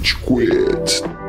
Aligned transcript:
Rage 0.00 0.16
Quit. 0.24 1.19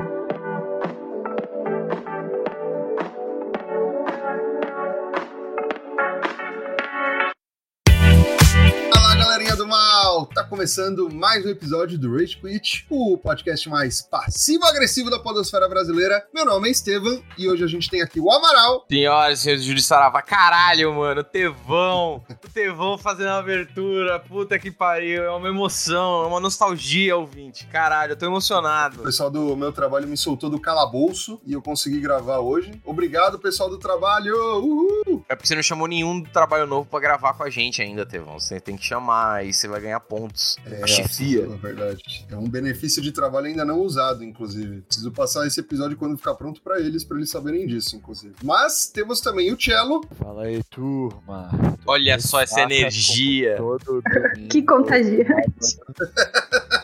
Começando 10.61 11.09
mais 11.11 11.43
um 11.43 11.49
episódio 11.49 11.97
do 11.97 12.15
Rage 12.15 12.37
Quit, 12.37 12.85
o 12.87 13.17
podcast 13.17 13.67
mais 13.67 13.99
passivo-agressivo 14.03 15.09
da 15.09 15.17
podosfera 15.17 15.67
brasileira. 15.67 16.23
Meu 16.31 16.45
nome 16.45 16.67
é 16.67 16.71
Estevam 16.71 17.19
e 17.35 17.49
hoje 17.49 17.63
a 17.63 17.67
gente 17.67 17.89
tem 17.89 17.99
aqui 18.03 18.19
o 18.19 18.31
Amaral. 18.31 18.85
Senhoras 18.87 19.39
e 19.39 19.41
senhores, 19.41 19.63
Júlio 19.63 19.81
Sarava, 19.81 20.21
caralho, 20.21 20.93
mano, 20.93 21.23
Tevão, 21.23 22.23
o 22.29 22.47
Tevão 22.53 22.95
fazendo 22.95 23.29
a 23.29 23.39
abertura, 23.39 24.19
puta 24.19 24.59
que 24.59 24.69
pariu, 24.69 25.23
é 25.23 25.31
uma 25.31 25.47
emoção, 25.49 26.25
é 26.25 26.27
uma 26.27 26.39
nostalgia, 26.39 27.17
ouvinte, 27.17 27.65
caralho, 27.65 28.11
eu 28.11 28.15
tô 28.15 28.27
O 28.27 28.29
emocionado. 28.29 29.01
pessoal 29.01 29.31
do 29.31 29.55
meu 29.57 29.71
trabalho 29.71 30.07
me 30.07 30.15
soltou 30.15 30.47
do 30.47 30.61
calabouço 30.61 31.41
e 31.43 31.53
eu 31.53 31.61
consegui 31.63 31.99
gravar 31.99 32.37
hoje. 32.37 32.71
Obrigado, 32.85 33.39
pessoal 33.39 33.67
do 33.67 33.79
trabalho! 33.79 34.35
Uhul! 34.59 35.10
É 35.31 35.35
porque 35.35 35.47
você 35.47 35.55
não 35.55 35.63
chamou 35.63 35.87
nenhum 35.87 36.19
do 36.19 36.29
trabalho 36.29 36.67
novo 36.67 36.89
pra 36.89 36.99
gravar 36.99 37.33
com 37.33 37.43
a 37.43 37.49
gente 37.49 37.81
ainda, 37.81 38.05
Tevão, 38.05 38.37
você 38.37 38.59
tem 38.59 38.75
que 38.75 38.83
chamar, 38.83 39.35
aí 39.35 39.53
você 39.53 39.65
vai 39.65 39.79
ganhar 39.79 40.01
pontos. 40.01 40.57
É, 40.65 40.83
a 40.83 40.87
chefia. 40.87 41.43
É 41.43 41.55
verdade. 41.55 42.25
É 42.29 42.35
um 42.35 42.49
benefício 42.49 43.01
de 43.01 43.13
trabalho 43.13 43.45
ainda 43.45 43.63
não 43.63 43.79
usado, 43.79 44.25
inclusive. 44.25 44.81
Preciso 44.81 45.09
passar 45.09 45.47
esse 45.47 45.57
episódio 45.61 45.95
quando 45.95 46.17
ficar 46.17 46.35
pronto 46.35 46.61
pra 46.61 46.81
eles, 46.81 47.05
pra 47.05 47.15
eles 47.15 47.29
saberem 47.29 47.65
disso, 47.65 47.95
inclusive. 47.95 48.35
Mas 48.43 48.87
temos 48.87 49.21
também 49.21 49.53
o 49.53 49.57
Cello. 49.57 50.01
Fala 50.19 50.43
aí, 50.43 50.61
turma. 50.65 51.49
Olha 51.85 52.19
só 52.19 52.41
essa 52.41 52.59
energia. 52.63 53.55
Todo. 53.55 54.03
Que 54.51 54.61
contagiante. 54.63 55.79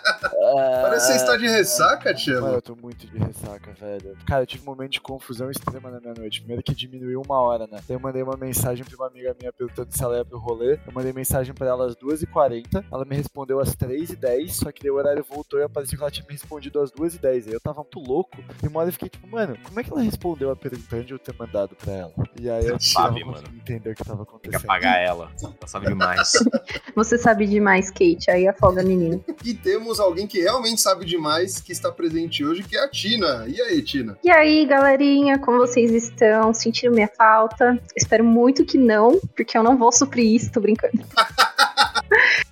Parece 0.82 1.08
que 1.08 1.14
você 1.14 1.18
está 1.20 1.38
de 1.38 1.48
ressaca, 1.48 2.10
Mano, 2.10 2.20
Cello. 2.20 2.48
eu 2.48 2.62
tô 2.62 2.76
muito 2.76 3.08
de 3.08 3.18
ressaca, 3.18 3.72
velho. 3.80 4.18
Cara, 4.26 4.44
eu 4.44 4.48
tive 4.48 4.64
um 4.64 4.66
momento 4.66 4.92
de 4.92 5.02
confusão 5.02 5.50
extrema 5.52 5.90
na 5.92 6.00
minha 6.00 6.14
noite. 6.14 6.40
Primeiro 6.40 6.64
que 6.64 6.74
diminuiu 6.76 7.22
uma 7.26 7.40
hora, 7.40 7.66
né? 7.68 7.80
Daí 7.88 7.96
eu 7.96 8.00
mandei 8.00 8.22
uma 8.24 8.38
mensagem 8.38 8.84
pra 8.86 8.96
uma 8.96 9.08
amiga 9.08 9.36
minha 9.40 9.52
perguntando 9.54 9.96
se 9.96 10.04
ela 10.04 10.18
ia 10.18 10.26
pro 10.26 10.38
rolê. 10.40 10.74
Eu 10.86 10.94
mandei 10.94 11.12
mensagem 11.14 11.54
pra 11.54 11.68
ela 11.68 11.86
às 11.88 11.96
2h40. 11.96 12.84
Ela 12.92 13.06
me 13.06 13.16
respondeu 13.16 13.60
às 13.60 13.76
3h10. 13.76 14.50
Só 14.50 14.72
que 14.72 14.82
daí 14.82 14.92
o 14.92 14.96
horário 14.96 15.24
voltou 15.28 15.60
e 15.60 15.64
apareceu 15.64 15.98
que 15.98 16.04
ela 16.04 16.12
tinha 16.12 16.26
me 16.26 16.34
respondido 16.34 16.80
às 16.80 16.92
2h10. 16.92 17.48
Aí 17.48 17.54
eu 17.54 17.60
tava 17.62 17.82
muito 17.82 18.00
louco. 18.00 18.38
E 18.64 18.68
uma 18.68 18.80
hora 18.80 18.90
eu 18.90 18.94
fiquei 18.94 19.10
tipo, 19.10 19.28
mano, 19.28 19.58
como 19.64 19.80
é 19.80 19.84
que 19.84 19.92
ela 19.92 20.02
respondeu 20.02 20.52
a 20.52 20.56
pergunta 20.56 21.04
de 21.04 21.14
eu 21.14 21.20
ter 21.20 21.36
mandado 21.38 21.76
pra 21.76 21.94
ela? 21.94 22.14
E 22.40 22.50
aí 22.50 22.66
eu 22.68 22.80
Sabe, 22.80 23.24
mano. 23.24 23.44
entender 23.56 23.92
o 23.92 23.96
que 23.96 24.04
tava 24.04 24.18
Tem 24.26 24.26
que 24.26 24.32
acontecendo. 24.56 24.64
apagar 24.66 25.00
ela, 25.02 25.32
ela 25.42 25.54
sabe 25.68 25.88
demais. 25.88 26.32
Você 26.96 27.18
sabe 27.18 27.46
demais, 27.48 27.90
Kate. 27.90 28.30
Aí 28.30 28.48
afoga 28.48 28.82
a 28.82 28.84
menina. 28.84 29.20
E 29.44 29.54
temos 29.54 30.00
alguém 30.00 30.28
que 30.28 30.37
realmente 30.42 30.82
sabe 30.82 31.06
demais 31.06 31.60
que 31.60 31.72
está 31.72 31.92
presente 31.92 32.44
hoje, 32.46 32.64
que 32.64 32.78
é 32.78 32.84
a 32.84 32.90
Tina. 32.90 33.46
E 33.48 33.62
aí, 33.62 33.82
Tina? 33.82 34.18
E 34.24 34.30
aí, 34.30 34.66
galerinha, 34.66 35.40
como 35.40 35.58
vocês 35.58 35.92
estão? 35.92 36.54
Sentiram 36.54 36.94
minha 36.94 37.08
falta? 37.18 37.80
Espero 37.96 38.24
muito 38.24 38.66
que 38.66 38.78
não, 38.78 39.20
porque 39.36 39.58
eu 39.58 39.64
não 39.64 39.78
vou 39.78 39.92
suprir 39.92 40.26
isso, 40.36 40.52
tô 40.52 40.60
brincando. 40.60 41.00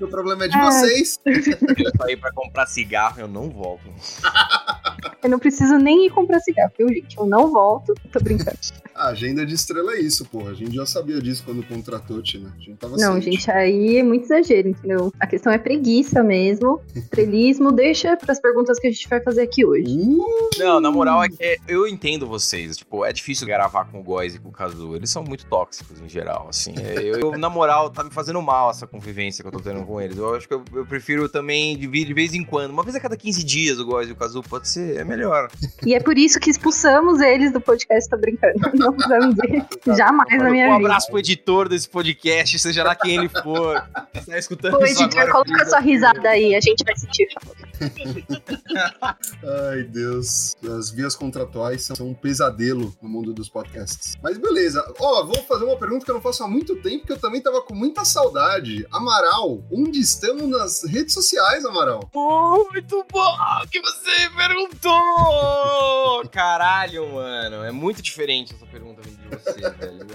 O 0.02 0.08
problema 0.08 0.44
é 0.44 0.47
de 0.50 0.58
Ah. 0.58 0.66
vocês. 0.66 1.17
eu 1.25 1.92
sair 1.97 2.17
pra 2.17 2.30
comprar 2.33 2.66
cigarro, 2.67 3.22
eu 3.22 3.27
não 3.27 3.50
volto. 3.50 3.86
Eu 5.23 5.30
não 5.30 5.39
preciso 5.39 5.78
nem 5.78 6.08
ir 6.08 6.09
comprar 6.09 6.39
cigarro, 6.39 6.72
viu, 6.78 6.88
gente? 6.89 7.17
Eu 7.17 7.25
não 7.25 7.52
volto, 7.52 7.94
tô 8.11 8.20
brincando. 8.20 8.58
A 8.95 9.08
agenda 9.09 9.45
de 9.45 9.53
estrela 9.53 9.94
é 9.95 10.00
isso, 10.00 10.23
porra. 10.23 10.52
A 10.52 10.53
gente 10.53 10.73
já 10.73 10.86
sabia 10.86 11.20
disso 11.20 11.44
quando 11.44 11.61
contratou, 11.67 12.22
Tina. 12.22 12.53
A 12.56 12.61
gente 12.61 12.78
tava 12.78 12.95
Não, 12.95 13.22
ciente. 13.22 13.31
gente, 13.31 13.52
aí 13.52 13.98
é 13.98 14.03
muito 14.03 14.23
exagero, 14.23 14.70
entendeu? 14.70 15.11
A 15.20 15.28
questão 15.28 15.52
é 15.52 15.58
preguiça 15.58 16.23
mesmo. 16.23 16.80
Estrelismo, 16.95 17.73
deixa 17.73 18.16
pras 18.16 18.39
perguntas 18.39 18.80
que 18.80 18.88
a 18.88 18.92
gente 18.92 19.06
vai 19.09 19.20
fazer 19.20 19.42
aqui 19.42 19.66
hoje. 19.66 19.83
Uh, 19.86 20.50
Não, 20.58 20.80
na 20.80 20.89
moral 20.89 21.22
é 21.22 21.28
que 21.28 21.59
eu 21.67 21.86
entendo 21.86 22.26
vocês. 22.26 22.78
Tipo, 22.78 23.03
é 23.03 23.11
difícil 23.11 23.45
gravar 23.45 23.83
com 23.83 24.00
o 24.00 24.03
Góis 24.03 24.36
e 24.36 24.39
com 24.39 24.48
o 24.48 24.52
Kazu. 24.53 24.95
Eles 24.95 25.09
são 25.09 25.26
muito 25.26 25.45
tóxicos 25.48 25.99
em 25.99 26.08
geral, 26.08 26.48
assim. 26.49 26.73
É, 26.77 26.98
Eu, 26.98 27.20
eu, 27.20 27.38
na 27.38 27.49
moral, 27.49 27.89
tá 27.89 28.02
me 28.02 28.11
fazendo 28.11 28.42
mal 28.42 28.70
essa 28.70 28.88
convivência 28.88 29.44
que 29.44 29.48
eu 29.49 29.52
tô 29.52 29.60
tendo 29.60 29.86
com 29.86 29.99
eles. 29.99 30.17
Eu 30.17 30.36
acho 30.36 30.48
que 30.48 30.54
eu, 30.54 30.64
eu 30.73 30.86
prefiro 30.86 31.27
também 31.27 31.77
dividir 31.77 32.08
de 32.08 32.14
vez 32.14 32.33
em 32.33 32.45
quando. 32.45 32.71
Uma 32.71 32.83
vez 32.83 32.95
a 32.95 33.02
cada 33.02 33.17
15 33.17 33.44
dias 33.44 33.77
o 33.77 33.86
Góis 33.86 34.08
e 34.08 34.14
o 34.14 34.15
Kazu 34.15 34.42
pode 34.42 34.70
ser. 34.70 34.95
É 34.95 35.04
melhor. 35.04 35.50
E 35.86 35.94
é 35.94 36.00
por 36.00 36.17
isso 36.17 36.39
que 36.39 36.50
expulsamos 36.50 37.20
eles 37.20 37.52
do 37.52 37.60
podcast, 37.60 38.10
tô 38.10 38.17
brincando. 38.17 38.60
Não 38.73 38.94
precisamos 38.94 39.36
dizer. 39.36 39.66
Jamais 39.98 40.42
na 40.42 40.50
minha 40.50 40.70
um 40.70 40.78
vida. 40.78 40.88
abraço 40.88 41.08
pro 41.10 41.20
editor 41.20 41.67
desse 41.70 41.89
podcast, 41.89 42.58
seja 42.60 42.83
lá 42.83 42.95
quem 42.95 43.17
ele 43.17 43.30
for. 43.30 43.82
Tá 44.26 44.38
escutando 44.38 44.76
Ô, 44.76 44.86
isso 44.86 45.04
editor, 45.04 45.23
agora? 45.23 45.45
coloca 45.45 45.66
sua 45.66 45.80
risada 45.80 46.30
aí, 46.30 46.56
a 46.56 46.61
gente 46.61 46.83
vai 46.83 46.95
sentir. 46.95 47.28
Ai, 49.71 49.83
Deus. 49.83 50.55
As 50.77 50.89
vias 50.89 51.15
contratuais 51.15 51.83
são, 51.83 52.08
um 52.08 52.13
pesadelo 52.13 52.95
no 53.02 53.09
mundo 53.09 53.33
dos 53.33 53.49
podcasts. 53.49 54.15
Mas 54.21 54.37
beleza. 54.37 54.86
Ó, 54.99 55.25
vou 55.25 55.41
fazer 55.43 55.65
uma 55.65 55.77
pergunta 55.77 56.05
que 56.05 56.11
eu 56.11 56.15
não 56.15 56.21
faço 56.21 56.43
há 56.43 56.47
muito 56.47 56.75
tempo, 56.77 57.05
que 57.05 57.14
eu 57.14 57.19
também 57.19 57.41
tava 57.41 57.61
com 57.61 57.73
muita 57.73 58.05
saudade. 58.05 58.85
Amaral, 58.91 59.64
onde 59.71 59.99
estamos 59.99 60.47
nas 60.47 60.83
redes 60.83 61.14
sociais, 61.14 61.65
Amaral? 61.65 62.09
Muito 62.14 63.05
bom 63.11 63.35
que 63.71 63.81
você 63.81 64.30
perguntou! 64.35 66.30
Caralho, 66.31 67.14
mano. 67.14 67.64
É 67.64 67.71
muito 67.71 68.02
diferente 68.02 68.53
essa 68.53 68.65
pergunta 68.65 69.02
de 69.02 69.15
você, 69.39 69.69
velho. 69.69 70.07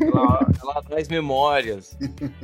Ela, 0.00 0.46
ela 0.62 0.82
traz 0.82 1.08
memórias. 1.08 1.96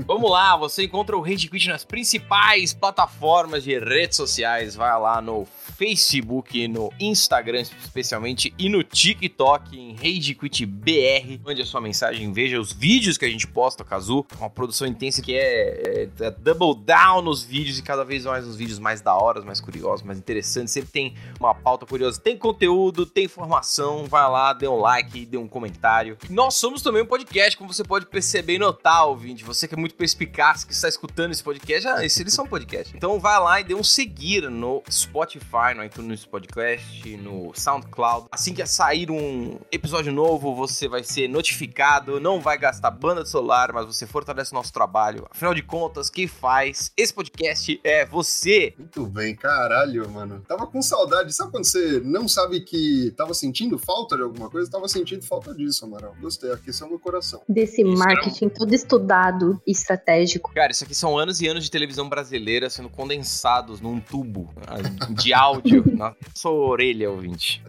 Vamos 0.06 0.30
lá, 0.30 0.56
você 0.56 0.84
encontra 0.84 1.16
o 1.16 1.20
Rage 1.20 1.48
Quit 1.48 1.68
nas 1.68 1.84
principais 1.84 2.74
plataformas 2.74 3.64
de 3.64 3.78
redes 3.78 4.16
sociais. 4.16 4.74
Vai 4.74 4.98
lá 5.00 5.20
no 5.20 5.46
Facebook, 5.76 6.66
no 6.68 6.92
Instagram 7.00 7.60
especialmente 7.60 8.54
e 8.58 8.68
no 8.68 8.82
TikTok 8.82 9.78
em 9.78 9.94
Rage 9.94 10.34
Quit 10.34 10.66
BR. 10.66 11.40
Mande 11.44 11.62
a 11.62 11.66
sua 11.66 11.80
mensagem, 11.80 12.32
veja 12.32 12.60
os 12.60 12.72
vídeos 12.72 13.18
que 13.18 13.24
a 13.24 13.28
gente 13.28 13.46
posta, 13.46 13.84
Kazu. 13.84 14.24
Uma 14.38 14.50
produção 14.50 14.86
intensa 14.86 15.22
que 15.22 15.34
é, 15.34 16.08
é, 16.18 16.26
é 16.26 16.30
double 16.30 16.82
down 16.84 17.22
nos 17.22 17.42
vídeos 17.42 17.78
e 17.78 17.82
cada 17.82 18.04
vez 18.04 18.24
mais 18.24 18.46
os 18.46 18.56
vídeos 18.56 18.78
mais 18.78 19.00
da 19.00 19.14
hora, 19.14 19.40
mais 19.42 19.60
curiosos, 19.60 20.04
mais 20.04 20.18
interessantes. 20.18 20.72
Sempre 20.72 20.90
tem 20.90 21.14
uma 21.38 21.54
pauta 21.54 21.86
curiosa, 21.86 22.20
tem 22.20 22.36
conteúdo, 22.36 23.06
tem 23.06 23.24
informação. 23.24 24.04
Vai 24.04 24.28
lá, 24.30 24.52
dê 24.52 24.68
um 24.68 24.76
like, 24.76 25.26
dê 25.26 25.36
um 25.36 25.48
comentário. 25.48 26.15
Nós 26.30 26.54
somos 26.54 26.82
também 26.82 27.02
um 27.02 27.06
podcast, 27.06 27.56
como 27.56 27.72
você 27.72 27.84
pode 27.84 28.06
perceber 28.06 28.54
e 28.54 28.58
notar, 28.58 29.06
ouvinte. 29.06 29.44
Você 29.44 29.66
que 29.66 29.74
é 29.74 29.78
muito 29.78 29.94
perspicaz, 29.94 30.64
que 30.64 30.72
está 30.72 30.88
escutando 30.88 31.32
esse 31.32 31.42
podcast, 31.42 31.88
ah, 31.88 32.04
esse, 32.04 32.22
eles 32.22 32.34
são 32.34 32.44
um 32.44 32.48
podcast. 32.48 32.96
Então 32.96 33.18
vai 33.18 33.38
lá 33.40 33.60
e 33.60 33.64
dê 33.64 33.74
um 33.74 33.84
seguir 33.84 34.50
no 34.50 34.82
Spotify, 34.90 35.74
no 35.74 35.84
iTunes 35.84 36.24
Podcast, 36.24 37.16
no 37.16 37.52
SoundCloud. 37.54 38.28
Assim 38.30 38.52
que 38.52 38.66
sair 38.66 39.10
um 39.10 39.58
episódio 39.70 40.12
novo, 40.12 40.54
você 40.54 40.88
vai 40.88 41.02
ser 41.02 41.28
notificado. 41.28 42.20
Não 42.20 42.40
vai 42.40 42.58
gastar 42.58 42.90
banda 42.90 43.22
de 43.22 43.28
celular, 43.28 43.72
mas 43.72 43.86
você 43.86 44.06
fortalece 44.06 44.52
o 44.52 44.54
nosso 44.54 44.72
trabalho. 44.72 45.26
Afinal 45.30 45.54
de 45.54 45.62
contas, 45.62 46.10
quem 46.10 46.26
faz 46.26 46.92
esse 46.96 47.12
podcast 47.12 47.80
é 47.84 48.04
você. 48.04 48.74
Muito 48.78 49.06
bem, 49.06 49.34
caralho, 49.34 50.08
mano. 50.10 50.42
Tava 50.46 50.66
com 50.66 50.82
saudade. 50.82 51.32
Sabe 51.32 51.50
quando 51.50 51.64
você 51.64 52.00
não 52.00 52.28
sabe 52.28 52.60
que 52.60 53.12
tava 53.16 53.34
sentindo 53.34 53.78
falta 53.78 54.16
de 54.16 54.22
alguma 54.22 54.50
coisa? 54.50 54.70
Tava 54.70 54.88
sentindo 54.88 55.24
falta 55.24 55.54
disso, 55.54 55.86
Amaral. 55.96 56.14
Gostei, 56.20 56.52
aqueceu 56.52 56.88
meu 56.88 56.98
coração. 56.98 57.42
Desse 57.48 57.82
Isso 57.82 57.98
marketing 57.98 58.48
todo 58.50 58.72
estudado 58.74 59.60
e 59.66 59.72
estratégico. 59.72 60.52
Cara, 60.54 60.70
isso 60.70 60.84
aqui 60.84 60.94
são 60.94 61.18
anos 61.18 61.40
e 61.40 61.48
anos 61.48 61.64
de 61.64 61.70
televisão 61.70 62.08
brasileira 62.08 62.68
sendo 62.68 62.90
condensados 62.90 63.80
num 63.80 63.98
tubo 63.98 64.50
ah, 64.66 64.82
de 65.12 65.32
áudio 65.32 65.84
na 65.96 66.14
sua 66.34 66.52
orelha, 66.52 67.10
ouvinte. 67.10 67.62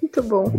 Muito 0.00 0.22
bom. 0.22 0.52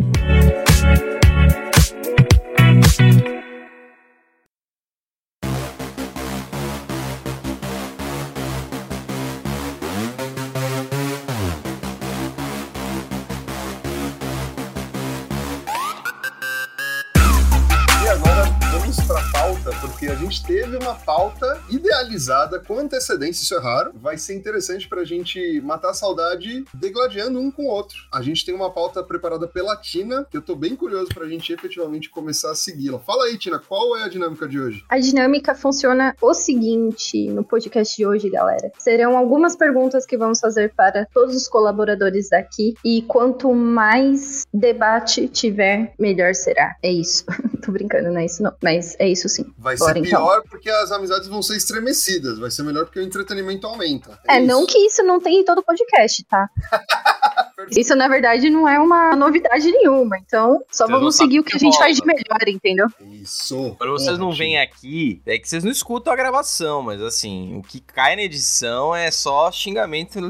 Teve 20.46 20.76
uma 20.76 20.94
pauta 20.94 21.60
idealizada 21.84 22.58
com 22.58 22.78
antecedência, 22.78 23.42
isso 23.42 23.54
é 23.54 23.60
raro. 23.60 23.92
Vai 23.94 24.16
ser 24.16 24.34
interessante 24.34 24.88
pra 24.88 25.04
gente 25.04 25.60
matar 25.60 25.90
a 25.90 25.94
saudade 25.94 26.64
degladiando 26.72 27.38
um 27.38 27.50
com 27.50 27.64
o 27.64 27.68
outro. 27.68 27.98
A 28.12 28.22
gente 28.22 28.44
tem 28.44 28.54
uma 28.54 28.70
pauta 28.70 29.02
preparada 29.02 29.46
pela 29.46 29.76
Tina, 29.76 30.26
que 30.30 30.36
eu 30.36 30.42
tô 30.42 30.56
bem 30.56 30.74
curioso 30.74 31.08
pra 31.12 31.28
gente 31.28 31.52
efetivamente 31.52 32.08
começar 32.08 32.50
a 32.50 32.54
segui-la. 32.54 32.98
Fala 32.98 33.24
aí, 33.24 33.36
Tina, 33.36 33.58
qual 33.58 33.96
é 33.96 34.04
a 34.04 34.08
dinâmica 34.08 34.48
de 34.48 34.58
hoje? 34.58 34.84
A 34.88 34.98
dinâmica 34.98 35.54
funciona 35.54 36.16
o 36.22 36.32
seguinte 36.32 37.28
no 37.28 37.44
podcast 37.44 37.94
de 37.94 38.06
hoje, 38.06 38.30
galera. 38.30 38.72
Serão 38.78 39.16
algumas 39.16 39.54
perguntas 39.54 40.06
que 40.06 40.16
vamos 40.16 40.40
fazer 40.40 40.72
para 40.74 41.06
todos 41.12 41.36
os 41.36 41.46
colaboradores 41.46 42.30
daqui 42.30 42.74
e 42.84 43.02
quanto 43.02 43.52
mais 43.52 44.46
debate 44.52 45.28
tiver, 45.28 45.92
melhor 45.98 46.34
será. 46.34 46.76
É 46.82 46.90
isso. 46.90 47.24
Tô 47.64 47.72
brincando, 47.72 48.10
não 48.10 48.20
é 48.20 48.26
isso 48.26 48.42
não, 48.42 48.54
mas 48.62 48.94
é 48.98 49.08
isso 49.08 49.28
sim. 49.28 49.46
Vai 49.56 49.76
Bora, 49.76 49.94
ser 49.94 49.98
então. 50.00 50.22
pior 50.22 50.42
porque 50.48 50.68
as 50.68 50.92
amizades 50.92 51.28
vão 51.28 51.42
ser 51.42 51.56
estremecidas. 51.74 52.38
Vai 52.38 52.50
ser 52.50 52.62
melhor 52.62 52.84
porque 52.84 53.00
o 53.00 53.02
entretenimento 53.02 53.66
aumenta. 53.66 54.18
É, 54.28 54.38
isso. 54.38 54.46
não 54.46 54.66
que 54.66 54.78
isso 54.78 55.02
não 55.02 55.20
tem 55.20 55.40
em 55.40 55.44
todo 55.44 55.62
podcast, 55.62 56.24
tá? 56.24 56.48
Isso, 57.70 57.94
na 57.94 58.08
verdade, 58.08 58.50
não 58.50 58.68
é 58.68 58.78
uma 58.78 59.14
novidade 59.16 59.70
nenhuma. 59.70 60.18
Então, 60.18 60.62
só 60.70 60.86
Vocês 60.86 60.90
vamos 60.98 61.16
seguir 61.16 61.40
o 61.40 61.44
que 61.44 61.50
que 61.50 61.56
a 61.56 61.60
gente 61.60 61.74
rola. 61.74 61.84
faz 61.84 61.96
de 61.96 62.06
melhor, 62.06 62.48
entendeu? 62.48 62.86
Isso. 63.10 63.74
Quando 63.78 63.92
vocês 63.92 64.18
não 64.18 64.32
vêm 64.32 64.58
aqui, 64.60 65.20
é 65.26 65.38
que 65.38 65.48
vocês 65.48 65.64
não 65.64 65.70
escutam 65.70 66.12
a 66.12 66.16
gravação, 66.16 66.82
mas 66.82 67.00
assim, 67.00 67.56
o 67.56 67.62
que 67.62 67.80
cai 67.80 68.16
na 68.16 68.22
edição 68.22 68.94
é 68.94 69.10
só 69.10 69.50
xingamento 69.50 70.18
e 70.18 70.20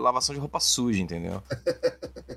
lavação 0.00 0.34
de 0.34 0.40
roupa 0.40 0.60
suja, 0.60 1.00
entendeu? 1.02 1.42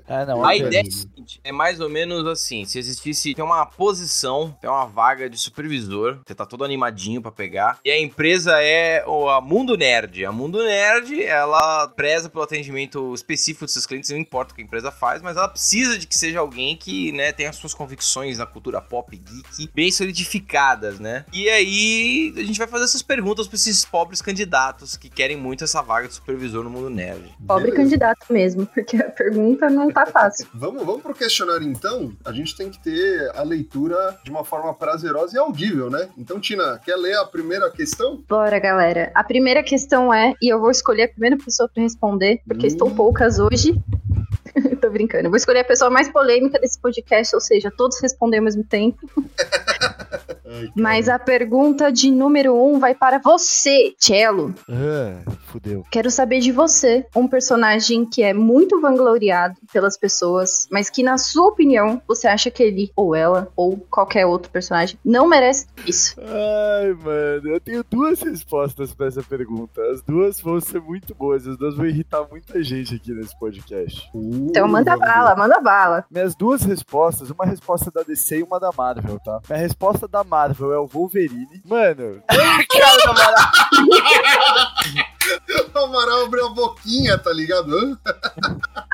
É, 0.08 0.24
não. 0.26 0.44
A 0.44 0.56
ideia 0.56 0.82
é 0.82 0.86
a 0.86 0.90
seguinte, 0.90 1.40
é 1.44 1.52
mais 1.52 1.80
ou 1.80 1.88
menos 1.88 2.26
assim, 2.26 2.64
se 2.64 2.78
existisse, 2.78 3.34
tem 3.34 3.44
uma 3.44 3.66
posição, 3.66 4.56
tem 4.60 4.68
uma 4.70 4.86
vaga 4.86 5.28
de 5.28 5.38
supervisor, 5.38 6.18
você 6.26 6.34
tá 6.34 6.46
todo 6.46 6.64
animadinho 6.64 7.20
pra 7.22 7.30
pegar, 7.32 7.78
e 7.84 7.90
a 7.90 8.00
empresa 8.00 8.60
é 8.62 9.04
o- 9.06 9.28
a 9.28 9.40
Mundo 9.40 9.76
Nerd. 9.76 10.24
A 10.24 10.32
Mundo 10.32 10.62
Nerd, 10.62 11.22
ela 11.22 11.88
preza 11.88 12.28
pelo 12.28 12.44
atendimento 12.44 13.12
específico 13.14 13.64
dos 13.64 13.72
seus 13.72 13.86
clientes, 13.86 14.10
não 14.10 14.18
importa 14.18 14.45
o 14.52 14.54
que 14.54 14.62
a 14.62 14.64
empresa 14.64 14.90
faz, 14.90 15.22
mas 15.22 15.36
ela 15.36 15.48
precisa 15.48 15.98
de 15.98 16.06
que 16.06 16.16
seja 16.16 16.40
alguém 16.40 16.76
que, 16.76 17.12
né, 17.12 17.32
tenha 17.32 17.52
suas 17.52 17.74
convicções 17.74 18.38
na 18.38 18.46
cultura 18.46 18.80
pop 18.80 19.14
geek 19.16 19.70
bem 19.74 19.90
solidificadas, 19.90 20.98
né? 20.98 21.24
E 21.32 21.48
aí, 21.48 22.32
a 22.36 22.40
gente 22.42 22.58
vai 22.58 22.66
fazer 22.66 22.84
essas 22.84 23.02
perguntas 23.02 23.46
pra 23.46 23.56
esses 23.56 23.84
pobres 23.84 24.20
candidatos 24.20 24.96
que 24.96 25.08
querem 25.08 25.36
muito 25.36 25.64
essa 25.64 25.82
vaga 25.82 26.08
de 26.08 26.14
supervisor 26.14 26.62
no 26.64 26.70
Mundo 26.70 26.90
Nerd. 26.90 27.22
Pobre 27.46 27.70
Beleza. 27.70 27.82
candidato 27.82 28.26
mesmo, 28.32 28.66
porque 28.66 28.96
a 28.96 29.10
pergunta 29.10 29.68
não 29.70 29.90
tá 29.90 30.06
fácil. 30.06 30.46
Vamos, 30.54 30.84
vamos 30.84 31.02
pro 31.02 31.14
questionário 31.14 31.66
então. 31.66 32.12
A 32.24 32.32
gente 32.32 32.56
tem 32.56 32.70
que 32.70 32.78
ter 32.78 33.30
a 33.34 33.42
leitura 33.42 34.18
de 34.24 34.30
uma 34.30 34.44
forma 34.44 34.72
prazerosa 34.74 35.36
e 35.36 35.38
audível, 35.38 35.88
né? 35.90 36.08
Então, 36.16 36.40
Tina, 36.40 36.80
quer 36.84 36.96
ler 36.96 37.16
a 37.16 37.24
primeira 37.24 37.70
questão? 37.70 38.22
Bora, 38.28 38.58
galera. 38.58 39.10
A 39.14 39.22
primeira 39.22 39.62
questão 39.62 40.12
é, 40.12 40.34
e 40.42 40.52
eu 40.52 40.58
vou 40.60 40.70
escolher 40.70 41.04
a 41.04 41.08
primeira 41.08 41.36
pessoa 41.36 41.68
pra 41.72 41.82
responder, 41.82 42.40
porque 42.46 42.64
Hum. 42.64 42.68
estão 42.68 42.94
poucas 42.94 43.38
hoje. 43.38 43.80
Tô 44.80 44.90
brincando. 44.90 45.26
Eu 45.26 45.30
vou 45.30 45.36
escolher 45.36 45.60
a 45.60 45.64
pessoa 45.64 45.90
mais 45.90 46.08
polêmica 46.10 46.58
desse 46.58 46.78
podcast, 46.78 47.34
ou 47.34 47.40
seja, 47.40 47.70
todos 47.76 48.00
respondem 48.00 48.38
ao 48.38 48.44
mesmo 48.44 48.64
tempo. 48.64 48.98
Ai, 50.48 50.70
Mas 50.74 51.08
a 51.08 51.18
pergunta 51.18 51.90
de 51.90 52.10
número 52.10 52.54
um 52.54 52.78
vai 52.78 52.94
para 52.94 53.18
você, 53.18 53.94
Cello. 53.98 54.54
Ah, 54.68 55.20
fudeu. 55.56 55.84
Quero 55.90 56.10
saber 56.10 56.40
de 56.40 56.52
você, 56.52 57.06
um 57.16 57.26
personagem 57.26 58.04
que 58.04 58.22
é 58.22 58.34
muito 58.34 58.80
vangloriado 58.80 59.56
pelas 59.72 59.96
pessoas, 59.96 60.68
mas 60.70 60.90
que, 60.90 61.02
na 61.02 61.16
sua 61.16 61.46
opinião, 61.48 62.00
você 62.06 62.28
acha 62.28 62.50
que 62.50 62.62
ele, 62.62 62.92
ou 62.94 63.14
ela, 63.14 63.48
ou 63.56 63.78
qualquer 63.90 64.26
outro 64.26 64.50
personagem, 64.50 64.98
não 65.04 65.26
merece 65.26 65.66
isso. 65.86 66.14
Ai, 66.20 66.92
mano, 66.92 67.48
eu 67.48 67.60
tenho 67.60 67.84
duas 67.90 68.20
respostas 68.20 68.92
pra 68.94 69.06
essa 69.06 69.22
pergunta. 69.22 69.80
As 69.90 70.02
duas 70.02 70.40
vão 70.40 70.60
ser 70.60 70.80
muito 70.80 71.14
boas, 71.14 71.46
as 71.46 71.56
duas 71.56 71.74
vão 71.74 71.86
irritar 71.86 72.26
muita 72.30 72.62
gente 72.62 72.94
aqui 72.96 73.12
nesse 73.12 73.38
podcast. 73.38 74.10
Uh, 74.14 74.48
Então 74.50 74.68
manda 74.68 74.94
ver. 74.96 75.06
bala, 75.06 75.34
manda 75.36 75.60
bala. 75.60 76.04
Minhas 76.10 76.34
duas 76.34 76.62
respostas, 76.62 77.30
uma 77.30 77.46
resposta 77.46 77.90
da 77.90 78.02
DC 78.02 78.38
e 78.38 78.42
uma 78.42 78.60
da 78.60 78.70
Marvel, 78.76 79.18
tá? 79.20 79.40
Minha 79.48 79.60
resposta 79.60 80.06
da 80.06 80.22
Marvel 80.22 80.72
é 80.72 80.78
o 80.78 80.86
Wolverine. 80.86 81.62
Mano, 81.64 82.22
cara 82.28 82.96
da 83.06 83.12
Marvel. 83.12 85.15
O 85.74 85.78
Amaral 85.78 86.24
abriu 86.24 86.46
a 86.46 86.50
boquinha, 86.50 87.18
tá 87.18 87.32
ligado? 87.32 87.70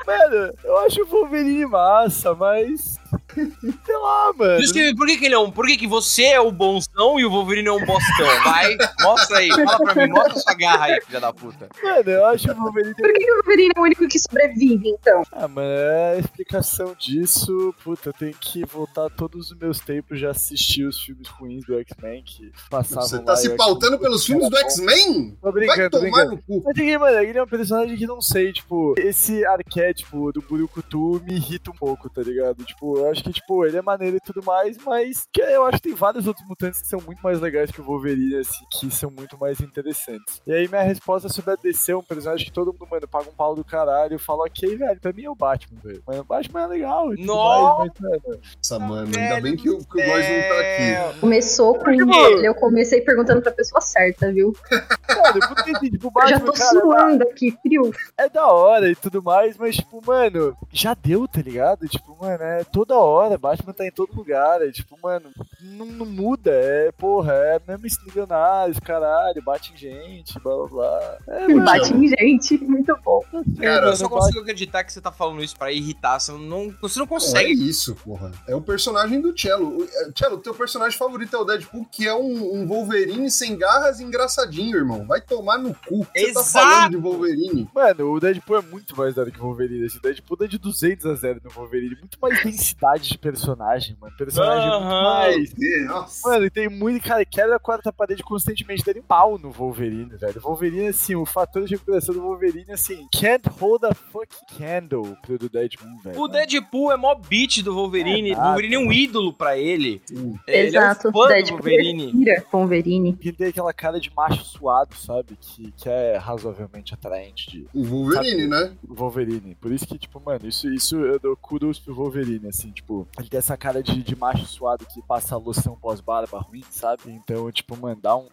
Mano, 0.05 0.53
eu 0.63 0.77
acho 0.79 1.01
o 1.03 1.05
Wolverine 1.05 1.65
massa, 1.65 2.33
mas. 2.35 2.99
Sei 3.33 3.97
lá, 3.97 4.33
mano. 4.37 4.61
Que- 4.73 4.95
por 4.95 5.07
que, 5.07 5.17
que 5.17 5.25
ele 5.25 5.35
é 5.35 5.39
um. 5.39 5.51
Por 5.51 5.65
que, 5.65 5.77
que 5.77 5.87
você 5.87 6.23
é 6.25 6.39
o 6.41 6.51
bonzão 6.51 7.19
e 7.19 7.25
o 7.25 7.29
Wolverine 7.29 7.67
é 7.67 7.71
um 7.71 7.85
bostão? 7.85 8.25
Vai, 8.43 8.75
mostra 9.01 9.37
aí, 9.39 9.49
fala 9.49 9.79
pra 9.93 9.95
mim, 10.07 10.11
mostra 10.13 10.35
sua 10.39 10.53
garra 10.53 10.85
aí, 10.85 11.01
filha 11.01 11.19
da 11.19 11.33
puta. 11.33 11.67
Mano, 11.83 12.09
eu 12.09 12.25
acho 12.27 12.51
o 12.51 12.55
Wolverine. 12.55 12.95
Por 12.95 13.13
que 13.13 13.19
que 13.19 13.31
o 13.31 13.35
Wolverine 13.35 13.71
é 13.75 13.79
o 13.79 13.83
único 13.83 14.07
que 14.07 14.19
sobrevive, 14.19 14.89
então? 14.89 15.23
Ah, 15.31 15.47
mano, 15.47 15.67
é 15.69 16.13
a 16.15 16.17
explicação 16.19 16.95
disso. 16.97 17.73
Puta, 17.83 18.09
eu 18.09 18.13
tenho 18.13 18.33
que 18.39 18.65
voltar 18.65 19.09
todos 19.09 19.51
os 19.51 19.57
meus 19.57 19.79
tempos 19.79 20.19
já 20.19 20.31
assistir 20.31 20.85
os 20.85 20.99
filmes 21.01 21.27
ruins 21.27 21.65
do 21.65 21.77
X-Men 21.79 22.23
que 22.23 22.51
passavam 22.69 23.07
Você 23.07 23.19
tá 23.19 23.35
se 23.35 23.49
pautando 23.55 23.97
pelos 23.99 24.25
filmes 24.25 24.49
do. 24.49 24.57
X-Men? 24.57 25.31
Tô 25.41 25.51
Vai 25.51 25.51
brincando, 25.51 25.89
tô 25.89 25.99
tomar 25.99 26.11
brincando. 26.25 26.35
no 26.35 26.41
cu. 26.41 26.61
Mas 26.65 26.77
aqui, 26.77 26.97
mano, 26.97 27.19
ele 27.19 27.37
é 27.37 27.43
um 27.43 27.47
personagem 27.47 27.97
que 27.97 28.05
não 28.07 28.21
sei, 28.21 28.51
tipo, 28.53 28.93
esse 28.97 29.45
arquétipo 29.45 30.31
do 30.31 30.41
Burukutu 30.41 31.21
me 31.25 31.35
irrita 31.35 31.71
um 31.71 31.75
pouco, 31.75 32.09
tá 32.09 32.21
ligado? 32.21 32.63
Tipo, 32.63 32.97
eu 32.97 33.09
acho 33.11 33.22
que, 33.23 33.31
tipo, 33.33 33.65
ele 33.65 33.77
é 33.77 33.81
maneiro 33.81 34.17
e 34.17 34.19
tudo 34.19 34.43
mais, 34.43 34.77
mas 34.85 35.27
que 35.31 35.41
eu 35.41 35.65
acho 35.65 35.77
que 35.77 35.89
tem 35.89 35.95
vários 35.95 36.27
outros 36.27 36.47
mutantes 36.47 36.81
que 36.81 36.87
são 36.87 36.99
muito 37.05 37.21
mais 37.23 37.39
legais 37.39 37.71
que 37.71 37.81
o 37.81 37.83
Wolverine, 37.83 38.35
assim, 38.37 38.65
que 38.71 38.91
são 38.91 39.09
muito 39.09 39.37
mais 39.39 39.59
interessantes. 39.59 40.41
E 40.45 40.53
aí 40.53 40.67
minha 40.67 40.81
resposta 40.83 41.29
sobre 41.29 41.51
a 41.51 41.55
DC 41.55 41.91
é 41.91 41.95
um 41.97 42.03
personagem 42.03 42.45
que 42.45 42.51
todo 42.51 42.71
mundo, 42.73 42.87
mano, 42.89 43.07
paga 43.07 43.29
um 43.29 43.33
pau 43.33 43.55
do 43.55 43.63
caralho 43.63 44.15
e 44.15 44.19
fala, 44.19 44.43
ok, 44.45 44.75
velho, 44.77 44.99
pra 44.99 45.13
mim 45.13 45.23
é 45.25 45.29
o 45.29 45.35
Batman, 45.35 45.79
velho. 45.83 46.03
Mas 46.05 46.19
o 46.19 46.23
Batman 46.23 46.61
é 46.63 46.67
legal 46.67 47.09
Nossa! 47.17 47.77
mais, 47.77 47.91
mas, 47.99 48.11
mano, 48.23 48.39
Nossa, 48.57 48.79
mano, 48.79 49.17
ainda 49.17 49.41
bem 49.41 49.55
que, 49.55 49.69
o- 49.69 49.77
que 49.79 50.01
o 50.01 50.05
Góis 50.05 50.27
não 50.29 50.41
tá 50.47 50.59
aqui. 50.59 51.19
Começou 51.19 51.77
com 51.79 51.89
ele, 51.91 52.47
eu 52.47 52.55
comecei 52.55 53.01
perguntando 53.01 53.41
pra 53.41 53.51
pessoa 53.51 53.81
certa, 53.81 54.31
viu? 54.31 54.53
mano, 54.71 55.39
porque, 55.47 55.73
tipo, 55.89 56.07
o 56.07 56.11
Eu 56.21 56.27
já 56.27 56.39
Batman, 56.39 56.45
tô 56.45 56.53
cara, 56.53 56.79
suando 56.81 57.23
aqui, 57.23 57.51
frio. 57.61 57.91
é 58.17 58.29
da 58.29 58.47
hora 58.47 58.89
e 58.89 58.95
tudo 58.95 59.21
mais, 59.23 59.57
mas, 59.57 59.75
tipo, 59.75 60.01
mano, 60.05 60.55
já 60.71 60.93
deu, 60.93 61.27
tá 61.27 61.41
ligado? 61.41 61.87
Tipo, 61.87 62.17
mano, 62.19 62.43
é 62.43 62.63
toda 62.63 62.95
hora, 62.97 63.12
Batman 63.37 63.73
tá 63.73 63.85
em 63.85 63.91
todo 63.91 64.15
lugar, 64.15 64.61
é 64.61 64.71
tipo, 64.71 64.97
mano, 65.01 65.29
não, 65.61 65.85
não 65.85 66.05
muda, 66.05 66.51
é, 66.51 66.91
porra, 66.91 67.33
é 67.33 67.61
mesmo 67.67 67.85
esse 67.87 68.05
milionários, 68.05 68.79
caralho, 68.79 69.41
bate 69.41 69.73
em 69.73 69.77
gente, 69.77 70.39
blá 70.39 70.55
blá 70.55 70.67
blá. 70.67 71.17
É, 71.27 71.47
mano, 71.47 71.65
Bate 71.65 71.93
em 71.93 72.07
gente, 72.07 72.57
muito 72.63 72.95
bom. 73.03 73.21
Cara, 73.59 73.87
Eu 73.87 73.95
só 73.95 74.07
bate- 74.07 74.19
consigo 74.21 74.39
acreditar 74.41 74.83
que 74.83 74.93
você 74.93 75.01
tá 75.01 75.11
falando 75.11 75.43
isso 75.43 75.57
pra 75.57 75.71
irritar, 75.71 76.19
você 76.19 76.31
não, 76.31 76.73
você 76.81 76.99
não 76.99 77.05
Não, 77.05 77.17
é 77.17 77.19
consegue. 77.19 77.69
isso, 77.69 77.95
porra. 77.95 78.31
É 78.47 78.55
o 78.55 78.61
personagem 78.61 79.19
do 79.21 79.37
Cello. 79.37 79.77
O- 79.79 79.83
é, 79.83 80.11
Cello, 80.15 80.37
teu 80.37 80.53
personagem 80.53 80.97
favorito 80.97 81.35
é 81.35 81.39
o 81.39 81.45
Deadpool, 81.45 81.85
que 81.91 82.07
é 82.07 82.13
um, 82.15 82.55
um 82.61 82.67
Wolverine 82.67 83.29
sem 83.31 83.57
garras 83.57 83.99
e 83.99 84.03
engraçadinho, 84.03 84.77
irmão. 84.77 85.05
Vai 85.05 85.21
tomar 85.21 85.57
no 85.57 85.73
cu. 85.73 86.03
Você 86.15 86.33
tá 86.33 86.39
Exato. 86.39 86.51
falando 86.51 86.89
de 86.91 86.97
Wolverine. 86.97 87.69
Mano, 87.73 88.11
o 88.11 88.19
Deadpool 88.19 88.57
é 88.57 88.61
muito 88.61 88.95
mais 88.97 89.15
da 89.15 89.21
hora 89.21 89.31
que 89.31 89.39
o 89.39 89.43
Wolverine. 89.43 89.85
Esse 89.85 90.01
Deadpool 90.01 90.37
dá 90.37 90.45
de 90.47 90.57
200 90.57 91.05
a 91.05 91.15
0 91.15 91.39
no 91.43 91.49
Wolverine. 91.49 91.95
Muito 91.99 92.17
mais 92.21 92.43
densidade 92.43 93.02
de 93.07 93.17
personagem, 93.17 93.95
mano. 93.99 94.15
Personagem 94.17 94.69
muito 94.69 94.83
Aham. 94.83 95.03
mais. 95.03 95.53
Nossa. 95.85 96.29
Mano, 96.29 96.45
e 96.45 96.49
tem 96.49 96.69
muito, 96.69 97.03
cara, 97.05 97.25
quebra 97.25 97.55
a 97.55 97.59
quarta 97.59 97.91
parede 97.91 98.23
constantemente, 98.23 98.83
dele 98.83 99.01
pau 99.01 99.37
no 99.37 99.51
Wolverine, 99.51 100.15
velho. 100.17 100.39
O 100.39 100.47
Wolverine, 100.47 100.87
assim, 100.87 101.15
o 101.15 101.25
fator 101.25 101.63
de 101.65 101.73
recuperação 101.75 102.13
do 102.13 102.21
Wolverine, 102.21 102.71
assim, 102.71 103.07
can't 103.13 103.47
hold 103.59 103.83
a 103.85 103.93
fucking 103.93 104.57
candle 104.57 105.17
pro 105.21 105.37
do 105.37 105.49
Deadpool, 105.49 105.99
velho. 106.03 106.19
O 106.19 106.27
Deadpool 106.27 106.91
é 106.91 106.97
mó 106.97 107.15
beat 107.15 107.61
do 107.63 107.73
Wolverine. 107.73 108.31
É 108.31 108.37
o 108.37 108.41
Wolverine 108.41 108.75
é 108.75 108.79
um 108.79 108.91
ídolo 108.91 109.33
pra 109.33 109.57
ele. 109.57 110.01
Sim. 110.05 110.35
Ele 110.47 110.67
Exato. 110.67 111.07
é 111.07 111.09
um 111.09 111.13
fã 111.13 111.19
do 111.21 111.27
Deadpool 111.27 111.57
Wolverine. 111.57 112.03
respira 112.05 112.41
com 112.41 112.57
Wolverine. 112.59 113.17
Ele 113.21 113.33
tem 113.33 113.47
aquela 113.47 113.73
cara 113.73 113.99
de 113.99 114.11
macho 114.15 114.43
suado, 114.45 114.95
sabe? 114.95 115.37
Que, 115.39 115.71
que 115.71 115.89
é 115.89 116.17
razoavelmente 116.17 116.93
atraente 116.93 117.49
de 117.49 117.67
O 117.73 117.83
Wolverine, 117.83 118.47
né? 118.47 118.73
Wolverine. 118.87 119.55
Por 119.55 119.71
isso 119.71 119.85
que, 119.87 119.97
tipo, 119.97 120.19
mano, 120.19 120.47
isso, 120.47 120.67
isso 120.73 120.97
eu 120.97 121.19
dou 121.19 121.35
kudos 121.35 121.79
pro 121.79 121.93
Wolverine, 121.93 122.47
assim, 122.47 122.71
tipo, 122.71 122.92
ele 123.19 123.29
tem 123.29 123.37
essa 123.37 123.57
cara 123.57 123.81
de, 123.81 124.01
de 124.03 124.15
macho 124.15 124.45
suado 124.45 124.85
que 124.85 125.01
passa 125.01 125.35
loção 125.37 125.75
pós-barba 125.75 126.39
ruim, 126.39 126.63
sabe? 126.69 127.03
Então, 127.07 127.51
tipo, 127.51 127.75
mano, 127.77 127.99
dá 128.01 128.15
um. 128.15 128.27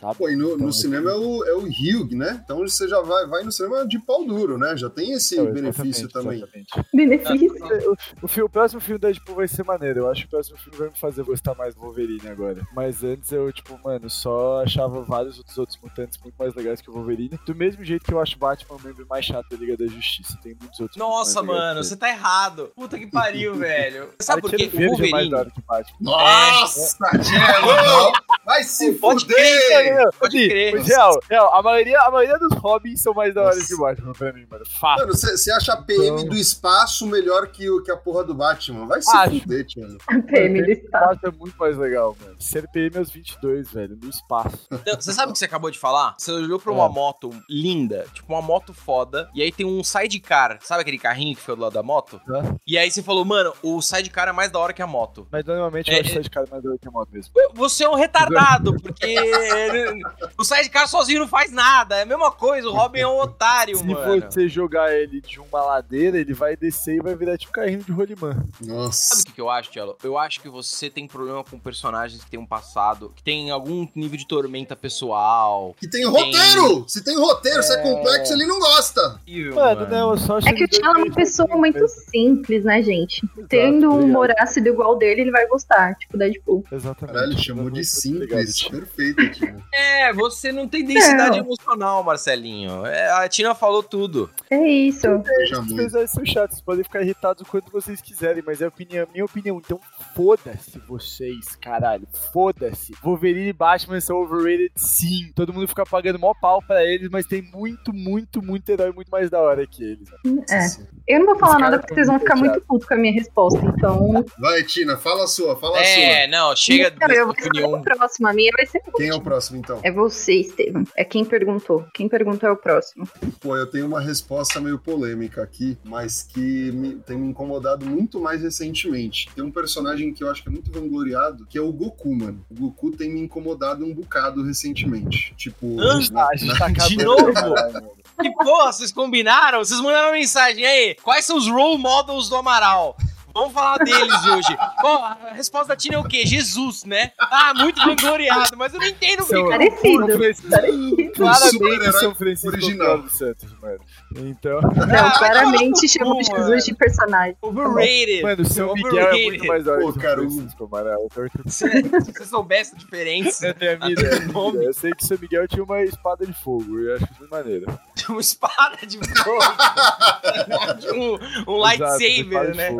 Sabe? 0.00 0.16
Pô, 0.18 0.28
e 0.28 0.36
no, 0.36 0.54
Então, 0.54 0.66
no 0.66 0.72
cinema 0.72 1.10
é 1.10 1.14
o, 1.14 1.44
é 1.44 1.54
o 1.54 1.60
Hugh, 1.64 2.14
né? 2.16 2.40
Então 2.44 2.58
você 2.58 2.88
já 2.88 3.00
vai, 3.00 3.26
vai 3.26 3.42
no 3.42 3.52
cinema 3.52 3.86
de 3.86 3.98
pau 3.98 4.24
duro, 4.24 4.58
né? 4.58 4.76
Já 4.76 4.88
tem 4.90 5.12
esse 5.12 5.34
Então, 5.38 5.52
benefício 5.52 6.08
também. 6.08 6.38
exatamente. 6.38 6.68
Benefício. 6.94 7.92
O, 8.22 8.26
o, 8.42 8.44
o 8.44 8.48
próximo 8.48 8.80
filme 8.80 8.98
da 8.98 9.08
Deadpool 9.08 9.36
vai 9.36 9.48
ser 9.48 9.64
maneiro. 9.64 10.00
Eu 10.00 10.10
acho 10.10 10.22
que 10.22 10.26
o 10.28 10.30
próximo 10.30 10.58
filme 10.58 10.78
vai 10.78 10.88
me 10.88 10.98
fazer 10.98 11.22
gostar 11.24 11.54
mais 11.54 11.74
do 11.74 11.80
Wolverine 11.80 12.28
agora. 12.28 12.66
Mas 12.74 13.02
antes 13.04 13.30
eu, 13.32 13.52
tipo, 13.52 13.78
mano, 13.82 14.08
só 14.10 14.62
achava 14.62 15.02
vários 15.02 15.38
outros, 15.38 15.58
outros 15.58 15.78
mutantes 15.82 16.18
muito 16.22 16.34
mais 16.38 16.54
legais 16.54 16.80
que 16.80 16.90
o 16.90 16.92
Wolverine. 16.92 17.38
Do 17.46 17.54
mesmo 17.54 17.84
jeito 17.84 18.04
que 18.04 18.12
eu 18.12 18.20
acho 18.20 18.38
Batman 18.38 18.76
o 18.76 18.82
membro 18.82 19.06
mais 19.08 19.24
chato 19.24 19.48
da 19.50 19.56
Liga 19.56 19.76
da 19.76 19.86
Justiça. 19.86 20.38
Tem 20.42 20.56
muitos 20.60 20.78
outros. 20.80 20.96
Nossa, 20.98 21.42
mano, 21.42 21.82
você 21.82 21.96
tá 21.96 22.08
errado. 22.08 22.72
Puta 22.74 22.98
que 22.98 23.06
pariu, 23.06 23.54
velho. 23.54 23.75
Sabe 24.20 24.42
por 24.42 24.50
quê? 24.50 24.70
O 24.72 24.76
é 24.76 24.80
mais 24.80 24.88
Wolverine. 24.90 25.30
da 25.30 25.38
hora 25.38 25.50
que 25.50 25.58
o 25.60 25.62
Batman. 25.66 25.96
Nossa, 26.00 26.96
Cello! 27.22 28.12
Vai 28.44 28.62
se 28.62 28.92
Pode 28.94 29.24
fuder! 29.24 29.96
Não, 30.04 30.10
Pode 30.18 30.48
crer. 30.48 30.80
real, 30.82 31.18
real, 31.28 31.54
a 31.54 31.62
maioria, 31.62 32.00
a 32.00 32.10
maioria 32.10 32.38
dos 32.38 32.56
Robins 32.58 33.02
são 33.02 33.12
mais 33.12 33.34
da 33.34 33.42
hora 33.42 33.56
que 33.64 33.74
o 33.74 33.78
Batman 33.78 34.12
pra 34.12 34.32
mim, 34.32 34.46
mano. 34.48 34.64
Fato. 34.80 35.00
Mano, 35.00 35.14
você 35.16 35.50
acha 35.52 35.72
a 35.72 35.82
PM 35.82 36.20
Então- 36.22 36.28
do 36.28 36.36
espaço 36.36 37.06
melhor 37.06 37.48
que, 37.48 37.68
o- 37.68 37.82
que 37.82 37.90
a 37.90 37.96
porra 37.96 38.22
do 38.24 38.34
Batman? 38.34 38.86
Vai 38.86 39.02
se 39.02 39.14
Acho. 39.16 39.40
fuder, 39.40 39.66
Cello. 39.68 39.98
PM 40.28 40.62
do 40.62 40.68
O 40.68 40.72
espaço. 40.72 41.20
é 41.24 41.30
muito 41.32 41.56
mais 41.58 41.76
legal, 41.76 42.16
mano. 42.20 42.36
CRPM 42.38 42.96
é 42.96 43.00
os 43.00 43.10
22, 43.10 43.70
velho, 43.72 43.98
no 44.00 44.08
espaço. 44.08 44.68
Você 44.98 45.12
sabe 45.12 45.30
o 45.30 45.32
que 45.32 45.38
você 45.38 45.44
acabou 45.46 45.70
de 45.70 45.78
falar? 45.78 46.14
Você 46.16 46.30
olhou 46.30 46.58
pra 46.60 46.72
uma 46.72 46.86
É. 46.86 46.88
moto 46.88 47.30
linda, 47.50 48.06
tipo 48.14 48.32
uma 48.32 48.42
moto 48.42 48.72
foda, 48.72 49.28
e 49.34 49.42
aí 49.42 49.50
tem 49.50 49.66
um 49.66 49.82
sidecar, 49.82 50.58
sabe 50.62 50.82
aquele 50.82 50.98
carrinho 50.98 51.34
que 51.34 51.40
fica 51.40 51.56
do 51.56 51.62
lado 51.62 51.72
da 51.72 51.82
moto? 51.82 52.20
E 52.66 52.78
aí 52.78 52.90
você 52.90 53.02
falou, 53.02 53.24
mano, 53.24 53.52
o 53.62 53.80
sidecar 53.82 54.28
é 54.28 54.32
mais 54.32 54.50
da 54.50 54.58
hora 54.58 54.72
que 54.72 54.82
a 54.82 54.86
moto. 54.86 55.26
Mas 55.30 55.44
normalmente 55.44 55.90
É, 55.90 55.96
eu 55.96 56.00
acho 56.00 56.10
é- 56.10 56.12
que 56.12 56.16
sidecar 56.22 56.44
mais 56.50 56.62
da 56.62 56.70
hora 56.70 56.78
que 56.78 56.88
a 56.88 56.90
moto 56.90 57.08
mesmo. 57.12 57.32
Você 57.54 57.84
é 57.84 57.88
um 57.88 57.94
retardado, 57.94 58.76
porque 58.80 59.06
ele- 59.06 60.02
o 60.38 60.44
sidecar 60.44 60.88
sozinho 60.88 61.20
não 61.20 61.28
faz 61.28 61.50
nada. 61.52 61.96
É 61.96 62.02
a 62.02 62.06
mesma 62.06 62.30
coisa, 62.30 62.68
o 62.68 62.72
Robin 62.72 63.00
é 63.00 63.06
um 63.08 63.18
otário, 63.20 63.76
Se 63.78 63.84
mano. 63.84 64.20
você 64.30 64.48
jogar 64.48 64.92
ele 64.94 65.20
de 65.20 65.40
uma 65.40 65.62
ladeira, 65.62 66.18
ele 66.18 66.34
vai 66.34 66.56
descer 66.56 66.96
e 66.96 67.00
vai 67.00 67.14
virar 67.14 67.36
tipo 67.38 67.52
carrinho 67.52 67.82
de 67.82 67.92
rolimã. 67.92 68.32
Sabe 68.60 68.72
Nossa. 68.72 69.22
o 69.28 69.32
que, 69.32 69.40
eu 69.40 69.50
acho, 69.50 69.70
Tchelo? 69.70 69.96
Eu 70.02 70.18
acho 70.18 70.40
que 70.40 70.48
você 70.48 70.88
tem 70.90 71.06
problema 71.06 71.42
com 71.44 71.58
personagens 71.58 72.22
que 72.24 72.30
têm 72.30 72.40
um 72.40 72.46
passado, 72.46 73.12
que 73.14 73.22
tem 73.22 73.50
algum 73.50 73.86
nível 73.94 74.18
de 74.18 74.26
tormenta 74.26 74.74
pessoal. 74.76 75.74
Que 75.78 75.88
tem 75.88 76.04
roteiro! 76.06 76.84
Se 76.88 77.02
tem 77.02 77.16
roteiro, 77.16 77.62
se 77.62 77.72
é 77.74 77.82
complexo, 77.82 78.32
ele 78.32 78.46
não 78.46 78.58
gosta. 78.58 79.20
Mano, 79.54 79.86
não, 79.88 80.10
eu 80.12 80.18
só 80.18 80.38
acho 80.38 80.48
É 80.48 80.52
que 80.52 80.64
o 80.64 80.68
Tchala 80.68 81.00
é 81.00 81.04
uma 81.04 81.14
pessoa 81.14 81.56
muito 81.56 81.86
simples, 81.88 82.64
né, 82.64 82.82
gente? 82.82 83.22
Tendo 83.48 83.86
um 83.86 83.94
obrigado. 83.94 84.10
humor 84.10 84.34
ácido 84.38 84.68
igual 84.68 84.96
dele, 84.96 85.22
ele 85.22 85.30
vai 85.30 85.46
gostar, 85.46 85.94
tipo 85.96 86.16
Deadpool. 86.16 86.64
Exatamente. 86.70 87.14
Caralho, 87.14 87.38
chamou 87.38 87.70
de 87.70 87.84
simples. 87.84 88.68
Perfeito, 88.68 89.30
tio. 89.32 89.56
É, 89.76 90.12
você 90.12 90.52
não 90.52 90.66
tem 90.66 90.84
densidade 90.84 91.38
emocional, 91.38 92.02
Marcelinho. 92.02 92.86
É, 92.86 93.10
a 93.10 93.28
Tina 93.28 93.54
falou 93.54 93.82
tudo. 93.82 94.30
É 94.50 94.66
isso. 94.66 95.06
Personagens 95.22 96.10
são 96.10 96.24
chatos, 96.24 96.56
vocês 96.56 96.60
podem 96.62 96.82
ficar 96.82 97.02
irritados 97.02 97.42
o 97.42 97.44
quanto 97.44 97.70
vocês 97.70 98.00
quiserem, 98.00 98.42
mas 98.44 98.62
é 98.62 98.64
a 98.64 98.68
opinião, 98.68 99.06
minha 99.12 99.24
opinião. 99.24 99.60
Então 99.62 99.78
foda-se 100.14 100.78
vocês, 100.88 101.56
caralho. 101.56 102.08
Foda-se. 102.32 102.94
Wolverine 103.02 103.48
e 103.48 103.52
Batman 103.52 104.00
são 104.00 104.16
overrated 104.16 104.72
sim. 104.76 105.30
Todo 105.34 105.52
mundo 105.52 105.68
fica 105.68 105.84
pagando 105.84 106.18
mó 106.18 106.32
pau 106.40 106.62
pra 106.62 106.84
eles, 106.84 107.10
mas 107.10 107.26
tem 107.26 107.42
muito, 107.42 107.92
muito, 107.92 108.42
muito 108.42 108.68
herói 108.70 108.92
muito 108.92 109.10
mais 109.10 109.28
da 109.28 109.40
hora 109.40 109.66
que 109.66 109.84
eles. 109.84 110.08
É. 110.50 111.14
Eu 111.14 111.20
não 111.20 111.26
vou 111.26 111.36
falar 111.36 111.58
nada 111.58 111.78
porque 111.78 111.94
vocês 111.94 112.06
vão 112.06 112.18
ficar 112.18 112.36
muito 112.36 112.46
muito 112.56 112.66
putos 112.66 112.88
com 112.88 112.94
a 112.94 112.96
minha 112.96 113.12
resposta, 113.12 113.35
então. 113.62 114.24
Vai, 114.38 114.62
Tina, 114.62 114.96
fala 114.96 115.24
a 115.24 115.26
sua, 115.26 115.56
fala 115.56 115.78
a 115.78 115.84
É, 115.84 116.26
não, 116.26 116.54
chega 116.56 116.90
Não, 116.90 117.06
eu 117.06 117.08
dessa 117.08 117.24
vou 117.24 117.32
escolher 117.34 117.48
opinião. 117.64 117.80
o 117.80 117.82
próximo. 117.82 118.28
A 118.28 118.32
minha 118.32 118.52
vai 118.56 118.66
ser. 118.66 118.82
sua. 118.84 118.92
Quem 118.94 119.08
é 119.08 119.14
o 119.14 119.20
próximo, 119.20 119.58
então? 119.58 119.80
É 119.82 119.90
você, 119.92 120.34
Estevam. 120.40 120.84
É 120.96 121.04
quem 121.04 121.24
perguntou. 121.24 121.84
Quem 121.94 122.08
perguntou 122.08 122.48
é 122.48 122.52
o 122.52 122.56
próximo. 122.56 123.08
Pô, 123.40 123.56
eu 123.56 123.66
tenho 123.66 123.86
uma 123.86 124.00
resposta 124.00 124.60
meio 124.60 124.78
polêmica 124.78 125.42
aqui, 125.42 125.76
mas 125.84 126.22
que 126.22 126.70
me- 126.72 126.96
tem 126.96 127.16
me 127.18 127.28
incomodado 127.28 127.84
muito 127.86 128.20
mais 128.20 128.42
recentemente. 128.42 129.28
Tem 129.34 129.44
um 129.44 129.50
personagem 129.50 130.12
que 130.12 130.22
eu 130.24 130.30
acho 130.30 130.42
que 130.42 130.48
é 130.48 130.52
muito 130.52 130.70
vangloriado, 130.72 131.46
que 131.46 131.58
é 131.58 131.60
o 131.60 131.72
Goku, 131.72 132.14
mano. 132.14 132.44
O 132.50 132.54
Goku 132.54 132.90
tem 132.92 133.10
me 133.12 133.20
incomodado 133.20 133.84
um 133.84 133.92
bocado 133.94 134.42
recentemente. 134.44 135.34
Tipo, 135.36 135.78
Hã? 135.80 136.00
na- 136.10 136.28
a 136.28 136.36
gente 136.36 136.48
na- 136.58 136.58
tá 136.72 136.86
De 136.88 136.96
novo? 137.04 137.32
caralho. 137.32 137.90
Que 138.20 138.30
porra, 138.32 138.72
vocês 138.72 138.90
combinaram? 138.92 139.58
Vocês 139.58 139.80
mandaram 139.80 140.12
mensagem 140.12 140.64
aí. 140.64 140.94
Quais 141.02 141.24
são 141.26 141.36
os 141.36 141.46
role 141.48 141.76
models 141.76 142.28
do 142.30 142.36
Amaral? 142.36 142.96
Vamos 143.36 143.52
falar 143.52 143.76
deles 143.84 144.24
hoje. 144.24 144.56
Pô, 144.80 144.88
a 144.88 145.32
resposta 145.34 145.68
da 145.68 145.76
Tina 145.76 145.96
é 145.96 145.98
o 145.98 146.04
quê? 146.04 146.24
Jesus, 146.24 146.84
né? 146.86 147.12
Ah, 147.20 147.52
muito 147.54 147.78
vangloriado, 147.84 148.56
mas 148.56 148.72
eu 148.72 148.80
não 148.80 148.86
entendo 148.86 149.24
o 149.24 149.26
que 149.26 149.44
Parecido. 149.44 150.06
Super-herói 150.34 151.10
Claramente 151.14 151.92
São 151.92 152.14
Francisco 152.14 152.48
original. 152.48 152.86
Cláudio 152.86 153.10
Santos, 153.10 153.60
mano. 153.60 153.78
Então, 154.16 154.60
Não, 154.62 155.10
claramente 155.18 155.86
chamou 155.86 156.16
cu, 156.16 156.24
Jesus 156.24 156.64
de 156.64 156.74
personagem. 156.74 157.36
Overrated. 157.42 158.22
mano, 158.22 158.42
o 158.42 158.46
São 158.46 158.72
Miguel 158.72 159.08
é 159.08 159.24
muito 159.24 159.46
mais 159.46 159.66
hora 159.66 159.80
Pô, 159.82 159.88
o 159.90 159.98
cara, 159.98 160.22
o- 160.22 160.30
Francisco, 160.30 160.64
Amaral. 160.64 161.08
Se, 161.46 161.68
se 161.68 162.12
você 162.12 162.24
soubesse 162.24 162.74
a 162.74 162.78
diferença 162.78 163.48
Eu 163.48 163.54
tenho 163.54 163.74
a 163.74 163.86
minha. 163.86 163.96
Eu 164.66 164.72
sei 164.72 164.92
que 164.92 165.04
o 165.04 165.06
São 165.06 165.18
Miguel 165.20 165.46
tinha 165.46 165.62
uma 165.62 165.82
espada 165.82 166.24
de 166.26 166.32
fogo, 166.32 166.80
e 166.80 166.86
eu 166.86 166.96
acho 166.96 167.06
muito 167.18 167.30
maneiro. 167.30 167.78
uma 168.08 168.20
espada 168.20 168.78
de 168.86 168.98
fogo, 168.98 169.42
um, 171.46 171.52
um 171.52 171.56
lightsaber, 171.56 172.54
né? 172.56 172.70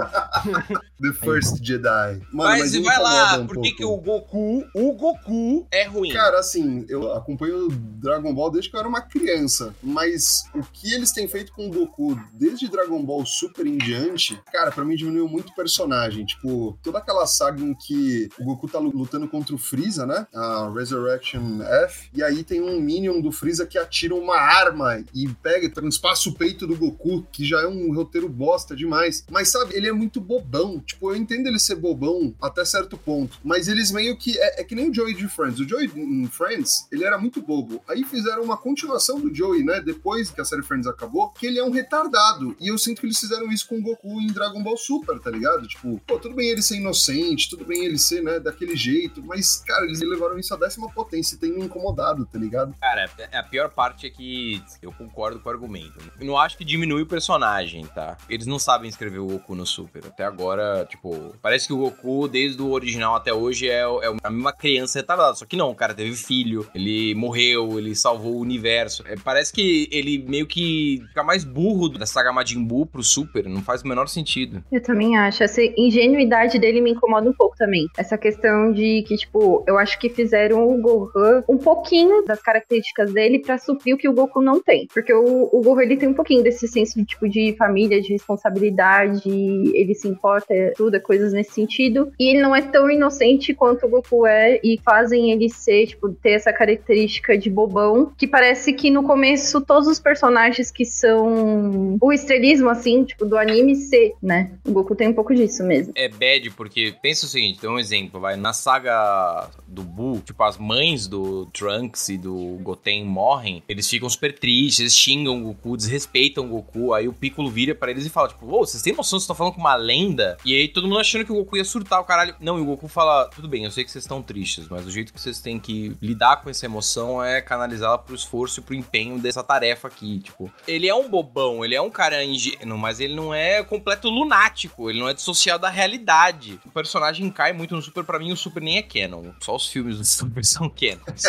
The 1.00 1.12
First 1.12 1.62
Jedi. 1.62 2.20
Mano, 2.32 2.58
Mas, 2.58 2.72
me 2.72 2.82
vai 2.82 3.00
lá, 3.00 3.34
incomoda 3.34 3.42
um 3.42 3.46
por 3.46 3.62
que, 3.62 3.84
o 3.84 3.96
Goku, 3.96 4.64
o 4.74 4.92
Goku 4.92 5.66
é 5.70 5.84
ruim? 5.84 6.12
Cara, 6.12 6.38
assim, 6.38 6.86
eu 6.88 7.12
acompanho 7.12 7.68
Dragon 7.68 8.34
Ball 8.34 8.50
desde 8.50 8.70
que 8.70 8.76
eu 8.76 8.80
era 8.80 8.88
uma 8.88 9.02
criança, 9.02 9.74
mas 9.82 10.44
o 10.54 10.62
que 10.62 10.94
eles 10.94 11.12
têm 11.12 11.28
feito 11.28 11.52
com 11.52 11.66
o 11.66 11.70
Goku 11.70 12.18
desde 12.32 12.68
Dragon 12.68 13.04
Ball 13.04 13.24
Super 13.26 13.66
em 13.66 13.76
diante, 13.76 14.40
cara, 14.50 14.70
pra 14.70 14.84
mim 14.84 14.96
diminuiu 14.96 15.28
muito 15.28 15.50
o 15.50 15.54
personagem. 15.54 16.24
Tipo, 16.24 16.78
toda 16.82 16.98
aquela 16.98 17.26
saga 17.26 17.62
em 17.62 17.74
que 17.74 18.28
o 18.38 18.44
Goku 18.44 18.68
tá 18.68 18.78
lutando 18.78 19.28
contra 19.28 19.54
o 19.54 19.58
Freeza, 19.58 20.06
né? 20.06 20.26
A 20.34 20.70
Resurrection 20.74 21.62
F, 21.62 22.08
e 22.14 22.22
aí 22.22 22.42
tem 22.42 22.60
um 22.60 22.80
Minion 22.80 23.20
do 23.20 23.32
Freeza 23.32 23.66
que 23.66 23.78
atira 23.78 24.14
uma 24.14 24.36
arma 24.36 25.04
e 25.14 25.28
pega 25.28 25.66
e 25.66 25.70
transpassa 25.70 26.28
o 26.28 26.34
peito 26.34 26.66
do 26.66 26.76
Goku, 26.76 27.26
que 27.30 27.44
já 27.44 27.62
é 27.62 27.66
um 27.66 27.92
roteiro 27.94 28.28
bosta 28.28 28.74
demais. 28.74 29.24
Mas 29.30 29.48
sabe, 29.48 29.74
ele 29.74 29.88
é 29.88 29.92
muito 29.92 30.20
bobão. 30.40 30.80
Tipo, 30.80 31.10
eu 31.10 31.16
entendo 31.16 31.46
ele 31.46 31.58
ser 31.58 31.76
bobão 31.76 32.34
até 32.40 32.64
certo 32.64 32.96
ponto, 32.96 33.38
mas 33.44 33.68
eles 33.68 33.90
meio 33.90 34.16
que. 34.16 34.38
É, 34.38 34.60
é 34.60 34.64
que 34.64 34.74
nem 34.74 34.90
o 34.90 34.94
Joey 34.94 35.14
de 35.14 35.28
Friends. 35.28 35.60
O 35.60 35.68
Joey 35.68 35.90
em 35.94 36.26
Friends, 36.26 36.86
ele 36.92 37.04
era 37.04 37.18
muito 37.18 37.42
bobo. 37.42 37.82
Aí 37.88 38.04
fizeram 38.04 38.42
uma 38.42 38.56
continuação 38.56 39.20
do 39.20 39.34
Joey, 39.34 39.64
né? 39.64 39.80
Depois 39.80 40.30
que 40.30 40.40
a 40.40 40.44
série 40.44 40.62
Friends 40.62 40.86
acabou, 40.86 41.30
que 41.30 41.46
ele 41.46 41.58
é 41.58 41.64
um 41.64 41.70
retardado. 41.70 42.56
E 42.60 42.68
eu 42.68 42.78
sinto 42.78 43.00
que 43.00 43.06
eles 43.06 43.18
fizeram 43.18 43.50
isso 43.50 43.68
com 43.68 43.78
o 43.78 43.82
Goku 43.82 44.20
em 44.20 44.28
Dragon 44.28 44.62
Ball 44.62 44.76
Super, 44.76 45.18
tá 45.18 45.30
ligado? 45.30 45.66
Tipo, 45.66 46.00
pô, 46.06 46.18
tudo 46.18 46.34
bem 46.34 46.48
ele 46.48 46.62
ser 46.62 46.76
inocente, 46.76 47.48
tudo 47.48 47.64
bem 47.64 47.84
ele 47.84 47.98
ser, 47.98 48.22
né, 48.22 48.38
daquele 48.40 48.76
jeito, 48.76 49.22
mas, 49.22 49.56
cara, 49.58 49.84
eles 49.84 50.00
levaram 50.00 50.38
isso 50.38 50.52
à 50.54 50.56
décima 50.56 50.90
potência 50.90 51.34
e 51.34 51.38
tem 51.38 51.52
me 51.52 51.64
incomodado, 51.64 52.26
tá 52.26 52.38
ligado? 52.38 52.74
Cara, 52.80 53.10
a 53.32 53.42
pior 53.42 53.70
parte 53.70 54.06
é 54.06 54.10
que 54.10 54.62
eu 54.82 54.92
concordo 54.92 55.40
com 55.40 55.48
o 55.48 55.52
argumento. 55.52 55.98
Eu 56.18 56.26
não 56.26 56.38
acho 56.38 56.56
que 56.56 56.64
diminui 56.64 57.02
o 57.02 57.06
personagem, 57.06 57.86
tá? 57.86 58.16
Eles 58.28 58.46
não 58.46 58.58
sabem 58.58 58.88
escrever 58.88 59.18
o 59.18 59.26
Goku 59.26 59.54
no 59.54 59.66
Super. 59.66 60.06
Até 60.06 60.24
agora, 60.26 60.86
tipo, 60.88 61.34
parece 61.40 61.66
que 61.66 61.72
o 61.72 61.78
Goku, 61.78 62.28
desde 62.28 62.60
o 62.60 62.70
original 62.70 63.14
até 63.14 63.32
hoje, 63.32 63.68
é, 63.68 63.80
é 63.80 64.16
a 64.22 64.30
mesma 64.30 64.52
criança 64.52 64.98
retardada. 64.98 65.34
Só 65.34 65.44
que 65.44 65.56
não, 65.56 65.70
o 65.70 65.74
cara 65.74 65.94
teve 65.94 66.14
filho, 66.14 66.66
ele 66.74 67.14
morreu, 67.14 67.78
ele 67.78 67.94
salvou 67.94 68.34
o 68.34 68.40
universo. 68.40 69.04
É, 69.06 69.16
parece 69.16 69.52
que 69.52 69.88
ele 69.90 70.24
meio 70.28 70.46
que 70.46 71.02
fica 71.08 71.22
mais 71.22 71.44
burro 71.44 71.88
da 71.88 72.06
saga 72.06 72.32
Majin 72.32 72.62
Buu 72.64 72.86
pro 72.86 73.02
Super. 73.02 73.48
Não 73.48 73.62
faz 73.62 73.82
o 73.82 73.88
menor 73.88 74.08
sentido. 74.08 74.62
Eu 74.70 74.82
também 74.82 75.16
acho. 75.16 75.42
Essa 75.42 75.60
ingenuidade 75.76 76.58
dele 76.58 76.80
me 76.80 76.90
incomoda 76.92 77.28
um 77.28 77.32
pouco 77.32 77.56
também. 77.56 77.86
Essa 77.96 78.18
questão 78.18 78.72
de 78.72 79.04
que, 79.06 79.16
tipo, 79.16 79.64
eu 79.66 79.78
acho 79.78 79.98
que 79.98 80.08
fizeram 80.08 80.68
o 80.68 80.80
Gohan 80.80 81.42
um 81.48 81.58
pouquinho 81.58 82.24
das 82.24 82.40
características 82.40 83.12
dele 83.12 83.40
pra 83.40 83.58
suprir 83.58 83.94
o 83.94 83.98
que 83.98 84.08
o 84.08 84.12
Goku 84.12 84.42
não 84.42 84.62
tem. 84.62 84.86
Porque 84.92 85.12
o, 85.12 85.48
o 85.52 85.60
Gohan, 85.62 85.82
ele 85.82 85.96
tem 85.96 86.08
um 86.08 86.14
pouquinho 86.14 86.42
desse 86.42 86.66
senso 86.66 87.04
tipo, 87.04 87.28
de 87.28 87.54
família, 87.56 88.00
de 88.00 88.12
responsabilidade, 88.12 89.28
ele 89.28 89.94
se 89.94 90.08
importa, 90.16 90.52
é 90.52 90.70
tudo, 90.70 90.96
é 90.96 91.00
coisas 91.00 91.32
nesse 91.32 91.52
sentido. 91.52 92.12
E 92.18 92.30
ele 92.30 92.40
não 92.40 92.54
é 92.54 92.62
tão 92.62 92.90
inocente 92.90 93.54
quanto 93.54 93.86
o 93.86 93.88
Goku 93.88 94.26
é 94.26 94.58
e 94.62 94.80
fazem 94.84 95.30
ele 95.30 95.48
ser, 95.48 95.86
tipo, 95.86 96.08
ter 96.08 96.30
essa 96.30 96.52
característica 96.52 97.36
de 97.36 97.50
bobão, 97.50 98.12
que 98.16 98.26
parece 98.26 98.72
que 98.72 98.90
no 98.90 99.02
começo 99.02 99.60
todos 99.60 99.86
os 99.86 99.98
personagens 99.98 100.70
que 100.70 100.84
são 100.84 101.98
o 102.00 102.12
estrelismo, 102.12 102.68
assim, 102.68 103.04
tipo, 103.04 103.24
do 103.24 103.36
anime 103.36 103.76
ser, 103.76 104.14
né? 104.22 104.52
O 104.64 104.72
Goku 104.72 104.94
tem 104.94 105.08
um 105.08 105.12
pouco 105.12 105.34
disso 105.34 105.62
mesmo. 105.62 105.92
É 105.94 106.08
bad 106.08 106.50
porque, 106.50 106.94
pensa 107.02 107.26
o 107.26 107.28
seguinte, 107.28 107.60
tem 107.60 107.68
um 107.68 107.78
exemplo, 107.78 108.20
vai, 108.20 108.36
na 108.36 108.52
saga 108.52 109.50
do 109.66 109.82
Buu, 109.82 110.20
tipo, 110.20 110.42
as 110.42 110.56
mães 110.58 111.06
do 111.06 111.46
Trunks 111.46 112.08
e 112.08 112.18
do 112.18 112.58
Goten 112.62 113.04
morrem, 113.04 113.62
eles 113.68 113.88
ficam 113.88 114.08
super 114.08 114.36
tristes, 114.38 114.80
eles 114.80 114.96
xingam 114.96 115.38
o 115.38 115.44
Goku, 115.44 115.76
desrespeitam 115.76 116.46
o 116.46 116.48
Goku, 116.48 116.92
aí 116.92 117.08
o 117.08 117.12
Piccolo 117.12 117.50
vira 117.50 117.74
pra 117.74 117.90
eles 117.90 118.06
e 118.06 118.10
fala, 118.10 118.28
tipo, 118.28 118.46
ô, 118.46 118.64
vocês 118.64 118.82
têm 118.82 118.94
noção, 118.94 119.18
vocês 119.18 119.22
estão 119.22 119.36
falando 119.36 119.54
com 119.54 119.60
uma 119.60 119.76
lenda? 119.76 119.95
E 120.44 120.54
aí 120.54 120.68
todo 120.68 120.86
mundo 120.86 121.00
achando 121.00 121.24
que 121.24 121.32
o 121.32 121.36
Goku 121.36 121.56
ia 121.56 121.64
surtar 121.64 122.00
o 122.00 122.04
caralho. 122.04 122.34
Não, 122.40 122.58
e 122.58 122.62
o 122.62 122.64
Goku 122.64 122.88
fala, 122.88 123.28
tudo 123.34 123.48
bem, 123.48 123.64
eu 123.64 123.70
sei 123.70 123.84
que 123.84 123.90
vocês 123.90 124.04
estão 124.04 124.22
tristes, 124.22 124.68
mas 124.68 124.86
o 124.86 124.90
jeito 124.90 125.12
que 125.12 125.20
vocês 125.20 125.40
têm 125.40 125.58
que 125.58 125.96
lidar 126.02 126.42
com 126.42 126.50
essa 126.50 126.66
emoção 126.66 127.22
é 127.22 127.40
canalizá-la 127.40 127.98
pro 127.98 128.14
esforço 128.14 128.60
e 128.60 128.62
pro 128.62 128.74
empenho 128.74 129.18
dessa 129.18 129.42
tarefa 129.42 129.88
aqui, 129.88 130.18
tipo. 130.20 130.50
Ele 130.66 130.88
é 130.88 130.94
um 130.94 131.08
bobão, 131.08 131.64
ele 131.64 131.74
é 131.74 131.80
um 131.80 131.90
cara 131.90 132.22
ingênuo, 132.24 132.78
mas 132.78 133.00
ele 133.00 133.14
não 133.14 133.32
é 133.34 133.62
completo 133.62 134.08
lunático, 134.08 134.90
ele 134.90 134.98
não 135.00 135.08
é 135.08 135.14
dissociado 135.14 135.62
da 135.62 135.70
realidade. 135.70 136.60
O 136.64 136.70
personagem 136.70 137.28
cai 137.30 137.52
muito 137.52 137.74
no 137.74 137.82
Super, 137.82 138.04
pra 138.04 138.18
mim 138.18 138.32
o 138.32 138.36
Super 138.36 138.62
nem 138.62 138.78
é 138.78 138.82
canon, 138.82 139.24
só 139.40 139.54
os 139.56 139.68
filmes 139.68 139.98
do 139.98 140.04
Super 140.04 140.44
são 140.44 140.68
canons. 140.68 141.22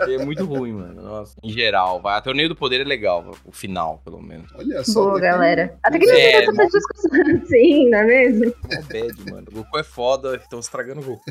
é 0.00 0.24
muito 0.24 0.44
ruim, 0.44 0.72
mano, 0.72 1.02
nossa. 1.02 1.34
Em 1.42 1.50
geral, 1.50 2.00
vai. 2.00 2.16
A 2.16 2.20
Torneio 2.20 2.48
do 2.48 2.56
Poder 2.56 2.80
é 2.80 2.84
legal, 2.84 3.34
o 3.44 3.52
final, 3.52 4.00
pelo 4.04 4.20
menos. 4.20 4.50
Olha 4.54 4.82
só. 4.84 5.02
Boa, 5.04 5.20
galera. 5.20 5.76
Até 5.82 5.98
que 5.98 6.06
não 6.06 6.14
É, 6.14 6.38
tem 6.38 6.46
tanta 6.46 6.66
discussão 6.66 7.10
assim, 7.42 7.88
não 7.92 7.98
é 7.98 8.04
mesmo? 8.04 8.54
É 8.70 8.82
bad, 8.82 9.30
mano. 9.30 9.46
O 9.50 9.54
Goku 9.56 9.78
é 9.78 9.84
foda, 9.84 10.36
estão 10.36 10.58
estragando 10.58 11.02
o 11.02 11.04
Goku. 11.04 11.24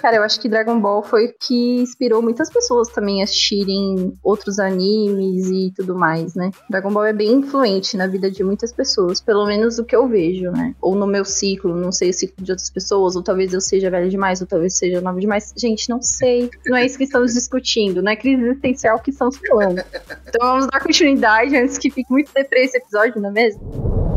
Cara, 0.00 0.16
eu 0.16 0.22
acho 0.22 0.38
que 0.38 0.48
Dragon 0.48 0.78
Ball 0.78 1.02
foi 1.02 1.26
o 1.26 1.34
que 1.40 1.80
inspirou 1.80 2.20
muitas 2.20 2.50
pessoas 2.50 2.88
também 2.88 3.22
a 3.22 3.24
assistirem 3.24 4.12
outros 4.22 4.58
animes 4.58 5.46
e 5.48 5.72
tudo 5.74 5.96
mais, 5.96 6.34
né? 6.34 6.50
Dragon 6.68 6.92
Ball 6.92 7.06
é 7.06 7.12
bem 7.12 7.32
influente 7.32 7.96
na 7.96 8.06
vida 8.06 8.30
de 8.30 8.44
muitas 8.44 8.72
pessoas, 8.72 9.20
pelo 9.20 9.46
menos 9.46 9.78
o 9.78 9.84
que 9.84 9.96
eu 9.96 10.06
vejo, 10.06 10.50
né? 10.50 10.74
Ou 10.80 10.94
no 10.94 11.06
meu 11.06 11.24
ciclo, 11.24 11.74
não 11.74 11.90
sei 11.90 12.10
o 12.10 12.12
ciclo 12.12 12.44
de 12.44 12.52
outras 12.52 12.68
pessoas, 12.68 13.16
ou 13.16 13.22
talvez 13.22 13.54
eu 13.54 13.60
seja 13.60 13.90
velho 13.90 14.10
demais, 14.10 14.42
ou 14.42 14.46
talvez 14.46 14.76
seja 14.76 15.00
nova 15.00 15.18
demais. 15.18 15.54
Gente, 15.56 15.88
não 15.88 16.02
sei. 16.02 16.50
Não 16.66 16.76
é 16.76 16.84
isso 16.84 16.98
que 16.98 17.04
estamos 17.04 17.32
discutindo, 17.32 18.02
não 18.02 18.12
é 18.12 18.16
crise 18.16 18.42
existencial 18.42 18.98
que 19.00 19.10
estamos 19.10 19.38
falando. 19.38 19.82
Então 20.28 20.46
vamos 20.46 20.66
dar 20.66 20.80
continuidade 20.80 21.56
antes 21.56 21.78
que 21.78 21.90
fique 21.90 22.10
muito 22.10 22.30
deprê 22.34 22.64
esse 22.64 22.76
episódio, 22.76 23.20
não 23.20 23.30
é 23.30 23.32
mesmo? 23.32 24.11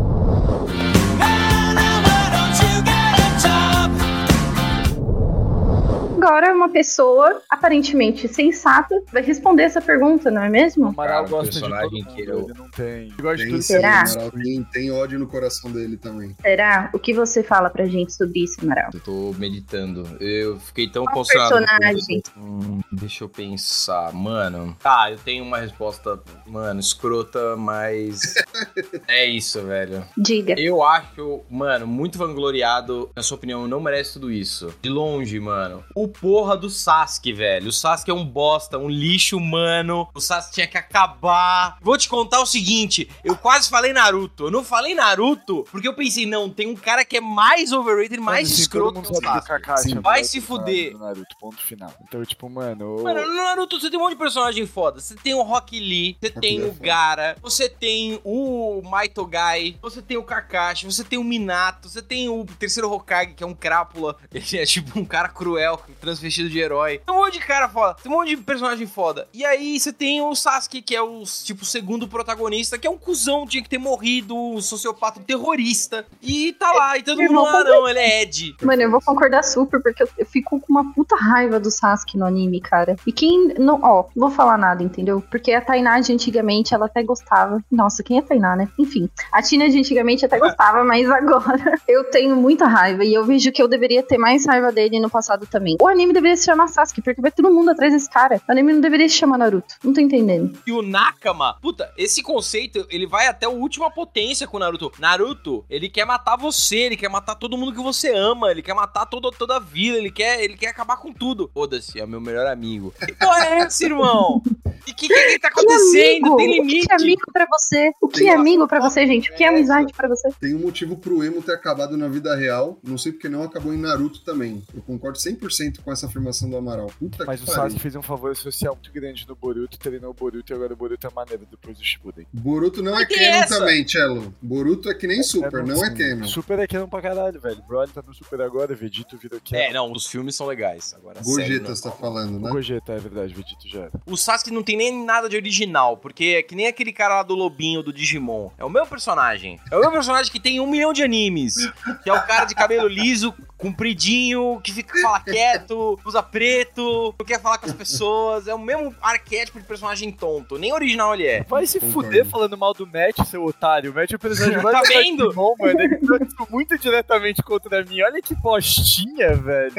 Agora 6.26 6.54
uma 6.54 6.70
pessoa 6.70 7.42
aparentemente 7.50 8.28
sensata 8.28 8.96
vai 9.14 9.22
responder 9.22 9.64
essa 9.64 9.80
pergunta, 9.80 10.32
não 10.32 10.42
é 10.44 10.48
O 10.48 10.52
mesmo? 10.52 10.88
Amaral 10.88 11.24
Cara, 11.26 11.28
um 11.28 11.30
gosta 11.30 11.52
de 11.52 11.60
todo 11.60 11.70
personagem 11.70 12.04
mundo, 12.04 12.16
que 12.16 12.22
eu- 12.24 12.40
ele 12.50 12.54
não 12.58 12.70
tem. 12.72 12.88
Ele 12.88 13.22
gosta 13.22 13.38
de 13.38 13.44
Tem 13.44 13.52
tudo. 13.52 13.62
sim, 13.62 13.74
Será? 13.74 14.02
Amaral 14.02 14.32
tem, 14.32 14.64
tem 14.72 14.92
ódio 14.92 15.20
no 15.20 15.28
coração 15.28 15.72
dele 15.72 15.98
também. 15.98 16.36
Será? 16.42 16.90
O 16.94 17.00
que 17.00 17.14
você 17.14 17.44
fala 17.44 17.70
pra 17.70 17.86
gente 17.86 18.12
sobre 18.14 18.44
isso, 18.44 18.60
Amaral? 18.64 18.90
Eu 18.94 19.00
tô 19.00 19.36
meditando. 19.38 20.04
Eu 20.20 20.60
fiquei 20.60 20.88
tão 20.90 21.06
Qual 21.06 21.24
personagem? 21.26 22.22
Hum, 22.38 22.80
deixa 22.92 23.24
eu 23.24 23.30
pensar, 23.30 24.12
mano. 24.12 24.76
Tá, 24.82 25.12
eu 25.12 25.18
tenho 25.18 25.44
uma 25.44 25.60
resposta, 25.60 26.20
mano, 26.48 26.80
escrota, 26.80 27.56
mas. 27.56 28.34
é 29.08 29.26
isso, 29.26 29.62
velho. 29.62 30.04
Diga. 30.18 30.56
Eu 30.58 30.82
acho, 30.84 31.42
mano, 31.50 31.86
muito 31.86 32.18
vangloriado. 32.18 33.10
Na 33.16 33.22
sua 33.22 33.38
opinião, 33.38 33.68
não 33.68 33.80
merece 33.80 34.14
tudo 34.14 34.32
isso. 34.32 34.74
De 34.82 34.90
longe, 34.90 35.40
mano. 35.40 35.84
O 35.96 36.08
porra 36.22 36.58
do 36.58 36.70
Sasuke, 36.70 37.34
velho. 37.34 37.70
O 37.70 37.72
Sasuke 37.72 38.12
é 38.12 38.14
um 38.14 38.26
bosta, 38.26 38.78
um 38.78 38.90
lixo 38.90 39.38
humano. 39.38 40.08
O 40.14 40.22
Sasuke 40.22 40.56
tinha 40.56 40.68
que 40.68 40.78
acabar. 40.78 41.78
Vou 41.82 41.98
te 41.98 42.08
contar 42.10 42.42
o 42.42 42.46
seguinte: 42.46 43.10
eu 43.24 43.36
quase 43.36 43.70
falei 43.70 43.94
Naruto. 43.94 44.46
Eu 44.46 44.52
não 44.52 44.64
falei 44.64 44.94
Naruto 44.94 45.66
porque 45.72 45.88
eu 45.88 45.94
pensei, 45.94 46.26
não, 46.26 46.50
tem 46.50 46.68
um 46.68 46.76
cara 46.76 47.04
que 47.06 47.18
é 47.18 47.22
mais 47.22 47.72
overrated, 47.72 48.20
mais 48.20 48.50
Mano, 48.50 48.62
escroto 48.62 49.02
que 49.02 49.08
o 49.08 49.20
que 49.20 49.26
Sasuke. 49.26 49.48
Kakashi 49.48 49.98
é 49.98 50.02
Vai 50.02 50.24
se 50.24 50.42
fuder. 50.42 50.94
do 50.94 51.00
Naruto, 51.00 51.36
ponto 51.40 51.62
final. 51.62 51.94
Então, 52.02 52.24
tipo, 52.26 52.50
mano... 52.50 53.04
Mano, 53.04 53.26
no 53.26 53.36
Naruto 53.36 53.80
você 53.80 53.90
tem 53.90 54.00
um 54.00 54.04
monte 54.04 54.14
de 54.14 54.20
personagem 54.20 54.66
foda. 54.66 55.00
Você 55.00 55.16
tem 55.16 55.34
o 55.34 55.42
Rock 55.42 55.80
Lee, 55.80 56.18
você 56.20 56.30
tem 56.30 56.60
é 56.60 56.64
o 56.64 56.74
foda. 56.74 56.86
Gara, 56.86 57.38
você 57.42 57.70
tem 57.70 58.20
o 58.24 58.82
Maito 58.84 59.26
Gai, 59.26 59.78
você 59.82 60.02
tem 60.02 60.18
o 60.18 60.24
Kakashi, 60.24 60.86
você 60.86 61.04
tem 61.04 61.20
o 61.20 61.24
Minato, 61.24 61.90
você 61.90 62.02
tem 62.02 62.30
o 62.30 62.46
terceiro 62.46 62.92
Hokage, 62.92 63.34
que 63.34 63.44
é 63.44 63.48
um 63.48 63.54
crápula. 63.54 64.16
Ele 64.32 64.58
é 64.58 64.66
tipo 64.66 65.00
um 65.00 65.06
cara 65.06 65.30
cruel, 65.30 65.82
transvestido 66.06 66.50
de 66.50 66.60
herói. 66.60 67.02
Tem 67.06 67.14
um 67.14 67.18
monte 67.18 67.40
de 67.40 67.46
cara 67.46 67.68
foda, 67.68 67.96
tem 68.02 68.12
um 68.12 68.16
monte 68.16 68.30
de 68.30 68.38
personagem 68.38 68.88
foda. 68.88 69.28
E 69.34 69.44
aí 69.44 69.80
você 69.80 69.92
tem 69.92 70.22
o 70.22 70.34
Sasuke, 70.36 70.82
que 70.82 70.96
é 70.96 71.02
o 71.02 71.24
tipo 71.44 71.66
segundo 71.66 72.08
protagonista, 72.08 72.78
que 72.78 72.88
é 72.88 72.90
um 72.90 72.98
cuzão, 72.98 73.46
tinha 73.46 73.64
que 73.64 73.70
ter 73.70 73.78
morrido, 73.78 74.36
um 74.36 74.62
sociopata, 74.62 75.20
um 75.20 75.24
terrorista. 75.24 76.06
E 76.22 76.54
tá 76.54 76.72
lá, 76.72 76.98
e 76.98 77.04
todo 77.04 77.22
Eu 77.22 77.32
mundo, 77.32 77.48
ah 77.48 77.64
não, 77.64 77.88
ele 77.88 78.00
é 78.00 78.22
Ed. 78.22 78.56
Mano, 78.62 78.82
eu 78.82 78.92
vou 78.92 79.02
concordar 79.02 79.44
super, 79.44 79.82
porque 79.82 80.04
eu, 80.04 80.10
eu 80.18 80.26
fico 80.26 80.60
com 80.60 80.72
uma 80.72 80.94
puta 80.94 81.16
raiva 81.16 81.60
do 81.60 81.72
Sasuke 81.72 82.18
no 82.18 82.26
anime, 82.26 82.62
cara. 82.62 82.96
E 83.06 83.12
quem. 83.12 83.56
Não, 83.58 83.80
ó, 83.82 84.06
não 84.16 84.28
vou 84.28 84.32
falar 84.32 84.58
nada, 84.58 84.84
entendeu? 84.84 85.24
Porque 85.32 85.52
a 85.52 85.62
Tainá 85.62 86.00
de 86.00 86.14
antigamente, 86.14 86.74
ela 86.74 86.86
até 86.86 87.02
gostava. 87.04 87.64
Nossa, 87.72 88.04
quem 88.04 88.18
é 88.18 88.22
Tainá, 88.22 88.56
né? 88.56 88.70
Enfim, 88.78 89.10
a 89.32 89.42
Tina 89.42 89.70
de 89.70 89.80
antigamente 89.80 90.26
até 90.26 90.38
gostava, 90.40 90.84
mas 90.84 91.10
agora 91.10 91.80
eu 91.88 92.04
tenho 92.06 92.36
muita 92.36 92.68
raiva. 92.68 93.04
E 93.04 93.14
eu 93.14 93.26
vejo 93.26 93.52
que 93.52 93.62
eu 93.62 93.68
deveria 93.68 94.04
ter 94.04 94.18
mais 94.18 94.46
raiva 94.46 94.72
dele 94.72 95.00
no 95.00 95.10
passado 95.10 95.48
também. 95.48 95.76
O 95.82 95.88
anime 95.96 96.14
deveria 96.14 96.38
se 96.38 96.46
chamar 96.46 96.68
Sasuke, 96.68 97.02
porque 97.02 97.22
vai 97.22 97.32
todo 97.32 97.52
mundo 97.54 97.70
atrás 97.72 97.92
desse 97.94 98.10
cara. 98.10 98.42
O 98.48 98.52
anime 98.52 98.74
não 98.74 98.82
deveria 98.82 99.08
se 99.10 99.16
chamar 99.16 99.38
Naruto. 99.38 99.76
Não 99.84 99.94
tô 99.94 100.02
entendendo. 100.02 100.58
E 100.68 100.72
o 100.72 100.82
Nakama, 100.82 101.58
puta, 101.62 101.92
esse 101.98 102.22
conceito, 102.22 102.86
ele 102.90 103.08
vai 103.08 103.28
até 103.28 103.46
a 103.46 103.50
última 103.50 103.90
potência 103.90 104.48
com 104.48 104.58
o 104.58 104.60
Naruto. 104.60 104.92
Naruto, 105.00 105.66
ele 105.70 105.90
quer 105.90 106.06
matar 106.06 106.36
você, 106.38 106.78
ele 106.78 106.98
quer 106.98 107.10
matar 107.10 107.36
todo 107.36 107.58
mundo 107.58 107.74
que 107.74 107.82
você 107.82 108.14
ama, 108.14 108.52
ele 108.52 108.62
quer 108.62 108.74
matar 108.74 109.06
todo, 109.06 109.32
toda 109.32 109.58
a 109.58 109.60
vila, 109.60 109.98
ele 109.98 110.12
quer, 110.12 110.44
ele 110.44 110.56
quer 110.56 110.68
acabar 110.68 110.98
com 110.98 111.12
tudo. 111.14 111.50
Foda-se, 111.54 112.00
é 112.00 112.04
o 112.04 112.08
meu 112.08 112.22
melhor 112.22 112.46
amigo. 112.48 112.94
Que 113.00 113.14
porra 113.14 113.46
é 113.46 113.60
essa, 113.60 113.86
irmão? 113.86 114.42
E 114.88 114.92
o 114.92 114.96
que, 114.96 115.08
que, 115.08 115.14
que 115.32 115.40
tá 115.40 115.48
acontecendo? 115.48 116.26
amigo? 116.26 116.38
Tem 116.38 116.48
O 116.48 116.52
que 116.52 116.62
limite. 116.62 116.88
é 116.92 116.96
amigo 116.96 117.22
pra 117.34 117.48
você? 117.50 117.92
O 118.02 118.08
que 118.08 118.20
Tem 118.20 118.30
é 118.30 118.36
amigo 118.36 118.68
pra 118.68 118.80
você, 118.80 119.08
gente? 119.08 119.32
O 119.32 119.36
que 119.36 119.44
é 119.44 119.48
amizade 119.48 119.92
pra 119.94 120.08
você? 120.08 120.30
Tem 120.40 120.54
um 120.54 120.60
motivo 120.60 120.96
pro 120.98 121.24
emo 121.24 121.42
ter 121.42 121.54
acabado 121.54 121.98
na 121.98 122.08
vida 122.08 122.36
real. 122.36 122.78
Não 122.84 122.98
sei 122.98 123.12
porque 123.12 123.28
não 123.30 123.42
acabou 123.44 123.74
em 123.74 123.78
Naruto 123.80 124.22
também. 124.22 124.62
Eu 124.76 124.82
concordo 124.84 125.18
100% 125.18 125.82
com 125.86 125.92
essa 125.92 126.08
afirmação 126.08 126.50
do 126.50 126.58
Amaral. 126.58 126.88
Puta 127.00 127.24
Mas 127.26 127.42
o 127.42 127.46
que. 127.46 127.52
Sasuke 127.52 127.80
fez 127.80 127.96
um 127.96 128.02
favor 128.02 128.36
social 128.36 128.74
muito 128.74 128.92
grande 128.92 129.26
no 129.28 129.36
Boruto, 129.36 129.78
treinou 129.78 130.10
o 130.10 130.14
Boruto 130.14 130.52
e 130.52 130.56
agora 130.56 130.74
o 130.74 130.76
Boruto 130.76 131.06
é 131.06 131.10
maneiro 131.12 131.48
depois 131.50 131.78
do 131.78 131.84
Shippuden. 131.84 132.26
Boruto 132.34 132.82
não 132.82 133.00
é 133.00 133.06
tem 133.06 133.18
canon 133.18 133.44
essa? 133.44 133.60
também, 133.60 133.88
Cello. 133.88 134.34
Boruto 134.42 134.90
é 134.90 134.96
que 134.96 135.06
nem 135.06 135.22
Super, 135.22 135.64
não 135.64 135.86
é 135.86 135.94
canon. 135.94 136.26
Super 136.26 136.60
é 136.60 136.68
canon 136.68 136.88
pra 136.88 137.02
caralho, 137.02 137.40
velho. 137.40 137.62
Broly 137.68 137.92
tá 137.92 138.02
no 138.06 138.14
Super 138.14 138.42
agora, 138.42 138.74
Vegito 138.74 139.18
virou 139.18 139.40
canon. 139.40 139.62
É, 139.62 139.72
não, 139.72 139.92
os 139.92 140.08
filmes 140.08 140.36
são 140.36 140.48
legais. 140.48 140.94
Agora, 140.96 141.22
Gogeta 141.22 141.76
você 141.76 141.84
tá 141.84 141.92
falando, 141.92 142.38
O 142.38 142.40
né? 142.40 142.50
Gogeta, 142.50 142.94
é 142.94 142.98
verdade, 142.98 143.34
Vegito 143.34 143.70
já 143.70 143.82
era. 143.82 143.92
O 144.08 144.18
Sasuke 144.18 144.52
não 144.52 144.64
tem 144.64 144.76
nem 144.76 145.06
nada 145.06 145.30
de 145.30 145.36
original, 145.36 145.98
porque 145.98 146.36
é 146.40 146.44
que 146.44 146.56
nem 146.56 146.68
aquele 146.68 146.92
cara 146.92 147.18
lá 147.18 147.24
do 147.24 147.36
Lobinho, 147.36 147.84
do 147.84 147.94
Digimon. 147.94 148.50
É 148.58 148.66
o 148.66 148.70
meu 148.70 148.86
personagem. 148.88 149.60
É 149.72 149.78
o 149.78 149.82
meu 149.82 149.92
personagem 149.92 150.32
que 150.32 150.40
tem 150.40 150.60
um 150.60 150.68
milhão 150.68 150.92
de 150.94 151.04
animes. 151.04 151.56
Que 152.04 152.10
é 152.10 152.14
o 152.14 152.26
cara 152.26 152.46
de 152.46 152.56
cabelo 152.56 152.88
liso, 152.88 153.34
compridinho, 153.58 154.60
que 154.64 154.72
fica 154.72 155.00
fala 155.02 155.20
quieto, 155.20 155.65
usa 156.06 156.22
preto, 156.24 157.14
não 157.18 157.26
quer 157.26 157.42
falar 157.42 157.58
com 157.58 157.66
as 157.66 157.74
pessoas. 157.74 158.48
É 158.48 158.54
o 158.54 158.60
mesmo 158.60 158.94
arquétipo 159.02 159.60
de 159.60 159.66
personagem 159.66 160.12
tonto. 160.12 160.58
Nem 160.58 160.74
original 160.74 161.14
ele 161.14 161.26
é. 161.28 161.44
Vai 161.44 161.66
se 161.66 161.80
fuder 161.80 162.26
falando 162.26 162.58
mal 162.58 162.74
do 162.74 162.86
Matt, 162.86 163.20
seu 163.28 163.44
otário. 163.46 163.92
O 163.92 163.96
Matt 163.96 164.12
é 164.12 164.16
o 164.16 164.20
personagem 164.20 164.62
mais 164.62 164.76
Tá 164.76 164.82
vendo? 164.88 165.28
Digimon, 165.28 165.56
mano. 165.58 165.80
Ele 165.80 165.98
tá 165.98 166.46
muito 166.50 166.78
diretamente 166.78 167.42
contra 167.42 167.84
mim. 167.84 168.02
Olha 168.02 168.22
que 168.22 168.36
postinha, 168.36 169.36
velho. 169.36 169.74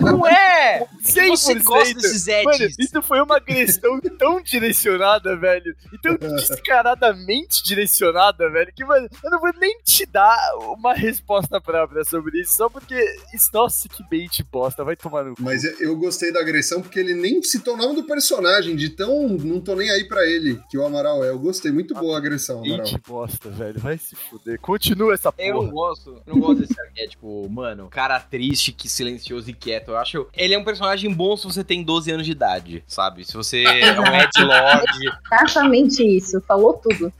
Não 0.00 0.26
é! 0.26 0.86
100%. 1.02 1.28
Você 1.36 1.54
gosta 1.60 1.94
desses 1.94 2.26
Mano, 2.26 2.52
edges. 2.54 2.76
isso 2.78 3.02
foi 3.02 3.20
uma 3.20 3.36
agressão 3.36 4.00
tão 4.18 4.40
direcionada, 4.42 5.36
velho. 5.36 5.74
E 5.92 5.98
tão 5.98 6.16
descaradamente 6.16 7.62
direcionada, 7.62 8.48
velho, 8.50 8.72
que, 8.74 8.84
mano, 8.84 9.08
eu 9.22 9.30
não 9.30 9.40
vou 9.40 9.52
nem 9.58 9.78
te 9.82 10.06
dar 10.06 10.38
uma 10.76 10.94
resposta 10.94 11.60
própria 11.60 12.04
sobre 12.04 12.40
isso, 12.40 12.56
só 12.56 12.68
porque. 12.68 13.02
Nossa, 13.52 13.88
que 13.88 14.02
bait 14.08 14.42
bosta, 14.50 14.84
vai 14.84 14.96
tomar 14.96 15.11
no 15.24 15.34
cu. 15.34 15.42
Mas 15.42 15.64
eu- 15.80 15.96
gostei 15.96 16.32
da 16.32 16.40
agressão 16.40 16.80
porque 16.80 16.98
ele 16.98 17.14
nem 17.14 17.42
citou 17.42 17.74
o 17.74 17.76
nome 17.76 17.94
do 17.94 18.04
personagem, 18.04 18.74
de 18.74 18.88
tão 18.88 19.28
não 19.28 19.60
tô 19.60 19.74
nem 19.76 19.90
aí 19.90 20.04
pra 20.04 20.26
ele, 20.26 20.60
que 20.70 20.76
o 20.78 20.84
Amaral 20.86 21.22
é. 21.24 21.28
Eu 21.28 21.38
gostei, 21.38 21.70
muito 21.70 21.94
boa 21.94 22.14
a 22.16 22.18
agressão, 22.18 22.58
Amaral. 22.64 22.78
Bait 22.86 23.00
bosta, 23.06 23.50
velho, 23.50 23.78
vai 23.78 23.98
se 23.98 24.16
fuder. 24.16 24.58
Continua 24.60 25.14
essa 25.14 25.32
Eu 25.38 25.54
não 25.54 25.60
porra. 25.60 25.72
gosto, 25.72 26.22
eu 26.26 26.34
não 26.34 26.40
gosto 26.40 26.60
desse 26.60 26.80
arquétipo, 26.80 27.48
mano, 27.50 27.88
cara 27.90 28.18
triste, 28.20 28.72
que 28.72 28.88
silencioso 28.88 29.50
e 29.50 29.52
quieto. 29.52 29.88
Eu 29.90 29.96
acho. 29.98 30.26
Ele 30.36 30.54
é 30.54 30.58
um 30.58 30.64
personagem 30.64 31.12
bom 31.12 31.36
se 31.36 31.44
você 31.44 31.62
tem 31.62 31.82
12 31.84 32.10
anos 32.10 32.26
de 32.26 32.32
idade, 32.32 32.82
sabe? 32.86 33.24
Se 33.24 33.34
você 33.34 33.62
é 33.64 34.00
um 34.00 34.04
Ed 34.14 34.30
Lord. 34.42 35.18
Exatamente 35.32 36.02
isso. 36.04 36.40
Falou 36.42 36.74
tudo. 36.74 37.12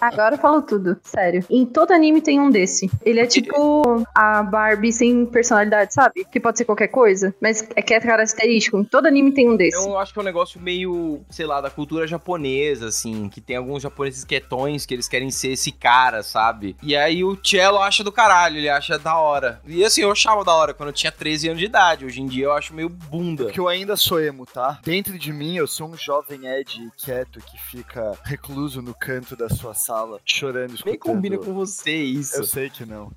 Agora 0.00 0.36
falou 0.36 0.62
tudo, 0.62 0.96
sério. 1.02 1.44
Em 1.48 1.64
todo 1.64 1.92
anime 1.92 2.20
tem 2.20 2.40
um 2.40 2.50
desse. 2.50 2.90
Ele 3.04 3.20
é 3.20 3.26
tipo 3.26 4.04
a 4.14 4.42
Barbie 4.42 4.92
sem 4.92 5.24
personalidade, 5.26 5.94
sabe? 5.94 6.24
Que 6.30 6.40
pode 6.40 6.55
ser 6.58 6.64
qualquer 6.64 6.88
coisa, 6.88 7.34
mas 7.40 7.66
é 7.74 7.82
que 7.82 7.94
é 7.94 8.00
característico. 8.00 8.84
Todo 8.84 9.06
anime 9.06 9.32
tem 9.32 9.48
um 9.48 9.56
desse. 9.56 9.76
Eu 9.76 9.98
acho 9.98 10.12
que 10.12 10.18
é 10.18 10.22
um 10.22 10.24
negócio 10.24 10.60
meio, 10.60 11.20
sei 11.30 11.46
lá, 11.46 11.60
da 11.60 11.70
cultura 11.70 12.06
japonesa, 12.06 12.88
assim, 12.88 13.28
que 13.28 13.40
tem 13.40 13.56
alguns 13.56 13.82
japoneses 13.82 14.24
quietões 14.24 14.86
que 14.86 14.94
eles 14.94 15.08
querem 15.08 15.30
ser 15.30 15.52
esse 15.52 15.72
cara, 15.72 16.22
sabe? 16.22 16.76
E 16.82 16.96
aí 16.96 17.24
o 17.24 17.38
Cello 17.42 17.78
acha 17.78 18.02
do 18.02 18.12
caralho, 18.12 18.56
ele 18.56 18.68
acha 18.68 18.98
da 18.98 19.16
hora. 19.16 19.60
E 19.66 19.84
assim, 19.84 20.02
eu 20.02 20.10
achava 20.10 20.44
da 20.44 20.52
hora 20.52 20.74
quando 20.74 20.88
eu 20.88 20.92
tinha 20.92 21.12
13 21.12 21.48
anos 21.48 21.60
de 21.60 21.66
idade. 21.66 22.04
Hoje 22.04 22.20
em 22.20 22.26
dia 22.26 22.46
eu 22.46 22.52
acho 22.52 22.74
meio 22.74 22.88
bunda. 22.88 23.44
Porque 23.44 23.60
eu 23.60 23.68
ainda 23.68 23.96
sou 23.96 24.20
emo, 24.20 24.46
tá? 24.46 24.78
Dentro 24.82 25.18
de 25.18 25.32
mim, 25.32 25.56
eu 25.56 25.66
sou 25.66 25.88
um 25.88 25.96
jovem 25.96 26.46
Ed 26.46 26.90
quieto 26.96 27.40
que 27.40 27.58
fica 27.58 28.18
recluso 28.24 28.80
no 28.82 28.94
canto 28.94 29.36
da 29.36 29.48
sua 29.48 29.74
sala, 29.74 30.20
chorando, 30.24 30.74
escutando. 30.74 30.90
Nem 30.90 30.98
combina 30.98 31.38
com 31.38 31.52
você 31.52 31.92
isso. 31.92 32.36
Eu 32.36 32.44
sei 32.44 32.70
que 32.70 32.84
não. 32.84 33.10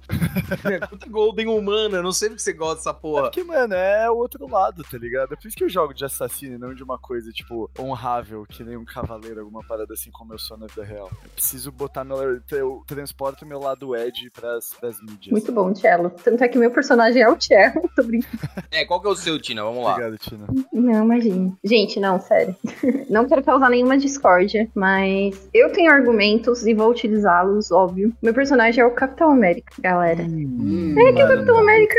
É 0.66 0.80
puta 0.88 1.10
Golden 1.10 1.48
humana, 1.48 1.98
eu 1.98 2.04
não 2.04 2.12
sei 2.12 2.30
porque 2.30 2.42
você 2.42 2.54
gosta 2.54 2.76
dessa 2.78 2.94
porra. 2.94 3.29
Porque, 3.30 3.44
mano, 3.44 3.74
é 3.74 4.10
o 4.10 4.16
outro 4.16 4.48
lado, 4.50 4.84
tá 4.90 4.98
ligado? 4.98 5.34
É 5.34 5.36
por 5.36 5.48
isso 5.48 5.56
que 5.58 5.64
eu 5.64 5.70
jogo 5.70 5.94
de 5.94 6.06
assassino 6.06 6.56
e 6.56 6.58
não 6.58 6.74
de 6.74 6.84
uma 6.84 6.98
coisa, 6.98 7.32
tipo, 7.32 7.70
honrável, 7.80 8.46
que 8.48 8.64
nem 8.64 8.78
um 8.78 8.86
cavaleiro, 8.86 9.40
alguma 9.42 9.64
parada 9.66 9.94
assim 9.94 10.12
como 10.12 10.34
eu 10.34 10.40
sou 10.40 10.58
na 10.58 10.68
vida 10.68 10.84
real. 10.84 11.10
Eu 11.24 11.30
preciso 11.32 11.72
botar 11.72 12.04
meu. 12.04 12.40
Eu 12.52 12.84
transporto 12.88 13.46
meu 13.46 13.60
lado 13.60 13.96
Ed 13.96 14.30
pras, 14.32 14.74
pras 14.80 15.00
mídias. 15.02 15.32
Muito 15.32 15.52
bom, 15.52 15.74
Cello. 15.76 16.10
Tanto 16.24 16.44
é 16.44 16.48
que 16.48 16.58
meu 16.58 16.72
personagem 16.72 17.22
é 17.22 17.30
o 17.30 17.40
Cello. 17.40 17.90
Tô 17.96 18.04
brincando. 18.04 18.44
É, 18.72 18.86
qual 18.86 19.02
que 19.02 19.08
é 19.08 19.12
o 19.12 19.16
seu, 19.16 19.40
Tina? 19.40 19.64
Vamos 19.64 19.84
lá. 19.84 19.92
Obrigado, 19.94 20.18
Tina. 20.18 20.48
Não, 20.74 21.04
imagina. 21.06 21.52
Gente, 21.64 22.00
não, 22.00 22.20
sério. 22.20 22.56
não 23.10 23.28
quero 23.28 23.44
causar 23.44 23.70
nenhuma 23.70 23.98
discórdia, 23.98 24.70
mas 24.76 25.50
eu 25.54 25.72
tenho 25.72 25.92
argumentos 25.92 26.66
e 26.66 26.74
vou 26.74 26.90
utilizá-los, 26.90 27.72
óbvio. 27.72 28.14
Meu 28.22 28.34
personagem 28.34 28.84
é 28.84 28.86
o 28.86 28.92
Capitão 28.92 29.32
América, 29.32 29.74
galera. 29.80 30.24
Hum, 30.24 30.96
É 30.98 31.14
que 31.14 31.24
o 31.24 31.28
mano, 31.28 31.36
Capitão 31.36 31.56
não. 31.56 31.62
América. 31.64 31.96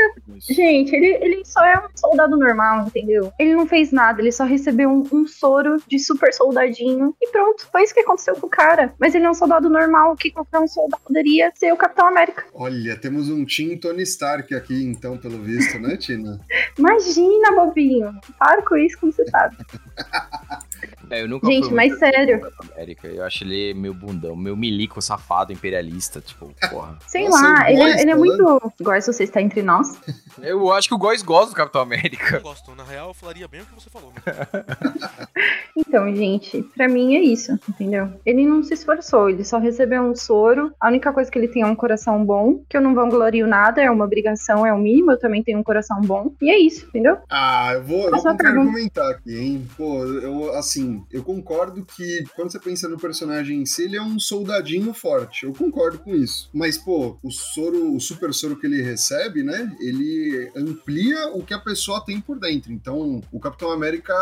Gente, 0.49 0.95
ele, 0.95 1.07
ele 1.21 1.43
só 1.45 1.63
é 1.63 1.77
um 1.77 1.87
soldado 1.95 2.35
normal, 2.37 2.87
entendeu? 2.87 3.31
Ele 3.39 3.55
não 3.55 3.67
fez 3.67 3.91
nada, 3.91 4.19
ele 4.21 4.31
só 4.31 4.43
recebeu 4.43 4.89
um, 4.89 5.07
um 5.11 5.27
soro 5.27 5.77
de 5.87 5.99
super 5.99 6.33
soldadinho 6.33 7.15
e 7.21 7.29
pronto. 7.29 7.67
Foi 7.71 7.83
isso 7.83 7.93
que 7.93 7.99
aconteceu 8.01 8.35
com 8.35 8.47
o 8.47 8.49
cara. 8.49 8.93
Mas 8.99 9.13
ele 9.15 9.25
é 9.25 9.29
um 9.29 9.33
soldado 9.33 9.69
normal, 9.69 10.15
que 10.15 10.31
qualquer 10.31 10.59
um 10.59 10.67
soldado 10.67 11.01
poderia 11.05 11.51
ser 11.55 11.71
o 11.71 11.77
Capitão 11.77 12.07
América. 12.07 12.43
Olha, 12.53 12.97
temos 12.97 13.29
um 13.29 13.45
Team 13.45 13.77
Tony 13.77 14.03
Stark 14.03 14.53
aqui, 14.55 14.83
então, 14.83 15.17
pelo 15.17 15.37
visto, 15.41 15.79
né, 15.79 15.95
Tina? 15.97 16.39
Imagina, 16.77 17.51
bobinho. 17.55 18.11
Para 18.39 18.61
com 18.63 18.75
isso 18.75 18.99
como 18.99 19.11
você 19.11 19.25
sabe. 19.29 19.55
É, 21.11 21.21
eu 21.23 21.27
nunca 21.27 21.45
Gente, 21.45 21.73
mas 21.73 21.99
sério. 21.99 22.49
América. 22.73 23.05
Eu 23.05 23.25
acho 23.25 23.43
ele 23.43 23.73
meio 23.73 23.93
bundão, 23.93 24.33
meio 24.33 24.55
milico, 24.55 25.01
safado, 25.01 25.51
imperialista, 25.51 26.21
tipo, 26.21 26.49
porra. 26.69 26.97
Sei 27.05 27.27
Nossa, 27.27 27.43
lá, 27.43 27.69
ele, 27.69 27.79
Góis 27.79 27.95
é- 27.95 28.01
ele 28.01 28.11
é 28.11 28.15
falando. 28.15 28.61
muito. 28.77 29.01
Se 29.01 29.13
você 29.13 29.23
está 29.25 29.41
entre 29.41 29.61
nós. 29.61 29.99
Eu 30.41 30.71
acho 30.71 30.87
que 30.87 30.93
o 30.95 30.97
Góis 31.11 31.21
gosta 31.23 31.49
do 31.49 31.55
Capitão 31.57 31.81
América. 31.81 32.37
Eu 32.37 32.41
gosto. 32.41 32.73
Na 32.73 32.85
real, 32.85 33.09
eu 33.09 33.13
falaria 33.13 33.45
bem 33.45 33.59
o 33.59 33.65
que 33.65 33.75
você 33.75 33.89
falou. 33.89 34.13
Então, 35.75 36.13
gente, 36.15 36.61
pra 36.75 36.87
mim 36.87 37.15
é 37.15 37.21
isso, 37.21 37.53
entendeu? 37.67 38.13
Ele 38.25 38.45
não 38.45 38.63
se 38.63 38.73
esforçou, 38.73 39.29
ele 39.29 39.43
só 39.43 39.57
recebeu 39.57 40.01
um 40.01 40.15
soro. 40.15 40.71
A 40.79 40.87
única 40.87 41.11
coisa 41.11 41.29
que 41.29 41.37
ele 41.37 41.47
tem 41.47 41.63
é 41.63 41.65
um 41.65 41.75
coração 41.75 42.23
bom, 42.23 42.63
que 42.69 42.77
eu 42.77 42.81
não 42.81 42.93
vanglorio 42.93 43.47
nada, 43.47 43.81
é 43.81 43.89
uma 43.89 44.05
obrigação, 44.05 44.65
é 44.65 44.71
o 44.71 44.77
mínimo. 44.77 45.11
Eu 45.11 45.19
também 45.19 45.43
tenho 45.43 45.59
um 45.59 45.63
coração 45.63 45.99
bom. 46.01 46.33
E 46.41 46.49
é 46.49 46.57
isso, 46.57 46.85
entendeu? 46.87 47.17
Ah, 47.29 47.73
eu 47.73 47.83
vou, 47.83 48.05
eu 48.05 48.11
vou 48.11 48.21
contra-argumentar 48.21 49.09
aqui, 49.09 49.37
hein? 49.37 49.67
Pô, 49.75 50.05
eu, 50.05 50.53
assim, 50.53 51.03
eu 51.11 51.23
concordo 51.23 51.83
que 51.83 52.23
quando 52.35 52.51
você 52.51 52.59
pensa 52.59 52.87
no 52.87 52.97
personagem 52.97 53.61
em 53.61 53.65
si, 53.65 53.83
ele 53.83 53.97
é 53.97 54.01
um 54.01 54.19
soldadinho 54.19 54.93
forte. 54.93 55.45
Eu 55.45 55.53
concordo 55.53 55.99
com 55.99 56.15
isso. 56.15 56.49
Mas, 56.53 56.77
pô, 56.77 57.17
o 57.21 57.31
soro, 57.31 57.95
o 57.95 57.99
super 57.99 58.33
soro 58.33 58.55
que 58.55 58.67
ele 58.67 58.81
recebe, 58.81 59.43
né? 59.43 59.69
Ele 59.81 60.51
amplia 60.55 61.00
o 61.33 61.43
que 61.43 61.53
a 61.53 61.59
pessoa 61.59 62.03
tem 62.03 62.19
por 62.19 62.39
dentro. 62.39 62.71
Então, 62.71 63.21
o 63.31 63.39
Capitão 63.39 63.71
América, 63.71 64.13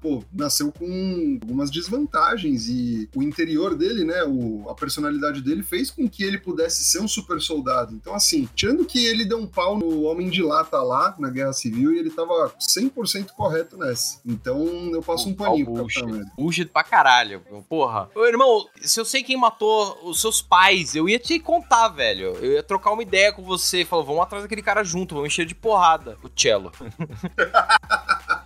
pô, 0.00 0.22
nasceu 0.32 0.72
com 0.72 1.38
algumas 1.42 1.70
desvantagens 1.70 2.68
e 2.68 3.08
o 3.14 3.22
interior 3.22 3.74
dele, 3.74 4.04
né? 4.04 4.24
O, 4.24 4.68
a 4.68 4.74
personalidade 4.74 5.40
dele 5.40 5.62
fez 5.62 5.90
com 5.90 6.08
que 6.08 6.22
ele 6.22 6.38
pudesse 6.38 6.84
ser 6.84 7.00
um 7.00 7.08
super 7.08 7.40
soldado. 7.40 7.94
Então, 7.94 8.14
assim, 8.14 8.48
tirando 8.54 8.84
que 8.84 9.04
ele 9.04 9.24
deu 9.24 9.38
um 9.38 9.46
pau 9.46 9.78
no 9.78 10.02
Homem 10.02 10.28
de 10.28 10.42
Lata 10.42 10.80
lá 10.82 11.14
na 11.18 11.30
Guerra 11.30 11.52
Civil 11.52 11.92
e 11.92 11.98
ele 11.98 12.10
tava 12.10 12.52
100% 12.60 13.30
correto 13.30 13.76
nessa. 13.76 14.20
Então, 14.24 14.90
eu 14.92 15.02
passo 15.02 15.28
um 15.28 15.34
paninho 15.34 15.66
pro. 15.66 15.74
Capitão 15.74 16.08
América. 16.08 16.32
Bullshit 16.36 16.66
pra 16.66 16.84
caralho. 16.84 17.42
Porra. 17.68 18.10
Ô, 18.14 18.24
irmão, 18.24 18.66
se 18.80 19.00
eu 19.00 19.04
sei 19.04 19.22
quem 19.22 19.36
matou 19.36 19.98
os 20.02 20.20
seus 20.20 20.40
pais, 20.40 20.94
eu 20.94 21.08
ia 21.08 21.18
te 21.18 21.38
contar, 21.38 21.88
velho. 21.88 22.34
Eu 22.40 22.52
ia 22.52 22.62
trocar 22.62 22.92
uma 22.92 23.02
ideia 23.02 23.32
com 23.32 23.42
você 23.42 23.82
e 23.82 23.84
falar, 23.84 24.02
vamos 24.02 24.22
atrás 24.22 24.44
daquele 24.44 24.62
cara 24.62 24.82
junto, 24.82 25.14
vamos 25.14 25.28
encher 25.28 25.46
de 25.46 25.54
porrada. 25.54 26.16
O 26.24 26.30
Cello. 26.34 26.72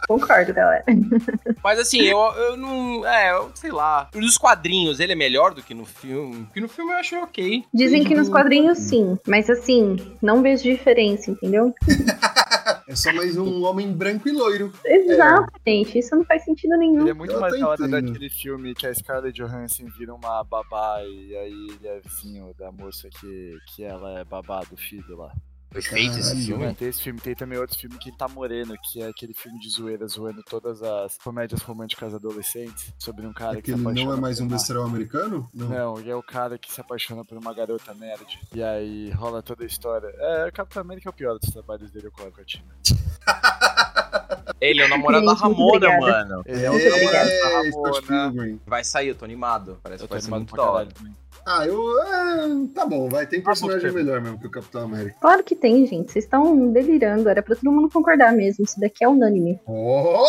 Concordo, 0.08 0.52
galera. 0.54 0.84
Mas 1.62 1.78
assim, 1.78 2.00
eu, 2.00 2.18
eu 2.18 2.56
não. 2.56 3.06
É, 3.06 3.32
eu 3.32 3.50
sei 3.54 3.70
lá. 3.70 4.08
Nos 4.14 4.36
quadrinhos 4.38 5.00
ele 5.00 5.12
é 5.12 5.14
melhor 5.14 5.54
do 5.54 5.62
que 5.62 5.74
no 5.74 5.84
filme. 5.84 6.44
Porque 6.46 6.60
no 6.60 6.68
filme 6.68 6.92
eu 6.92 6.96
achei 6.96 7.18
ok. 7.18 7.64
Dizem 7.72 8.04
que 8.04 8.14
nos 8.14 8.26
Uhum. 8.28 8.32
quadrinhos 8.34 8.78
sim, 8.78 9.18
mas 9.26 9.48
assim, 9.50 9.96
não 10.20 10.42
vejo 10.42 10.62
diferença, 10.64 11.30
entendeu? 11.30 11.74
É 12.86 12.94
só 12.96 13.12
mais 13.12 13.36
um 13.36 13.64
homem 13.64 13.92
branco 13.92 14.28
e 14.28 14.32
loiro. 14.32 14.72
Exatamente, 14.84 15.98
isso 15.98 16.16
não 16.16 16.24
faz 16.24 16.42
sentido 16.44 16.76
nenhum. 16.78 17.02
Ele 17.02 17.10
é 17.10 17.14
muito 17.14 17.34
Eu 17.34 17.40
mais 17.40 17.58
da 17.58 17.68
hora 17.68 17.86
daquele 17.88 18.30
filme 18.30 18.74
que 18.74 18.86
a 18.86 18.94
Scarlett 18.94 19.38
Johansson 19.38 19.84
vira 19.98 20.14
uma 20.14 20.42
babá 20.42 21.02
e 21.02 21.36
aí 21.36 21.68
ele 21.70 21.86
é 21.86 22.00
vizinho 22.00 22.54
da 22.58 22.72
moça 22.72 23.08
que, 23.20 23.58
que 23.68 23.84
ela 23.84 24.18
é 24.20 24.24
babá 24.24 24.60
do 24.70 24.76
filho 24.76 25.16
lá. 25.18 25.32
Foi 25.70 25.82
feito 25.82 26.18
esse 26.18 26.46
filme? 26.46 26.74
Tem 26.74 26.88
esse 26.88 27.02
filme, 27.02 27.20
tem 27.20 27.34
também 27.34 27.58
outro 27.58 27.78
filme 27.78 27.98
que 27.98 28.08
ele 28.08 28.16
tá 28.16 28.26
moreno, 28.26 28.74
que 28.90 29.02
é 29.02 29.08
aquele 29.08 29.34
filme 29.34 29.58
de 29.60 29.68
zoeira, 29.68 30.06
zoando 30.06 30.42
todas 30.42 30.82
as 30.82 31.18
comédias 31.18 31.60
românticas 31.62 32.14
adolescentes, 32.14 32.92
sobre 32.98 33.26
um 33.26 33.32
cara 33.32 33.60
que 33.60 33.72
se 33.72 33.78
apaixona 33.78 34.04
não 34.10 34.16
é 34.16 34.20
mais 34.20 34.40
um 34.40 34.48
besterol 34.48 34.84
americano? 34.84 35.48
Não. 35.52 35.68
Não, 35.68 35.98
ele 35.98 36.10
é 36.10 36.16
o 36.16 36.22
cara 36.22 36.56
que 36.58 36.72
se 36.72 36.80
apaixona 36.80 37.24
por 37.24 37.36
uma 37.36 37.52
garota 37.52 37.92
nerd. 37.94 38.40
E 38.54 38.62
aí 38.62 39.10
rola 39.10 39.42
toda 39.42 39.62
a 39.62 39.66
história. 39.66 40.08
É, 40.18 40.46
o 40.48 40.52
Capitão 40.52 40.80
América 40.82 41.08
é 41.08 41.10
o 41.10 41.14
pior 41.14 41.38
dos 41.38 41.50
trabalhos 41.50 41.90
dele 41.90 42.10
com 42.10 42.22
a 42.22 42.44
Tina. 42.44 42.64
Ele 44.60 44.82
é 44.82 44.86
o 44.86 44.88
namorado 44.88 45.24
da 45.26 45.34
Ramona, 45.34 45.86
obrigada. 45.88 46.28
mano. 46.28 46.42
Ele 46.46 46.62
é 46.62 46.64
É, 46.64 46.70
o 46.70 46.98
namorado 46.98 47.30
da 47.30 47.48
Ramona. 48.18 48.58
Vai 48.66 48.82
sair, 48.82 49.08
eu 49.08 49.14
tô 49.14 49.24
animado. 49.24 49.78
Parece 49.82 50.02
Eu 50.02 50.08
que 50.08 50.08
tô 50.08 50.14
vai 50.14 50.20
ser 50.20 50.26
animado 50.34 50.40
muito 50.40 50.54
pra 50.54 50.64
da 50.64 50.70
hora. 50.70 50.88
Ah, 51.50 51.66
eu. 51.66 51.98
é, 52.02 52.66
tá 52.74 52.84
bom, 52.84 53.08
vai. 53.08 53.26
Tem 53.26 53.40
personagem 53.40 53.88
bom, 53.88 53.96
melhor 53.96 54.20
mesmo 54.20 54.38
que 54.38 54.46
o 54.46 54.50
Capitão 54.50 54.82
América. 54.82 55.16
Claro 55.18 55.42
que 55.42 55.56
tem, 55.56 55.86
gente. 55.86 56.12
Vocês 56.12 56.26
estão 56.26 56.70
delirando. 56.70 57.26
Era 57.26 57.42
pra 57.42 57.56
todo 57.56 57.72
mundo 57.72 57.88
concordar 57.88 58.34
mesmo. 58.34 58.66
Isso 58.66 58.78
daqui 58.78 59.02
é 59.02 59.08
unânime. 59.08 59.58
Oh, 59.66 60.26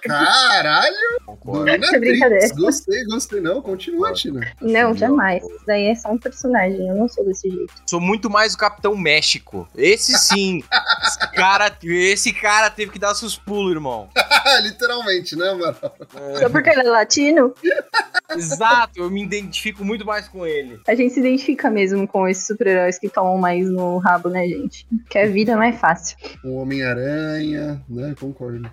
caralho! 0.00 1.20
Concordo. 1.26 1.66
Dominatrix. 1.66 2.00
Brincadeira. 2.00 2.54
Gostei, 2.54 3.04
gostei. 3.04 3.40
Não, 3.42 3.60
continua, 3.60 4.14
Tina. 4.14 4.40
Não, 4.58 4.94
jamais. 4.96 5.44
Isso 5.44 5.66
daí 5.66 5.88
é 5.88 5.94
só 5.94 6.10
um 6.10 6.18
personagem. 6.18 6.88
Eu 6.88 6.96
não 6.96 7.08
sou 7.10 7.26
desse 7.26 7.50
jeito. 7.50 7.74
Sou 7.86 8.00
muito 8.00 8.30
mais 8.30 8.54
o 8.54 8.58
Capitão 8.58 8.96
México. 8.96 9.68
Esse 9.76 10.16
sim. 10.16 10.64
esse, 11.04 11.18
cara, 11.32 11.78
esse 11.82 12.32
cara 12.32 12.70
teve 12.70 12.90
que 12.90 12.98
dar 12.98 13.14
seus 13.14 13.36
pulos, 13.36 13.70
irmão. 13.70 14.08
Literalmente, 14.62 15.36
né, 15.36 15.50
Amaral? 15.50 15.94
Só 16.38 16.48
porque 16.48 16.70
ele 16.70 16.80
é 16.80 16.90
latino, 16.90 17.54
Exato, 18.30 19.00
eu 19.00 19.10
me 19.10 19.22
identifico 19.22 19.84
muito 19.84 20.04
mais 20.04 20.28
com 20.28 20.46
ele. 20.46 20.53
A 20.86 20.94
gente 20.94 21.12
se 21.14 21.20
identifica 21.20 21.70
mesmo 21.70 22.06
com 22.06 22.26
esses 22.28 22.46
super-heróis 22.46 22.98
que 22.98 23.08
tomam 23.08 23.36
mais 23.38 23.68
no 23.68 23.98
rabo, 23.98 24.28
né, 24.28 24.46
gente? 24.46 24.86
Que 25.08 25.18
a 25.18 25.26
vida 25.26 25.54
não 25.54 25.62
é 25.62 25.72
fácil. 25.72 26.16
O 26.44 26.56
Homem-Aranha, 26.56 27.82
né? 27.88 28.14
Concordo. 28.18 28.70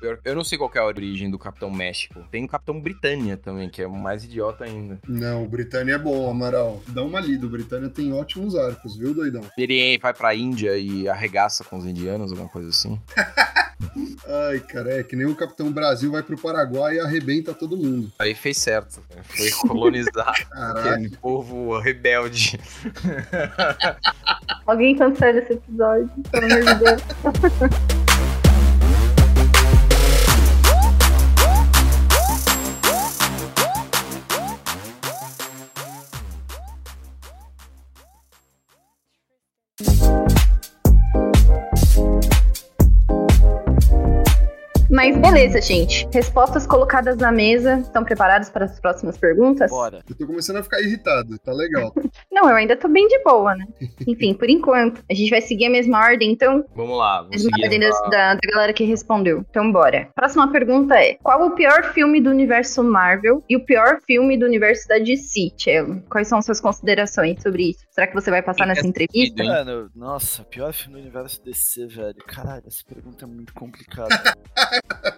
Pior- 0.00 0.18
Eu 0.24 0.34
não 0.34 0.44
sei 0.44 0.56
qual 0.58 0.70
que 0.70 0.78
é 0.78 0.80
a 0.80 0.84
origem 0.86 1.30
do 1.30 1.38
Capitão 1.38 1.70
México. 1.70 2.20
Tem 2.30 2.44
o 2.44 2.48
Capitão 2.48 2.80
Britânia 2.80 3.36
também, 3.36 3.68
que 3.68 3.82
é 3.82 3.86
o 3.86 3.92
mais 3.92 4.24
idiota 4.24 4.64
ainda. 4.64 4.98
Não, 5.08 5.44
o 5.44 5.48
Britânia 5.48 5.94
é 5.94 5.98
bom, 5.98 6.30
Amaral. 6.30 6.80
Dá 6.88 7.02
uma 7.02 7.20
lida. 7.20 7.46
O 7.46 7.50
Britânia 7.50 7.88
tem 7.88 8.12
ótimos 8.12 8.54
arcos, 8.56 8.96
viu, 8.96 9.12
doidão? 9.14 9.42
Ele 9.56 9.98
vai 9.98 10.12
pra 10.14 10.34
Índia 10.34 10.76
e 10.78 11.08
arregaça 11.08 11.64
com 11.64 11.78
os 11.78 11.86
indianos, 11.86 12.30
alguma 12.30 12.48
coisa 12.48 12.68
assim. 12.68 12.98
Ai, 14.30 14.60
cara, 14.60 15.00
é 15.00 15.02
que 15.02 15.16
nem 15.16 15.26
o 15.26 15.34
Capitão 15.34 15.72
Brasil 15.72 16.10
vai 16.12 16.22
pro 16.22 16.36
Paraguai 16.36 16.96
e 16.96 17.00
arrebenta 17.00 17.54
todo 17.54 17.78
mundo. 17.78 18.12
Aí 18.18 18.34
fez 18.34 18.58
certo. 18.58 19.00
né? 19.14 19.22
Foi 19.24 19.50
colonizar 19.66 20.34
Caralho. 20.52 20.90
aquele 20.90 21.16
povo 21.16 21.78
rebelde. 21.78 22.60
Alguém 24.66 24.96
cancela 24.96 25.38
esse 25.38 25.54
episódio, 25.54 26.10
pelo 26.30 26.44
amor 26.44 26.64
de 26.64 26.74
Deus. 26.74 27.98
beleza, 45.32 45.60
gente. 45.60 46.08
Respostas 46.12 46.66
colocadas 46.66 47.16
na 47.16 47.30
mesa. 47.32 47.78
Estão 47.80 48.04
preparados 48.04 48.48
para 48.50 48.64
as 48.64 48.78
próximas 48.80 49.16
perguntas? 49.16 49.70
Bora. 49.70 50.02
Eu 50.08 50.14
tô 50.16 50.26
começando 50.26 50.56
a 50.56 50.62
ficar 50.62 50.80
irritado, 50.80 51.38
tá 51.38 51.52
legal. 51.52 51.92
Não, 52.32 52.48
eu 52.48 52.56
ainda 52.56 52.76
tô 52.76 52.88
bem 52.88 53.06
de 53.08 53.22
boa, 53.22 53.54
né? 53.54 53.66
Enfim, 54.06 54.34
por 54.34 54.48
enquanto. 54.48 55.02
A 55.10 55.14
gente 55.14 55.30
vai 55.30 55.40
seguir 55.40 55.66
a 55.66 55.70
mesma 55.70 55.98
ordem, 56.00 56.30
então. 56.32 56.64
Vamos 56.74 56.96
lá, 56.98 57.18
vamos 57.22 57.30
Mesma 57.30 57.50
seguir. 57.50 57.62
ordem 57.64 57.80
das- 57.80 58.00
da, 58.10 58.34
da 58.34 58.40
galera 58.52 58.72
que 58.72 58.84
respondeu. 58.84 59.44
Então, 59.50 59.70
bora. 59.72 60.08
Próxima 60.14 60.50
pergunta 60.50 60.94
é: 60.94 61.14
Qual 61.22 61.46
o 61.46 61.50
pior 61.52 61.92
filme 61.92 62.20
do 62.20 62.30
universo 62.30 62.82
Marvel 62.82 63.42
e 63.48 63.56
o 63.56 63.64
pior 63.64 63.98
filme 64.06 64.38
do 64.38 64.46
universo 64.46 64.86
da 64.88 64.98
DC, 64.98 65.52
Cello? 65.58 66.02
Quais 66.10 66.28
são 66.28 66.40
suas 66.40 66.60
considerações 66.60 67.42
sobre 67.42 67.70
isso? 67.70 67.80
Será 67.90 68.06
que 68.06 68.14
você 68.14 68.30
vai 68.30 68.42
passar 68.42 68.64
Quem 68.64 68.68
nessa 68.68 68.86
entrevista? 68.86 69.42
Mano, 69.44 69.90
nossa, 69.94 70.44
pior 70.44 70.72
filme 70.72 70.96
do 70.96 71.02
universo 71.02 71.42
DC, 71.44 71.86
velho. 71.86 72.16
Caralho, 72.26 72.62
essa 72.66 72.82
pergunta 72.88 73.24
é 73.24 73.28
muito 73.28 73.52
complicada. 73.54 74.08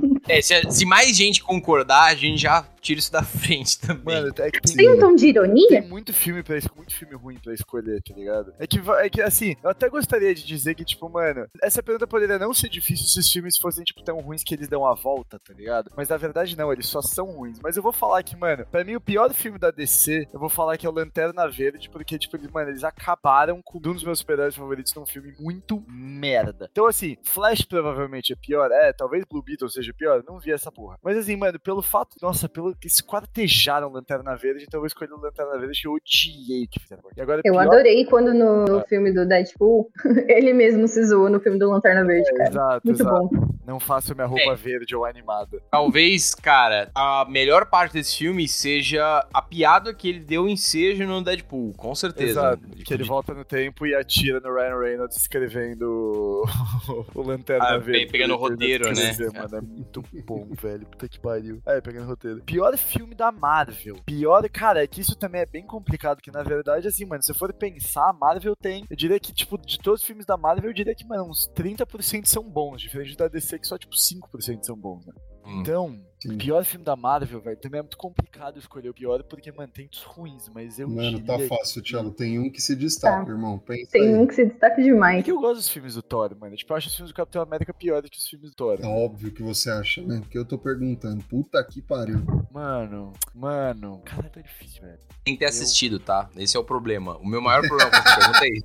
É, 0.27 0.41
se, 0.41 0.53
se 0.71 0.85
mais 0.85 1.15
gente 1.15 1.43
concordar, 1.43 2.05
a 2.11 2.15
gente 2.15 2.41
já 2.41 2.65
tira 2.81 2.99
isso 2.99 3.11
da 3.11 3.23
frente 3.23 3.79
também. 3.79 4.15
Mano, 4.15 4.33
é 4.39 4.51
que 4.51 4.61
tem, 4.61 4.75
Tem 4.75 4.89
um 4.89 4.99
tom 4.99 5.15
de 5.15 5.21
tem 5.21 5.29
ironia? 5.29 5.81
muito 5.83 6.13
filme 6.13 6.41
pra 6.43 6.57
muito 6.75 6.93
filme 6.95 7.15
ruim 7.15 7.37
pra 7.39 7.53
escolher, 7.53 8.01
tá 8.01 8.13
ligado? 8.15 8.53
É 8.59 8.65
que, 8.67 8.79
é 8.99 9.09
que, 9.09 9.21
assim, 9.21 9.55
eu 9.63 9.69
até 9.69 9.87
gostaria 9.89 10.33
de 10.33 10.43
dizer 10.45 10.75
que, 10.75 10.83
tipo, 10.83 11.07
mano, 11.09 11.47
essa 11.61 11.81
pergunta 11.83 12.07
poderia 12.07 12.39
não 12.39 12.53
ser 12.53 12.69
difícil 12.69 13.05
se 13.07 13.19
os 13.19 13.31
filmes 13.31 13.57
fossem, 13.57 13.83
tipo, 13.83 14.03
tão 14.03 14.19
ruins 14.19 14.43
que 14.43 14.53
eles 14.53 14.67
dão 14.67 14.85
a 14.85 14.95
volta, 14.95 15.39
tá 15.39 15.53
ligado? 15.53 15.91
Mas 15.95 16.09
na 16.09 16.17
verdade 16.17 16.57
não, 16.57 16.71
eles 16.71 16.87
só 16.87 17.01
são 17.01 17.27
ruins. 17.27 17.59
Mas 17.61 17.77
eu 17.77 17.83
vou 17.83 17.93
falar 17.93 18.23
que, 18.23 18.35
mano, 18.35 18.65
pra 18.71 18.83
mim 18.83 18.95
o 18.95 19.01
pior 19.01 19.31
filme 19.33 19.59
da 19.59 19.71
DC, 19.71 20.27
eu 20.33 20.39
vou 20.39 20.49
falar 20.49 20.77
que 20.77 20.85
é 20.85 20.89
o 20.89 20.93
Lanterna 20.93 21.47
Verde, 21.49 21.89
porque, 21.89 22.17
tipo, 22.17 22.35
eles, 22.35 22.49
mano, 22.49 22.69
eles 22.69 22.83
acabaram 22.83 23.61
com 23.61 23.77
um 23.77 23.81
dos 23.81 24.03
meus 24.03 24.19
super-heróis 24.19 24.55
favoritos 24.55 24.93
num 24.95 25.05
filme 25.05 25.33
muito 25.39 25.83
merda. 25.87 26.67
Então, 26.71 26.87
assim, 26.87 27.17
Flash 27.23 27.63
provavelmente 27.63 28.33
é 28.33 28.35
pior, 28.35 28.71
é, 28.71 28.91
talvez 28.93 29.23
Blue 29.29 29.43
Beetle 29.43 29.69
seja 29.69 29.93
pior, 29.93 30.10
não 30.27 30.39
vi 30.39 30.51
essa 30.51 30.71
porra. 30.71 30.97
Mas 31.03 31.17
assim, 31.17 31.35
mano, 31.35 31.59
pelo 31.59 31.81
fato, 31.81 32.15
nossa, 32.21 32.47
pelo 32.49 32.75
que 32.75 32.87
esquartejaram 32.87 33.89
Lanterna 33.91 34.35
Verde, 34.35 34.65
então 34.67 34.77
eu 34.77 34.81
vou 34.81 34.87
escolher 34.87 35.11
o 35.13 35.19
Lanterna 35.19 35.57
Verde 35.57 35.81
que 35.81 35.87
eu 35.87 35.93
odiei 35.93 36.67
que 36.67 36.79
fizeram. 36.79 37.03
E 37.15 37.21
agora, 37.21 37.41
Eu 37.45 37.53
pior- 37.53 37.67
adorei 37.67 38.05
quando 38.05 38.33
no, 38.33 38.65
no 38.65 38.81
filme 38.87 39.11
do 39.13 39.25
Deadpool 39.27 39.89
ele 40.27 40.53
mesmo 40.53 40.87
se 40.87 41.03
zoou 41.05 41.29
no 41.29 41.39
filme 41.39 41.57
do 41.59 41.69
Lanterna 41.69 42.05
Verde, 42.05 42.31
cara. 42.33 42.49
Exato, 42.49 42.81
Muito 42.87 43.01
exato. 43.01 43.29
bom. 43.29 43.50
Não 43.65 43.79
faço 43.79 44.13
minha 44.15 44.27
roupa 44.27 44.55
verde 44.55 44.95
ou 44.95 45.05
animada. 45.05 45.61
Talvez, 45.71 46.33
cara, 46.35 46.89
a 46.95 47.25
melhor 47.29 47.65
parte 47.67 47.93
desse 47.93 48.17
filme 48.17 48.47
seja 48.47 49.25
a 49.33 49.41
piada 49.41 49.93
que 49.93 50.09
ele 50.09 50.19
deu 50.19 50.47
ensejo 50.47 51.05
no 51.05 51.21
Deadpool, 51.23 51.73
com 51.77 51.93
certeza. 51.95 52.31
Exato. 52.31 52.67
Tipo, 52.69 52.83
Que 52.83 52.93
ele 52.93 53.03
volta 53.03 53.33
no 53.33 53.45
tempo 53.45 53.85
e 53.85 53.93
atira 53.95 54.39
no 54.39 54.53
Ryan 54.53 54.79
Reynolds 54.79 55.17
escrevendo 55.17 56.43
o 57.13 57.21
Lanterna 57.21 57.65
Ah, 57.65 57.77
Verde. 57.77 58.05
pe- 58.05 58.11
pegando 58.11 58.33
o 58.33 58.37
roteiro, 58.37 58.85
né? 58.87 58.93
dizer, 58.93 59.31
Mano, 59.31 59.57
é 59.57 59.61
muito 59.61 60.03
bom, 60.25 60.47
velho. 60.59 60.85
Puta 60.87 61.07
que 61.07 61.19
pariu. 61.19 61.61
É, 61.65 61.79
pegando 61.81 62.05
o 62.05 62.09
roteiro. 62.09 62.41
Pior 62.43 62.75
filme 62.77 63.15
da 63.15 63.31
Marvel. 63.31 63.97
Pior, 64.05 64.47
cara, 64.49 64.83
é 64.83 64.87
que 64.87 65.01
isso 65.01 65.15
também 65.15 65.41
é 65.41 65.45
bem 65.45 65.65
complicado, 65.65 66.21
que 66.21 66.31
na 66.31 66.43
verdade, 66.43 66.87
assim, 66.87 67.05
mano, 67.05 67.21
se 67.23 67.31
eu 67.31 67.35
for 67.35 67.51
pensar, 67.53 68.09
a 68.09 68.13
Marvel 68.13 68.55
tem. 68.55 68.85
Eu 68.89 68.95
diria 68.95 69.19
que, 69.19 69.33
tipo, 69.33 69.57
de 69.57 69.79
todos 69.79 70.01
os 70.01 70.07
filmes 70.07 70.25
da 70.25 70.37
Marvel, 70.37 70.69
eu 70.69 70.73
diria 70.73 70.95
que, 70.95 71.05
mano, 71.05 71.25
uns 71.29 71.49
30% 71.55 72.25
são 72.25 72.43
bons, 72.43 72.81
diferente 72.81 73.15
da 73.15 73.27
DC, 73.27 73.50
que 73.59 73.67
só, 73.67 73.77
tipo, 73.77 73.93
5% 73.95 74.63
são 74.63 74.75
bons, 74.75 75.05
né? 75.05 75.13
Hum. 75.45 75.61
Então, 75.61 76.05
Sim. 76.21 76.37
pior 76.37 76.63
filme 76.63 76.85
da 76.85 76.95
Marvel, 76.95 77.41
velho, 77.41 77.57
também 77.57 77.79
é 77.79 77.81
muito 77.81 77.97
complicado 77.97 78.59
escolher 78.59 78.89
o 78.89 78.93
pior, 78.93 79.23
porque, 79.23 79.51
mano, 79.51 79.71
tem 79.73 79.87
dos 79.87 80.03
ruins, 80.03 80.47
mas 80.53 80.77
eu 80.77 80.87
Mano, 80.87 81.19
tá 81.25 81.39
fácil, 81.39 81.81
Thiago. 81.81 82.11
Tem 82.11 82.37
um 82.37 82.49
que 82.49 82.61
se 82.61 82.75
destaca, 82.75 83.25
Tá. 83.25 83.31
irmão. 83.31 83.57
Pensa 83.57 83.91
Tem 83.91 84.03
aí. 84.09 84.15
um 84.15 84.27
que 84.27 84.35
se 84.35 84.45
destaca 84.45 84.79
É 84.79 84.83
demais. 84.83 85.23
que 85.25 85.31
eu 85.31 85.39
gosto 85.39 85.55
dos 85.57 85.69
filmes 85.69 85.95
do 85.95 86.01
Thor, 86.03 86.35
mano. 86.39 86.55
Tipo, 86.55 86.73
eu 86.73 86.77
acho 86.77 86.87
os 86.89 86.95
filmes 86.95 87.11
do 87.11 87.15
Capitão 87.15 87.41
América 87.41 87.73
piores 87.73 88.09
que 88.09 88.17
os 88.17 88.27
filmes 88.27 88.49
do 88.51 88.55
Thor. 88.55 88.77
É 88.81 88.85
óbvio 88.85 89.31
que 89.31 89.41
você 89.41 89.71
acha, 89.71 90.01
né? 90.03 90.19
Porque 90.21 90.37
eu 90.37 90.45
tô 90.45 90.57
perguntando. 90.57 91.23
Puta 91.23 91.63
que 91.63 91.81
pariu. 91.81 92.21
Mano, 92.51 93.13
mano. 93.33 94.01
Cara, 94.05 94.29
tá 94.29 94.41
difícil, 94.41 94.81
velho. 94.83 94.99
Tem 95.25 95.33
que 95.35 95.39
ter 95.39 95.45
assistido, 95.45 95.99
tá? 95.99 96.29
Esse 96.37 96.55
é 96.57 96.59
o 96.59 96.63
problema. 96.63 97.17
O 97.17 97.25
meu 97.27 97.41
maior 97.41 97.61
problema 97.67 97.89
com 97.91 97.97
essa 97.97 98.17
pergunta 98.17 98.45
é 98.45 98.49
isso. 98.49 98.63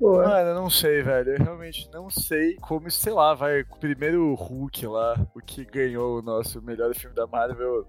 Mano, 0.00 0.48
eu 0.50 0.54
não 0.54 0.70
sei, 0.70 1.02
velho. 1.02 1.32
Eu 1.32 1.44
realmente 1.44 1.88
não 1.92 2.10
sei 2.10 2.56
como, 2.56 2.90
sei 2.90 3.12
lá, 3.12 3.34
vai. 3.34 3.62
O 3.62 3.76
primeiro 3.78 4.34
Hulk 4.34 4.86
lá, 4.86 5.14
o 5.34 5.40
que 5.40 5.64
ganhou 5.64 6.18
o 6.18 6.22
nosso 6.22 6.62
melhor 6.62 6.94
filme 6.94 7.14
da 7.14 7.26
Marvel. 7.26 7.86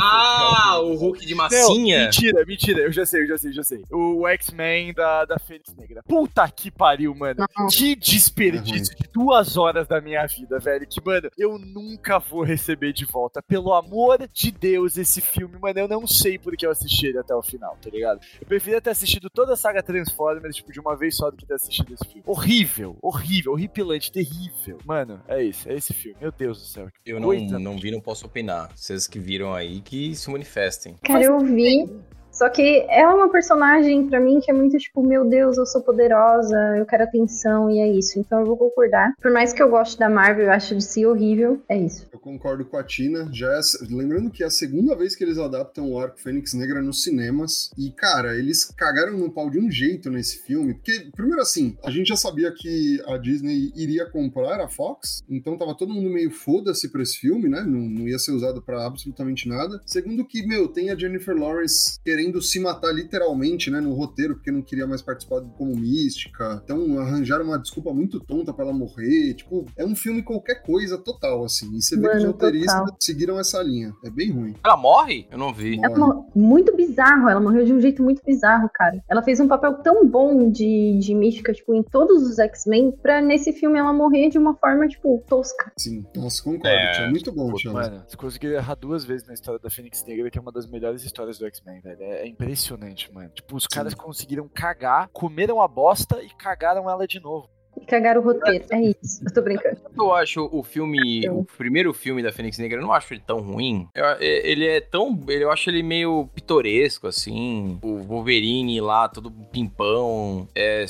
Ah, 0.00 0.80
o 0.80 0.94
Hulk 0.94 1.24
de 1.26 1.34
Não, 1.34 1.44
massinha? 1.44 2.04
mentira, 2.04 2.44
mentira. 2.46 2.80
Eu 2.80 2.92
já 2.92 3.04
sei, 3.06 3.22
eu 3.22 3.28
já 3.28 3.38
sei, 3.38 3.50
eu 3.50 3.54
já 3.54 3.62
sei. 3.62 3.82
O 3.90 4.26
X-Men 4.28 4.92
da, 4.94 5.24
da 5.24 5.38
Fênix 5.38 5.74
Negra. 5.74 6.02
Puta 6.06 6.48
que 6.50 6.70
pariu, 6.70 7.14
mano. 7.14 7.44
Não. 7.56 7.66
Que 7.68 7.94
desperdício 7.94 8.94
de 8.96 9.08
duas 9.12 9.56
horas 9.56 9.86
da 9.86 10.00
minha 10.00 10.26
vida, 10.26 10.58
velho. 10.58 10.86
Que, 10.86 11.00
mano, 11.04 11.30
eu 11.38 11.58
nunca 11.58 12.18
vou 12.18 12.42
receber 12.42 12.92
de 12.92 13.04
volta. 13.04 13.42
Pelo 13.42 13.72
amor 13.74 14.28
de 14.32 14.50
Deus, 14.50 14.96
esse 14.96 15.20
filme, 15.20 15.58
mano, 15.60 15.78
eu 15.78 15.88
não 15.88 16.06
sei 16.06 16.38
porque 16.38 16.66
eu 16.66 16.70
assisti 16.70 17.06
ele 17.06 17.18
até 17.18 17.34
o 17.34 17.42
final, 17.42 17.76
tá 17.82 17.90
ligado? 17.90 18.20
Eu 18.40 18.46
preferia 18.46 18.80
ter 18.80 18.90
assistido 18.90 19.28
toda 19.30 19.54
a 19.54 19.56
saga 19.56 19.82
Transformers, 19.82 20.56
tipo, 20.56 20.72
de 20.72 20.80
uma 20.80 20.96
vez 20.96 21.16
só 21.16 21.30
do 21.30 21.36
que 21.36 21.46
ter 21.46 21.54
assistido 21.54 21.92
esse 21.94 22.04
filme. 22.04 22.22
Horrível, 22.26 22.96
horrível, 23.02 23.52
horripilante, 23.52 24.10
terrível. 24.10 24.78
Mano, 24.84 25.20
é 25.28 25.42
isso, 25.42 25.68
é 25.68 25.74
esse 25.74 25.92
filme. 25.92 26.16
Meu 26.20 26.32
Deus 26.32 26.58
do 26.58 26.64
céu. 26.66 26.88
Eu 27.04 27.18
não, 27.20 27.28
coisa. 27.28 27.58
não 27.58 27.78
vi, 27.78 27.90
não 27.90 28.00
posso 28.00 28.26
opinar. 28.26 28.70
Vocês 28.74 29.06
que 29.06 29.18
viram 29.18 29.52
aí, 29.54 29.73
que 29.80 30.14
se 30.14 30.30
manifestem. 30.30 30.96
Cara, 31.02 31.24
eu 31.24 31.38
vi. 31.40 31.88
Só 32.34 32.48
que 32.48 32.84
é 32.88 33.06
uma 33.06 33.30
personagem, 33.30 34.08
pra 34.08 34.18
mim, 34.18 34.40
que 34.40 34.50
é 34.50 34.54
muito 34.54 34.76
tipo, 34.76 35.02
meu 35.06 35.24
Deus, 35.24 35.56
eu 35.56 35.64
sou 35.64 35.80
poderosa, 35.80 36.56
eu 36.76 36.84
quero 36.84 37.04
atenção, 37.04 37.70
e 37.70 37.78
é 37.78 37.88
isso. 37.88 38.18
Então 38.18 38.40
eu 38.40 38.46
vou 38.46 38.56
concordar. 38.56 39.14
Por 39.22 39.30
mais 39.30 39.52
que 39.52 39.62
eu 39.62 39.70
goste 39.70 39.96
da 39.96 40.10
Marvel, 40.10 40.46
eu 40.46 40.52
acho 40.52 40.74
de 40.74 40.82
si 40.82 41.06
horrível, 41.06 41.62
é 41.68 41.78
isso. 41.78 42.08
Eu 42.12 42.18
concordo 42.18 42.64
com 42.64 42.76
a 42.76 42.82
Tina. 42.82 43.28
Já 43.32 43.52
é, 43.52 43.60
lembrando 43.88 44.30
que 44.30 44.42
é 44.42 44.46
a 44.46 44.50
segunda 44.50 44.96
vez 44.96 45.14
que 45.14 45.22
eles 45.22 45.38
adaptam 45.38 45.92
o 45.92 45.98
arco 45.98 46.20
Fênix 46.20 46.54
Negra 46.54 46.82
nos 46.82 47.04
cinemas. 47.04 47.70
E, 47.78 47.92
cara, 47.92 48.36
eles 48.36 48.64
cagaram 48.64 49.16
no 49.16 49.30
pau 49.30 49.48
de 49.48 49.60
um 49.60 49.70
jeito 49.70 50.10
nesse 50.10 50.38
filme. 50.38 50.74
Porque, 50.74 51.10
primeiro 51.14 51.40
assim, 51.40 51.76
a 51.84 51.90
gente 51.90 52.08
já 52.08 52.16
sabia 52.16 52.52
que 52.52 53.00
a 53.06 53.16
Disney 53.16 53.72
iria 53.76 54.10
comprar 54.10 54.60
a 54.60 54.68
Fox. 54.68 55.22
Então 55.30 55.56
tava 55.56 55.76
todo 55.76 55.94
mundo 55.94 56.10
meio 56.10 56.32
foda-se 56.32 56.90
pra 56.90 57.02
esse 57.02 57.16
filme, 57.16 57.48
né? 57.48 57.62
Não, 57.62 57.80
não 57.80 58.08
ia 58.08 58.18
ser 58.18 58.32
usado 58.32 58.60
pra 58.60 58.84
absolutamente 58.84 59.48
nada. 59.48 59.80
Segundo 59.86 60.24
que, 60.24 60.44
meu, 60.44 60.66
tem 60.66 60.90
a 60.90 60.96
Jennifer 60.96 61.36
Lawrence 61.36 61.98
querendo 62.04 62.23
se 62.42 62.60
matar 62.60 62.92
literalmente, 62.92 63.70
né? 63.70 63.80
No 63.80 63.92
roteiro, 63.94 64.34
porque 64.34 64.50
não 64.50 64.62
queria 64.62 64.86
mais 64.86 65.02
participar 65.02 65.40
como 65.56 65.74
mística. 65.76 66.60
Então 66.64 66.98
arranjaram 66.98 67.44
uma 67.44 67.58
desculpa 67.58 67.92
muito 67.92 68.20
tonta 68.20 68.52
pra 68.52 68.64
ela 68.64 68.72
morrer. 68.74 69.34
Tipo, 69.34 69.64
é 69.76 69.84
um 69.84 69.94
filme 69.96 70.22
qualquer 70.22 70.62
coisa 70.62 70.98
total, 70.98 71.44
assim. 71.44 71.74
E 71.76 71.82
você 71.82 71.96
vê 71.96 72.02
que 72.02 72.08
os 72.16 72.22
Mano, 72.22 72.32
roteiristas 72.32 72.80
total. 72.80 72.96
seguiram 73.00 73.38
essa 73.38 73.62
linha. 73.62 73.92
É 74.04 74.10
bem 74.10 74.30
ruim. 74.30 74.54
Ela 74.64 74.76
morre? 74.76 75.26
Eu 75.30 75.38
não 75.38 75.52
vi. 75.52 75.78
Ela 75.82 75.98
mor- 75.98 76.26
muito 76.34 76.74
bizarro, 76.76 77.28
ela 77.28 77.40
morreu 77.40 77.64
de 77.64 77.72
um 77.72 77.80
jeito 77.80 78.02
muito 78.02 78.22
bizarro, 78.24 78.68
cara. 78.72 79.02
Ela 79.08 79.22
fez 79.22 79.40
um 79.40 79.48
papel 79.48 79.74
tão 79.82 80.06
bom 80.06 80.50
de, 80.50 80.98
de 80.98 81.14
mística, 81.14 81.52
tipo, 81.52 81.74
em 81.74 81.82
todos 81.82 82.22
os 82.22 82.38
X-Men, 82.38 82.92
pra 83.02 83.20
nesse 83.20 83.52
filme 83.52 83.78
ela 83.78 83.92
morrer 83.92 84.28
de 84.28 84.38
uma 84.38 84.54
forma, 84.54 84.86
tipo, 84.88 85.22
tosca. 85.28 85.72
Sim, 85.78 86.04
nossa, 86.16 86.42
concordo. 86.42 86.68
É, 86.68 86.92
Tia. 86.92 87.10
Muito 87.10 87.32
bom, 87.32 87.52
Thiago. 87.54 87.78
Mano, 87.78 88.02
você 88.06 88.16
conseguiu 88.16 88.52
errar 88.52 88.74
duas 88.74 89.04
vezes 89.04 89.26
na 89.26 89.34
história 89.34 89.60
da 89.60 89.70
Fênix 89.70 90.04
Negra, 90.06 90.30
que 90.30 90.38
é 90.38 90.40
uma 90.40 90.52
das 90.52 90.66
melhores 90.68 91.02
histórias 91.04 91.38
do 91.38 91.46
X-Men, 91.46 91.80
velho. 91.80 91.96
É, 92.00 92.13
é 92.14 92.26
impressionante, 92.26 93.12
mano. 93.12 93.28
Tipo, 93.34 93.56
os 93.56 93.66
caras 93.66 93.94
conseguiram 93.94 94.48
cagar, 94.48 95.08
comeram 95.12 95.60
a 95.60 95.68
bosta 95.68 96.22
e 96.22 96.28
cagaram 96.30 96.88
ela 96.90 97.06
de 97.06 97.20
novo. 97.20 97.48
E 97.80 97.84
cagaram 97.86 98.20
o 98.20 98.24
roteiro, 98.24 98.64
é 98.70 98.80
isso. 98.82 99.20
Eu 99.26 99.34
tô 99.34 99.42
brincando. 99.42 99.76
Eu 99.98 100.14
acho 100.14 100.48
o 100.52 100.62
filme, 100.62 101.28
o 101.28 101.44
primeiro 101.44 101.92
filme 101.92 102.22
da 102.22 102.30
Fênix 102.32 102.56
Negra, 102.58 102.78
eu 102.78 102.82
não 102.86 102.92
acho 102.92 103.12
ele 103.12 103.22
tão 103.26 103.40
ruim. 103.40 103.88
Eu- 103.94 104.04
é- 104.04 104.48
ele 104.48 104.66
é 104.66 104.80
tão, 104.80 105.20
eu 105.28 105.50
acho 105.50 105.70
ele 105.70 105.82
meio 105.82 106.28
pitoresco, 106.34 107.06
assim. 107.08 107.78
O 107.82 107.98
Wolverine 107.98 108.80
lá, 108.80 109.08
todo 109.08 109.30
pimpão, 109.52 110.48
é, 110.54 110.84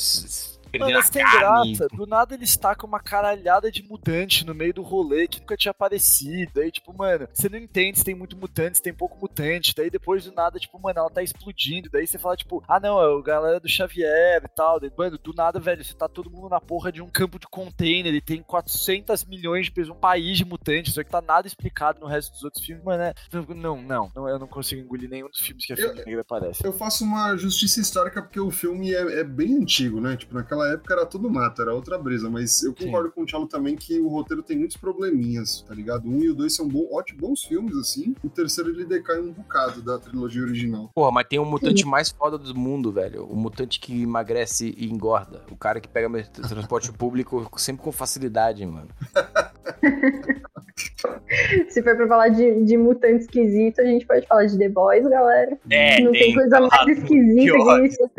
Mano, 0.78 0.98
a 0.98 1.02
tem 1.02 1.22
carne. 1.22 1.76
graça. 1.76 1.88
Do 1.96 2.06
nada 2.06 2.34
eles 2.34 2.56
tacam 2.56 2.88
uma 2.88 3.00
caralhada 3.00 3.70
de 3.70 3.82
mutante 3.82 4.44
no 4.44 4.54
meio 4.54 4.72
do 4.74 4.82
rolê 4.82 5.26
que 5.28 5.40
nunca 5.40 5.56
tinha 5.56 5.70
aparecido. 5.70 6.60
Aí, 6.60 6.70
tipo, 6.70 6.92
mano, 6.96 7.28
você 7.32 7.48
não 7.48 7.58
entende 7.58 7.98
se 7.98 8.04
tem 8.04 8.14
muito 8.14 8.36
mutante, 8.36 8.78
se 8.78 8.82
tem 8.82 8.92
pouco 8.94 9.18
mutante. 9.18 9.74
Daí 9.76 9.90
depois 9.90 10.24
do 10.24 10.32
nada, 10.32 10.58
tipo, 10.58 10.78
mano, 10.80 10.98
ela 11.00 11.10
tá 11.10 11.22
explodindo. 11.22 11.88
Daí 11.90 12.06
você 12.06 12.18
fala, 12.18 12.36
tipo, 12.36 12.62
ah 12.68 12.80
não, 12.80 13.00
é 13.00 13.06
o 13.08 13.22
galera 13.22 13.60
do 13.60 13.68
Xavier 13.68 14.42
e 14.44 14.48
tal. 14.48 14.80
Daí, 14.80 14.90
mano, 14.96 15.18
do 15.18 15.32
nada, 15.34 15.58
velho, 15.60 15.84
você 15.84 15.94
tá 15.94 16.08
todo 16.08 16.30
mundo 16.30 16.48
na 16.48 16.60
porra 16.60 16.90
de 16.92 17.00
um 17.02 17.08
campo 17.08 17.38
de 17.38 17.46
container 17.46 18.12
e 18.14 18.20
tem 18.20 18.42
400 18.42 19.24
milhões 19.24 19.66
de 19.66 19.72
pessoas, 19.72 19.96
um 19.96 20.00
país 20.00 20.38
de 20.38 20.44
mutantes, 20.44 20.94
só 20.94 21.02
que 21.04 21.10
tá 21.10 21.20
nada 21.20 21.46
explicado 21.46 22.00
no 22.00 22.06
resto 22.06 22.32
dos 22.32 22.42
outros 22.44 22.64
filmes. 22.64 22.84
Mano, 22.84 23.02
é... 23.02 23.14
não, 23.54 23.80
não, 23.82 24.10
não, 24.14 24.28
eu 24.28 24.38
não 24.38 24.46
consigo 24.46 24.80
engolir 24.80 25.08
nenhum 25.10 25.28
dos 25.28 25.40
filmes 25.40 25.66
que 25.66 25.72
a 25.72 25.76
Eu- 25.76 25.94
Negra 25.94 26.20
aparece. 26.22 26.64
Eu 26.64 26.72
faço 26.72 27.04
uma 27.04 27.36
justiça 27.36 27.80
histórica 27.80 28.22
porque 28.22 28.40
o 28.40 28.50
filme 28.50 28.92
é, 28.94 29.20
é 29.20 29.24
bem 29.24 29.56
antigo, 29.58 30.00
né? 30.00 30.16
Tipo, 30.16 30.34
naquela 30.34 30.63
época 30.68 30.94
era 30.94 31.06
tudo 31.06 31.30
mato, 31.30 31.62
era 31.62 31.74
outra 31.74 31.98
brisa. 31.98 32.30
Mas 32.30 32.62
eu 32.62 32.74
Sim. 32.76 32.86
concordo 32.86 33.10
com 33.10 33.22
o 33.22 33.26
Thiago 33.26 33.46
também 33.46 33.76
que 33.76 34.00
o 34.00 34.08
roteiro 34.08 34.42
tem 34.42 34.58
muitos 34.58 34.76
probleminhas, 34.76 35.62
tá 35.66 35.74
ligado? 35.74 36.08
Um 36.08 36.20
e 36.20 36.30
o 36.30 36.34
dois 36.34 36.54
são 36.54 36.68
bom, 36.68 36.88
ótimos, 36.92 37.20
bons 37.20 37.44
filmes, 37.44 37.76
assim. 37.76 38.14
O 38.22 38.28
terceiro 38.28 38.70
ele 38.70 38.84
decai 38.84 39.20
um 39.20 39.32
bocado 39.32 39.82
da 39.82 39.98
trilogia 39.98 40.42
original. 40.42 40.90
Porra, 40.94 41.10
mas 41.10 41.26
tem 41.28 41.38
o 41.38 41.44
mutante 41.44 41.86
mais 41.86 42.10
foda 42.10 42.36
do 42.36 42.54
mundo, 42.54 42.92
velho. 42.92 43.24
O 43.24 43.36
mutante 43.36 43.80
que 43.80 44.02
emagrece 44.02 44.74
e 44.76 44.90
engorda. 44.90 45.42
O 45.50 45.56
cara 45.56 45.80
que 45.80 45.88
pega 45.88 46.08
meu 46.08 46.24
transporte 46.26 46.92
público 46.92 47.48
sempre 47.56 47.82
com 47.82 47.92
facilidade, 47.92 48.64
mano. 48.66 48.88
Se 51.68 51.82
for 51.82 51.96
pra 51.96 52.08
falar 52.08 52.28
de, 52.28 52.64
de 52.64 52.76
mutante 52.76 53.24
esquisito, 53.24 53.80
a 53.80 53.84
gente 53.84 54.06
pode 54.06 54.26
falar 54.26 54.46
de 54.46 54.58
The 54.58 54.68
Boys, 54.68 55.06
galera. 55.06 55.56
É, 55.70 56.00
não 56.00 56.12
tem, 56.12 56.34
coisa 56.34 56.60
mais 56.60 56.98
esquisita 56.98 57.52
que 57.52 57.86
isso. 57.86 58.10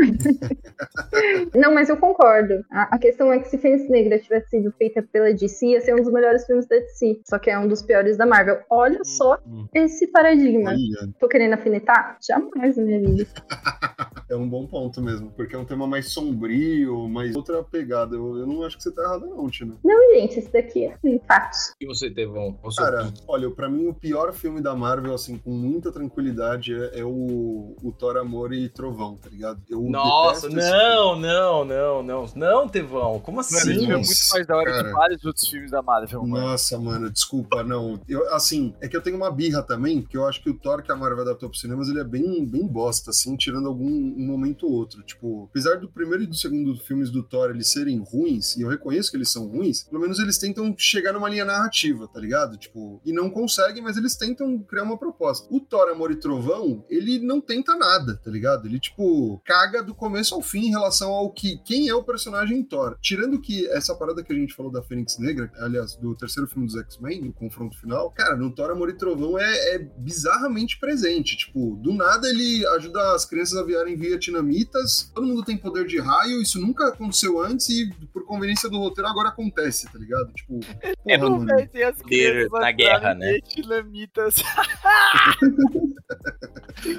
não, 1.56 1.74
mas 1.74 1.90
eu 1.90 1.98
concordo. 1.98 2.64
A, 2.72 2.96
a 2.96 3.00
questão 3.00 3.32
é 3.32 3.40
que 3.40 3.50
se 3.50 3.58
Fênix 3.58 3.90
Negra 3.90 4.20
tivesse 4.20 4.50
sido 4.50 4.72
feita 4.78 5.04
pela 5.12 5.34
DC, 5.34 5.68
ia 5.68 5.82
ser 5.82 5.94
um 5.94 6.02
dos 6.02 6.12
melhores 6.12 6.46
filmes 6.46 6.68
da 6.68 6.78
DC. 6.78 7.22
Só 7.26 7.40
que 7.40 7.50
é 7.50 7.60
um 7.60 7.68
dos 7.68 7.82
piores 7.82 8.18
da 8.18 8.26
Marvel. 8.26 8.60
Olha 8.70 9.04
só 9.04 9.38
Hum. 9.48 9.68
esse 9.74 10.08
paradigma. 10.08 10.74
Tô 11.20 11.28
querendo 11.28 11.54
afinetar? 11.54 12.18
Jamais 12.26 12.78
na 12.78 12.84
minha 12.84 13.00
vida. 13.00 13.28
é 14.30 14.36
um 14.36 14.48
bom 14.48 14.66
ponto 14.66 15.02
mesmo, 15.02 15.32
porque 15.32 15.56
é 15.56 15.60
um 15.60 15.66
tema 15.66 15.88
mais 15.88 16.14
sombrio, 16.14 17.08
mais 17.08 17.36
outra 17.36 17.64
pegada. 17.64 18.16
Eu, 18.16 18.38
eu 18.38 18.48
não 18.48 18.64
acho 18.64 18.78
que 18.78 18.84
você 18.84 18.94
tá 18.94 19.04
errado, 19.04 19.28
não, 19.28 19.50
Tina. 19.50 19.76
Não, 19.84 20.16
gente, 20.16 20.40
esse 20.40 20.52
daqui 20.52 20.86
é 20.86 20.96
um 21.04 21.20
fatos. 21.36 21.74
E 21.80 21.86
você, 21.86 22.10
Tevão? 22.10 22.58
Cara, 22.78 23.12
olha, 23.28 23.50
pra 23.52 23.70
mim 23.70 23.88
o 23.88 23.94
pior 23.94 24.34
filme 24.34 24.62
da 24.62 24.76
Marvel, 24.76 25.14
assim, 25.14 25.38
com 25.38 25.52
muita 25.52 25.92
tranquilidade, 25.92 26.74
é, 26.74 27.00
é 27.00 27.04
o, 27.04 27.76
o 27.84 27.92
Thor 27.92 28.18
Amor 28.18 28.54
e 28.54 28.70
Trovão, 28.70 29.18
tá 29.18 29.30
ligado? 29.30 29.62
Eu 29.70 29.82
Nossa, 29.84 30.48
esse 30.48 30.56
não, 30.56 31.16
não, 31.16 31.66
não, 31.66 32.04
não. 32.04 32.26
Não, 32.36 32.70
Tevão. 32.70 33.20
Como 33.20 33.38
Mano, 33.38 33.48
assim? 33.48 33.58
esse 33.58 33.80
filme 33.80 33.94
é 33.94 33.96
muito 33.98 34.30
mais 34.32 34.48
da 34.48 34.58
hora 34.58 34.72
cara. 34.72 34.84
que 34.88 34.94
vários 34.94 35.26
outros 35.26 35.48
filmes 35.48 35.72
da 35.72 35.82
Marvel, 35.82 36.26
mano. 36.26 36.48
Nossa, 36.48 36.80
mano, 36.80 37.12
desculpa, 37.12 37.64
não. 37.64 38.00
Eu, 38.08 38.34
assim, 38.34 38.74
é 38.82 38.88
que 38.88 38.96
eu 38.96 39.02
tenho 39.02 39.18
uma 39.18 39.32
birra 39.32 39.62
também, 39.62 40.02
porque 40.02 40.18
eu 40.18 40.26
acho 40.26 40.42
que 40.42 40.50
o 40.50 40.58
Thor 40.58 40.82
que 40.82 40.92
a 40.92 40.96
Marvel 40.96 41.22
adaptou 41.22 41.50
pros 41.50 41.62
cinemas, 41.62 41.90
ele 41.90 42.00
é 42.00 42.04
bem, 42.04 42.46
bem 42.46 42.68
bosta, 42.68 43.12
assim, 43.12 43.36
tirando 43.36 43.68
algum, 43.68 43.86
um 43.86 44.26
momento 44.26 44.66
ou 44.66 44.74
outro. 44.74 45.02
Tipo, 45.04 45.48
apesar 45.50 45.78
do 45.78 45.90
primeiro 45.90 46.24
e 46.24 46.28
do 46.28 46.36
segundo 46.36 46.78
filmes 46.78 47.10
do 47.10 47.24
Thor 47.24 47.50
eles 47.50 47.72
serem 47.72 48.00
ruins, 48.00 48.56
e 48.56 48.62
eu 48.62 48.70
reconheço 48.70 49.12
que 49.12 49.18
eles 49.18 49.32
são 49.32 49.48
ruins, 49.48 49.84
pelo 49.84 50.02
menos 50.02 50.20
eles 50.20 50.38
tentam 50.38 50.74
chegar 50.78 51.14
numa 51.14 51.25
linha 51.30 51.46
narrativa, 51.46 52.08
tá 52.08 52.20
ligado? 52.20 52.58
Tipo, 52.58 53.02
e 53.06 53.12
não 53.12 53.30
conseguem, 53.30 53.82
mas 53.82 53.98
eles 53.98 54.16
tentam 54.16 54.60
criar 54.60 54.84
uma 54.84 54.98
proposta. 54.98 55.48
O 55.50 55.60
Thor 55.60 55.90
Amor 55.90 56.12
e 56.12 56.16
Trovão, 56.16 56.86
ele 56.90 57.20
não 57.20 57.42
tenta 57.42 57.76
nada, 57.76 58.20
tá 58.24 58.30
ligado? 58.30 58.68
Ele, 58.68 58.80
tipo, 58.80 59.42
caga 59.46 59.84
do 59.84 59.94
começo 59.94 60.36
ao 60.36 60.42
fim 60.42 60.68
em 60.68 60.72
relação 60.72 61.12
ao 61.12 61.32
que 61.32 61.58
quem 61.66 61.88
é 61.90 61.96
o 61.96 62.04
personagem 62.04 62.64
Thor. 62.64 62.98
Tirando 63.02 63.40
que 63.40 63.68
essa 63.68 63.96
parada 63.96 64.24
que 64.24 64.32
a 64.32 64.36
gente 64.36 64.54
falou 64.54 64.72
da 64.72 64.84
Fênix 64.84 65.18
Negra, 65.18 65.52
aliás, 65.58 65.96
do 65.96 66.16
terceiro 66.16 66.50
filme 66.50 66.68
dos 66.68 66.78
X-Men, 66.78 67.22
no 67.22 67.34
confronto 67.34 67.80
final, 67.80 68.10
cara, 68.12 68.36
no 68.36 68.52
Thor 68.52 68.72
Amor 68.72 68.90
e 68.90 68.94
Trovão 68.94 69.38
é, 69.38 69.76
é 69.76 69.80
bizarramente 69.80 70.80
presente. 70.80 71.38
Tipo, 71.38 71.76
do 71.82 71.94
nada 71.94 72.28
ele 72.28 72.66
ajuda 72.68 73.14
as 73.14 73.26
crianças 73.26 73.58
a 73.58 73.64
virarem 73.64 73.96
vietnamitas, 73.96 75.12
todo 75.14 75.28
mundo 75.28 75.44
tem 75.44 75.58
poder 75.58 75.86
de 75.86 76.00
raio, 76.00 76.42
isso 76.42 76.60
nunca 76.60 76.88
aconteceu 76.88 77.40
antes 77.40 77.70
e 77.70 77.90
por 78.14 78.26
conveniência 78.26 78.70
do 78.70 78.78
roteiro 78.78 79.10
agora 79.10 79.30
acontece, 79.30 79.86
tá 79.92 79.98
ligado? 79.98 80.32
Tipo, 80.34 80.60
É, 81.08 81.15
as 81.16 82.02
Poder 82.02 82.48
atrás 82.48 82.76
guerra, 82.76 83.14
né? 83.14 83.32
vietnamitas. 83.32 84.36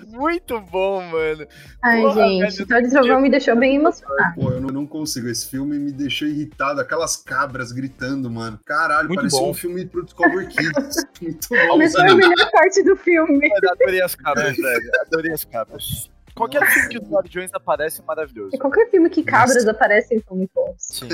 Muito 0.08 0.60
bom, 0.60 1.02
mano. 1.02 1.46
Ai, 1.82 2.00
Porra, 2.00 2.26
gente, 2.26 2.56
velho, 2.56 2.66
Thor 2.66 2.82
de 2.82 2.90
Trovão 2.90 3.20
me 3.20 3.30
deixou 3.30 3.56
bem 3.56 3.76
emocionada. 3.76 4.34
Pô, 4.34 4.50
eu 4.50 4.60
não, 4.60 4.68
não 4.68 4.86
consigo. 4.86 5.28
Esse 5.28 5.48
filme 5.48 5.78
me 5.78 5.92
deixou 5.92 6.26
irritado. 6.26 6.80
Aquelas 6.80 7.16
cabras 7.16 7.72
gritando, 7.72 8.30
mano. 8.30 8.58
Caralho, 8.64 9.08
Muito 9.08 9.20
parecia 9.20 9.40
bom. 9.40 9.50
um 9.50 9.54
filme 9.54 9.86
pro 9.86 10.04
Discover 10.04 10.48
Kids. 10.48 10.96
Muito 11.20 11.48
bom. 11.48 11.78
Mas 11.78 11.92
foi 11.92 12.08
a 12.08 12.14
melhor 12.14 12.50
parte 12.50 12.82
do 12.82 12.96
filme. 12.96 13.48
Mano, 13.48 13.72
adorei 13.72 14.02
as 14.02 14.14
cabras, 14.14 14.56
velho. 14.56 14.90
Adorei 15.06 15.32
as 15.32 15.44
cabras. 15.44 16.10
Qualquer 16.34 16.66
filme 16.70 16.88
que 16.90 16.98
os 16.98 17.08
Guardiões 17.08 17.50
aparece 17.54 18.02
é 18.02 18.04
maravilhoso. 18.04 18.54
E 18.54 18.58
qualquer 18.58 18.90
filme 18.90 19.08
que 19.08 19.22
cabras 19.22 19.66
aparecem 19.66 20.22
são 20.26 20.36
muito 20.36 20.50
bons. 20.54 20.74
Sim, 20.78 21.08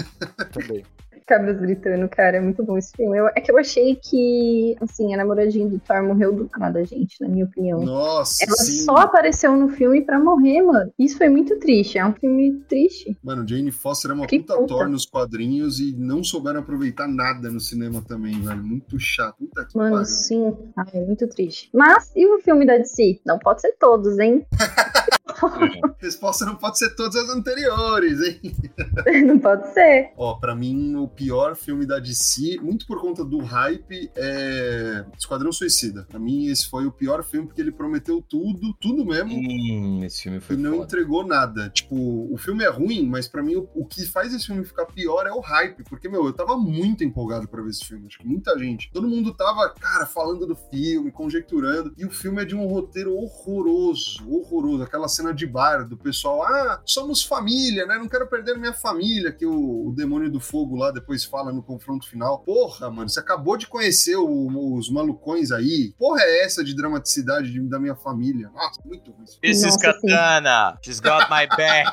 também. 0.53 0.85
Cabras 1.27 1.59
gritando, 1.61 2.09
cara, 2.09 2.37
é 2.37 2.41
muito 2.41 2.63
bom 2.65 2.77
esse 2.77 2.93
filme. 2.97 3.17
Eu- 3.19 3.29
é 3.29 3.41
que 3.41 3.51
eu 3.51 3.59
achei 3.59 3.95
que, 3.97 4.77
assim, 4.81 5.15
a 5.15 5.17
namoradinha 5.17 5.69
do 5.69 5.79
Thor 5.79 6.03
morreu 6.03 6.33
do 6.33 6.51
nada, 6.59 6.85
gente, 6.85 7.21
na 7.21 7.29
minha 7.29 7.45
opinião. 7.45 7.81
Nossa, 7.85 8.45
Ela 8.45 8.57
sim. 8.57 8.85
só 8.85 8.97
apareceu 8.97 9.57
no 9.57 9.69
filme 9.69 10.03
pra 10.03 10.19
morrer, 10.19 10.63
mano. 10.63 10.93
Isso 10.99 11.17
foi 11.17 11.29
muito 11.29 11.59
triste. 11.59 11.99
É 11.99 12.05
um 12.07 12.13
filme 12.13 12.53
triste. 12.69 13.17
Mano, 13.23 13.47
Jane 13.49 13.71
Foster 13.71 14.11
é 14.11 14.15
uma 14.15 14.27
Que 14.27 14.41
puta 14.41 14.55
puta. 14.57 14.67
Thor 14.69 14.89
nos 14.89 15.07
quadrinhos 15.07 15.79
e 15.81 15.95
não 15.97 16.23
souberam 16.25 16.61
aproveitar 16.61 17.07
nada 17.09 17.51
no 17.51 17.61
cinema 17.61 18.03
também, 18.03 18.41
velho. 18.41 18.63
Muito 18.63 18.99
chato. 18.99 19.37
Puta 19.39 19.65
que 19.65 19.77
Mano, 19.77 19.93
pariu. 19.93 20.05
sim. 20.07 20.57
Ai, 20.77 20.87
é 20.95 21.01
muito 21.05 21.27
triste. 21.29 21.71
Mas, 21.73 22.11
e 22.17 22.27
o 22.27 22.39
filme 22.41 22.67
da 22.67 22.77
DC? 22.79 23.21
Não 23.27 23.39
pode 23.39 23.61
ser 23.61 23.73
todos, 23.79 24.19
hein? 24.19 24.45
Resposta 25.99 26.45
não 26.45 26.57
pode 26.57 26.79
ser 26.79 26.95
todas 26.95 27.17
as 27.17 27.29
anteriores, 27.31 28.21
hein? 28.21 28.41
Não 29.27 29.39
pode 29.39 29.73
ser. 29.73 30.13
Ó, 30.17 30.35
pra 30.35 30.55
mim, 30.55 30.97
o 30.97 31.07
pior 31.07 31.55
filme 31.55 31.87
da 31.87 31.99
DC, 31.99 32.59
muito 32.61 32.87
por 32.87 33.01
conta 33.01 33.25
do 33.25 33.39
hype, 33.39 34.11
é 34.17 35.05
Esquadrão 35.19 35.53
Suicida. 35.53 36.07
Pra 36.09 36.19
mim, 36.19 36.47
esse 36.47 36.69
foi 36.69 36.87
o 36.87 36.93
pior 36.93 37.23
filme 37.23 37.47
porque 37.47 37.61
ele 37.61 37.71
prometeu 37.73 38.23
tudo, 38.23 38.75
tudo 38.81 39.05
mesmo. 39.05 39.33
Hum, 39.33 40.05
esse 40.05 40.23
filme 40.23 40.41
foi 40.41 40.57
e 40.57 40.59
não 40.59 40.73
foda. 40.73 40.85
entregou 40.85 41.27
nada. 41.27 41.71
Tipo, 41.71 41.95
o 42.33 42.37
filme 42.37 42.65
é 42.65 42.69
ruim, 42.69 43.07
mas 43.07 43.29
pra 43.29 43.43
mim 43.43 43.57
o, 43.57 43.69
o 43.75 43.87
que 43.87 44.05
faz 44.07 44.35
esse 44.35 44.47
filme 44.47 44.65
ficar 44.65 44.87
pior 44.87 45.27
é 45.27 45.33
o 45.33 45.41
hype. 45.41 45.85
Porque, 45.85 46.09
meu, 46.09 46.25
eu 46.27 46.33
tava 46.33 46.57
muito 46.57 47.05
empolgado 47.05 47.49
pra 47.49 47.63
ver 47.63 47.71
esse 47.71 47.85
filme. 47.85 48.07
Acho 48.07 48.19
que 48.19 48.27
muita 48.27 48.59
gente. 48.59 48.91
Todo 48.93 49.09
mundo 49.09 49.35
tava, 49.35 49.69
cara, 49.71 50.07
falando 50.07 50.47
do 50.47 50.57
filme, 50.57 51.11
conjecturando. 51.11 51.93
E 51.97 52.05
o 52.05 52.11
filme 52.11 52.43
é 52.43 52.45
de 52.45 52.55
um 52.57 52.67
roteiro 52.67 53.15
horroroso, 53.15 54.23
horroroso. 54.29 54.83
Aquela 54.83 55.09
cena 55.09 55.32
de 55.33 55.47
bar 55.47 55.87
do 55.89 55.97
pessoal, 55.97 56.43
ah, 56.45 56.81
somos 56.85 57.23
família, 57.25 57.87
né? 57.87 57.97
Não 57.99 58.09
quero 58.09 58.27
perder 58.27 58.57
minha 58.59 58.73
família, 58.73 59.33
que 59.33 59.47
o, 59.47 59.89
o 59.89 59.93
demônio 59.95 60.31
do 60.31 60.41
fogo 60.41 60.77
lá 60.77 60.91
depois 60.91 61.25
fala 61.25 61.53
no 61.53 61.63
confronto 61.63 62.09
final. 62.09 62.41
Porra, 62.41 62.91
mano, 62.91 63.09
você 63.09 63.21
acabou 63.21 63.57
de 63.57 63.67
conhecer 63.67 64.17
o- 64.17 64.77
os 64.77 64.91
malucões 64.91 65.51
aí. 65.51 65.95
Porra 65.99 66.21
é 66.23 66.45
essa 66.45 66.63
de 66.65 66.75
dramaticidade 66.75 67.51
de- 67.51 67.61
da 67.69 67.79
minha 67.79 67.95
família? 67.97 68.51
Nossa, 68.55 68.81
muito 68.85 69.11
ruim. 69.13 69.25
This 69.43 69.63
is. 69.65 69.77
Katana. 69.77 70.79
She's 70.85 71.01
got 71.01 71.29
my 71.31 71.47
back. 71.57 71.91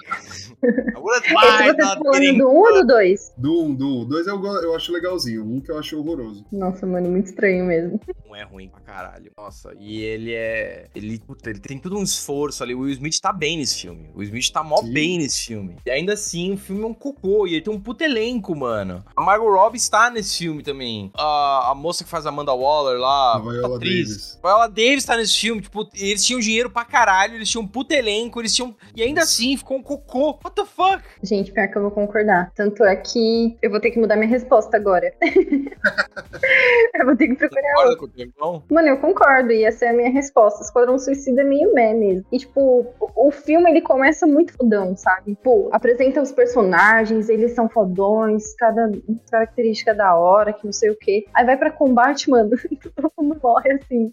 I 0.63 0.99
wouldn't 0.99 1.29
mind 1.29 1.77
tá 1.77 1.95
not 1.95 1.97
falando 2.03 2.13
getting... 2.21 2.37
do 2.37 2.47
1 2.49 2.51
ou 2.55 2.73
do 2.81 2.87
2? 2.87 3.33
Do 3.37 3.63
1, 3.65 3.75
do 3.75 3.87
1. 4.01 4.05
Dois 4.07 4.27
eu, 4.27 4.39
go- 4.39 4.57
eu 4.59 4.75
acho 4.75 4.91
legalzinho. 4.91 5.45
Um 5.45 5.59
que 5.61 5.71
eu 5.71 5.77
acho 5.79 5.97
horroroso. 5.97 6.45
Nossa, 6.51 6.85
mano, 6.85 7.09
muito 7.09 7.27
estranho 7.27 7.65
mesmo. 7.65 7.99
Não 8.25 8.35
é 8.35 8.43
ruim 8.43 8.69
pra 8.69 8.79
caralho. 8.81 9.31
Nossa, 9.37 9.73
e 9.79 10.01
ele 10.01 10.33
é. 10.33 10.87
Ele, 10.93 11.19
puta, 11.19 11.49
ele 11.49 11.59
tem 11.59 11.79
todo 11.79 11.97
um 11.97 12.03
esforço 12.03 12.61
ali. 12.63 12.75
O 12.75 12.79
Will 12.81 12.91
Smith 12.93 13.19
tá 13.21 13.28
bem 13.33 13.57
nesse 13.57 13.81
filme. 13.81 14.09
O 14.15 14.23
Smith 14.23 14.51
tá 14.51 14.63
mó 14.63 14.77
Sim. 14.77 14.93
bem 14.93 15.17
nesse 15.17 15.45
filme. 15.47 15.75
E 15.85 15.91
ainda 15.91 16.13
assim, 16.13 16.53
o 16.53 16.57
filme 16.57 16.83
é 16.83 16.87
um 16.87 16.93
cocô. 16.93 17.47
E 17.47 17.53
ele 17.53 17.61
tem 17.61 17.73
um 17.73 17.79
puto 17.79 18.03
elenco, 18.03 18.55
mano. 18.55 19.03
A 19.15 19.21
Margot 19.21 19.49
Robbie 19.49 19.77
está 19.77 20.09
nesse 20.09 20.37
filme 20.39 20.63
também. 20.63 21.11
A, 21.17 21.71
a 21.71 21.75
moça 21.75 22.03
que 22.03 22.09
faz 22.09 22.25
a 22.25 22.29
Amanda 22.29 22.53
Waller 22.53 22.99
lá, 22.99 23.35
A 23.35 23.39
Viola 23.39 23.75
atriz. 23.77 24.07
Davis. 24.07 24.39
Viola 24.41 24.67
Davis 24.67 25.05
tá 25.05 25.17
nesse 25.17 25.37
filme. 25.37 25.61
Tipo, 25.61 25.87
eles 25.95 26.25
tinham 26.25 26.39
dinheiro 26.39 26.69
pra 26.69 26.85
caralho. 26.85 27.35
Eles 27.35 27.49
tinham 27.49 27.63
um 27.63 27.67
puto 27.67 27.93
elenco. 27.93 28.39
Eles 28.39 28.55
tinham. 28.55 28.75
E 28.95 29.03
ainda 29.03 29.21
assim, 29.21 29.55
ficou 29.57 29.77
um 29.77 29.83
cocô. 29.83 30.39
What 30.43 30.55
the 30.55 30.65
fuck? 30.65 31.03
Gente, 31.23 31.51
pior 31.51 31.67
que 31.67 31.77
eu 31.77 31.81
vou 31.81 31.91
concordar. 31.91 32.51
Tanto 32.55 32.83
é 32.83 32.95
que 32.95 33.57
eu 33.61 33.69
vou 33.69 33.79
ter 33.79 33.91
que 33.91 33.99
mudar 33.99 34.15
minha 34.15 34.29
resposta 34.29 34.75
agora. 34.77 35.13
eu 36.95 37.05
vou 37.05 37.15
ter 37.15 37.27
que 37.27 37.35
procurar 37.35 37.73
Concorda 37.73 37.95
com 37.97 38.47
o? 38.47 38.63
Mano, 38.69 38.87
eu 38.87 38.97
concordo, 38.97 39.51
e 39.51 39.63
essa 39.63 39.85
é 39.85 39.89
a 39.89 39.93
minha 39.93 40.09
resposta. 40.09 40.63
Esquadrão 40.63 40.97
Suicida 40.97 41.41
é 41.41 41.43
meio 41.43 41.73
meh 41.73 41.93
mesmo. 41.93 42.25
E, 42.31 42.37
tipo, 42.37 42.85
o, 43.15 43.31
filme, 43.31 43.69
ele 43.69 43.81
começa 43.81 44.25
muito 44.25 44.53
fodão, 44.53 44.95
sabe? 44.95 45.37
Pô, 45.43 45.69
apresenta 45.71 46.21
os 46.21 46.31
personagens, 46.31 47.29
eles 47.29 47.51
são 47.53 47.69
fodões, 47.69 48.53
cada 48.55 48.91
característica 49.29 49.93
da 49.93 50.15
hora, 50.15 50.53
que 50.53 50.65
não 50.65 50.73
sei 50.73 50.89
o 50.89 50.97
quê. 50.97 51.25
Aí 51.33 51.45
vai 51.45 51.57
pra 51.57 51.71
combate, 51.71 52.29
mano, 52.29 52.51
todo 52.95 53.11
mundo 53.19 53.39
morre 53.41 53.71
assim. 53.71 54.11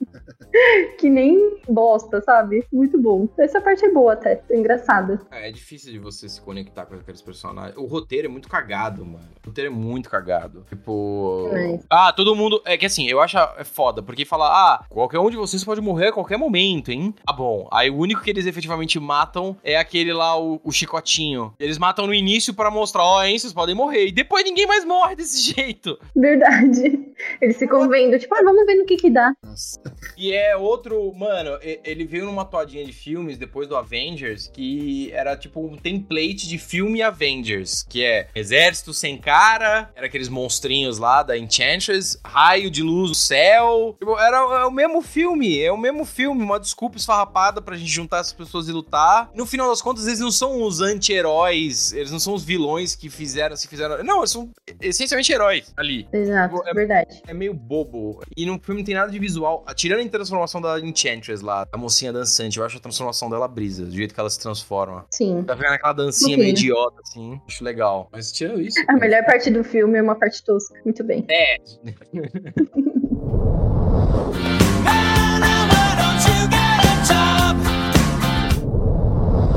que 0.98 1.08
nem 1.08 1.58
bosta, 1.68 2.20
sabe? 2.20 2.64
Muito 2.72 3.00
bom. 3.00 3.28
Essa 3.38 3.60
parte 3.60 3.84
é 3.84 3.90
boa 3.90 4.14
até, 4.14 4.40
é 4.50 4.56
engraçada. 4.56 5.20
É, 5.30 5.48
é 5.48 5.52
difícil 5.52 5.92
de 5.92 5.98
você 5.98 6.28
se 6.28 6.40
conectar 6.40 6.86
com 6.86 6.94
aqueles 6.94 7.22
personagens. 7.22 7.76
O 7.76 7.84
roteiro 7.86 8.26
é 8.26 8.30
muito 8.30 8.48
cagado, 8.48 9.04
mano. 9.04 9.28
O 9.44 9.48
roteiro 9.48 9.70
é 9.70 9.74
muito 9.74 10.10
cagado. 10.10 10.64
Tipo. 10.68 11.50
É. 11.52 11.78
Ah, 11.90 12.12
todo 12.12 12.34
mundo. 12.34 12.60
É 12.64 12.76
que 12.76 12.86
assim, 12.86 13.06
eu 13.06 13.20
acho 13.20 13.36
é 13.38 13.64
foda, 13.64 14.02
porque 14.02 14.24
fala, 14.24 14.46
ah, 14.48 14.84
qualquer 14.88 15.18
um 15.18 15.30
de 15.30 15.36
vocês 15.36 15.64
pode 15.64 15.80
morrer 15.80 16.08
a 16.08 16.12
qualquer 16.12 16.36
momento, 16.36 16.90
hein? 16.90 17.14
Tá 17.24 17.32
bom. 17.32 17.68
Aí 17.72 17.90
o 17.90 17.96
único 17.96 18.22
que 18.22 18.30
eles 18.30 18.46
efetivamente 18.46 18.85
matam 18.94 19.56
é 19.62 19.76
aquele 19.76 20.12
lá, 20.12 20.38
o, 20.38 20.60
o 20.64 20.72
chicotinho. 20.72 21.54
Eles 21.58 21.78
matam 21.78 22.06
no 22.06 22.14
início 22.14 22.54
pra 22.54 22.70
mostrar, 22.70 23.04
ó, 23.04 23.24
hein, 23.24 23.38
vocês 23.38 23.52
podem 23.52 23.74
morrer. 23.74 24.06
E 24.06 24.12
depois 24.12 24.44
ninguém 24.44 24.66
mais 24.66 24.84
morre 24.84 25.16
desse 25.16 25.40
jeito. 25.52 25.98
Verdade. 26.14 27.06
Eles 27.40 27.58
ficam 27.58 27.88
vendo, 27.88 28.18
tipo, 28.18 28.34
ah, 28.34 28.42
vamos 28.44 28.66
ver 28.66 28.74
no 28.76 28.86
que 28.86 28.96
que 28.96 29.10
dá. 29.10 29.32
Nossa. 29.42 29.80
E 30.16 30.32
é 30.32 30.56
outro, 30.56 31.12
mano, 31.14 31.58
ele 31.62 32.04
veio 32.06 32.26
numa 32.26 32.44
toadinha 32.44 32.84
de 32.84 32.92
filmes 32.92 33.38
depois 33.38 33.68
do 33.68 33.76
Avengers 33.76 34.48
que 34.48 35.10
era 35.12 35.36
tipo 35.36 35.60
um 35.60 35.76
template 35.76 36.48
de 36.48 36.58
filme 36.58 37.02
Avengers, 37.02 37.82
que 37.82 38.04
é 38.04 38.28
exército 38.34 38.92
sem 38.92 39.18
cara, 39.18 39.90
era 39.94 40.06
aqueles 40.06 40.28
monstrinhos 40.28 40.98
lá 40.98 41.22
da 41.22 41.36
Enchantress, 41.36 42.18
raio 42.24 42.70
de 42.70 42.82
luz 42.82 43.10
no 43.10 43.14
céu. 43.14 43.96
Tipo, 43.98 44.18
Era 44.18 44.36
é 44.36 44.64
o 44.64 44.70
mesmo 44.70 45.02
filme, 45.02 45.60
é 45.60 45.72
o 45.72 45.76
mesmo 45.76 46.04
filme, 46.04 46.42
uma 46.42 46.60
desculpa 46.60 46.96
esfarrapada 46.96 47.60
pra 47.60 47.76
gente 47.76 47.90
juntar 47.90 48.18
essas 48.20 48.32
pessoas 48.32 48.68
e 48.68 48.72
lutar. 48.76 49.30
No 49.34 49.46
final 49.46 49.68
das 49.70 49.80
contas, 49.82 50.06
eles 50.06 50.20
não 50.20 50.30
são 50.30 50.62
os 50.62 50.80
anti-heróis, 50.80 51.92
eles 51.92 52.10
não 52.10 52.18
são 52.18 52.34
os 52.34 52.44
vilões 52.44 52.94
que 52.94 53.08
fizeram, 53.10 53.56
se 53.56 53.66
fizeram. 53.68 54.02
Não, 54.04 54.18
eles 54.18 54.30
são 54.30 54.50
essencialmente 54.80 55.32
heróis 55.32 55.72
ali. 55.76 56.06
Exato, 56.12 56.62
É- 56.66 56.74
verdade. 56.74 57.22
É 57.26 57.34
meio 57.34 57.52
bobo. 57.54 58.20
E 58.36 58.46
no 58.46 58.58
filme 58.60 58.80
não 58.80 58.86
tem 58.86 58.94
nada 58.94 59.10
de 59.10 59.18
visual. 59.18 59.64
Tirando 59.74 60.06
a 60.06 60.08
transformação 60.08 60.60
da 60.60 60.78
Enchantress 60.80 61.42
lá, 61.42 61.66
a 61.72 61.76
mocinha 61.76 62.12
dançante, 62.12 62.58
eu 62.58 62.64
acho 62.64 62.76
a 62.76 62.80
transformação 62.80 63.28
dela 63.30 63.48
brisa, 63.48 63.84
do 63.84 63.90
jeito 63.90 64.14
que 64.14 64.20
ela 64.20 64.30
se 64.30 64.38
transforma. 64.38 65.04
Sim. 65.10 65.42
Tá 65.44 65.54
vendo 65.54 65.72
aquela 65.72 65.92
dancinha 65.92 66.36
meio 66.36 66.50
idiota, 66.50 67.00
assim. 67.02 67.40
Acho 67.46 67.64
legal. 67.64 68.08
Mas 68.12 68.30
tirando 68.32 68.60
isso. 68.60 68.78
A 68.88 68.92
melhor 68.94 69.24
parte 69.24 69.50
do 69.50 69.64
filme 69.64 69.98
é 69.98 70.02
uma 70.02 70.14
parte 70.14 70.42
tosca. 70.44 70.74
Muito 70.84 71.02
bem. 71.02 71.24
É. 71.30 71.56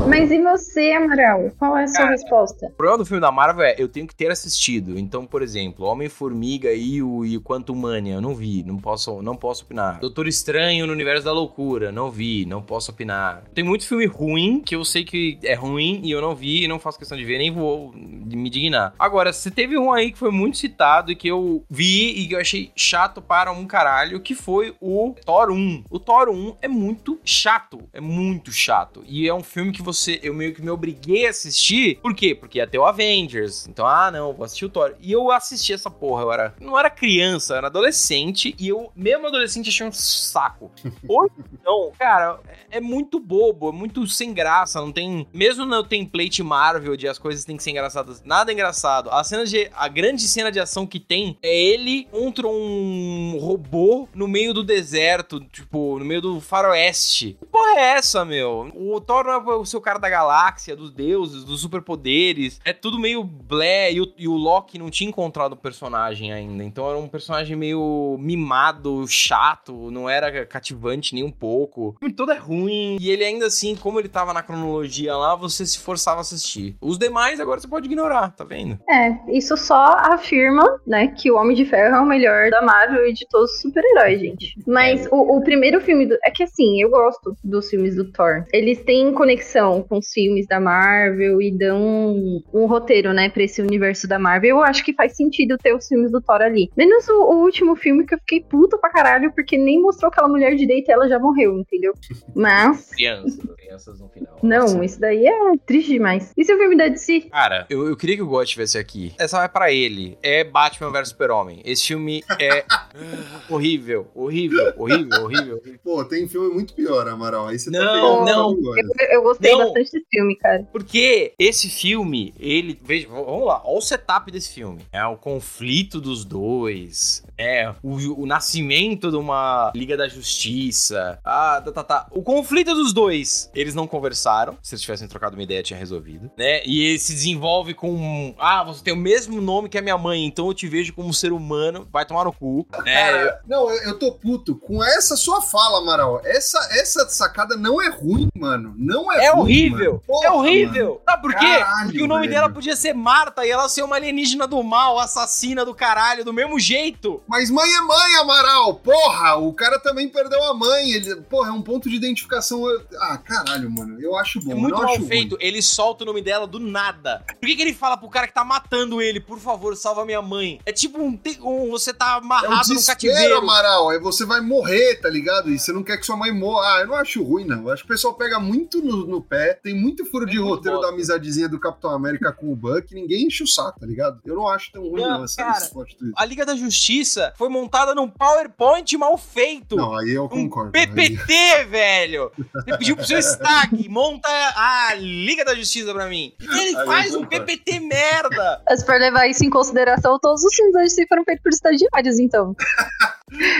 Mas 0.09 0.31
e 0.31 0.41
você, 0.41 0.91
Amaral? 0.93 1.51
Qual 1.59 1.77
é 1.77 1.83
a 1.83 1.87
sua 1.87 1.97
Cara, 1.99 2.11
resposta? 2.11 2.65
O 2.65 2.71
problema 2.71 2.97
do 2.97 3.05
filme 3.05 3.21
da 3.21 3.31
Marvel 3.31 3.63
é, 3.63 3.75
eu 3.77 3.87
tenho 3.87 4.07
que 4.07 4.15
ter 4.15 4.31
assistido. 4.31 4.97
Então, 4.97 5.23
por 5.23 5.43
exemplo, 5.43 5.85
Homem-Formiga 5.85 6.73
e 6.73 6.99
o, 7.03 7.23
e 7.23 7.37
o 7.37 7.41
Quantum 7.41 7.75
Mania, 7.75 8.15
eu 8.15 8.21
não 8.21 8.33
vi, 8.33 8.63
não 8.63 8.77
posso, 8.77 9.21
não 9.21 9.35
posso 9.35 9.65
opinar. 9.65 9.99
Doutor 9.99 10.27
Estranho 10.27 10.87
no 10.87 10.93
Universo 10.93 11.25
da 11.25 11.31
Loucura, 11.31 11.91
não 11.91 12.09
vi, 12.09 12.43
não 12.43 12.59
posso 12.59 12.89
opinar. 12.89 13.43
Tem 13.53 13.63
muito 13.63 13.87
filme 13.87 14.07
ruim, 14.07 14.63
que 14.65 14.75
eu 14.75 14.83
sei 14.83 15.03
que 15.03 15.37
é 15.43 15.53
ruim, 15.53 16.01
e 16.03 16.09
eu 16.09 16.21
não 16.21 16.33
vi, 16.33 16.63
e 16.63 16.67
não 16.67 16.79
faço 16.79 16.97
questão 16.97 17.15
de 17.15 17.23
ver, 17.23 17.37
nem 17.37 17.51
vou 17.51 17.93
me 17.93 18.49
dignar. 18.49 18.95
Agora, 18.97 19.31
você 19.31 19.51
teve 19.51 19.77
um 19.77 19.93
aí 19.93 20.11
que 20.11 20.17
foi 20.17 20.31
muito 20.31 20.57
citado, 20.57 21.11
e 21.11 21.15
que 21.15 21.27
eu 21.27 21.63
vi, 21.69 22.19
e 22.19 22.27
que 22.27 22.33
eu 22.33 22.39
achei 22.39 22.71
chato 22.75 23.21
para 23.21 23.51
um 23.51 23.67
caralho, 23.67 24.19
que 24.19 24.33
foi 24.33 24.75
o 24.81 25.13
Thor 25.23 25.51
1. 25.51 25.83
O 25.87 25.99
Thor 25.99 26.29
1 26.29 26.55
é 26.63 26.67
muito 26.67 27.19
chato, 27.23 27.87
é 27.93 28.01
muito 28.01 28.51
chato. 28.51 29.03
E 29.07 29.27
é 29.27 29.33
um 29.33 29.43
filme 29.43 29.71
que 29.71 29.83
você 29.83 29.98
você, 29.99 30.19
eu 30.23 30.33
meio 30.33 30.53
que 30.53 30.61
me 30.61 30.69
obriguei 30.69 31.27
a 31.27 31.29
assistir. 31.29 31.99
Por 32.01 32.15
quê? 32.15 32.33
Porque 32.33 32.59
ia 32.59 32.67
ter 32.67 32.77
o 32.77 32.85
Avengers. 32.85 33.67
Então, 33.67 33.85
ah, 33.85 34.09
não, 34.11 34.33
vou 34.33 34.45
assistir 34.45 34.65
o 34.65 34.69
Thor. 34.69 34.95
E 34.99 35.11
eu 35.11 35.31
assisti 35.31 35.73
essa 35.73 35.89
porra, 35.89 36.23
eu 36.23 36.31
era, 36.31 36.55
não 36.59 36.77
era 36.77 36.89
criança, 36.89 37.53
eu 37.53 37.57
era 37.57 37.67
adolescente 37.67 38.55
e 38.57 38.69
eu, 38.69 38.91
mesmo 38.95 39.27
adolescente, 39.27 39.69
achei 39.69 39.85
um 39.85 39.91
saco. 39.91 40.71
Hoje, 41.07 41.33
não, 41.63 41.91
cara, 41.97 42.39
é, 42.47 42.77
é 42.77 42.81
muito 42.81 43.19
bobo, 43.19 43.69
é 43.69 43.71
muito 43.71 44.05
sem 44.07 44.33
graça, 44.33 44.79
não 44.79 44.91
tem, 44.91 45.27
mesmo 45.33 45.65
no 45.65 45.83
template 45.83 46.41
Marvel 46.41 46.95
de 46.95 47.07
as 47.07 47.17
coisas 47.17 47.43
têm 47.45 47.57
que 47.57 47.63
ser 47.63 47.71
engraçadas, 47.71 48.23
nada 48.23 48.51
é 48.51 48.53
engraçado. 48.53 49.09
A 49.09 49.23
cena 49.23 49.45
de, 49.45 49.69
a 49.73 49.87
grande 49.87 50.27
cena 50.27 50.51
de 50.51 50.59
ação 50.59 50.85
que 50.85 50.99
tem 50.99 51.37
é 51.41 51.55
ele 51.55 52.07
contra 52.11 52.47
um 52.47 53.37
robô 53.39 54.07
no 54.13 54.27
meio 54.27 54.53
do 54.53 54.63
deserto, 54.63 55.39
tipo, 55.39 55.97
no 55.99 56.05
meio 56.05 56.21
do 56.21 56.39
faroeste. 56.39 57.37
Que 57.39 57.45
porra 57.45 57.79
é 57.79 57.97
essa, 57.97 58.23
meu? 58.23 58.71
O 58.75 58.99
Thor 59.01 59.25
não 59.25 59.33
é 59.33 59.55
o 59.55 59.65
seu 59.65 59.81
cara 59.81 59.88
da 59.97 60.09
galáxia, 60.09 60.75
dos 60.75 60.91
deuses, 60.91 61.43
dos 61.43 61.61
superpoderes. 61.61 62.59
É 62.63 62.73
tudo 62.73 62.99
meio 62.99 63.23
blé. 63.23 63.91
E 63.91 64.01
o, 64.01 64.13
e 64.17 64.27
o 64.27 64.33
Loki 64.33 64.77
não 64.77 64.89
tinha 64.89 65.09
encontrado 65.09 65.53
o 65.53 65.57
personagem 65.57 66.31
ainda. 66.31 66.63
Então 66.63 66.87
era 66.89 66.97
um 66.97 67.07
personagem 67.07 67.55
meio 67.55 68.17
mimado, 68.19 69.05
chato. 69.07 69.89
Não 69.91 70.09
era 70.09 70.45
cativante 70.45 71.13
nem 71.15 71.23
um 71.23 71.31
pouco. 71.31 71.89
O 71.89 71.99
filme 71.99 72.13
todo 72.13 72.31
é 72.31 72.37
ruim. 72.37 72.97
E 72.99 73.09
ele 73.09 73.23
ainda 73.23 73.47
assim, 73.47 73.75
como 73.75 73.99
ele 73.99 74.09
tava 74.09 74.33
na 74.33 74.43
cronologia 74.43 75.15
lá, 75.15 75.35
você 75.35 75.65
se 75.65 75.79
forçava 75.79 76.17
a 76.19 76.21
assistir. 76.21 76.75
Os 76.81 76.97
demais 76.97 77.39
agora 77.39 77.59
você 77.59 77.67
pode 77.67 77.85
ignorar, 77.87 78.31
tá 78.31 78.43
vendo? 78.43 78.77
É, 78.89 79.17
isso 79.29 79.55
só 79.57 79.95
afirma, 79.99 80.79
né, 80.85 81.07
que 81.07 81.31
o 81.31 81.35
Homem 81.37 81.55
de 81.55 81.65
Ferro 81.65 81.95
é 81.95 81.99
o 81.99 82.05
melhor 82.05 82.49
da 82.49 82.61
Marvel 82.61 83.07
e 83.07 83.13
de 83.13 83.25
todos 83.29 83.51
os 83.51 83.61
super-heróis, 83.61 84.19
gente. 84.19 84.55
Mas 84.67 85.05
É. 85.05 85.09
o, 85.11 85.37
o 85.37 85.41
primeiro 85.43 85.79
filme 85.81 86.05
do. 86.05 86.17
É 86.23 86.31
que 86.31 86.43
assim, 86.43 86.81
eu 86.81 86.89
gosto 86.89 87.35
dos 87.43 87.69
filmes 87.69 87.95
do 87.95 88.11
Thor. 88.11 88.45
Eles 88.51 88.83
têm 88.83 89.13
conexão 89.13 89.78
com 89.83 89.97
os 89.97 90.11
filmes 90.11 90.47
da 90.47 90.59
Marvel 90.59 91.41
e 91.41 91.51
dão 91.51 91.81
um, 91.81 92.41
um 92.53 92.65
roteiro, 92.65 93.13
né, 93.13 93.29
pra 93.29 93.43
esse 93.43 93.61
universo 93.61 94.07
da 94.07 94.19
Marvel. 94.19 94.57
Eu 94.57 94.63
acho 94.63 94.83
que 94.83 94.93
faz 94.93 95.15
sentido 95.15 95.57
ter 95.57 95.73
os 95.75 95.87
filmes 95.87 96.11
do 96.11 96.21
Thor 96.21 96.41
ali. 96.41 96.69
Menos 96.75 97.07
o, 97.07 97.13
o 97.13 97.43
último 97.43 97.75
filme 97.75 98.05
que 98.05 98.13
eu 98.13 98.19
fiquei 98.19 98.41
puta 98.41 98.77
pra 98.77 98.89
caralho, 98.89 99.31
porque 99.33 99.57
nem 99.57 99.81
mostrou 99.81 100.09
aquela 100.09 100.27
mulher 100.27 100.55
direita 100.55 100.91
e 100.91 100.93
ela 100.93 101.07
já 101.07 101.19
morreu, 101.19 101.57
entendeu? 101.59 101.93
Mas. 102.35 102.89
Crianças, 102.91 103.39
crianças 103.57 103.99
no 103.99 104.09
final. 104.09 104.39
Não, 104.41 104.83
isso 104.83 104.99
daí 104.99 105.25
é 105.25 105.57
triste 105.65 105.93
demais. 105.93 106.33
E 106.37 106.43
se 106.43 106.53
o 106.53 106.57
filme 106.57 106.77
da 106.77 106.87
DC? 106.87 107.21
Cara, 107.31 107.65
eu, 107.69 107.87
eu 107.87 107.95
queria 107.95 108.15
que 108.15 108.21
o 108.21 108.27
God 108.27 108.43
estivesse 108.43 108.77
aqui. 108.77 109.13
Essa 109.17 109.37
vai 109.37 109.49
pra 109.49 109.71
ele. 109.71 110.17
É 110.21 110.43
Batman 110.43 110.91
vs 110.91 111.09
Super-Homem. 111.09 111.61
Esse 111.65 111.87
filme 111.87 112.23
é 112.39 112.63
horrível, 113.49 114.07
horrível, 114.15 114.73
horrível, 114.77 115.23
horrível. 115.23 115.61
Pô, 115.83 116.03
tem 116.03 116.27
filme 116.27 116.53
muito 116.53 116.73
pior, 116.73 117.07
Amaral. 117.07 117.47
Aí 117.47 117.59
você 117.59 117.69
Não, 117.69 117.79
tá 117.79 117.93
pegando 117.93 118.25
não. 118.25 118.77
Eu, 118.77 119.07
eu 119.11 119.23
gostei 119.23 119.51
Não. 119.51 119.68
Bastante 119.73 119.91
desse 119.91 120.05
filme, 120.09 120.35
cara. 120.37 120.67
Porque 120.71 121.33
esse 121.37 121.69
filme, 121.69 122.33
ele. 122.39 122.79
Veja, 122.83 123.07
vamos 123.07 123.45
lá, 123.45 123.61
olha 123.65 123.77
o 123.77 123.81
setup 123.81 124.31
desse 124.31 124.51
filme. 124.53 124.81
É 124.91 125.05
o 125.05 125.17
conflito 125.17 125.99
dos 126.01 126.25
dois. 126.25 127.23
É 127.37 127.73
o, 127.81 128.23
o 128.23 128.25
nascimento 128.25 129.09
de 129.09 129.17
uma 129.17 129.71
Liga 129.75 129.95
da 129.95 130.07
Justiça. 130.07 131.19
Ah, 131.23 131.61
tá, 131.63 131.71
tá, 131.71 131.83
tá. 131.83 132.07
O 132.11 132.21
conflito 132.21 132.73
dos 132.73 132.91
dois. 132.91 133.49
Eles 133.53 133.73
não 133.73 133.87
conversaram. 133.87 134.57
Se 134.61 134.75
eles 134.75 134.81
tivessem 134.81 135.07
trocado 135.07 135.35
uma 135.35 135.43
ideia, 135.43 135.63
tinha 135.63 135.79
resolvido. 135.79 136.29
Né? 136.37 136.61
E 136.65 136.81
ele 136.81 136.99
se 136.99 137.13
desenvolve 137.13 137.73
com. 137.73 138.35
Ah, 138.37 138.63
você 138.63 138.83
tem 138.83 138.93
o 138.93 138.97
mesmo 138.97 139.39
nome 139.39 139.69
que 139.69 139.77
a 139.77 139.81
minha 139.81 139.97
mãe, 139.97 140.25
então 140.25 140.47
eu 140.47 140.53
te 140.53 140.67
vejo 140.67 140.93
como 140.93 141.07
um 141.07 141.13
ser 141.13 141.31
humano. 141.31 141.87
Vai 141.91 142.05
tomar 142.05 142.25
no 142.25 142.33
cu. 142.33 142.67
Né? 142.83 142.93
Cara, 142.93 143.41
não, 143.47 143.69
eu, 143.69 143.83
eu 143.83 143.99
tô 143.99 144.11
puto 144.11 144.55
com 144.57 144.83
essa 144.83 145.15
sua 145.15 145.41
fala, 145.41 145.79
Amaral. 145.79 146.21
Essa, 146.25 146.57
essa 146.71 147.07
sacada 147.09 147.55
não 147.55 147.81
é 147.81 147.89
ruim, 147.89 148.27
mano. 148.35 148.73
Não 148.77 149.11
é 149.11 149.25
É 149.25 149.31
ruim, 149.31 149.48
horrível! 149.49 149.91
mano. 149.91 150.03
Porra, 150.07 150.27
é 150.27 150.31
horrível! 150.31 151.01
Sabe 151.05 151.21
por 151.21 151.31
quê? 151.35 151.45
Caralho, 151.59 151.85
Porque 151.87 152.03
o 152.03 152.07
nome 152.07 152.21
velho. 152.21 152.33
dela 152.33 152.49
podia 152.49 152.75
ser 152.75 152.93
Marta 152.93 153.45
e 153.45 153.49
ela 153.49 153.67
ser 153.69 153.81
uma 153.83 153.95
alienígena 153.95 154.47
do 154.47 154.61
mal, 154.63 154.99
assassina 154.99 155.63
do 155.65 155.73
caralho, 155.73 156.23
do 156.25 156.33
mesmo 156.33 156.59
jeito. 156.59 157.21
Mas 157.27 157.49
mãe 157.49 157.69
é 157.73 157.81
mãe, 157.81 158.15
Amaral. 158.17 158.75
Porra, 158.75 159.35
o 159.35 159.53
cara 159.53 159.79
também 159.79 160.07
perdeu 160.09 160.43
a 160.43 160.53
mãe. 160.53 160.91
Ele, 160.91 161.15
porra, 161.21 161.49
é 161.49 161.51
um 161.51 161.61
ponto 161.61 161.89
de 161.89 161.95
identificação. 161.95 162.63
Ah, 162.99 163.17
caralho, 163.17 163.69
mano. 163.69 163.99
Eu 164.01 164.15
acho 164.17 164.39
bom. 164.41 164.51
É 164.51 164.55
muito 164.55 164.81
mal 164.81 164.99
feito. 165.01 165.37
Ele 165.39 165.61
solta 165.61 166.03
o 166.03 166.07
nome 166.07 166.21
dela 166.21 166.45
do 166.47 166.59
nada. 166.59 167.23
Por 167.39 167.47
que, 167.47 167.55
que 167.55 167.61
ele 167.61 167.73
fala 167.73 167.97
pro 167.97 168.09
cara 168.09 168.27
que 168.27 168.33
tá 168.33 168.43
matando 168.43 169.01
ele, 169.01 169.19
por 169.19 169.39
favor, 169.39 169.75
salva 169.75 170.05
minha 170.05 170.21
mãe? 170.21 170.59
É 170.65 170.71
tipo 170.71 170.99
um, 171.01 171.17
um- 171.43 171.69
você 171.71 171.93
tá 171.93 172.09
Ruim. 172.09 172.19
É 172.19 172.21
um 172.21 172.25
amarrado 172.25 172.73
no 172.73 172.85
cativeiro. 172.85 173.37
Amaral. 173.37 173.89
Aí 173.89 173.99
você 173.99 174.25
vai 174.25 174.41
morrer, 174.41 174.95
tá 174.95 175.09
ligado? 175.09 175.49
E 175.49 175.59
você 175.59 175.71
não 175.71 175.83
quer 175.83 175.97
que 175.97 176.05
sua 176.05 176.15
mãe 176.17 176.31
morra. 176.31 176.75
Ah, 176.75 176.79
eu 176.81 176.87
não 176.87 176.95
acho 176.95 177.23
ruim, 177.23 177.45
não. 177.45 177.63
Eu 177.63 177.71
acho 177.71 177.83
que 177.83 177.91
o 177.91 177.95
pessoal 177.95 178.13
pega 178.13 178.39
muito 178.39 178.81
no, 178.81 179.05
no 179.05 179.21
pé. 179.21 179.38
Tem 179.63 179.73
muito 179.73 180.05
furo 180.05 180.25
de 180.25 180.37
É 180.37 180.39
muito 180.39 180.55
roteiro 180.55 180.77
bosta. 180.77 180.91
da 180.91 180.95
amizadezinha 180.95 181.49
do 181.49 181.59
Capitão 181.59 181.91
América 181.91 182.31
com 182.31 182.51
o 182.51 182.55
Buck. 182.55 182.93
Ninguém 182.93 183.25
enche 183.27 183.43
o 183.43 183.47
saco, 183.47 183.79
tá 183.79 183.85
ligado? 183.85 184.19
Eu 184.25 184.35
não 184.35 184.47
acho 184.47 184.71
tão 184.71 184.81
ruim, 184.83 185.01
Não, 185.01 185.17
não, 185.19 185.23
essa, 185.23 185.37
cara. 185.43 185.57
esse 185.57 185.71
plot 185.71 185.95
twist. 185.97 186.13
A 186.17 186.25
Liga 186.25 186.45
da 186.45 186.55
Justiça 186.55 187.33
foi 187.37 187.49
montada 187.49 187.93
num 187.95 188.09
PowerPoint 188.09 188.97
mal 188.97 189.17
feito. 189.17 189.75
Não, 189.75 189.95
aí 189.97 190.09
eu 190.11 190.25
Um 190.25 190.29
concordo. 190.29 190.71
Aí- 190.77 190.87
PPT, 190.87 191.65
velho! 191.65 192.31
Você 192.53 192.77
pediu 192.77 192.95
pro 192.95 193.05
seu 193.05 193.19
stack, 193.19 193.87
monta 193.89 194.27
a 194.55 194.93
Liga 194.95 195.43
da 195.45 195.55
Justiça 195.55 195.93
pra 195.93 196.07
mim. 196.07 196.33
E 196.39 196.59
ele 196.59 196.77
Aí 196.77 196.85
faz 196.85 197.15
um. 197.15 197.25
PPT 197.25 197.79
merda! 197.79 198.61
Mas 198.67 198.83
for 198.83 198.99
levar 198.99 199.27
isso 199.27 199.43
em 199.45 199.49
consideração, 199.49 200.19
todos 200.19 200.43
os 200.43 200.53
filmes 200.53 200.73
da 200.73 200.81
DC 200.81 201.05
foram 201.07 201.23
feitos 201.23 201.43
por 201.43 201.49
estagiários, 201.51 202.19
então. 202.19 202.55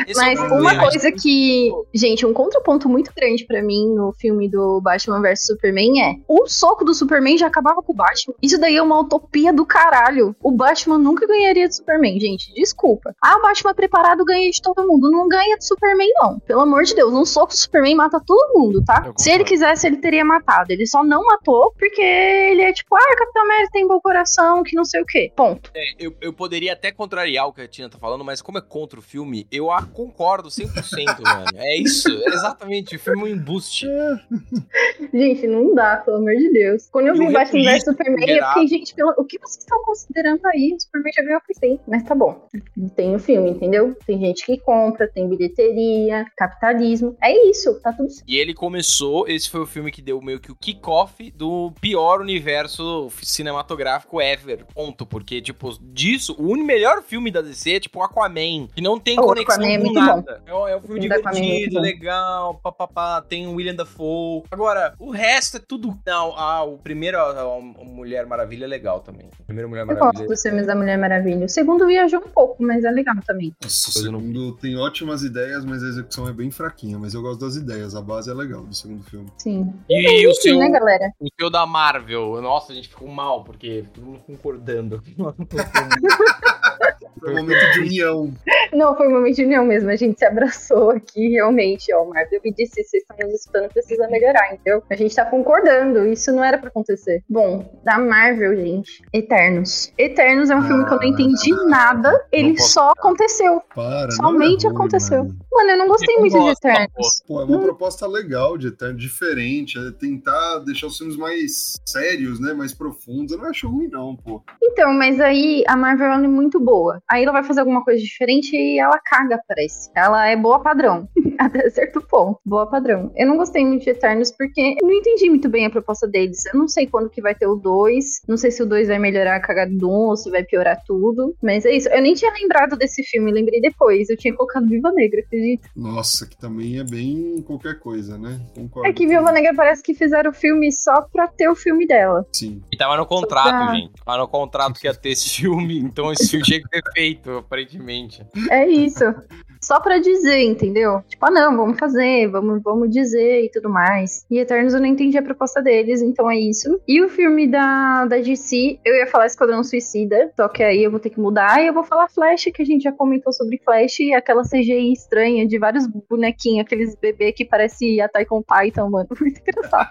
Esse 0.08 0.20
é 0.20 0.24
Mas 0.24 0.40
problema. 0.40 0.62
uma 0.62 0.80
coisa 0.80 1.12
que, 1.12 1.72
gente, 1.94 2.26
um 2.26 2.34
contraponto 2.34 2.90
muito 2.90 3.12
grande 3.16 3.46
pra 3.46 3.62
mim 3.62 3.94
no 3.94 4.14
filme 4.14 4.50
do 4.50 4.82
Batman 4.82 5.22
vs 5.22 5.46
Superman 5.46 6.02
é: 6.02 6.16
o 6.28 6.48
soco 6.48 6.84
do 6.84 6.94
Superman 6.94 7.38
já 7.38 7.48
acabava 7.48 7.82
com 7.82 7.94
o 7.94 7.96
Batman. 7.96 8.34
Isso 8.42 8.60
daí 8.60 8.76
é 8.76 8.82
uma 8.82 9.00
utopia 9.00 9.52
do 9.54 9.66
caralho. 9.66 10.36
O 10.42 10.52
Batman 10.52 10.98
nunca 10.98 11.28
ganharia 11.28 11.68
de 11.68 11.76
Superman, 11.76 12.20
gente. 12.20 12.54
Desculpa. 12.54 13.14
Ah, 13.22 13.38
o 13.38 13.42
Batman 13.42 13.74
preparado 13.74 14.24
ganha 14.26 14.50
de 14.50 14.62
todo 14.62 14.88
mundo. 14.88 15.10
Não 15.12 15.28
ganha 15.28 15.58
de 15.58 15.66
Superman, 15.66 16.10
não. 16.16 16.40
Pelo 16.40 16.62
amor 16.62 16.84
de 16.84 16.96
Deus, 16.96 17.14
um 17.14 17.26
soco 17.26 17.54
do 17.54 17.58
Superman 17.58 17.96
mata 17.96 18.22
todo 18.26 18.60
mundo, 18.60 18.84
tá? 18.84 19.12
Se 19.18 19.32
ele 19.32 19.44
quisesse, 19.44 19.88
ele 19.88 19.98
teria 19.98 20.24
matado. 20.26 20.72
Ele 20.72 20.86
só 20.86 21.04
não 21.04 21.24
matou 21.26 21.74
porque 21.78 22.02
ele 22.02 22.62
é 22.62 22.72
tipo, 22.74 22.96
ah, 22.96 23.16
Capitão 23.18 23.44
América 23.44 23.70
tem 23.72 23.88
bom 23.88 24.00
coração, 24.00 24.64
que 24.64 24.76
não 24.76 24.86
sei 24.86 25.02
o 25.02 25.06
quê. 25.06 25.32
Ponto. 25.36 25.72
É, 25.76 25.84
eu, 26.00 26.14
eu 26.22 26.34
poderia 26.34 26.74
até 26.74 26.92
contrariar 26.92 27.48
o 27.48 27.54
que 27.54 27.62
a 27.62 27.68
Tina 27.68 27.90
tá 27.90 27.98
falando, 27.98 28.24
mas 28.24 28.42
como 28.42 28.58
é 28.58 28.62
contra 28.62 29.00
o 29.00 29.02
filme, 29.02 29.48
eu 29.52 29.59
a 29.70 29.82
concordo 29.84 30.50
100%, 30.50 31.22
mano. 31.22 31.46
É 31.56 31.78
isso, 31.82 32.08
é 32.10 32.28
exatamente. 32.34 32.96
O 32.96 33.00
filme 33.00 33.22
é 33.22 33.24
um 33.24 33.28
embuste. 33.28 33.88
Gente, 35.14 35.48
não 35.48 35.74
dá, 35.74 35.98
pelo 35.98 36.18
amor 36.18 36.36
de 36.36 36.52
Deus. 36.52 36.88
Quando 36.92 37.08
eu 37.08 37.16
E 37.16 37.20
vi 37.20 37.28
o 37.28 37.32
Batman 37.32 37.64
vs 37.72 37.84
Superman, 37.84 38.30
eu 38.30 38.46
fiquei, 38.48 38.68
gente, 38.68 38.94
pelo- 38.94 39.14
o 39.18 39.26
que 39.26 39.40
vocês 39.40 39.60
estão 39.64 39.82
considerando 39.84 40.46
aí? 40.46 40.76
O 40.78 40.82
Superman 40.82 41.14
já 41.14 41.22
ganhou 41.24 41.42
faz 41.46 41.58
tempo, 41.60 41.84
mas 41.88 42.04
tá 42.04 42.14
bom. 42.16 42.48
Tem 42.96 43.16
o 43.16 43.20
filme, 43.20 43.50
entendeu? 43.52 43.96
Tem 44.06 44.20
gente 44.20 44.46
que 44.46 44.58
compra, 44.60 45.08
tem 45.08 45.28
bilheteria, 45.28 46.26
capitalismo. 46.38 47.16
É 47.22 47.32
isso, 47.50 47.80
tá 47.82 47.92
tudo 47.92 48.10
certo. 48.10 48.26
E 48.28 48.38
ele 48.38 48.54
começou, 48.54 49.28
esse 49.28 49.50
foi 49.50 49.62
o 49.62 49.66
filme 49.66 49.92
que 49.92 50.02
deu 50.02 50.22
meio 50.22 50.40
que 50.40 50.52
o 50.52 50.56
kickoff 50.56 51.32
do 51.32 51.72
pior 51.82 52.22
universo 52.22 53.10
cinematográfico 53.22 54.22
ever. 54.22 54.66
Ponto. 54.74 55.06
Porque, 55.06 55.42
tipo, 55.42 55.78
disso, 55.82 56.36
o 56.38 56.56
melhor 56.58 57.02
filme 57.02 57.32
da 57.32 57.42
DC 57.42 57.74
é 57.76 57.80
tipo 57.80 58.02
Aquaman, 58.04 58.68
que 58.76 58.82
não 58.82 59.00
tem 59.00 59.18
O 59.20 59.24
conexão 59.24 59.49
Aquaman 59.52 59.68
é 59.72 59.78
com 59.78 59.84
muito 59.84 60.00
nada. 60.00 60.42
É, 60.46 60.52
é 60.52 60.78
um 60.78 60.82
filme 60.82 61.06
O 61.06 61.10
da 61.10 61.16
Aquaman 61.16 61.38
é 61.38 61.42
muito 61.42 61.52
divertido, 61.52 61.76
bom. 61.76 61.82
legal, 61.82 62.56
papapá, 62.56 63.22
tem 63.22 63.48
o 63.48 63.54
William 63.54 63.76
Dafoe. 63.76 64.44
Agora, 64.52 64.94
o 65.00 65.12
resto 65.12 65.58
é 65.58 65.60
tudo. 65.60 65.98
Não, 66.06 66.34
ah, 66.38 66.64
o 66.64 66.78
primeiro, 66.78 67.18
a, 67.18 67.42
a 67.42 67.60
Mulher 67.84 68.26
Maravilha 68.26 68.66
é 68.66 68.68
legal 68.68 69.00
também. 69.02 69.28
O 69.40 69.44
primeiro 69.46 69.70
Mulher 69.70 69.82
Eu 69.82 69.88
gosto 69.88 70.04
Maravilha. 70.04 70.28
dos 70.28 70.42
filmes 70.42 70.68
da 70.68 70.76
Mulher 70.76 70.98
Maravilha. 70.98 71.46
O 71.46 71.50
segundo 71.50 71.86
viajou 71.88 72.20
um 72.20 72.30
pouco, 72.30 72.64
mas 72.64 72.84
é 72.84 72.92
legal 72.92 73.16
também. 73.26 73.54
Nossa, 73.62 73.90
o 73.90 73.94
segundo 73.94 74.56
tem 74.58 74.78
ótimas 74.78 75.24
ideias, 75.24 75.66
mas 75.66 75.84
a 75.84 75.88
execução 75.88 76.28
é 76.28 76.34
bem 76.34 76.52
fraquinha. 76.52 76.98
Mas 76.98 77.14
eu 77.14 77.22
gosto 77.22 77.40
das 77.42 77.56
ideias, 77.56 77.96
a 77.96 78.02
base 78.02 78.30
é 78.30 78.34
legal 78.34 78.64
do 78.64 78.74
segundo 78.74 79.04
filme. 79.04 79.28
Sim. 79.38 79.74
E, 79.90 80.28
o 80.28 80.32
Enfim, 80.32 80.42
seu, 80.42 80.60
né, 80.60 80.70
galera? 80.70 81.12
o 81.20 81.28
seu 81.40 81.50
da 81.50 81.66
Marvel, 81.66 82.42
nossa, 82.42 82.72
a 82.72 82.76
gente 82.76 82.90
ficou 82.90 83.08
mal, 83.08 83.44
porque 83.44 83.86
todo 83.94 84.06
mundo 84.06 84.20
concordando. 84.26 85.02
Foi 87.20 87.34
um 87.34 87.38
momento 87.38 87.74
de 87.74 87.80
união. 87.80 88.32
Não, 88.74 88.96
foi 88.96 89.08
um 89.08 89.12
momento 89.12 89.36
de 89.36 89.44
união 89.46 89.66
mesmo. 89.66 89.90
A 89.90 89.96
gente 89.96 90.18
se 90.20 90.26
abraçou 90.26 90.92
aqui, 90.92 91.30
realmente. 91.30 91.94
Ó, 91.94 92.04
o 92.04 92.10
Marvel 92.10 92.40
me 92.44 92.54
disse: 92.54 92.84
vocês 92.84 93.04
estão 93.04 93.28
nos 93.28 93.40
escutando, 93.42 93.70
precisa 93.70 94.08
melhorar, 94.08 94.54
entendeu? 94.54 94.84
A 94.90 94.96
gente 94.96 95.16
tá 95.16 95.26
concordando. 95.26 96.08
Isso 96.08 96.32
não 96.32 96.44
era 96.44 96.58
pra 96.58 96.70
acontecer. 96.70 97.24
Bom, 97.30 97.80
da 97.84 97.98
Marvel, 97.98 98.56
gente. 98.56 99.02
Eternos. 99.14 99.92
Eternos 99.98 100.50
é 100.50 100.56
um 100.56 100.62
filme 100.62 100.86
que 100.86 100.94
eu 100.94 100.98
não 100.98 101.04
entendi 101.08 101.52
nada. 101.68 102.26
Ele 102.32 102.56
posso 102.56 102.70
só 102.74 102.92
aconteceu. 102.92 103.62
Para, 103.76 104.12
Somente 104.12 104.64
não 104.64 104.72
é 104.72 104.74
ruim, 104.74 104.76
aconteceu. 104.76 105.24
mano. 105.24 105.38
Mano, 105.52 105.72
eu 105.72 105.78
não 105.78 105.88
gostei 105.88 106.16
Eu 106.16 106.20
muito 106.20 106.34
de 106.34 106.40
gosto, 106.40 106.66
Eternos. 106.66 107.24
Pô, 107.28 107.42
é 107.42 107.46
uma 107.46 107.60
proposta 107.60 108.08
legal 108.08 108.58
de 108.58 108.68
Eterno, 108.68 108.98
diferente, 108.98 109.78
é 109.78 109.92
tentar 109.92 110.60
deixar 110.60 110.88
os 110.88 110.98
filmes 110.98 111.18
mais 111.18 111.80
sérios, 111.86 112.40
né? 112.40 112.54
Mais 112.54 112.74
profundos. 112.74 113.32
Eu 113.32 113.40
não 113.40 113.50
acho 113.50 113.68
ruim, 113.68 113.88
não, 113.88 114.16
pô. 114.16 114.44
Então, 114.62 114.94
mas 114.94 115.20
aí 115.20 115.64
a 115.68 115.76
Marvel 115.76 116.12
é 116.12 116.28
muito 116.28 116.60
boa. 116.60 117.02
Aí 117.10 117.24
ela 117.24 117.32
vai 117.32 117.44
fazer 117.44 117.62
alguma 117.62 117.84
coisa 117.84 118.02
diferente 118.02 118.56
e 118.56 118.80
ela 118.80 119.00
caga, 119.00 119.40
parece. 119.48 119.90
Ela 119.96 120.28
é 120.28 120.36
boa 120.36 120.60
padrão. 120.60 121.10
Até 121.40 121.70
certo 121.70 122.02
ponto. 122.02 122.40
Boa 122.46 122.68
padrão. 122.68 123.12
Eu 123.16 123.28
não 123.28 123.38
gostei 123.38 123.66
muito 123.66 123.84
de 123.84 123.90
Eternos 123.90 124.32
porque 124.32 124.76
eu 124.82 124.88
não 124.88 124.94
entendi 124.94 125.30
muito 125.30 125.50
bem 125.50 125.66
a 125.66 125.70
proposta 125.70 126.08
deles. 126.08 126.46
Eu 126.46 126.60
não 126.60 126.68
sei 126.68 126.86
quando 126.86 127.10
que 127.10 127.22
vai 127.22 127.34
ter 127.34 127.48
o 127.48 127.56
2. 127.56 128.22
Não 128.28 128.38
sei 128.38 128.52
se 128.52 128.62
o 128.62 128.66
2 128.66 128.88
vai 128.90 129.00
melhorar 129.00 129.38
a 129.38 129.40
cagada 129.40 129.72
do 129.72 129.90
1 129.90 129.92
ou 129.92 130.16
se 130.16 130.30
vai 130.30 130.44
piorar 130.44 130.82
tudo. 130.86 131.36
Mas 131.42 131.66
é 131.66 131.72
isso. 131.76 131.90
Eu 131.90 132.02
nem 132.02 132.14
tinha 132.14 132.32
lembrado 132.34 132.78
desse 132.78 133.04
filme, 133.04 133.32
lembrei 133.32 133.60
depois. 133.62 134.10
Eu 134.10 134.18
tinha 134.18 134.36
colocado 134.36 134.68
Viva 134.68 134.92
Negra, 134.92 135.22
acredito. 135.22 135.39
Nossa, 135.76 136.26
que 136.28 136.38
também 136.38 136.80
é 136.80 136.84
bem 136.84 137.42
qualquer 137.46 137.80
coisa, 137.80 138.18
né? 138.18 138.40
Concordo. 138.56 138.90
É 138.90 138.94
que 138.94 139.08
Viúva 139.08 139.32
Negra 139.32 139.54
parece 139.56 139.82
que 139.84 139.94
fizeram 139.94 140.32
o 140.32 140.34
filme 140.34 140.72
só 140.72 141.02
pra 141.02 141.28
ter 141.28 141.50
o 141.50 141.56
filme 141.56 141.86
dela. 141.88 142.26
Sim. 142.34 142.62
E 142.72 142.78
tava 142.78 142.98
no 142.98 143.06
contrato, 143.06 143.50
Tá. 143.50 143.74
gente. 143.76 143.92
Tava 144.06 144.18
no 144.18 144.28
contrato 144.28 144.80
que 144.80 144.88
ia 144.88 144.94
ter 144.94 145.10
esse 145.10 145.30
filme, 145.30 145.80
então 145.80 146.12
esse 146.12 146.30
filme 146.30 146.46
tinha 146.46 146.62
que 146.62 146.70
ter 146.70 146.82
feito, 146.94 147.32
aparentemente. 147.32 148.26
É 148.50 148.68
isso. 148.68 149.04
Só 149.62 149.80
pra 149.80 150.00
dizer, 150.00 150.42
entendeu? 150.44 151.04
Tipo, 151.08 151.26
ah, 151.26 151.32
não, 151.32 151.56
vamos 151.56 151.78
fazer, 151.78 152.28
vamos, 152.28 152.62
vamos 152.64 152.90
dizer 152.90 153.44
e 153.46 153.52
tudo 153.52 153.70
mais. 153.70 154.26
E 154.30 154.40
Eternos 154.40 154.74
eu 154.74 154.80
não 154.80 154.88
entendi 154.88 155.18
a 155.18 155.22
proposta 155.22 155.62
deles, 155.62 156.02
então 156.02 156.30
é 156.32 156.38
isso. 156.38 156.80
E 156.88 157.02
o 157.02 157.10
filme 157.10 157.48
da, 157.48 158.06
da 158.06 158.18
DC, 158.18 158.80
eu 158.86 158.96
ia 158.96 159.08
falar 159.08 159.26
Esquadrão 159.26 159.64
Suicida, 159.64 160.32
só 160.36 160.48
que 160.48 160.64
aí 160.64 160.84
eu 160.84 160.92
vou 160.92 161.00
ter 161.00 161.10
que 161.10 161.20
mudar 161.20 161.62
e 161.62 161.68
eu 161.68 161.74
vou 161.74 161.84
falar 161.84 162.08
Flash, 162.10 162.46
que 162.54 162.62
a 162.62 162.66
gente 162.66 162.84
já 162.84 162.92
comentou 162.92 163.34
sobre 163.34 163.60
Flash, 163.64 164.00
e 164.00 164.14
aquela 164.14 164.44
CGI 164.44 164.94
estranha 164.94 165.46
de 165.46 165.60
vários 165.60 165.86
bonequinhos, 165.88 166.66
aqueles 166.66 166.96
bebês 166.96 167.34
que 167.36 167.46
parece 167.46 168.00
a 168.00 168.08
Taikon 168.08 168.42
Titan, 168.44 168.90
mano. 168.90 169.08
Muito 169.20 169.42
engraçado. 169.42 169.90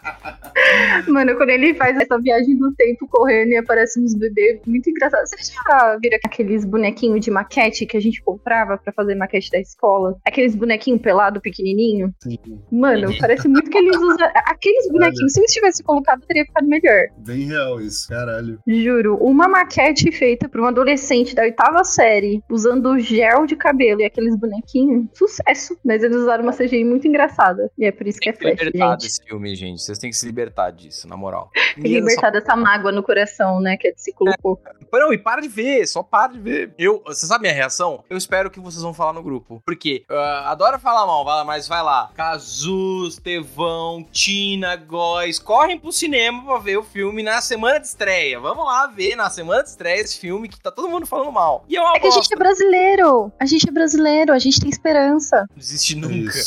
mano, 1.08 1.36
quando 1.36 1.50
ele 1.50 1.74
faz 1.74 1.96
essa 1.96 2.18
viagem 2.18 2.56
do 2.56 2.72
tempo 2.74 3.06
correndo 3.08 3.50
e 3.50 3.56
aparece 3.56 4.00
uns 4.00 4.14
bebês, 4.14 4.60
muito 4.66 4.90
engraçado. 4.90 5.26
Você 5.26 5.52
já 5.52 5.96
viram 6.00 6.18
aqueles 6.24 6.64
bonequinhos 6.64 7.20
de 7.20 7.30
maquete 7.30 7.86
que 7.86 7.96
a 7.96 8.00
gente 8.00 8.22
comprava 8.22 8.76
pra 8.78 8.92
fazer 8.92 9.14
maquete 9.14 9.50
da 9.58 9.60
escola? 9.60 10.16
Aqueles 10.24 10.54
bonequinhos 10.54 11.00
pelado 11.00 11.40
pequenininho? 11.40 12.14
Sim. 12.22 12.38
Mano, 12.70 13.12
parece 13.18 13.48
muito 13.48 13.70
que 13.70 13.78
eles 13.78 13.96
usam. 13.96 14.28
Aqueles 14.46 14.88
bonequinhos, 14.90 15.32
se 15.32 15.40
eles 15.40 15.52
tivessem 15.52 15.84
colocado, 15.84 16.20
teria 16.26 16.44
ficado 16.44 16.66
melhor. 16.66 17.08
Bem 17.18 17.46
real 17.46 17.80
isso, 17.80 18.08
caralho. 18.08 18.58
Juro. 18.66 19.16
Uma 19.16 19.48
maquete 19.48 20.10
feita 20.12 20.48
por 20.48 20.60
um 20.60 20.66
adolescente 20.66 21.34
da 21.34 21.42
oitava 21.42 21.84
série, 21.84 22.42
usando 22.50 22.98
gel 22.98 23.46
de 23.46 23.56
cabelo 23.56 24.00
e 24.00 24.04
aqueles 24.04 24.36
bonequinhos, 24.36 25.06
sucesso. 25.14 25.76
Mas 25.84 26.02
eles 26.02 26.16
usaram 26.16 26.42
uma 26.44 26.52
CGI 26.52 26.84
muito 26.84 27.06
engraçada. 27.06 27.70
E 27.78 27.84
é 27.84 27.92
por 27.92 28.06
isso 28.06 28.18
que 28.18 28.32
Tem 28.32 28.50
é 28.52 28.54
que 28.54 28.56
flash, 28.56 28.66
libertar 28.66 28.90
gente. 28.92 29.02
desse 29.02 29.24
filme, 29.24 29.54
gente. 29.54 29.82
Vocês 29.82 29.98
têm 29.98 30.10
que 30.10 30.16
se 30.16 30.26
libertar 30.26 30.70
disso, 30.70 31.08
na 31.08 31.16
moral. 31.16 31.50
Tem 31.74 31.82
que 31.84 32.00
libertar 32.00 32.30
dessa 32.30 32.54
mágoa 32.56 32.92
no 32.92 33.02
coração, 33.02 33.60
né? 33.60 33.76
Que 33.76 33.92
se 33.96 34.12
colocou. 34.12 34.60
Não, 34.92 35.12
e 35.12 35.18
para 35.18 35.40
de 35.40 35.48
ver, 35.48 35.86
só 35.86 36.02
para 36.02 36.32
de 36.32 36.38
ver. 36.38 36.74
Eu, 36.78 37.02
você 37.06 37.26
sabe 37.26 37.42
minha 37.42 37.54
reação? 37.54 38.04
Eu 38.08 38.16
espero 38.16 38.50
que 38.50 38.60
vocês 38.60 38.82
vão 38.82 38.94
falar 38.94 39.12
no 39.12 39.22
grupo. 39.22 39.62
Porque 39.64 40.04
ah, 40.08 40.50
adoro 40.50 40.78
falar 40.78 41.06
mal, 41.06 41.24
mas 41.44 41.68
vai 41.68 41.82
lá. 41.82 42.10
Cazus, 42.14 43.16
Tevão, 43.16 44.04
Tina, 44.10 44.76
Góis, 44.76 45.38
correm 45.38 45.78
pro 45.78 45.92
cinema 45.92 46.44
pra 46.44 46.58
ver 46.58 46.78
o 46.78 46.82
filme 46.82 47.22
na 47.22 47.40
semana 47.40 47.78
de 47.78 47.86
estreia. 47.86 48.40
Vamos 48.40 48.64
lá 48.64 48.86
ver 48.86 49.16
na 49.16 49.30
semana 49.30 49.62
de 49.62 49.70
estreia 49.70 50.00
esse 50.00 50.18
filme 50.18 50.48
que 50.48 50.60
tá 50.60 50.70
todo 50.70 50.88
mundo 50.88 51.06
falando 51.06 51.32
mal. 51.32 51.64
E 51.68 51.76
é 51.76 51.80
uma 51.80 51.96
É 51.96 52.00
que 52.00 52.06
a 52.06 52.10
gente 52.10 52.32
é 52.32 52.36
brasileiro. 52.36 53.32
A 53.38 53.46
gente 53.46 53.68
é 53.68 53.72
brasileiro, 53.72 54.32
a 54.32 54.38
gente 54.38 54.60
tem 54.60 54.70
esperança. 54.70 55.46
Não 55.50 55.56
Desiste 55.56 55.96
nunca. 55.96 56.38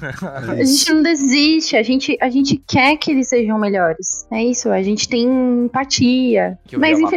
A 0.50 0.64
gente 0.64 0.92
não 0.92 1.02
desiste, 1.02 1.76
a 1.76 1.82
gente, 1.82 2.16
a 2.20 2.28
gente 2.28 2.56
quer 2.66 2.96
que 2.96 3.10
eles 3.10 3.28
sejam 3.28 3.58
melhores. 3.58 4.26
É 4.30 4.42
isso, 4.42 4.70
a 4.70 4.82
gente 4.82 5.08
tem 5.08 5.24
empatia. 5.64 6.58
Mas 6.72 6.98
Avatar. 6.98 7.10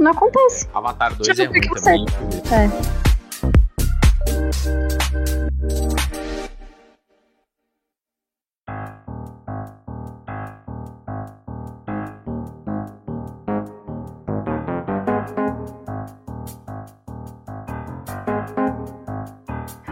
Não 0.00 0.12
acontece. 0.12 0.68
Avatar 0.74 1.14
2 1.14 1.26
Deixa 1.26 1.42
é 1.42 1.46
eu 1.46 1.52
ver 1.52 1.58
ruim 1.60 1.70
o 1.70 1.74
que 1.74 1.82
também. 1.82 2.06
É. 2.52 2.98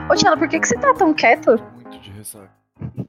Ô, 0.09 0.14
Tiela, 0.14 0.37
por 0.37 0.49
que, 0.49 0.61
que 0.61 0.68
você 0.68 0.78
tá 0.78 0.95
tão 0.95 1.12
quieto? 1.12 1.61
Muito 1.74 1.99
de 1.99 2.11
ressaca. 2.11 2.51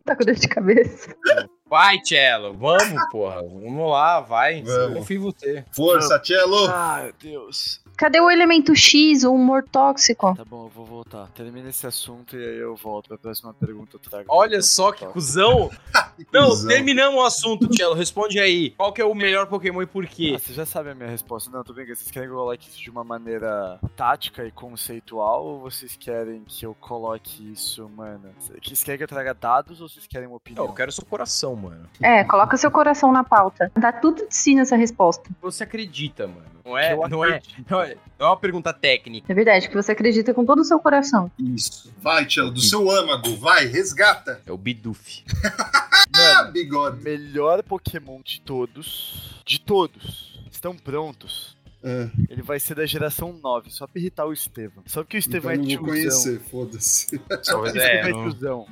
Tá 0.03 0.15
com 0.15 0.23
dor 0.23 0.35
de 0.35 0.47
cabeça. 0.47 1.15
Vai, 1.69 1.99
Cello, 2.03 2.53
vamos, 2.53 3.09
porra. 3.11 3.43
Vamos 3.43 3.91
lá, 3.91 4.21
vai. 4.21 4.61
Vamos. 4.61 4.89
Eu 4.89 4.93
confio 4.95 5.17
em 5.17 5.23
você. 5.23 5.65
Força, 5.71 6.21
Cello! 6.23 6.67
Ai, 6.69 7.03
meu 7.03 7.13
Deus. 7.19 7.81
Cadê 7.97 8.19
o 8.21 8.29
elemento 8.29 8.75
X, 8.75 9.23
o 9.23 9.33
humor 9.33 9.63
tóxico? 9.63 10.35
Tá 10.35 10.45
bom, 10.45 10.65
eu 10.65 10.69
vou 10.69 10.85
voltar. 10.85 11.27
Termina 11.33 11.69
esse 11.69 11.85
assunto 11.87 12.37
e 12.37 12.39
aí 12.43 12.57
eu 12.57 12.75
volto 12.75 13.07
pra 13.09 13.17
próxima 13.17 13.53
pergunta. 13.53 13.95
Eu 13.95 13.99
trago 13.99 14.25
Olha 14.29 14.61
só 14.61 14.91
que 14.91 15.05
cuzão. 15.07 15.69
Não, 16.31 16.49
cuzão. 16.49 16.69
terminamos 16.69 17.19
o 17.19 17.23
assunto, 17.23 17.73
Cello. 17.75 17.93
Responde 17.95 18.39
aí. 18.39 18.71
Qual 18.71 18.93
que 18.93 19.01
é 19.01 19.05
o 19.05 19.13
melhor 19.15 19.47
Pokémon 19.47 19.81
e 19.81 19.85
por 19.87 20.05
quê? 20.05 20.33
Ah, 20.35 20.39
você 20.39 20.53
já 20.53 20.65
sabe 20.65 20.89
a 20.91 20.95
minha 20.95 21.09
resposta. 21.09 21.49
Não, 21.49 21.63
tô 21.63 21.73
brincando. 21.73 21.97
Vocês 21.97 22.11
querem 22.11 22.27
que 22.27 22.33
eu 22.33 22.37
coloque 22.39 22.69
isso 22.69 22.79
de 22.81 22.89
uma 22.89 23.03
maneira 23.03 23.79
tática 23.95 24.45
e 24.45 24.51
conceitual? 24.51 25.43
Ou 25.45 25.59
vocês 25.61 25.95
querem 25.97 26.43
que 26.45 26.65
eu 26.65 26.75
coloque 26.75 27.51
isso, 27.51 27.89
mano? 27.89 28.29
Vocês 28.63 28.83
querem 28.83 28.97
que 28.97 29.03
eu 29.03 29.07
traga 29.07 29.33
dados 29.33 29.81
ou 29.81 29.89
vocês 29.89 30.05
querem 30.07 30.27
uma 30.27 30.33
Não, 30.33 30.37
opinião? 30.37 30.65
eu 30.65 30.73
quero 30.73 30.91
seu 30.91 31.05
coração, 31.05 31.55
mano. 31.55 31.87
É, 32.01 32.23
coloca 32.23 32.55
seu 32.57 32.69
coração 32.69 33.11
na 33.11 33.23
pauta. 33.23 33.71
Dá 33.75 33.91
tudo 33.91 34.27
de 34.27 34.35
si 34.35 34.53
nessa 34.55 34.75
resposta. 34.75 35.29
Você 35.41 35.63
acredita, 35.63 36.27
mano. 36.27 36.57
Não 36.67 36.77
é, 36.77 36.93
não 36.93 37.03
é, 37.03 37.07
não 37.07 37.23
é, 37.23 37.41
não 37.69 37.81
é 38.19 38.23
uma 38.23 38.37
pergunta 38.37 38.73
técnica. 38.73 39.31
É 39.31 39.35
verdade, 39.35 39.67
que 39.69 39.75
você 39.75 39.91
acredita 39.91 40.33
com 40.33 40.45
todo 40.45 40.59
o 40.59 40.63
seu 40.65 40.79
coração. 40.79 41.31
Isso. 41.39 41.93
Vai, 42.01 42.29
Cello, 42.29 42.51
do 42.51 42.61
seu 42.61 42.89
âmago, 42.89 43.35
vai, 43.37 43.65
resgata. 43.65 44.41
É 44.45 44.51
o 44.51 44.57
Bidoof. 44.57 45.23
Ah, 46.19 46.41
Mano, 46.41 46.51
bigode. 46.51 47.03
melhor 47.03 47.61
Pokémon 47.63 48.21
de 48.23 48.41
todos. 48.41 49.41
De 49.45 49.59
todos. 49.59 50.39
Estão 50.51 50.75
prontos. 50.75 51.55
É, 51.83 52.09
Ele 52.29 52.41
vai 52.41 52.59
ser 52.59 52.73
da 52.75 52.85
geração 52.87 53.33
9, 53.33 53.69
só 53.69 53.85
pra 53.85 53.99
irritar 53.99 54.25
o 54.25 54.33
Estevão. 54.33 54.83
Só 54.87 55.03
porque 55.03 55.17
o 55.17 55.19
Estevão 55.19 55.51
então 55.53 55.65
é 55.65 55.75
não 55.75 55.83
vou 55.85 55.93
tiozão. 55.93 56.23
conhecer, 56.23 56.39
foda-se. 56.49 57.21
Só 57.43 57.59
porque 57.59 57.77
o 57.77 57.81
é, 57.81 57.95
Estevão 58.01 58.09
é 58.09 58.11
não- 58.11 58.31
tiozão. 58.31 58.67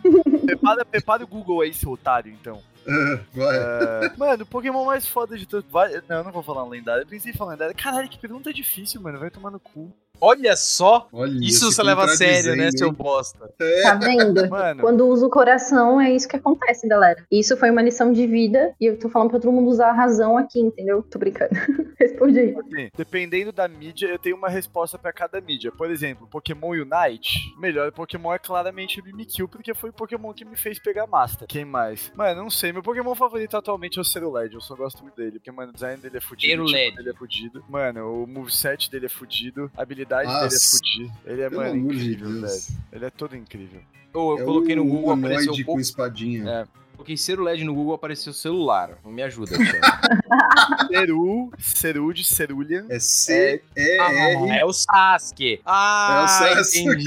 prepara, 0.45 0.85
prepara 0.85 1.23
o 1.23 1.27
Google 1.27 1.61
aí, 1.61 1.73
seu 1.73 1.91
otário, 1.91 2.31
então. 2.31 2.61
É, 3.35 4.17
mano, 4.17 4.43
o 4.43 4.47
Pokémon 4.47 4.85
mais 4.85 5.07
foda 5.07 5.37
de 5.37 5.45
todos. 5.45 5.69
Não, 6.07 6.17
eu 6.17 6.23
não 6.23 6.31
vou 6.31 6.43
falar 6.43 6.63
um 6.63 6.69
lendário. 6.69 7.03
Eu 7.03 7.07
pensei 7.07 7.31
em 7.31 7.35
falar 7.35 7.51
lendário. 7.51 7.75
Caralho, 7.75 8.07
que 8.07 8.19
pergunta 8.19 8.53
difícil, 8.53 9.01
mano. 9.01 9.19
Vai 9.19 9.31
tomar 9.31 9.51
no 9.51 9.59
cu. 9.59 9.91
Olha 10.19 10.55
só. 10.55 11.07
Olha, 11.11 11.37
Isso 11.41 11.71
você 11.71 11.83
leva 11.83 12.05
a 12.05 12.07
sério, 12.09 12.55
né, 12.55 12.71
seu 12.71 12.91
bosta? 12.91 13.47
Tá 13.83 13.95
vendo? 13.95 14.49
Mano, 14.49 14.81
Quando 14.81 15.07
usa 15.07 15.25
o 15.25 15.29
coração, 15.29 15.99
é 15.99 16.11
isso 16.11 16.27
que 16.27 16.35
acontece, 16.35 16.87
galera. 16.87 17.23
Isso 17.31 17.55
foi 17.57 17.69
uma 17.69 17.81
lição 17.81 18.11
de 18.11 18.25
vida 18.25 18.73
e 18.79 18.85
eu 18.85 18.97
tô 18.97 19.09
falando 19.09 19.29
pra 19.31 19.39
todo 19.39 19.51
mundo 19.51 19.69
usar 19.69 19.89
a 19.89 19.93
razão 19.93 20.37
aqui, 20.37 20.59
entendeu? 20.59 21.03
Tô 21.03 21.19
brincando. 21.19 21.51
Responde 21.99 22.39
aí. 22.39 22.55
assim, 22.57 22.89
dependendo 22.95 23.51
da 23.51 23.67
mídia, 23.67 24.07
eu 24.07 24.19
tenho 24.19 24.35
uma 24.35 24.49
resposta 24.49 24.97
pra 24.97 25.11
cada 25.13 25.39
mídia. 25.41 25.71
Por 25.71 25.89
exemplo, 25.91 26.27
Pokémon 26.27 26.69
Unite. 26.71 27.53
O 27.57 27.59
melhor 27.61 27.91
Pokémon 27.91 28.33
é 28.33 28.39
claramente 28.39 28.99
o 28.99 29.03
Mimikyu, 29.03 29.47
porque 29.47 29.73
foi 29.73 29.89
o 29.89 29.93
Pokémon 29.93 30.33
que 30.33 30.45
me 30.45 30.55
fez 30.55 30.79
pegar 30.79 31.07
Master. 31.07 31.47
Quem 31.47 31.65
mais? 31.65 32.11
Mano, 32.15 32.43
não 32.43 32.49
sei. 32.49 32.71
Meu 32.71 32.83
Pokémon 32.83 33.15
favorito 33.15 33.55
atualmente 33.57 33.97
é 33.97 34.01
o 34.01 34.05
Ceruled. 34.05 34.53
Eu 34.53 34.61
só 34.61 34.75
gosto 34.75 35.01
muito 35.01 35.15
dele. 35.15 35.33
Porque, 35.33 35.51
mano, 35.51 35.71
o 35.71 35.73
design 35.73 35.97
dele 36.01 36.17
é 36.17 36.21
fudido. 36.21 36.63
o 36.63 36.65
tipo 36.65 36.77
Ceruled. 36.77 36.95
dele 36.97 37.09
é 37.09 37.13
fudido. 37.13 37.63
Mano, 37.69 38.23
o 38.23 38.27
moveset 38.27 38.89
dele 38.89 39.05
é 39.07 39.09
fudido. 39.09 39.71
A 39.75 39.81
habilidade 39.81 40.04
dele 40.05 40.21
é 40.23 40.25
Nossa. 40.43 40.77
fudido. 40.77 41.11
Ele 41.25 41.41
é, 41.41 41.49
mano, 41.49 41.69
amor 41.71 41.93
de 41.93 42.11
incrível, 42.13 42.41
velho. 42.41 42.61
Ele 42.91 43.05
é 43.05 43.09
todo 43.09 43.35
incrível. 43.35 43.81
Eu, 44.13 44.21
eu 44.21 44.37
É 44.39 44.43
coloquei 44.45 44.75
no 44.75 44.83
um 44.83 44.89
Google, 44.89 45.11
apareceu 45.11 45.53
com 45.53 45.63
pouco. 45.63 45.81
espadinha. 45.81 46.49
É. 46.49 46.65
Coloquei 46.95 47.17
ser 47.17 47.37
LED 47.39 47.65
no 47.65 47.73
Google, 47.75 47.93
apareceu 47.93 48.31
celular. 48.31 48.97
Me 49.03 49.21
ajuda. 49.21 49.51
Ceru, 50.87 51.51
Ceru 51.59 52.13
de 52.13 52.23
Cerulean. 52.23 52.85
É 52.89 52.99
C-E-R. 52.99 53.99
Ah, 53.99 54.55
é 54.55 54.65
o 54.65 54.71
Sasuke. 54.71 55.61
Ah, 55.65 56.21
É 56.21 56.23
o 56.23 56.27
Sasuke. 56.63 56.79
entendi. 56.79 57.05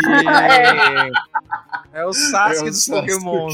É 1.92 2.04
o 2.04 2.12
Sasuke 2.12 2.58
É 2.58 2.62
o 2.62 2.64
dos 2.66 2.84
Sasuke. 2.84 3.12
Pokémon. 3.12 3.48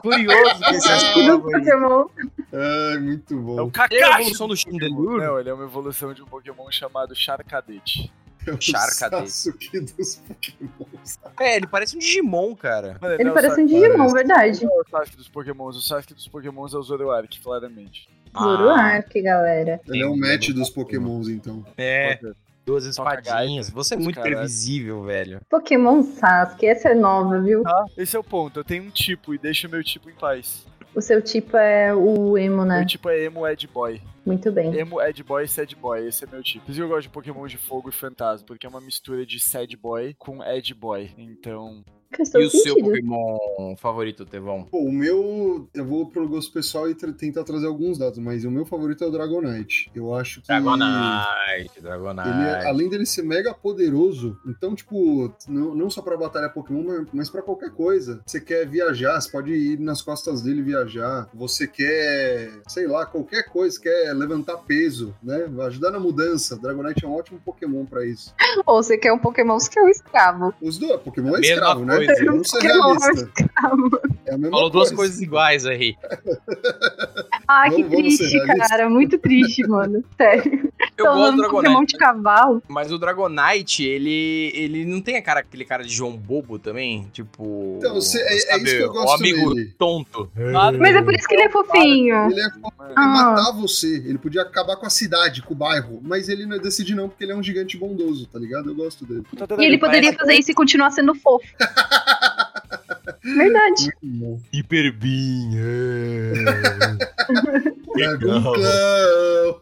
Curioso 0.00 0.60
que 0.60 0.74
esse 0.76 0.88
é 1.20 1.26
Do 1.26 1.40
Pokémon. 1.40 2.06
Ai, 2.52 2.98
muito 2.98 3.34
É 3.34 3.36
o 3.36 3.40
bom. 3.40 3.70
Ele 3.90 4.00
é 4.00 4.04
a 4.04 4.08
Kakashi! 4.10 4.20
evolução 4.22 4.48
do 4.48 4.56
Chandelure? 4.56 5.24
Não, 5.24 5.40
ele 5.40 5.48
é 5.50 5.54
uma 5.54 5.64
evolução 5.64 6.14
de 6.14 6.22
um 6.22 6.26
Pokémon 6.26 6.70
chamado 6.70 7.14
Charcadet. 7.16 8.12
É 8.50 8.54
o 8.54 8.60
Charcadet. 8.60 9.30
Sasuke 9.30 9.80
dos 9.80 10.16
Pokémons. 10.16 11.18
É, 11.38 11.56
ele 11.56 11.66
parece 11.66 11.96
um 11.96 11.98
Digimon, 11.98 12.54
cara. 12.54 12.96
Mano, 13.00 13.14
Ele 13.18 13.30
parece 13.30 13.60
um 13.60 13.66
Digimon, 13.66 13.96
parece. 13.96 14.14
verdade. 14.14 14.64
Não 14.64 14.72
é 14.78 14.80
o 14.80 14.84
Sasuke 14.90 15.16
dos 15.16 15.28
Pokémons. 15.28 15.76
O 15.76 15.82
Sasuke 15.82 16.14
dos 16.14 16.28
Pokémons 16.28 16.74
é 16.74 16.76
o 16.76 16.82
Zoroark, 16.82 17.40
claramente. 17.40 18.08
Zoroark, 18.38 19.22
galera. 19.22 19.80
Ele 19.88 20.02
é 20.02 20.06
o 20.06 20.16
match 20.16 20.50
dos 20.50 20.70
Pokémons, 20.70 21.28
então. 21.28 21.64
É. 21.76 22.18
Duas 22.64 22.84
espadinhas. 22.84 23.70
Você 23.70 23.94
é 23.94 23.96
muito 23.96 24.20
previsível, 24.20 25.02
velho. 25.02 25.40
Pokémon 25.48 26.02
Sasuke, 26.02 26.66
essa 26.66 26.90
é 26.90 26.94
nova, 26.94 27.40
viu? 27.40 27.62
Tá? 27.62 27.84
Esse 27.96 28.16
é 28.16 28.18
o 28.18 28.24
ponto. 28.24 28.60
Eu 28.60 28.64
tenho 28.64 28.84
um 28.84 28.90
tipo 28.90 29.34
e 29.34 29.38
deixo 29.38 29.68
meu 29.68 29.82
tipo 29.82 30.08
em 30.10 30.14
paz. 30.14 30.66
O 30.94 31.00
seu 31.00 31.22
tipo 31.22 31.56
é 31.56 31.94
o 31.94 32.36
emo, 32.36 32.64
né? 32.64 32.78
Meu 32.78 32.86
tipo 32.86 33.08
é 33.08 33.24
emo 33.24 33.46
Ed 33.46 33.66
Boy. 33.68 34.02
Muito 34.24 34.52
bem. 34.52 34.74
Emo, 34.76 35.00
Ed 35.00 35.22
Boy, 35.22 35.46
Sad 35.46 35.74
Boy. 35.76 36.06
Esse 36.06 36.24
é 36.24 36.26
meu 36.26 36.42
tipo. 36.42 36.64
Por 36.64 36.72
isso 36.72 36.80
que 36.80 36.84
eu 36.84 36.88
gosto 36.88 37.02
de 37.02 37.08
Pokémon 37.08 37.46
de 37.46 37.56
fogo 37.56 37.88
e 37.88 37.92
fantasma, 37.92 38.46
porque 38.46 38.66
é 38.66 38.68
uma 38.68 38.80
mistura 38.80 39.24
de 39.24 39.40
Sad 39.40 39.74
Boy 39.76 40.14
com 40.18 40.44
Ed 40.44 40.74
Boy. 40.74 41.12
Então, 41.16 41.84
E 42.18 42.22
o 42.44 42.50
seu. 42.50 42.74
Pokémon 42.76 43.76
favorito, 43.76 44.26
Tevão? 44.26 44.64
Pô, 44.64 44.78
o 44.80 44.92
meu. 44.92 45.68
Eu 45.72 45.84
vou 45.84 46.06
pro 46.06 46.28
gosto 46.28 46.52
pessoal 46.52 46.90
e 46.90 46.94
tra- 46.94 47.12
tentar 47.12 47.44
trazer 47.44 47.66
alguns 47.66 47.98
dados, 47.98 48.18
mas 48.18 48.44
o 48.44 48.50
meu 48.50 48.64
favorito 48.66 49.04
é 49.04 49.06
o 49.06 49.10
Dragonite. 49.10 49.90
Eu 49.94 50.12
acho 50.14 50.40
que. 50.40 50.48
Dragonite, 50.48 51.80
Dragonite. 51.80 52.28
Ele 52.28 52.48
é- 52.48 52.66
além 52.68 52.88
dele 52.88 53.06
ser 53.06 53.22
mega 53.22 53.54
poderoso, 53.54 54.36
então, 54.46 54.74
tipo, 54.74 55.32
não, 55.48 55.74
não 55.74 55.88
só 55.90 56.02
pra 56.02 56.16
batalha 56.16 56.48
Pokémon, 56.48 56.82
mas, 56.84 57.06
mas 57.12 57.30
pra 57.30 57.42
qualquer 57.42 57.70
coisa. 57.70 58.20
Você 58.26 58.40
quer 58.40 58.66
viajar, 58.66 59.20
você 59.20 59.30
pode 59.30 59.52
ir 59.52 59.78
nas 59.78 60.02
costas 60.02 60.42
dele 60.42 60.62
viajar. 60.62 61.28
Você 61.34 61.66
quer, 61.66 62.50
sei 62.66 62.86
lá, 62.88 63.06
qualquer 63.06 63.44
coisa, 63.44 63.76
você 63.76 63.82
quer 63.82 64.12
levantar 64.14 64.56
peso, 64.58 65.14
né? 65.22 65.48
Ajudar 65.66 65.90
na 65.92 66.00
mudança. 66.00 66.56
Dragonite 66.58 67.04
é 67.04 67.08
um 67.08 67.14
ótimo 67.14 67.40
Pokémon 67.44 67.84
pra 67.86 68.04
isso. 68.04 68.34
Ou 68.66 68.82
você 68.82 68.98
quer 68.98 69.12
um 69.12 69.18
Pokémon 69.18 69.58
que 69.58 69.78
é 69.78 69.82
o 69.82 69.88
escravo. 69.88 70.52
Os 70.60 70.78
dois, 70.78 71.00
Pokémon 71.02 71.36
é 71.36 71.40
Mesma 71.40 71.46
escravo, 71.54 71.84
né? 71.84 71.99
Coisa. 72.06 72.24
Vamos 72.24 72.50
ser 72.50 72.62
realistas. 72.62 73.28
É 74.26 74.38
Falou 74.50 74.70
duas 74.70 74.88
coisa. 74.88 74.96
coisas 74.96 75.20
iguais 75.20 75.66
aí. 75.66 75.96
Ah, 77.48 77.68
que 77.70 77.82
Vamos- 77.82 77.96
triste, 78.18 78.46
cara. 78.46 78.88
Muito 78.88 79.18
triste, 79.18 79.66
mano. 79.66 80.04
Sério. 80.16 80.70
Eu 80.96 81.04
Tô 81.06 81.12
gosto 81.14 81.16
do 81.16 81.20
usando 81.42 81.50
Pokémon 81.50 81.84
de 81.84 81.96
Dragonite. 81.96 81.96
cavalo. 81.98 82.62
Mas 82.68 82.92
o 82.92 82.98
Dragonite, 82.98 83.84
ele, 83.84 84.52
ele 84.54 84.84
não 84.84 85.00
tem 85.00 85.16
a 85.16 85.22
cara, 85.22 85.40
aquele 85.40 85.64
cara 85.64 85.82
de 85.82 85.92
João 85.92 86.16
Bobo 86.16 86.58
também? 86.58 87.08
Tipo. 87.12 87.76
Então, 87.78 87.94
você- 87.94 88.20
é- 88.20 88.54
é 88.54 88.56
isso 88.58 88.64
que 88.76 88.82
eu 88.82 88.90
O 88.90 88.92
gosto 88.92 89.14
amigo 89.16 89.54
dele. 89.54 89.74
tonto. 89.78 90.30
Mas 90.78 90.94
é 90.96 91.02
por 91.02 91.14
isso 91.14 91.26
que 91.26 91.34
ele 91.34 91.42
é 91.44 91.48
fofinho. 91.50 92.30
Ele 92.30 92.40
é 92.40 92.50
foda, 92.50 92.84
ele 92.84 92.94
Ah. 92.96 93.06
matar 93.08 93.52
você. 93.52 93.96
Ele 93.96 94.18
podia 94.18 94.42
acabar 94.42 94.76
com 94.76 94.86
a 94.86 94.90
cidade, 94.90 95.42
com 95.42 95.54
o 95.54 95.56
bairro. 95.56 96.00
Mas 96.02 96.28
ele 96.28 96.46
não 96.46 96.58
decide 96.58 96.94
não, 96.94 97.08
porque 97.08 97.24
ele 97.24 97.32
é 97.32 97.36
um 97.36 97.42
gigante 97.42 97.76
bondoso, 97.76 98.26
tá 98.26 98.38
ligado? 98.38 98.70
Eu 98.70 98.74
gosto 98.74 99.04
dele. 99.04 99.22
E 99.58 99.64
ele 99.64 99.78
poderia 99.78 100.12
fazer 100.12 100.34
isso 100.34 100.50
e 100.50 100.54
continuar 100.54 100.90
sendo 100.90 101.14
fofo. 101.14 101.46
Verdade. 103.22 103.90
Hiperbin. 104.52 105.50
Dragoncão! 107.94 109.60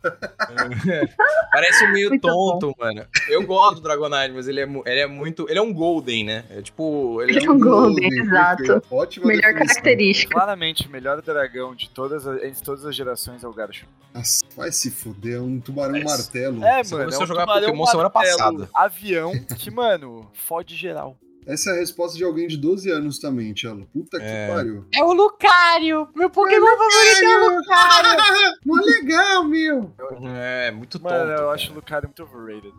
Parece 1.50 1.84
um 1.86 1.92
meio 1.92 2.08
Muito 2.10 2.22
tonto, 2.28 2.74
mano. 2.78 3.04
Eu 3.28 3.44
gosto 3.46 3.76
do 3.76 3.80
Dragonite, 3.82 4.32
mas 4.34 4.48
ele 4.48 4.60
é, 4.60 4.64
ele 4.86 5.00
é 5.00 5.06
muito. 5.06 5.46
Ele 5.48 5.58
é 5.58 5.62
um 5.62 5.72
Golden, 5.72 6.24
né? 6.24 6.44
É 6.50 6.62
tipo. 6.62 7.20
Ele 7.22 7.36
Ele 7.36 7.46
é 7.46 7.50
um 7.50 7.58
Golden, 7.58 8.08
perfeito. 8.08 8.26
exato. 8.28 8.82
Ótima 8.90 9.26
Melhor 9.26 9.42
definição. 9.42 9.66
característica. 9.74 10.34
Claramente, 10.34 10.86
o 10.86 10.90
melhor 10.90 11.20
dragão 11.22 11.74
de 11.74 11.88
todas 11.90 12.26
as, 12.26 12.42
entre 12.42 12.62
todas 12.62 12.84
as 12.84 12.94
gerações 12.94 13.42
é 13.42 13.48
o 13.48 13.52
Garchomp. 13.52 13.88
Nossa, 14.14 14.44
vai 14.56 14.72
se 14.72 14.90
fuder, 14.90 15.36
é 15.36 15.40
um 15.40 15.60
tubarão 15.60 15.96
É, 15.96 16.04
martelo. 16.04 16.64
É, 16.64 16.82
Você 16.84 16.94
mano, 16.94 17.04
começou 17.06 17.12
é 17.12 17.20
um 17.20 17.24
a 17.24 17.26
jogar 17.26 17.40
tubarão 17.42 17.66
Pokémon 17.66 17.86
semana 17.86 18.10
martelo, 18.14 18.38
passada. 18.38 18.68
Avião 18.74 19.32
que, 19.58 19.70
mano, 19.70 20.30
fode 20.32 20.76
geral. 20.76 21.16
Essa 21.48 21.70
é 21.70 21.72
a 21.72 21.76
resposta 21.76 22.16
de 22.18 22.24
alguém 22.24 22.46
de 22.46 22.56
12 22.58 22.90
anos 22.90 23.18
também, 23.18 23.54
Tchelo. 23.54 23.86
Puta 23.92 24.18
que 24.18 24.24
É. 24.26 24.48
pariu. 24.48 24.84
É 24.94 25.02
o 25.02 25.12
Lucario! 25.14 26.06
Meu 26.14 26.28
Pokémon 26.28 26.66
favorito 26.66 27.24
é 27.24 27.38
o 27.46 27.56
Lucario! 27.56 28.52
Mó 28.66 28.74
legal, 28.84 29.44
meu! 29.44 29.94
É, 30.36 30.70
muito 30.70 30.98
tonto. 30.98 31.10
Mano, 31.10 31.30
eu 31.32 31.36
cara. 31.38 31.50
acho 31.52 31.72
o 31.72 31.74
Lucario 31.74 32.08
muito 32.08 32.22
overrated. 32.22 32.72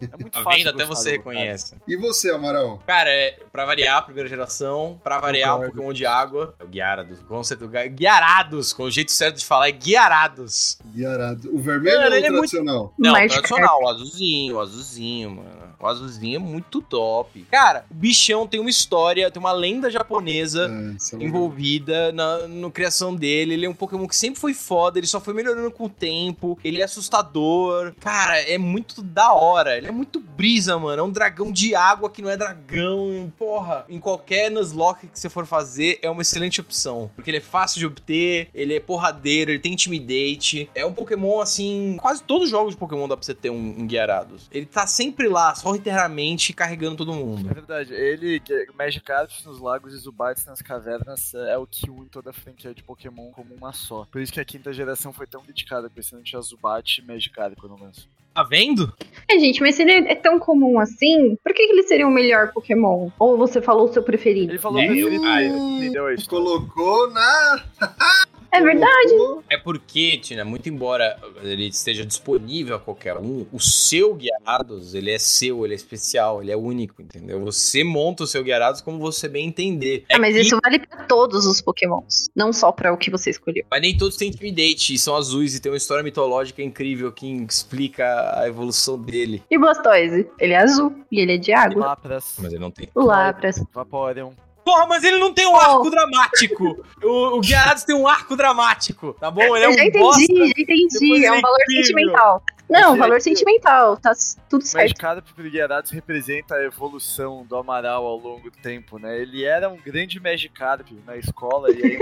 É 0.00 0.16
muito 0.20 0.42
fácil 0.42 0.58
vendo? 0.64 0.70
Até 0.70 0.84
você 0.84 1.10
reconhece. 1.12 1.76
E 1.86 1.96
você, 1.96 2.30
Amaral? 2.32 2.82
Cara, 2.86 3.08
é, 3.08 3.38
pra 3.52 3.64
variar, 3.64 4.04
primeira 4.04 4.28
geração. 4.28 5.00
Pra 5.02 5.20
variar, 5.20 5.52
Concordo. 5.52 5.72
Pokémon 5.74 5.92
de 5.92 6.04
água. 6.06 6.54
É 6.58 6.64
o 6.64 6.66
Guiarados. 6.66 7.20
O 7.20 7.24
conceito 7.24 7.60
do 7.60 7.68
Gui- 7.68 7.88
Guiarados, 7.90 8.72
com 8.72 8.82
o 8.84 8.90
jeito 8.90 9.12
certo 9.12 9.36
de 9.38 9.44
falar, 9.46 9.68
é 9.68 9.72
Guiarados. 9.72 10.78
Guiarado. 10.86 11.54
O 11.54 11.58
vermelho 11.60 11.98
Mano, 11.98 12.08
ou 12.08 12.12
o 12.12 12.16
ele 12.16 12.26
é 12.26 12.30
muito- 12.30 12.50
tradicional? 12.50 12.94
Não, 12.98 13.12
Mais 13.12 13.32
tradicional, 13.32 13.80
o 13.82 13.88
azulzinho, 13.88 14.56
o 14.56 14.60
azulzinho, 14.60 15.30
mano. 15.30 15.65
O 15.86 15.88
azulzinho 15.88 16.36
é 16.36 16.38
muito 16.38 16.82
top. 16.82 17.46
Cara, 17.50 17.84
o 17.90 17.94
bichão 17.94 18.46
tem 18.46 18.60
uma 18.60 18.70
história, 18.70 19.30
tem 19.30 19.40
uma 19.40 19.52
lenda 19.52 19.90
japonesa 19.90 20.68
É, 20.68 21.16
é 21.16 21.24
envolvida 21.24 22.12
na 22.12 22.48
no 22.48 22.70
criação 22.70 23.14
dele. 23.14 23.54
Ele 23.54 23.66
é 23.66 23.70
um 23.70 23.74
Pokémon 23.74 24.06
que 24.06 24.16
sempre 24.16 24.40
foi 24.40 24.52
foda, 24.52 24.98
ele 24.98 25.06
só 25.06 25.20
foi 25.20 25.32
melhorando 25.34 25.70
com 25.70 25.84
o 25.84 25.88
tempo. 25.88 26.58
Ele 26.64 26.80
é 26.80 26.84
assustador. 26.84 27.94
Cara, 28.00 28.40
é 28.40 28.58
muito 28.58 29.02
da 29.02 29.32
hora. 29.32 29.76
Ele 29.76 29.86
é 29.86 29.90
muito 29.90 30.20
brisa, 30.20 30.78
mano. 30.78 31.00
É 31.00 31.04
um 31.04 31.10
dragão 31.10 31.52
de 31.52 31.74
água 31.74 32.10
que 32.10 32.20
não 32.20 32.30
é 32.30 32.36
dragão. 32.36 33.32
Porra, 33.38 33.84
em 33.88 33.98
qualquer 33.98 34.50
Nuzlocke 34.50 35.06
que 35.06 35.18
você 35.18 35.28
for 35.28 35.46
fazer, 35.46 35.98
é 36.02 36.10
uma 36.10 36.22
excelente 36.22 36.60
opção. 36.60 37.10
Porque 37.14 37.30
ele 37.30 37.38
é 37.38 37.42
fácil 37.42 37.78
de 37.78 37.86
obter, 37.86 38.48
ele 38.54 38.74
é 38.74 38.80
porradeiro, 38.80 39.50
ele 39.50 39.58
tem 39.58 39.72
intimidate. 39.72 40.68
É 40.74 40.84
um 40.84 40.92
Pokémon, 40.92 41.40
assim. 41.40 41.96
Quase 42.00 42.22
todos 42.22 42.44
os 42.44 42.50
jogos 42.50 42.72
de 42.74 42.78
Pokémon 42.78 43.06
dá 43.08 43.16
pra 43.16 43.24
você 43.24 43.34
ter 43.34 43.50
um, 43.50 43.74
um 43.78 43.86
Guiarados. 43.86 44.48
Ele 44.52 44.66
tá 44.66 44.86
sempre 44.86 45.28
lá, 45.28 45.54
só 45.54 45.75
eternamente 45.76 46.52
carregando 46.52 46.96
todo 46.96 47.12
É 47.12 47.14
mundo. 47.14 47.48
verdade, 47.54 47.94
ele, 47.94 48.40
que 48.40 48.52
é 48.52 48.66
Magikarp 48.76 49.30
nos 49.44 49.60
lagos 49.60 49.94
e 49.94 49.96
Zubat 49.98 50.44
nas 50.46 50.60
cavernas 50.62 51.34
é 51.34 51.56
o 51.56 51.66
que 51.66 51.90
une 51.90 52.08
toda 52.08 52.30
a 52.30 52.32
franquia 52.32 52.74
de 52.74 52.82
Pokémon 52.82 53.30
como 53.30 53.54
uma 53.54 53.72
só. 53.72 54.06
Por 54.10 54.20
isso 54.20 54.32
que 54.32 54.40
a 54.40 54.44
quinta 54.44 54.72
geração 54.72 55.12
foi 55.12 55.26
tão 55.26 55.42
dedicada, 55.42 55.88
porque 55.88 56.02
senão 56.02 56.22
tinha 56.22 56.40
Zubat 56.42 57.00
e 57.00 57.04
Magikarp 57.04 57.54
quando 57.58 57.80
lançou. 57.80 58.04
Tá 58.34 58.42
vendo? 58.42 58.92
É, 59.30 59.38
gente, 59.38 59.62
mas 59.62 59.76
se 59.76 59.82
ele 59.82 59.92
é 59.92 60.14
tão 60.14 60.38
comum 60.38 60.78
assim, 60.78 61.36
por 61.42 61.54
que, 61.54 61.66
que 61.66 61.72
ele 61.72 61.84
seria 61.84 62.06
o 62.06 62.10
melhor 62.10 62.52
Pokémon? 62.52 63.08
Ou 63.18 63.38
você 63.38 63.62
falou 63.62 63.88
o 63.88 63.92
seu 63.92 64.02
preferido? 64.02 64.52
Ele 64.52 64.58
falou 64.58 64.78
É, 64.78 64.86
preferido, 64.86 65.14
eu- 65.14 65.22
dele, 65.22 65.48
entendeu 65.78 66.12
história? 66.12 66.44
Colocou 66.44 67.10
na. 67.12 67.64
É 68.56 68.62
verdade. 68.62 69.14
É 69.50 69.56
porque, 69.58 70.18
Tina, 70.18 70.44
muito 70.44 70.68
embora 70.68 71.18
ele 71.42 71.68
esteja 71.68 72.04
disponível 72.04 72.76
a 72.76 72.80
qualquer 72.80 73.16
um, 73.16 73.46
o 73.52 73.60
seu 73.60 74.14
Guiarados, 74.14 74.94
ele 74.94 75.10
é 75.10 75.18
seu, 75.18 75.64
ele 75.64 75.74
é 75.74 75.76
especial, 75.76 76.42
ele 76.42 76.50
é 76.50 76.56
único, 76.56 77.00
entendeu? 77.02 77.40
Você 77.40 77.84
monta 77.84 78.24
o 78.24 78.26
seu 78.26 78.42
Guiarados 78.42 78.80
como 78.80 78.98
você 78.98 79.28
bem 79.28 79.46
entender. 79.48 80.04
Ah, 80.10 80.18
mas 80.18 80.34
que- 80.34 80.40
isso 80.42 80.58
vale 80.62 80.78
pra 80.78 81.04
todos 81.04 81.46
os 81.46 81.60
Pokémons, 81.60 82.28
não 82.34 82.52
só 82.52 82.72
pra 82.72 82.92
o 82.92 82.96
que 82.96 83.10
você 83.10 83.30
escolheu. 83.30 83.64
Mas 83.70 83.80
nem 83.80 83.96
todos 83.96 84.16
têm 84.16 84.28
Intimidate, 84.28 84.94
e 84.94 84.98
são 84.98 85.14
azuis 85.16 85.54
e 85.54 85.60
tem 85.60 85.70
uma 85.70 85.78
história 85.78 86.02
mitológica 86.02 86.62
incrível 86.62 87.12
que 87.12 87.26
explica 87.48 88.38
a 88.40 88.48
evolução 88.48 88.98
dele. 88.98 89.42
E 89.50 89.58
Blastoise? 89.58 90.28
Ele 90.40 90.52
é 90.52 90.58
azul 90.58 90.94
e 91.10 91.20
ele 91.20 91.34
é 91.34 91.36
de 91.36 91.52
água. 91.52 91.86
Lapras, 91.86 92.34
Mas 92.38 92.52
ele 92.52 92.60
não 92.60 92.70
tem. 92.70 92.88
O 92.94 93.04
Lapras. 93.04 93.62
Vaporeon. 93.72 94.32
Porra, 94.66 94.84
mas 94.88 95.04
ele 95.04 95.18
não 95.18 95.32
tem 95.32 95.46
um 95.46 95.52
Oh. 95.52 95.56
arco 95.60 95.88
dramático! 95.90 96.84
O, 97.00 97.36
o 97.36 97.40
Guiarados 97.40 97.84
tem 97.84 97.94
um 97.94 98.08
arco 98.08 98.34
dramático, 98.36 99.14
tá 99.20 99.30
bom? 99.30 99.54
Ele 99.56 99.64
é 99.64 99.66
Eu 99.66 99.70
um 99.70 99.74
já 99.74 99.84
entendi, 99.84 99.98
bosta. 100.00 100.34
já 100.34 100.44
entendi. 100.58 101.24
É 101.24 101.32
um 101.32 101.40
valor 101.40 101.58
sentimental. 101.70 102.42
Não, 102.68 102.90
Esse 102.90 102.98
valor 102.98 103.16
é- 103.16 103.20
sentimental. 103.20 103.96
Tá 103.96 104.12
tudo 104.48 104.64
certo. 104.64 104.82
Magikarp 104.82 105.26
pro 105.34 105.48
Gyarados 105.48 105.90
representa 105.90 106.56
a 106.56 106.64
evolução 106.64 107.44
do 107.46 107.56
Amaral 107.56 108.04
ao 108.04 108.18
longo 108.18 108.50
do 108.50 108.56
tempo, 108.56 108.98
né? 108.98 109.20
Ele 109.20 109.44
era 109.44 109.68
um 109.68 109.76
grande 109.76 110.18
Magikarp 110.20 110.88
na 111.06 111.16
escola 111.16 111.70
e 111.70 111.82
aí 111.82 111.98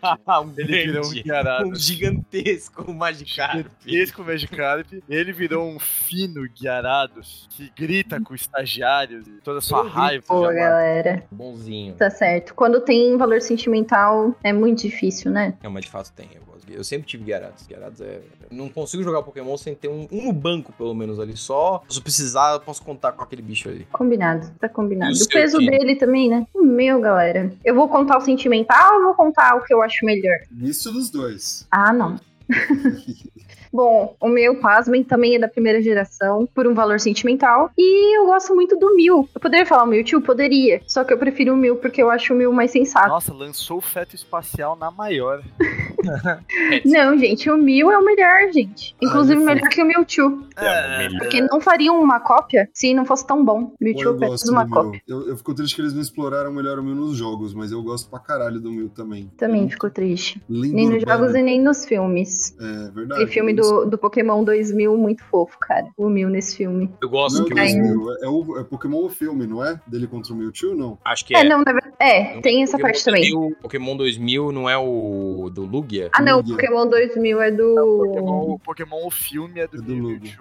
na 0.26 0.40
um 0.40 0.52
ele 0.56 0.86
virou 0.86 1.06
um 1.06 1.22
grande, 1.22 1.64
um 1.70 1.74
gigantesco 1.74 2.92
Magikarp. 2.92 3.66
Gigantesco 3.84 4.24
Magikarp. 4.24 4.86
Ele 5.08 5.32
virou 5.32 5.68
um 5.68 5.78
fino 5.78 6.48
Gyarados 6.54 7.48
que 7.50 7.70
grita 7.76 8.20
com 8.20 8.34
estagiários 8.34 9.26
e 9.26 9.32
toda 9.42 9.58
a 9.58 9.62
sua 9.62 9.86
raiva. 9.86 10.24
Pô, 10.26 10.42
galera. 10.42 11.24
Bonzinho. 11.30 11.94
Tá 11.94 12.10
certo. 12.10 12.54
Quando 12.54 12.80
tem 12.80 13.16
valor 13.16 13.40
sentimental, 13.40 14.34
é 14.42 14.52
muito 14.52 14.82
difícil, 14.82 15.30
né? 15.30 15.54
Não, 15.62 15.70
mas 15.70 15.84
de 15.84 15.90
fato 15.90 16.12
tem. 16.12 16.28
Eu. 16.34 16.51
Eu 16.68 16.84
sempre 16.84 17.06
tive 17.06 17.24
Gyarados. 17.24 17.66
Gyarados 17.66 18.00
é. 18.00 18.20
eu 18.50 18.56
não 18.56 18.68
consigo 18.68 19.02
jogar 19.02 19.22
Pokémon 19.22 19.56
sem 19.56 19.74
ter 19.74 19.88
um, 19.88 20.06
um 20.10 20.26
no 20.26 20.32
banco, 20.32 20.72
pelo 20.72 20.94
menos, 20.94 21.18
ali. 21.18 21.36
Só 21.36 21.82
se 21.88 21.98
eu 21.98 22.02
precisar, 22.02 22.52
eu 22.52 22.60
posso 22.60 22.82
contar 22.82 23.12
com 23.12 23.22
aquele 23.22 23.42
bicho 23.42 23.68
ali. 23.68 23.86
Combinado, 23.92 24.50
tá 24.58 24.68
combinado. 24.68 25.14
O 25.14 25.28
peso 25.28 25.58
dele 25.58 25.96
também, 25.96 26.28
né? 26.28 26.46
O 26.54 26.62
meu, 26.62 27.00
galera. 27.00 27.52
Eu 27.64 27.74
vou 27.74 27.88
contar 27.88 28.18
o 28.18 28.20
sentimental 28.20 28.96
ou 28.96 29.02
vou 29.04 29.14
contar 29.14 29.56
o 29.56 29.64
que 29.64 29.72
eu 29.72 29.82
acho 29.82 30.04
melhor? 30.04 30.36
Misto 30.50 30.92
dos 30.92 31.10
dois. 31.10 31.66
Ah, 31.70 31.92
não. 31.92 32.18
Bom, 33.72 34.14
o 34.20 34.28
meu, 34.28 34.56
pasmem, 34.60 35.02
também 35.02 35.36
é 35.36 35.38
da 35.38 35.48
primeira 35.48 35.80
geração, 35.80 36.46
por 36.54 36.66
um 36.66 36.74
valor 36.74 37.00
sentimental. 37.00 37.70
E 37.76 38.18
eu 38.18 38.26
gosto 38.26 38.54
muito 38.54 38.76
do 38.78 38.94
Mil. 38.94 39.28
Eu 39.34 39.40
poderia 39.40 39.64
falar 39.64 39.84
o 39.84 39.86
Mewtwo? 39.86 40.20
Poderia. 40.20 40.80
Só 40.86 41.04
que 41.04 41.12
eu 41.12 41.18
prefiro 41.18 41.54
o 41.54 41.56
Mil 41.56 41.76
porque 41.76 42.02
eu 42.02 42.10
acho 42.10 42.34
o 42.34 42.36
Mil 42.36 42.52
mais 42.52 42.70
sensato. 42.70 43.08
Nossa, 43.08 43.32
lançou 43.32 43.78
o 43.78 43.80
feto 43.80 44.14
espacial 44.14 44.76
na 44.76 44.90
maior. 44.90 45.42
Não, 46.84 47.16
gente, 47.16 47.50
o 47.50 47.56
Mew 47.56 47.90
é 47.90 47.98
o 47.98 48.04
melhor, 48.04 48.52
gente. 48.52 48.94
Inclusive, 49.00 49.40
é 49.40 49.44
melhor 49.44 49.68
que 49.68 49.82
o 49.82 49.86
Mewtwo. 49.86 50.46
É, 50.56 51.08
Porque 51.18 51.40
não 51.40 51.60
fariam 51.60 52.00
uma 52.00 52.20
cópia 52.20 52.68
se 52.72 52.92
não 52.92 53.04
fosse 53.04 53.26
tão 53.26 53.44
bom. 53.44 53.66
Pô, 53.66 53.76
Mewtwo 53.80 54.04
eu 54.04 54.14
é 54.16 54.28
gosto 54.28 54.50
uma 54.50 54.64
do 54.64 54.70
cópia. 54.70 54.90
Mil. 54.90 55.00
Eu, 55.06 55.28
eu 55.28 55.36
fico 55.36 55.54
triste 55.54 55.76
que 55.76 55.82
eles 55.82 55.94
não 55.94 56.02
exploraram 56.02 56.52
melhor 56.52 56.78
o 56.78 56.82
Mil 56.82 56.94
nos 56.94 57.16
jogos, 57.16 57.54
mas 57.54 57.72
eu 57.72 57.82
gosto 57.82 58.10
pra 58.10 58.18
caralho 58.18 58.60
do 58.60 58.70
Mil 58.70 58.88
também. 58.88 59.30
Também 59.36 59.68
ficou 59.68 59.90
triste. 59.90 60.42
Lindo 60.48 60.74
Nem 60.74 60.88
nos 60.88 61.02
jogos 61.02 61.34
e 61.34 61.42
nem 61.42 61.60
nos 61.62 61.84
filmes. 61.84 62.56
É 62.58 62.90
verdade. 62.90 63.20
Tem 63.20 63.26
filme 63.28 63.54
do, 63.54 63.61
do 63.86 63.98
Pokémon 63.98 64.44
2000 64.44 64.96
muito 64.96 65.24
fofo, 65.24 65.58
cara. 65.58 65.86
O 65.96 66.08
Mew 66.08 66.28
nesse 66.28 66.56
filme. 66.56 66.90
Eu 67.00 67.08
gosto 67.08 67.38
Não, 67.38 67.44
que 67.46 67.58
é, 67.58 67.64
o. 67.64 67.82
Mil, 67.82 68.14
é, 68.14 68.28
o, 68.28 68.58
é 68.60 68.64
Pokémon 68.64 69.04
o 69.04 69.08
filme, 69.08 69.46
não 69.46 69.64
é? 69.64 69.80
Dele 69.86 70.06
contra 70.06 70.32
o 70.32 70.36
Mewtwo, 70.36 70.74
não? 70.74 70.98
Acho 71.04 71.24
que 71.24 71.34
É, 71.34 71.40
é. 71.40 71.44
não, 71.44 71.58
na 71.58 71.72
verdade. 71.72 71.92
É, 71.98 72.40
tem 72.40 72.62
essa 72.62 72.78
parte 72.78 73.04
também. 73.04 73.30
2000, 73.30 73.56
Pokémon 73.62 73.96
2000 73.96 74.52
não 74.52 74.68
é 74.68 74.76
o 74.76 75.50
do 75.52 75.64
Lugia? 75.64 76.10
Ah, 76.12 76.22
não, 76.22 76.38
o 76.38 76.40
Lugia. 76.40 76.56
Pokémon 76.56 76.86
2000 76.88 77.42
é 77.42 77.50
do. 77.50 77.74
Pokémon, 77.74 78.58
Pokémon 78.58 79.06
o 79.06 79.10
filme 79.10 79.60
é 79.60 79.66
do, 79.66 79.78
É 79.78 79.82
do 79.82 79.94
Mew, 79.94 80.08
Lugia. 80.08 80.38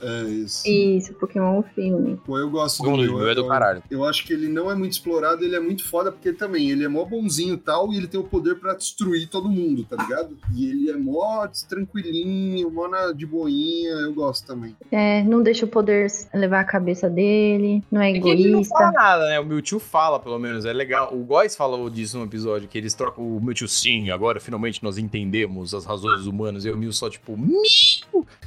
É 0.00 0.22
isso. 0.24 0.68
Isso, 0.68 1.14
Pokémon 1.14 1.62
filme. 1.74 2.20
Pô, 2.24 2.38
eu 2.38 2.50
gosto 2.50 2.82
do 2.82 2.90
Mil. 2.90 2.96
2000 3.08 3.28
é 3.30 3.34
do 3.34 3.40
eu- 3.42 3.48
caralho. 3.48 3.82
Eu 3.90 4.04
acho 4.04 4.24
que 4.26 4.32
ele 4.32 4.48
não 4.48 4.70
é 4.70 4.74
muito 4.74 4.92
explorado, 4.92 5.42
ele 5.44 5.56
é 5.56 5.60
muito 5.60 5.88
foda, 5.88 6.12
porque 6.12 6.32
também 6.32 6.70
ele 6.70 6.84
é 6.84 6.88
mó 6.88 7.04
bonzinho 7.04 7.54
e 7.54 7.58
tal, 7.58 7.92
e 7.92 7.96
ele 7.96 8.06
tem 8.06 8.20
o 8.20 8.24
poder 8.24 8.56
pra 8.56 8.74
destruir 8.74 9.28
todo 9.28 9.48
mundo, 9.48 9.84
tá 9.84 9.96
ligado? 9.96 10.36
E 10.54 10.68
ele 10.68 10.90
é 10.90 10.96
mó 10.96 11.46
tranquilinho, 11.68 12.70
mó 12.70 12.88
na, 12.88 13.12
de 13.12 13.24
boinha, 13.26 13.90
eu 13.90 14.12
gosto 14.14 14.46
também. 14.46 14.76
É, 14.92 15.22
não 15.24 15.42
deixa 15.42 15.64
o 15.64 15.68
poder 15.68 16.06
levar 16.34 16.60
a 16.60 16.64
cabeça 16.64 17.08
dele, 17.08 17.82
não 17.90 18.00
é 18.00 18.10
É 18.12 18.20
que 18.20 18.28
ele 18.28 18.48
não 18.50 18.64
fala 18.64 18.88
egoísta. 18.90 19.00
nada, 19.02 19.26
né? 19.28 19.40
O 19.40 19.44
Mewtwo 19.46 19.78
fala, 19.78 20.18
pelo 20.20 20.38
menos. 20.38 20.64
É 20.64 20.72
legal. 20.72 21.14
O 21.14 21.24
Góis 21.24 21.56
falou 21.56 21.88
disso 21.88 22.18
no 22.18 22.24
episódio, 22.24 22.68
que 22.68 22.76
eles 22.76 22.94
trocam 22.94 23.24
o 23.26 23.40
Mewtwo 23.40 23.66
sim, 23.68 24.10
agora 24.10 24.40
finalmente 24.40 24.82
nós 24.82 24.98
entendemos 24.98 25.74
as 25.74 25.84
razões 25.84 26.26
humanas. 26.26 26.64
E 26.64 26.70
o 26.70 26.76
Mew 26.76 26.92
só, 26.92 27.08
tipo, 27.08 27.36
Mew! 27.36 27.62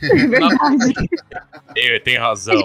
É 0.03 0.27
verdade. 0.27 0.93
É, 1.75 1.99
tem 1.99 2.17
razão. 2.17 2.55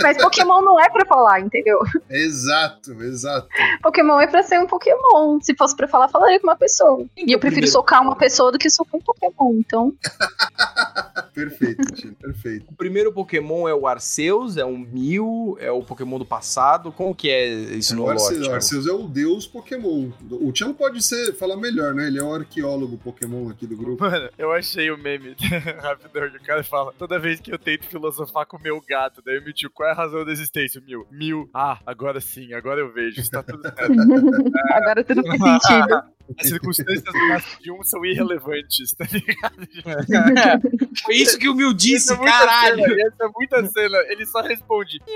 Mas 0.00 0.16
Pokémon 0.16 0.62
não 0.62 0.80
é 0.80 0.88
pra 0.88 1.04
falar, 1.04 1.40
entendeu? 1.40 1.80
Exato, 2.08 2.92
exato. 3.02 3.48
Pokémon 3.82 4.20
é 4.20 4.28
pra 4.28 4.44
ser 4.44 4.60
um 4.60 4.66
Pokémon. 4.66 5.40
Se 5.42 5.56
fosse 5.56 5.74
pra 5.76 5.88
falar, 5.88 6.08
falaria 6.08 6.38
com 6.38 6.46
uma 6.46 6.56
pessoa. 6.56 7.04
E 7.16 7.32
eu 7.32 7.38
prefiro 7.40 7.66
socar 7.66 8.00
uma 8.00 8.16
pessoa 8.16 8.52
do 8.52 8.58
que 8.58 8.70
socar 8.70 8.94
um 8.94 9.02
Pokémon. 9.02 9.58
Então, 9.58 9.92
Perfeito, 11.34 11.82
Tino, 11.94 12.14
perfeito. 12.14 12.66
O 12.70 12.74
primeiro 12.76 13.12
Pokémon 13.12 13.66
é 13.66 13.74
o 13.74 13.88
Arceus, 13.88 14.56
é 14.56 14.64
um 14.64 14.78
Mew, 14.78 15.56
é 15.58 15.70
o 15.70 15.82
Pokémon 15.82 16.16
do 16.18 16.24
passado. 16.24 16.92
Como 16.92 17.14
que 17.14 17.28
é 17.28 17.46
isso 17.46 17.96
no 17.96 18.04
O 18.04 18.10
Arceus, 18.10 18.48
Arceus 18.48 18.86
é 18.86 18.92
o 18.92 19.08
deus 19.08 19.44
Pokémon. 19.44 20.10
O 20.30 20.52
Tião 20.52 20.72
pode 20.72 21.02
ser, 21.02 21.34
falar 21.34 21.56
melhor, 21.56 21.92
né? 21.92 22.06
Ele 22.06 22.20
é 22.20 22.22
o 22.22 22.32
arqueólogo 22.32 22.96
Pokémon 22.98 23.50
aqui 23.50 23.66
do 23.66 23.76
grupo. 23.76 24.04
Mano, 24.04 24.30
eu 24.38 24.52
achei 24.52 24.90
o 24.92 24.96
meme 24.96 25.34
rapidão 25.82 26.30
que 26.30 26.36
o 26.36 26.42
cara 26.42 26.62
fala: 26.62 26.92
toda 26.96 27.18
vez 27.18 27.40
que 27.40 27.52
eu 27.52 27.58
tento 27.58 27.84
filosofar 27.86 28.46
com 28.46 28.56
o 28.56 28.62
meu 28.62 28.80
gato, 28.88 29.20
daí 29.24 29.38
o 29.38 29.42
Mewtwo, 29.42 29.70
qual 29.70 29.88
é 29.88 29.92
a 29.92 29.96
razão 29.96 30.24
da 30.24 30.30
existência? 30.30 30.80
Mil. 30.80 31.06
Mil. 31.10 31.50
Ah, 31.52 31.80
agora 31.84 32.20
sim, 32.20 32.52
agora 32.54 32.80
eu 32.80 32.92
vejo. 32.92 33.20
Está 33.20 33.42
tudo 33.42 33.62
certo. 33.62 33.92
agora 34.70 35.02
tudo 35.02 35.22
faz 35.26 35.62
sentido. 35.62 36.02
As 36.38 36.48
circunstâncias 36.48 37.04
de 37.60 37.70
um 37.70 37.82
são 37.82 38.04
irrelevantes, 38.04 38.92
tá 38.92 39.04
ligado? 39.12 40.70
Foi 41.04 41.14
isso 41.16 41.38
que 41.38 41.48
o 41.48 41.54
Mew 41.54 41.72
disse, 41.74 42.12
Essa 42.12 42.14
é 42.14 42.16
muita 42.16 42.32
caralho! 42.38 42.82
Cena, 42.82 42.96
essa 43.06 43.24
é 43.24 43.28
muita 43.34 43.66
cena. 43.66 43.98
Ele 44.08 44.26
só 44.26 44.40
responde. 44.40 45.00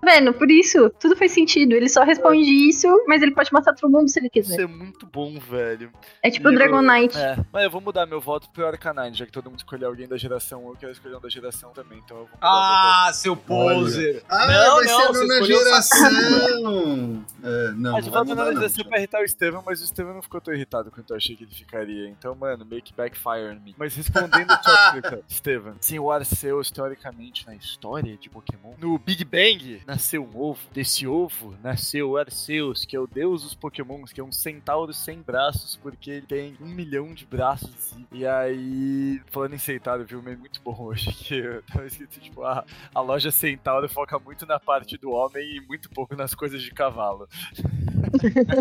Tá 0.00 0.12
vendo? 0.14 0.32
Por 0.32 0.48
isso, 0.50 0.88
tudo 1.00 1.16
faz 1.16 1.32
sentido. 1.32 1.72
Ele 1.72 1.88
só 1.88 2.04
responde 2.04 2.48
isso, 2.68 2.86
mas 3.08 3.20
ele 3.20 3.32
pode 3.34 3.52
matar 3.52 3.74
todo 3.74 3.90
mundo 3.90 4.08
se 4.08 4.18
ele 4.20 4.30
Isso 4.32 4.48
quiser. 4.50 4.62
é 4.62 4.66
muito 4.66 5.04
bom, 5.06 5.38
velho. 5.40 5.90
É 6.22 6.30
tipo 6.30 6.46
o 6.48 6.52
E 6.52 6.54
eu- 6.54 6.58
Dragonite. 6.58 7.18
É, 7.18 7.36
mas 7.52 7.64
eu 7.64 7.70
vou 7.70 7.80
mudar 7.80 8.06
meu 8.06 8.20
voto 8.20 8.48
pro 8.50 8.64
Arcanine, 8.66 9.14
já 9.16 9.26
que 9.26 9.32
todo 9.32 9.50
mundo 9.50 9.58
escolheu 9.58 9.88
alguém 9.88 10.06
da 10.06 10.16
geração, 10.16 10.62
eu 10.68 10.76
quero 10.76 10.92
escolher 10.92 11.16
um 11.16 11.20
da 11.20 11.28
geração 11.28 11.72
também, 11.72 11.98
então 11.98 12.16
eu 12.16 12.24
vou 12.26 12.38
Ah, 12.40 13.10
seu 13.12 13.36
poser! 13.36 14.22
Ah, 14.28 14.46
Não, 14.46 14.76
vai 14.76 14.84
não, 14.86 15.00
ser 15.00 15.08
você 15.08 15.26
na 15.26 15.42
geração! 15.42 17.24
É, 17.42 17.70
não, 17.72 18.00
não 18.00 18.02
vai 18.02 18.24
mudar 18.24 18.44
na 18.44 18.52
não. 18.52 18.60
Geração 18.68 18.84
pra 18.84 18.98
irritar 18.98 19.20
o 19.20 19.24
Estevam, 19.24 19.62
mas 19.64 19.80
o 19.80 19.84
Estevam 19.84 20.14
não 20.14 20.22
ficou 20.22 20.40
tão 20.40 20.54
irritado 20.54 20.90
quanto 20.90 21.10
eu 21.10 21.16
achei 21.16 21.36
que 21.36 21.44
ele 21.44 21.54
ficaria. 21.54 22.08
Então, 22.08 22.34
mano, 22.34 22.64
make 22.64 22.92
backfire 22.92 23.50
on 23.50 23.60
me. 23.60 23.74
Mas 23.76 23.94
respondendo 23.94 24.50
a 24.50 24.62
sua 24.62 24.92
pergunta, 24.92 25.24
Estevam, 25.28 25.76
sim, 25.80 25.98
o 25.98 26.10
Arceus, 26.10 26.70
teoricamente, 26.70 27.46
na 27.46 27.54
história 27.54 28.16
de 28.16 28.28
Pokémon, 28.28 28.74
no 28.78 28.98
Big 28.98 29.24
Bang, 29.24 29.82
nasceu 29.86 30.24
um 30.24 30.40
ovo. 30.40 30.60
Desse 30.72 31.06
ovo, 31.06 31.56
nasceu 31.62 32.10
o 32.10 32.16
Arceus, 32.16 32.84
que 32.84 32.96
é 32.96 33.00
o 33.00 33.06
deus 33.06 33.42
dos 33.42 33.54
Pokémons, 33.54 34.12
que 34.12 34.20
é 34.20 34.24
um 34.24 34.32
centauro 34.32 34.92
sem 34.92 35.20
braços, 35.20 35.76
porque 35.76 36.10
ele 36.10 36.26
tem 36.26 36.56
um 36.60 36.68
milhão 36.68 37.14
de 37.14 37.24
braços. 37.26 37.94
E 38.12 38.26
aí, 38.26 39.20
falando 39.26 39.54
em 39.54 39.58
centauro, 39.58 40.04
viu 40.04 40.18
um 40.18 40.22
meme 40.22 40.38
muito 40.38 40.60
bom 40.62 40.76
hoje, 40.78 41.12
que 41.12 41.62
tava 41.72 41.86
escrito, 41.86 42.20
tipo, 42.20 42.42
a, 42.44 42.64
a 42.94 43.00
loja 43.00 43.30
centauro 43.30 43.88
foca 43.88 44.18
muito 44.18 44.46
na 44.46 44.58
parte 44.58 44.96
do 44.96 45.10
homem 45.10 45.56
e 45.56 45.60
muito 45.60 45.88
pouco 45.90 46.14
nas 46.14 46.34
coisas 46.34 46.62
de 46.62 46.70
cavalo. 46.70 47.28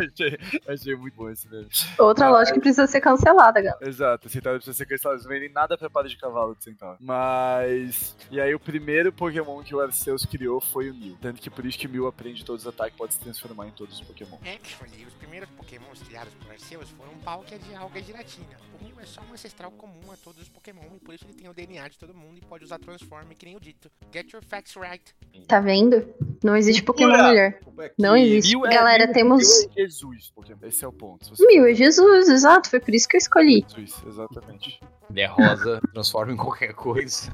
achei, 0.00 0.38
achei 0.68 0.94
muito 0.96 1.14
bom 1.14 1.30
esse 1.30 1.48
meme. 1.48 1.68
Outra 1.98 2.26
Ah, 2.26 2.30
loja 2.30 2.52
que 2.52 2.60
precisa 2.60 2.86
ser 2.86 3.00
cancelada, 3.00 3.60
galera. 3.60 3.88
Exato, 3.88 4.28
centauro 4.28 4.58
precisa 4.58 4.76
ser 4.76 4.86
cancelado. 4.86 5.16
Eles 5.16 5.24
não 5.24 5.32
vendem 5.32 5.50
nada 5.52 5.76
pra 5.76 5.88
para 5.90 6.08
de 6.08 6.16
cavalo 6.16 6.54
de 6.54 6.64
centauro. 6.64 6.96
Mas. 7.00 8.16
E 8.30 8.40
aí, 8.40 8.54
o 8.54 8.60
primeiro 8.60 9.12
Pokémon 9.12 9.62
que 9.62 9.74
o 9.74 9.80
Arceus 9.80 10.24
criou 10.24 10.60
foi 10.60 10.90
o 10.90 10.94
Mew. 10.94 11.16
Tanto 11.20 11.40
que 11.40 11.50
por 11.50 11.64
isso 11.64 11.78
que 11.78 11.86
o 11.86 11.90
Mew 11.90 12.06
aprende 12.06 12.44
todos 12.44 12.62
os 12.62 12.68
ataques 12.68 12.94
e 12.94 12.98
pode 12.98 13.14
se 13.14 13.20
transformar 13.20 13.66
em 13.66 13.70
todos 13.72 13.94
os 13.94 14.00
Pokémon. 14.06 14.36
Actually, 14.36 15.04
os 15.06 15.14
primeiros 15.14 15.48
pokémons 15.50 16.02
criados 16.02 16.32
por 16.34 16.50
Arceus 16.50 16.90
foram 16.90 17.12
Palkia 17.24 17.58
de 17.58 17.74
alga 17.74 17.98
e 17.98 18.02
giratina. 18.02 18.56
O 18.80 18.84
Mew 18.84 18.94
é 19.00 19.06
só 19.06 19.20
um 19.28 19.32
ancestral 19.32 19.70
comum 19.72 20.12
a 20.12 20.16
todos 20.16 20.42
os 20.42 20.48
pokémon 20.48 20.82
e 20.96 21.00
por 21.00 21.14
isso 21.14 21.24
ele 21.24 21.34
tem 21.34 21.48
o 21.48 21.54
DNA 21.54 21.88
de 21.88 21.98
todo 21.98 22.14
mundo 22.14 22.38
e 22.38 22.40
pode 22.40 22.64
usar 22.64 22.78
Transform, 22.78 23.28
que 23.36 23.44
nem 23.46 23.56
o 23.56 23.60
dito. 23.60 23.90
Get 24.12 24.32
your 24.32 24.42
facts 24.42 24.76
right. 24.76 25.02
Tá 25.46 25.60
vendo? 25.60 26.06
Não 26.42 26.56
existe 26.56 26.82
Pokémon 26.82 27.10
Cultura. 27.12 27.58
Melhor. 27.78 27.92
Não 27.98 28.16
existe. 28.16 28.56
Mew 28.56 28.66
é- 28.66 28.70
Galera, 28.74 29.04
Mew- 29.06 29.14
temos. 29.14 29.42
Mew 29.60 29.70
é 29.76 29.80
Jesus, 29.82 30.30
Pokémon. 30.34 30.58
Esse 30.66 30.84
é 30.84 30.88
o 30.88 30.92
ponto. 30.92 31.24
Se 31.24 31.30
você 31.30 31.46
Mil 31.46 31.66
é 31.66 31.74
Jesus, 31.74 32.28
exato. 32.28 32.68
Foi 32.68 32.80
por 32.80 32.94
isso 32.94 33.08
que 33.08 33.16
eu 33.16 33.18
escolhi. 33.18 33.64
Jesus, 33.74 34.02
exatamente. 34.06 34.80
Ele 35.10 35.20
é 35.20 35.26
rosa, 35.26 35.80
transforma 35.94 36.32
em 36.32 36.36
qualquer 36.36 36.74
coisa. 36.74 37.32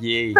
Yay. 0.00 0.32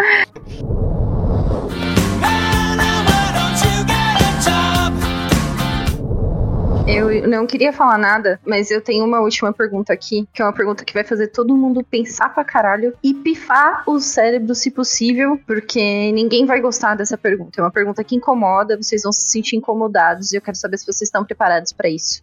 Eu 6.92 7.28
não 7.28 7.46
queria 7.46 7.72
falar 7.72 7.98
nada, 7.98 8.40
mas 8.44 8.70
eu 8.70 8.80
tenho 8.80 9.04
uma 9.04 9.20
última 9.20 9.52
pergunta 9.52 9.92
aqui, 9.92 10.26
que 10.32 10.42
é 10.42 10.44
uma 10.44 10.52
pergunta 10.52 10.84
que 10.84 10.92
vai 10.92 11.04
fazer 11.04 11.28
todo 11.28 11.56
mundo 11.56 11.84
pensar 11.88 12.28
pra 12.34 12.44
caralho 12.44 12.94
e 13.02 13.14
pifar 13.14 13.82
o 13.86 14.00
cérebro, 14.00 14.54
se 14.54 14.70
possível, 14.70 15.40
porque 15.46 16.10
ninguém 16.12 16.46
vai 16.46 16.60
gostar 16.60 16.96
dessa 16.96 17.16
pergunta. 17.16 17.60
É 17.60 17.64
uma 17.64 17.70
pergunta 17.70 18.02
que 18.02 18.16
incomoda, 18.16 18.76
vocês 18.76 19.02
vão 19.02 19.12
se 19.12 19.30
sentir 19.30 19.56
incomodados 19.56 20.32
e 20.32 20.36
eu 20.36 20.42
quero 20.42 20.56
saber 20.56 20.78
se 20.78 20.84
vocês 20.84 21.02
estão 21.02 21.24
preparados 21.24 21.72
pra 21.72 21.88
isso. 21.88 22.22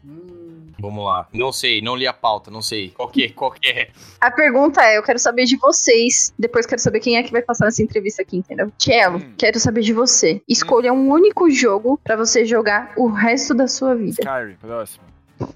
Vamos 0.80 1.04
lá. 1.06 1.28
Não 1.34 1.52
sei, 1.52 1.82
não 1.82 1.96
li 1.96 2.06
a 2.08 2.14
pauta, 2.14 2.52
não 2.52 2.62
sei. 2.62 2.90
Qual 2.92 3.10
que, 3.10 3.30
qual 3.30 3.52
que 3.52 3.68
é? 3.70 3.90
A 4.22 4.30
pergunta 4.32 4.82
é: 4.84 4.98
eu 4.98 5.04
quero 5.04 5.20
saber 5.20 5.46
de 5.46 5.58
vocês. 5.58 6.34
Depois 6.38 6.66
quero 6.66 6.82
saber 6.82 7.00
quem 7.00 7.18
é 7.18 7.24
que 7.24 7.32
vai 7.32 7.42
passar 7.42 7.66
nessa 7.66 7.82
entrevista 7.82 8.22
aqui, 8.22 8.38
entendeu? 8.38 8.72
Cello, 8.78 9.18
Hum. 9.18 9.34
quero 9.38 9.60
saber 9.60 9.82
de 9.82 9.94
você. 9.94 10.42
Escolha 10.48 10.94
um 10.94 11.10
único 11.10 11.50
jogo 11.50 12.00
pra 12.04 12.16
você 12.16 12.46
jogar 12.46 12.94
o 12.98 13.08
resto 13.08 13.54
da 13.54 13.68
sua 13.68 13.96
vida. 13.96 14.18
Skyrim, 14.22 14.56
próximo. 14.62 15.04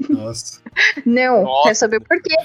Nossa. 0.09 0.61
Não, 1.05 1.43
Nossa. 1.43 1.63
quero 1.63 1.75
saber 1.75 1.99
por 2.01 2.21
quê. 2.21 2.36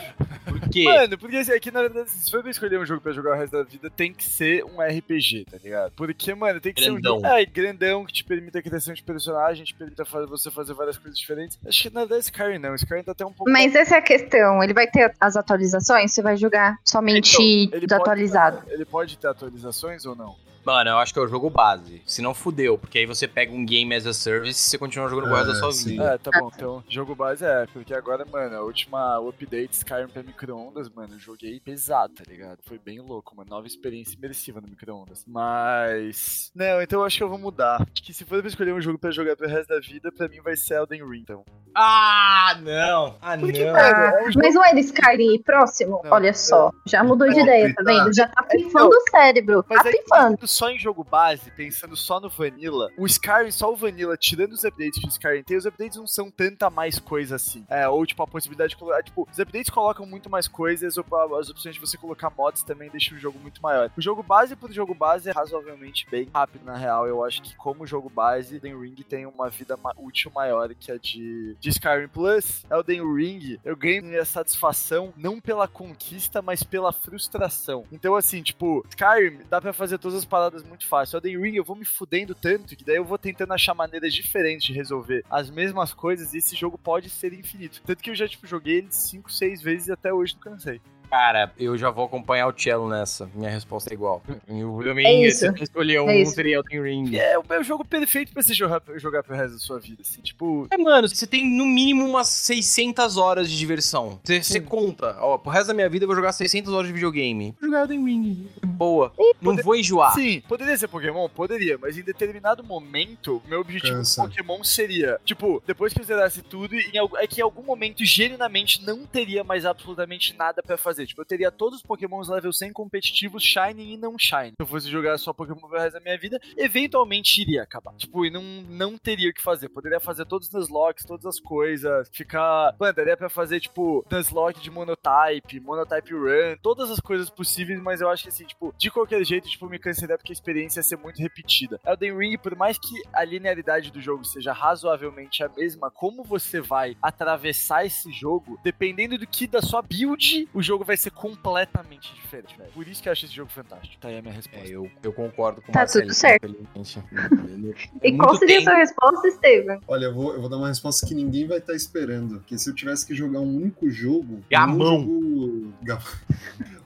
Por 0.44 0.60
quê? 0.70 0.84
Mano, 0.84 1.18
porque 1.18 1.36
assim, 1.36 1.52
aqui 1.52 1.70
na 1.70 1.82
verdade, 1.82 2.10
se 2.10 2.30
for 2.30 2.46
escolher 2.48 2.78
um 2.78 2.86
jogo 2.86 3.00
pra 3.00 3.12
jogar 3.12 3.32
o 3.32 3.34
resto 3.38 3.52
da 3.56 3.62
vida, 3.62 3.90
tem 3.90 4.12
que 4.12 4.24
ser 4.24 4.64
um 4.64 4.80
RPG, 4.80 5.46
tá 5.50 5.58
ligado? 5.62 5.92
Porque, 5.96 6.34
mano, 6.34 6.60
tem 6.60 6.72
que 6.72 6.82
Grandão. 6.82 7.20
ser 7.20 7.26
um 7.26 7.28
jogo. 7.30 7.38
É, 7.38 7.44
grandão, 7.44 8.04
que 8.04 8.12
te 8.12 8.24
permita 8.24 8.58
a 8.58 8.62
criação 8.62 8.94
de 8.94 9.02
personagem, 9.02 9.64
te 9.64 9.74
permita 9.74 10.04
fazer, 10.04 10.26
você 10.26 10.50
fazer 10.50 10.74
várias 10.74 10.96
coisas 10.98 11.18
diferentes. 11.18 11.58
Acho 11.66 11.82
que 11.82 11.90
na 11.94 12.00
verdade 12.00 12.22
Skyrim 12.24 12.58
não. 12.58 12.74
Skyrim 12.74 13.02
tá 13.02 13.12
até 13.12 13.24
um 13.26 13.32
pouco. 13.32 13.50
Mas 13.50 13.74
essa 13.74 13.96
é 13.96 13.98
a 13.98 14.02
questão. 14.02 14.62
Ele 14.62 14.72
vai 14.74 14.86
ter 14.86 15.12
as 15.20 15.36
atualizações? 15.36 16.12
Você 16.12 16.22
vai 16.22 16.36
jogar 16.36 16.78
somente 16.84 17.32
Então, 17.34 17.42
ele 17.44 17.68
pode- 17.70 17.86
desatualizado? 17.86 18.62
Ele 18.68 18.84
pode 18.84 19.18
ter 19.18 19.26
atualizações 19.28 20.04
ou 20.06 20.14
não? 20.16 20.34
Mano, 20.66 20.90
eu 20.90 20.98
acho 20.98 21.12
que 21.12 21.18
é 21.20 21.22
o 21.22 21.28
jogo 21.28 21.48
base. 21.48 22.02
Se 22.04 22.20
não 22.20 22.34
fudeu, 22.34 22.76
porque 22.76 22.98
aí 22.98 23.06
você 23.06 23.28
pega 23.28 23.52
um 23.52 23.64
game 23.64 23.94
as 23.94 24.04
a 24.04 24.12
service 24.12 24.58
e 24.58 24.70
você 24.70 24.76
continua 24.76 25.08
jogando 25.08 25.30
o 25.30 25.34
resto 25.34 25.46
da 25.46 25.52
É, 25.52 25.60
sua 25.60 25.72
sim. 25.72 25.90
vida. 25.90 26.04
É, 26.14 26.18
tá 26.18 26.30
bom. 26.40 26.50
Então, 26.52 26.84
jogo 26.88 27.14
base 27.14 27.44
é, 27.44 27.66
porque 27.72 27.94
agora, 27.94 28.24
mano, 28.24 28.56
a 28.56 28.62
última 28.62 29.16
update 29.20 29.74
Skyrim 29.74 30.08
pra 30.08 30.24
micro-ondas, 30.24 30.88
mano, 30.90 31.14
eu 31.14 31.18
joguei 31.20 31.60
pesado, 31.60 32.14
tá 32.14 32.24
ligado? 32.28 32.58
Foi 32.66 32.78
bem 32.78 32.98
louco, 33.00 33.32
uma 33.32 33.44
nova 33.44 33.66
experiência 33.68 34.16
imersiva 34.16 34.60
no 34.60 34.66
micro-ondas. 34.68 35.24
Mas. 35.26 36.50
Não, 36.54 36.82
então 36.82 37.00
eu 37.00 37.06
acho 37.06 37.16
que 37.16 37.22
eu 37.22 37.28
vou 37.28 37.38
mudar. 37.38 37.76
Acho 37.82 38.02
que 38.02 38.12
se 38.12 38.24
for 38.24 38.40
pra 38.40 38.48
escolher 38.48 38.72
um 38.74 38.80
jogo 38.80 38.98
pra 38.98 39.12
jogar 39.12 39.36
pro 39.36 39.46
resto 39.48 39.68
da 39.68 39.78
vida, 39.78 40.10
pra 40.10 40.26
mim 40.28 40.40
vai 40.42 40.56
ser 40.56 40.74
Elden 40.74 41.08
Ring, 41.08 41.20
então. 41.20 41.44
Ah, 41.74 42.56
não! 42.60 43.16
Ah, 43.20 43.36
não! 43.36 43.46
Ah, 43.76 44.12
É 44.16 44.22
um 44.28 44.32
jogo- 44.32 44.38
mas 44.42 44.54
não 44.54 44.64
é 44.64 44.74
de 44.74 44.80
Skyrim 44.80 45.42
próximo? 45.42 46.00
Não, 46.02 46.10
Olha 46.10 46.32
só, 46.34 46.72
já 46.86 47.04
mudou 47.04 47.28
de 47.28 47.38
É, 47.38 47.42
ideia, 47.42 47.74
tá 47.74 47.82
vendo? 47.84 48.12
Já 48.14 48.26
tá 48.28 48.42
pifando 48.44 48.88
o 48.96 49.10
cérebro. 49.10 49.62
Tá 49.62 49.82
é 49.86 49.92
pifando. 49.92 50.38
Só 50.56 50.70
em 50.70 50.78
jogo 50.78 51.04
base, 51.04 51.50
pensando 51.50 51.94
só 51.94 52.18
no 52.18 52.30
Vanilla, 52.30 52.90
o 52.96 53.04
Skyrim, 53.04 53.50
só 53.50 53.70
o 53.70 53.76
Vanilla, 53.76 54.16
tirando 54.16 54.52
os 54.52 54.64
updates 54.64 54.98
que 54.98 55.06
o 55.06 55.10
Skyrim 55.10 55.42
tem, 55.42 55.56
os 55.56 55.66
updates 55.66 55.98
não 55.98 56.06
são 56.06 56.30
tanta 56.30 56.70
mais 56.70 56.98
coisa 56.98 57.36
assim. 57.36 57.64
É, 57.68 57.86
ou 57.86 58.06
tipo, 58.06 58.22
a 58.22 58.26
possibilidade 58.26 58.70
de 58.70 58.76
colocar. 58.76 59.02
Tipo, 59.02 59.28
os 59.30 59.38
updates 59.38 59.68
colocam 59.68 60.06
muito 60.06 60.30
mais 60.30 60.48
coisas, 60.48 60.96
ou 60.96 61.04
as 61.38 61.50
opções 61.50 61.74
de 61.74 61.80
você 61.80 61.98
colocar 61.98 62.30
mods 62.30 62.62
também 62.62 62.88
deixam 62.88 63.18
o 63.18 63.20
jogo 63.20 63.38
muito 63.38 63.60
maior. 63.60 63.90
O 63.96 64.00
jogo 64.00 64.22
base 64.22 64.56
por 64.56 64.72
jogo 64.72 64.94
base 64.94 65.28
é 65.28 65.32
razoavelmente 65.32 66.06
bem 66.10 66.28
rápido, 66.32 66.64
na 66.64 66.76
real. 66.76 67.06
Eu 67.06 67.22
acho 67.22 67.42
que, 67.42 67.54
como 67.56 67.86
jogo 67.86 68.08
base, 68.08 68.56
Elden 68.56 68.80
Ring 68.80 68.94
tem 68.94 69.26
uma 69.26 69.50
vida 69.50 69.78
útil 69.98 70.32
maior 70.34 70.74
que 70.74 70.90
a 70.90 70.96
de, 70.96 71.54
de 71.60 71.68
Skyrim 71.68 72.08
Plus. 72.08 72.64
Elden 72.70 73.14
Ring, 73.14 73.58
eu 73.62 73.76
ganhei 73.76 74.18
a 74.18 74.24
satisfação 74.24 75.12
não 75.16 75.38
pela 75.38 75.68
conquista, 75.68 76.40
mas 76.40 76.62
pela 76.62 76.92
frustração. 76.92 77.84
Então, 77.92 78.16
assim, 78.16 78.42
tipo, 78.42 78.84
Skyrim 78.88 79.40
dá 79.50 79.60
pra 79.60 79.74
fazer 79.74 79.98
todas 79.98 80.18
as 80.18 80.24
paradas 80.24 80.45
muito 80.54 80.86
fácil. 80.86 81.16
Elden 81.16 81.40
Ring 81.40 81.56
eu 81.56 81.64
vou 81.64 81.76
me 81.76 81.84
fudendo 81.84 82.34
tanto 82.34 82.76
que 82.76 82.84
daí 82.84 82.96
eu 82.96 83.04
vou 83.04 83.18
tentando 83.18 83.52
achar 83.52 83.74
maneiras 83.74 84.14
diferentes 84.14 84.66
de 84.66 84.72
resolver 84.72 85.24
as 85.30 85.50
mesmas 85.50 85.92
coisas 85.92 86.34
e 86.34 86.38
esse 86.38 86.54
jogo 86.56 86.78
pode 86.78 87.10
ser 87.10 87.32
infinito. 87.32 87.82
Tanto 87.84 88.02
que 88.02 88.10
eu 88.10 88.14
já, 88.14 88.28
tipo, 88.28 88.46
joguei 88.46 88.78
ele 88.78 88.88
5, 88.90 89.30
6 89.30 89.62
vezes 89.62 89.88
e 89.88 89.92
até 89.92 90.12
hoje 90.12 90.34
não 90.34 90.40
cansei. 90.40 90.80
Cara, 91.10 91.52
eu 91.58 91.76
já 91.78 91.90
vou 91.90 92.04
acompanhar 92.04 92.46
o 92.48 92.52
Cello 92.58 92.88
nessa. 92.88 93.28
Minha 93.34 93.50
resposta 93.50 93.90
é 93.90 93.94
igual. 93.94 94.22
Eu 94.48 94.80
também, 94.84 95.06
É 95.06 95.28
isso. 95.28 95.38
se 95.40 95.46
eu 95.48 95.54
escolher 95.54 96.00
um, 96.00 96.08
É 96.10 96.20
isso. 96.22 96.32
seria 96.34 96.56
Elden 96.56 96.82
Ring. 96.82 97.16
É 97.16 97.38
o 97.38 97.44
meu 97.48 97.62
jogo 97.62 97.84
perfeito 97.84 98.32
pra 98.32 98.42
você 98.42 98.52
jogar, 98.54 98.82
jogar 98.96 99.22
pro 99.22 99.34
resto 99.36 99.54
da 99.54 99.58
sua 99.58 99.78
vida, 99.78 100.02
assim. 100.02 100.20
Tipo, 100.20 100.66
É, 100.70 100.76
mano, 100.76 101.08
você 101.08 101.26
tem 101.26 101.44
no 101.48 101.64
mínimo 101.64 102.04
umas 102.06 102.28
600 102.28 103.16
horas 103.16 103.50
de 103.50 103.56
diversão. 103.56 104.20
Você, 104.24 104.42
você 104.42 104.60
conta, 104.60 105.16
ó, 105.20 105.38
pro 105.38 105.50
resto 105.50 105.68
da 105.68 105.74
minha 105.74 105.88
vida 105.88 106.04
eu 106.04 106.06
vou 106.08 106.16
jogar 106.16 106.32
600 106.32 106.72
horas 106.72 106.86
de 106.88 106.92
videogame. 106.92 107.54
Vou 107.60 107.68
jogar 107.70 107.82
Elden 107.82 108.04
Ring. 108.04 108.48
Boa. 108.64 109.12
Não 109.16 109.32
poder- 109.52 109.62
vou 109.62 109.76
enjoar. 109.76 110.12
Sim, 110.14 110.42
poderia 110.48 110.76
ser 110.76 110.88
Pokémon? 110.88 111.28
Poderia, 111.28 111.78
mas 111.78 111.96
em 111.96 112.02
determinado 112.02 112.62
momento, 112.64 113.42
meu 113.48 113.60
objetivo 113.60 113.94
Cansa. 113.94 114.22
com 114.22 114.28
Pokémon 114.28 114.64
seria, 114.64 115.18
tipo, 115.24 115.62
depois 115.66 115.92
que 115.92 116.00
eu 116.00 116.04
zerasse 116.04 116.42
tudo, 116.42 116.74
em, 116.74 116.90
é 117.18 117.26
que 117.26 117.40
em 117.40 117.44
algum 117.44 117.62
momento, 117.62 118.04
genuinamente, 118.04 118.84
não 118.84 119.06
teria 119.06 119.42
mais 119.44 119.64
absolutamente 119.64 120.34
nada 120.36 120.62
pra 120.62 120.76
fazer. 120.76 120.95
Tipo, 121.04 121.22
eu 121.22 121.26
teria 121.26 121.50
todos 121.50 121.78
os 121.78 121.82
Pokémons 121.82 122.28
level 122.28 122.52
100 122.52 122.72
competitivos, 122.72 123.42
Shining 123.42 123.94
e 123.94 123.96
não 123.96 124.18
Shine. 124.18 124.52
Se 124.52 124.56
eu 124.60 124.66
fosse 124.66 124.88
jogar 124.88 125.18
só 125.18 125.32
Pokémon 125.32 125.68
pro 125.68 125.78
resto 125.78 125.94
da 125.94 126.00
minha 126.00 126.16
vida, 126.16 126.40
eventualmente 126.56 127.42
iria 127.42 127.62
acabar. 127.62 127.94
Tipo, 127.96 128.24
e 128.24 128.30
não, 128.30 128.42
não 128.42 128.96
teria 128.96 129.30
o 129.30 129.34
que 129.34 129.42
fazer. 129.42 129.68
Poderia 129.68 130.00
fazer 130.00 130.24
todos 130.24 130.48
os 130.48 130.54
Nuzlocks, 130.54 131.04
todas 131.04 131.26
as 131.26 131.40
coisas, 131.40 132.08
ficar... 132.12 132.74
Mano, 132.78 132.94
daria 132.94 133.16
pra 133.16 133.28
fazer, 133.28 133.60
tipo, 133.60 134.04
Nuzlocke 134.10 134.60
de 134.60 134.70
Monotype, 134.70 135.60
Monotype 135.60 136.12
Run, 136.12 136.56
todas 136.62 136.90
as 136.90 137.00
coisas 137.00 137.28
possíveis, 137.28 137.80
mas 137.80 138.00
eu 138.00 138.08
acho 138.08 138.22
que, 138.22 138.28
assim, 138.28 138.44
tipo, 138.44 138.74
de 138.78 138.90
qualquer 138.90 139.24
jeito, 139.24 139.48
tipo, 139.48 139.68
me 139.68 139.78
cansaria 139.78 140.16
porque 140.16 140.32
a 140.32 140.34
experiência 140.34 140.80
ia 140.80 140.84
ser 140.84 140.96
muito 140.96 141.20
repetida. 141.20 141.80
Elden 141.84 142.16
Ring, 142.16 142.38
por 142.38 142.54
mais 142.56 142.78
que 142.78 143.02
a 143.12 143.24
linearidade 143.24 143.90
do 143.90 144.00
jogo 144.00 144.24
seja 144.24 144.52
razoavelmente 144.52 145.42
a 145.42 145.48
mesma, 145.48 145.90
como 145.90 146.22
você 146.22 146.60
vai 146.60 146.96
atravessar 147.02 147.84
esse 147.84 148.12
jogo, 148.12 148.58
dependendo 148.62 149.18
do 149.18 149.26
que 149.26 149.46
da 149.46 149.62
sua 149.62 149.82
build, 149.82 150.48
o 150.52 150.62
jogo 150.62 150.84
vai 150.86 150.96
ser 150.96 151.10
completamente 151.10 152.14
diferente, 152.14 152.56
velho. 152.56 152.70
Por 152.72 152.86
isso 152.86 153.02
que 153.02 153.08
eu 153.08 153.12
acho 153.12 153.24
esse 153.26 153.34
jogo 153.34 153.50
fantástico. 153.50 154.00
Tá 154.00 154.08
aí 154.08 154.18
a 154.18 154.22
minha 154.22 154.34
resposta. 154.34 154.66
É, 154.66 154.70
eu, 154.70 154.90
eu 155.02 155.12
concordo 155.12 155.60
com 155.60 155.70
o 155.70 155.72
Tá 155.72 155.80
Marcelinho, 155.80 156.08
tudo 156.08 156.16
certo. 156.16 156.46
infelizmente. 156.46 157.92
E 158.02 158.12
É 158.12 158.16
qual 158.16 158.36
seria 158.36 158.58
a 158.58 158.62
sua 158.62 158.74
resposta, 158.76 159.28
Estevam? 159.28 159.80
Olha, 159.88 160.04
eu 160.06 160.14
vou, 160.14 160.34
eu 160.34 160.40
vou 160.40 160.48
dar 160.48 160.56
uma 160.56 160.68
resposta 160.68 161.06
que 161.06 161.14
ninguém 161.14 161.46
vai 161.46 161.58
estar 161.58 161.74
esperando. 161.74 162.38
Porque 162.38 162.56
se 162.56 162.70
eu 162.70 162.74
tivesse 162.74 163.04
que 163.06 163.14
jogar 163.14 163.40
um 163.40 163.56
único 163.56 163.90
jogo. 163.90 164.42
Gamão. 164.50 165.00
Um 165.00 165.02
jogo... 165.02 165.74
Gamão. 165.82 166.04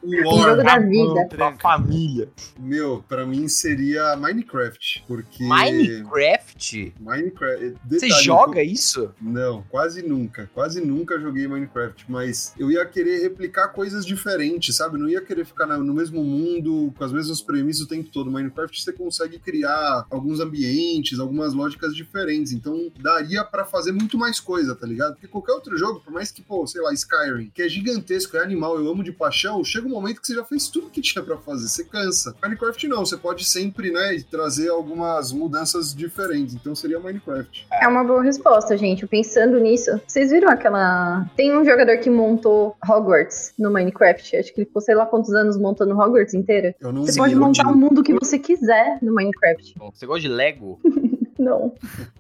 O 0.03 0.37
War, 0.37 0.51
jogo 0.51 0.63
da 0.63 0.79
vida. 0.79 1.27
Pra 1.29 1.57
família. 1.59 2.29
meu, 2.59 3.05
pra 3.07 3.27
mim 3.27 3.49
seria 3.49 4.17
Minecraft. 4.17 5.05
Porque. 5.07 5.45
Minecraft? 5.45 6.95
Minecraft. 6.99 7.77
Você 7.87 8.07
detalhe, 8.07 8.25
joga 8.25 8.63
isso? 8.63 9.15
Não, 9.21 9.63
quase 9.69 10.03
nunca. 10.03 10.51
Quase 10.55 10.81
nunca 10.81 11.21
joguei 11.21 11.47
Minecraft, 11.47 12.07
mas 12.09 12.55
eu 12.59 12.71
ia 12.71 12.85
querer 12.87 13.21
replicar 13.21 13.69
coisas 13.69 14.07
diferentes, 14.07 14.75
sabe? 14.77 14.99
Não 14.99 15.09
ia 15.09 15.21
querer 15.21 15.45
ficar 15.45 15.67
no 15.67 15.95
mesmo 15.95 16.25
mundo, 16.25 16.93
com 16.97 17.05
as 17.05 17.13
mesmas 17.13 17.43
premissas 17.43 17.83
o 17.83 17.89
tempo 17.89 18.09
todo. 18.11 18.31
Minecraft 18.31 18.83
você 18.83 18.93
consegue 18.93 19.39
criar 19.39 20.07
alguns 20.11 20.41
ambientes, 20.41 21.19
algumas 21.19 21.53
lógicas 21.53 21.95
diferentes. 21.95 22.53
Então 22.53 22.91
daria 23.01 23.45
pra 23.45 23.65
fazer 23.65 23.93
muito 23.93 24.17
mais 24.17 24.41
coisa, 24.41 24.75
tá 24.75 24.87
ligado? 24.87 25.13
Porque 25.13 25.29
qualquer 25.29 25.53
outro 25.53 25.77
jogo, 25.77 26.01
por 26.01 26.13
mais 26.13 26.31
que, 26.31 26.41
pô, 26.43 26.67
sei 26.67 26.81
lá, 26.81 26.93
Skyrim, 26.95 27.51
que 27.53 27.63
é 27.63 27.69
gigantesco, 27.69 28.37
é 28.37 28.43
animal, 28.43 28.79
eu 28.79 28.89
amo 28.89 29.05
de 29.05 29.13
paixão, 29.13 29.63
chega 29.63 29.90
um 29.91 29.95
momento 29.95 30.21
que 30.21 30.27
você 30.27 30.35
já 30.35 30.45
fez 30.45 30.69
tudo 30.69 30.89
que 30.89 31.01
tinha 31.01 31.23
pra 31.25 31.37
fazer, 31.37 31.69
você 31.69 31.85
cansa. 31.85 32.35
Minecraft 32.43 32.89
não, 32.89 33.05
você 33.05 33.17
pode 33.17 33.45
sempre, 33.45 33.91
né, 33.91 34.23
trazer 34.31 34.71
algumas 34.71 35.33
mudanças 35.33 35.95
diferentes. 35.95 36.55
Então 36.55 36.75
seria 36.75 37.01
Minecraft. 37.01 37.67
É 37.73 37.89
uma 37.89 38.05
boa 38.05 38.23
resposta, 38.23 38.77
gente. 38.77 39.07
Pensando 39.07 39.59
nisso, 39.59 40.01
vocês 40.07 40.31
viram 40.31 40.49
aquela. 40.49 41.27
Tem 41.37 41.57
um 41.57 41.65
jogador 41.65 41.99
que 41.99 42.09
montou 42.09 42.77
Hogwarts 42.89 43.53
no 43.59 43.71
Minecraft. 43.71 44.37
Acho 44.37 44.55
que 44.55 44.61
ele 44.61 44.67
ficou 44.67 44.81
sei 44.81 44.95
lá 44.95 45.07
quantos 45.07 45.33
anos 45.35 45.57
montando 45.57 45.99
Hogwarts 45.99 46.35
inteira. 46.35 46.75
Eu 46.81 46.93
não 46.93 47.05
Você 47.05 47.19
pode 47.19 47.35
montar 47.35 47.69
o 47.69 47.77
mundo 47.77 48.03
que 48.03 48.15
você 48.15 48.39
quiser 48.39 48.99
no 49.03 49.15
Minecraft. 49.15 49.75
Você 49.93 50.07
gosta 50.07 50.23
de 50.23 50.29
Lego? 50.29 50.81
Não. 51.41 51.73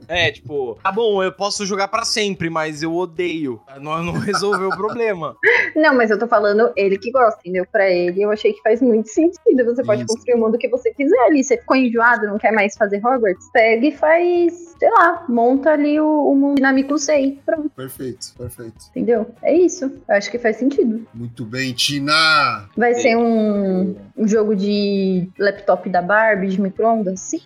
É, 0.08 0.32
tipo, 0.32 0.78
tá 0.82 0.90
bom, 0.90 1.22
eu 1.22 1.30
posso 1.30 1.66
jogar 1.66 1.88
pra 1.88 2.04
sempre, 2.04 2.48
mas 2.48 2.82
eu 2.82 2.94
odeio. 2.96 3.60
Não, 3.80 4.02
não 4.02 4.12
resolveu 4.18 4.68
o 4.70 4.76
problema. 4.76 5.36
Não, 5.76 5.94
mas 5.94 6.10
eu 6.10 6.18
tô 6.18 6.26
falando 6.26 6.72
ele 6.74 6.98
que 6.98 7.10
gosta, 7.10 7.38
entendeu? 7.40 7.66
Pra 7.70 7.88
ele, 7.90 8.22
eu 8.22 8.30
achei 8.30 8.52
que 8.54 8.62
faz 8.62 8.80
muito 8.80 9.08
sentido. 9.10 9.64
Você 9.66 9.84
pode 9.84 10.02
Isso. 10.02 10.08
construir 10.08 10.34
o 10.34 10.38
mundo 10.38 10.56
que 10.56 10.68
você 10.68 10.92
quiser 10.94 11.18
ali. 11.26 11.44
Você 11.44 11.58
ficou 11.58 11.76
enjoado, 11.76 12.26
não 12.26 12.38
quer 12.38 12.50
mais 12.50 12.74
fazer 12.76 12.96
Hogwarts? 13.04 13.50
Pega 13.52 13.86
e 13.86 13.92
faz, 13.92 14.74
sei 14.78 14.90
lá, 14.90 15.24
monta 15.28 15.70
ali 15.72 16.00
o, 16.00 16.30
o 16.30 16.34
mundo 16.34 16.56
dinâmico 16.56 16.98
100. 16.98 17.42
Pronto, 17.44 17.70
Perfeito, 17.76 18.34
perfeito. 18.38 18.86
entendeu? 18.90 19.26
É 19.42 19.54
isso. 19.54 19.84
Eu 20.08 20.14
acho 20.14 20.30
que 20.30 20.38
faz 20.38 20.56
sentido. 20.56 21.06
Muito 21.12 21.44
bem, 21.44 21.72
Tina! 21.74 22.68
Vai 22.76 22.94
ser 22.94 23.16
um, 23.16 23.94
um 24.16 24.26
jogo 24.26 24.56
de 24.56 25.28
laptop 25.38 25.88
da 25.90 26.00
Barbie, 26.00 26.48
de 26.48 26.60
micro-ondas? 26.60 27.20
Sim. 27.20 27.40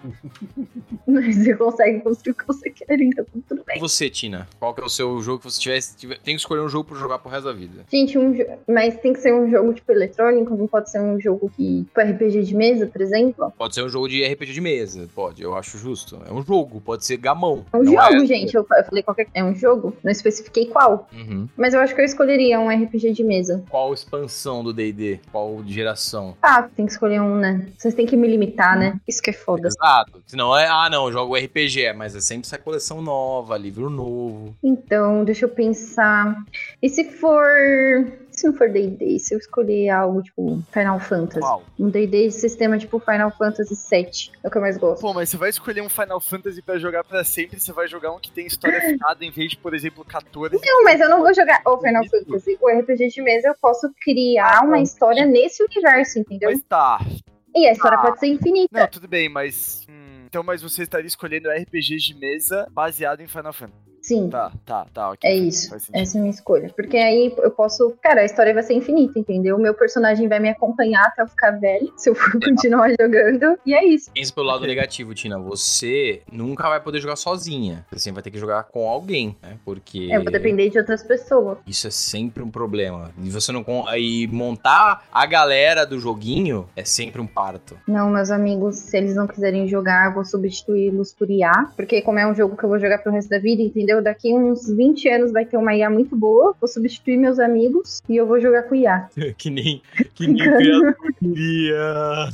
Mas 1.06 1.36
você 1.36 1.52
consegue 1.64 2.00
construir 2.00 2.32
o 2.32 2.34
que 2.36 2.46
você 2.46 2.70
quer, 2.70 3.00
então 3.00 3.24
tudo 3.48 3.62
E 3.62 3.64
bem. 3.64 3.78
você, 3.80 4.08
Tina? 4.10 4.48
Qual 4.58 4.74
que 4.74 4.80
é 4.80 4.84
o 4.84 4.88
seu 4.88 5.20
jogo 5.20 5.38
que 5.38 5.44
você 5.50 5.60
tivesse. 5.60 5.96
tiver- 5.96 6.18
tem 6.18 6.34
que 6.34 6.40
escolher 6.40 6.60
um 6.60 6.68
jogo 6.68 6.88
pra 6.90 6.98
jogar 6.98 7.18
pro 7.18 7.30
resto 7.30 7.44
da 7.46 7.52
vida. 7.52 7.84
Gente, 7.90 8.18
um 8.18 8.34
mas 8.68 8.96
tem 8.98 9.12
que 9.12 9.20
ser 9.20 9.32
um 9.34 9.50
jogo 9.50 9.72
tipo 9.72 9.90
eletrônico, 9.92 10.56
não 10.56 10.66
pode 10.66 10.90
ser 10.90 11.00
um 11.00 11.20
jogo 11.20 11.50
que. 11.56 11.84
Tipo 11.84 12.00
RPG 12.00 12.42
de 12.42 12.54
mesa, 12.54 12.86
por 12.86 13.00
exemplo. 13.00 13.52
Pode 13.56 13.74
ser 13.74 13.82
um 13.82 13.88
jogo 13.88 14.08
de 14.08 14.24
RPG 14.24 14.52
de 14.52 14.60
mesa, 14.60 15.08
pode, 15.14 15.42
eu 15.42 15.54
acho 15.56 15.78
justo. 15.78 16.18
É 16.28 16.32
um 16.32 16.42
jogo, 16.42 16.80
pode 16.80 17.04
ser 17.04 17.16
gamão. 17.16 17.64
É 17.72 17.76
um 17.76 17.82
não 17.82 17.92
jogo, 17.92 18.22
é- 18.22 18.26
gente. 18.26 18.54
Eu, 18.54 18.66
eu 18.70 18.84
falei 18.84 19.02
qualquer. 19.02 19.26
É 19.34 19.42
um 19.42 19.54
jogo, 19.54 19.96
não 20.02 20.10
especifiquei 20.10 20.66
qual. 20.66 21.08
Uhum. 21.12 21.48
Mas 21.56 21.74
eu 21.74 21.80
acho 21.80 21.94
que 21.94 22.00
eu 22.00 22.04
escolheria 22.04 22.58
um 22.60 22.68
RPG 22.68 23.12
de 23.12 23.24
mesa. 23.24 23.62
Qual 23.68 23.92
expansão 23.94 24.62
do 24.62 24.72
DD? 24.72 25.20
Qual 25.32 25.62
geração? 25.66 26.36
Ah, 26.42 26.62
tem 26.62 26.86
que 26.86 26.92
escolher 26.92 27.20
um, 27.20 27.36
né? 27.36 27.66
Vocês 27.78 27.94
têm 27.94 28.06
que 28.06 28.16
me 28.16 28.28
limitar, 28.28 28.78
né? 28.78 28.98
Isso 29.06 29.22
que 29.22 29.30
é 29.30 29.32
foda. 29.32 29.68
Exato. 29.68 30.22
Senão 30.26 30.56
é. 30.56 30.66
Ah, 30.66 30.88
não, 30.90 31.06
eu 31.06 31.12
jogo 31.12 31.36
RPG, 31.36 31.53
mas 31.96 32.16
é 32.16 32.20
sempre 32.20 32.46
essa 32.46 32.58
coleção 32.58 33.00
nova, 33.00 33.56
livro 33.56 33.88
novo. 33.88 34.54
Então, 34.62 35.24
deixa 35.24 35.44
eu 35.44 35.48
pensar. 35.48 36.36
E 36.82 36.88
se 36.88 37.04
for. 37.04 37.46
Se 38.32 38.48
não 38.48 38.54
for 38.54 38.68
D&D, 38.68 39.16
se 39.20 39.32
eu 39.32 39.38
escolher 39.38 39.90
algo 39.90 40.20
tipo 40.20 40.60
Final 40.72 40.98
Fantasy? 40.98 41.38
Qual? 41.38 41.62
Um 41.78 41.88
D&D 41.88 42.26
de 42.26 42.30
sistema 42.32 42.76
tipo 42.76 42.98
Final 42.98 43.30
Fantasy 43.30 43.74
VII. 43.88 44.32
É 44.42 44.48
o 44.48 44.50
que 44.50 44.58
eu 44.58 44.60
mais 44.60 44.76
gosto. 44.76 45.00
Pô, 45.02 45.14
mas 45.14 45.28
você 45.28 45.36
vai 45.36 45.50
escolher 45.50 45.80
um 45.82 45.88
Final 45.88 46.18
Fantasy 46.18 46.60
pra 46.60 46.76
jogar 46.76 47.04
pra 47.04 47.22
sempre, 47.22 47.60
você 47.60 47.72
vai 47.72 47.86
jogar 47.86 48.10
um 48.12 48.18
que 48.18 48.32
tem 48.32 48.44
história 48.46 48.80
fiada 48.98 49.24
em 49.24 49.30
vez 49.30 49.50
de, 49.50 49.56
por 49.58 49.72
exemplo, 49.72 50.04
14. 50.04 50.58
Não, 50.60 50.82
mas 50.82 51.00
eu 51.00 51.08
não 51.08 51.18
vou 51.20 51.32
jogar 51.32 51.62
o 51.64 51.78
Final 51.78 52.02
Fantasy. 52.08 52.58
O 52.60 52.68
RPG 52.68 53.08
de 53.10 53.22
mesa 53.22 53.46
eu 53.48 53.54
posso 53.62 53.88
criar 54.02 54.64
uma 54.64 54.80
história 54.80 55.24
nesse 55.24 55.62
universo, 55.62 56.18
entendeu? 56.18 56.50
Mas 56.50 56.60
tá. 56.68 56.98
E 57.54 57.68
a 57.68 57.72
história 57.72 57.98
Ah. 57.98 58.02
pode 58.02 58.18
ser 58.18 58.26
infinita. 58.26 58.80
Não, 58.80 58.88
tudo 58.88 59.06
bem, 59.06 59.28
mas. 59.28 59.86
Então, 60.34 60.42
mas 60.42 60.62
você 60.62 60.82
estaria 60.82 61.06
escolhendo 61.06 61.48
RPGs 61.48 62.06
de 62.06 62.14
mesa 62.14 62.66
baseado 62.72 63.20
em 63.20 63.28
Final 63.28 63.52
Fantasy. 63.52 63.93
Sim. 64.04 64.28
Tá, 64.28 64.52
tá, 64.66 64.86
tá, 64.92 65.10
ok. 65.12 65.30
É 65.30 65.34
isso. 65.34 65.74
Essa 65.74 66.18
é 66.18 66.18
a 66.18 66.20
minha 66.20 66.30
escolha. 66.30 66.70
Porque 66.76 66.98
aí 66.98 67.34
eu 67.38 67.50
posso. 67.50 67.94
Cara, 68.02 68.20
a 68.20 68.24
história 68.26 68.52
vai 68.52 68.62
ser 68.62 68.74
infinita, 68.74 69.18
entendeu? 69.18 69.56
O 69.56 69.58
meu 69.58 69.72
personagem 69.72 70.28
vai 70.28 70.38
me 70.38 70.50
acompanhar 70.50 71.06
até 71.06 71.22
eu 71.22 71.26
ficar 71.26 71.52
velho, 71.52 71.90
se 71.96 72.10
eu 72.10 72.14
for 72.14 72.32
continuar 72.38 72.90
jogando. 73.00 73.58
E 73.64 73.72
é 73.72 73.82
isso. 73.82 74.10
Pensa 74.12 74.34
pelo 74.34 74.48
lado 74.48 74.66
negativo, 74.66 75.14
Tina. 75.14 75.38
Você 75.38 76.20
nunca 76.30 76.68
vai 76.68 76.80
poder 76.80 77.00
jogar 77.00 77.16
sozinha. 77.16 77.86
Você 77.90 78.00
sempre 78.00 78.16
vai 78.16 78.22
ter 78.22 78.30
que 78.30 78.38
jogar 78.38 78.64
com 78.64 78.86
alguém, 78.86 79.34
né? 79.42 79.56
Porque. 79.64 80.10
Eu 80.12 80.22
vou 80.22 80.30
depender 80.30 80.68
de 80.68 80.78
outras 80.78 81.02
pessoas. 81.02 81.56
Isso 81.66 81.86
é 81.86 81.90
sempre 81.90 82.42
um 82.42 82.50
problema. 82.50 83.10
E 83.22 83.30
você 83.30 83.52
não. 83.52 83.64
E 83.96 84.26
montar 84.26 85.06
a 85.10 85.24
galera 85.24 85.86
do 85.86 85.98
joguinho 85.98 86.68
é 86.76 86.84
sempre 86.84 87.22
um 87.22 87.26
parto. 87.26 87.78
Não, 87.88 88.10
meus 88.10 88.30
amigos, 88.30 88.76
se 88.76 88.98
eles 88.98 89.16
não 89.16 89.26
quiserem 89.26 89.66
jogar, 89.66 90.08
eu 90.08 90.12
vou 90.12 90.26
substituí-los 90.26 91.14
por 91.14 91.30
IA. 91.30 91.70
Porque 91.74 92.02
como 92.02 92.18
é 92.18 92.26
um 92.26 92.34
jogo 92.34 92.54
que 92.54 92.64
eu 92.64 92.68
vou 92.68 92.78
jogar 92.78 92.98
pro 92.98 93.10
resto 93.10 93.30
da 93.30 93.38
vida, 93.38 93.62
entendeu? 93.62 93.93
Entendeu? 93.94 94.02
Daqui 94.02 94.32
uns 94.34 94.68
20 94.68 95.08
anos 95.08 95.32
vai 95.32 95.44
ter 95.44 95.56
uma 95.56 95.74
IA 95.74 95.88
muito 95.88 96.16
boa, 96.16 96.54
vou 96.60 96.68
substituir 96.68 97.16
meus 97.16 97.38
amigos 97.38 98.02
e 98.08 98.16
eu 98.16 98.26
vou 98.26 98.40
jogar 98.40 98.64
com 98.64 98.74
IA. 98.74 99.08
que 99.36 99.50
nem, 99.50 99.82
que 100.14 100.26
nem 100.26 100.36
queria. 100.36 102.28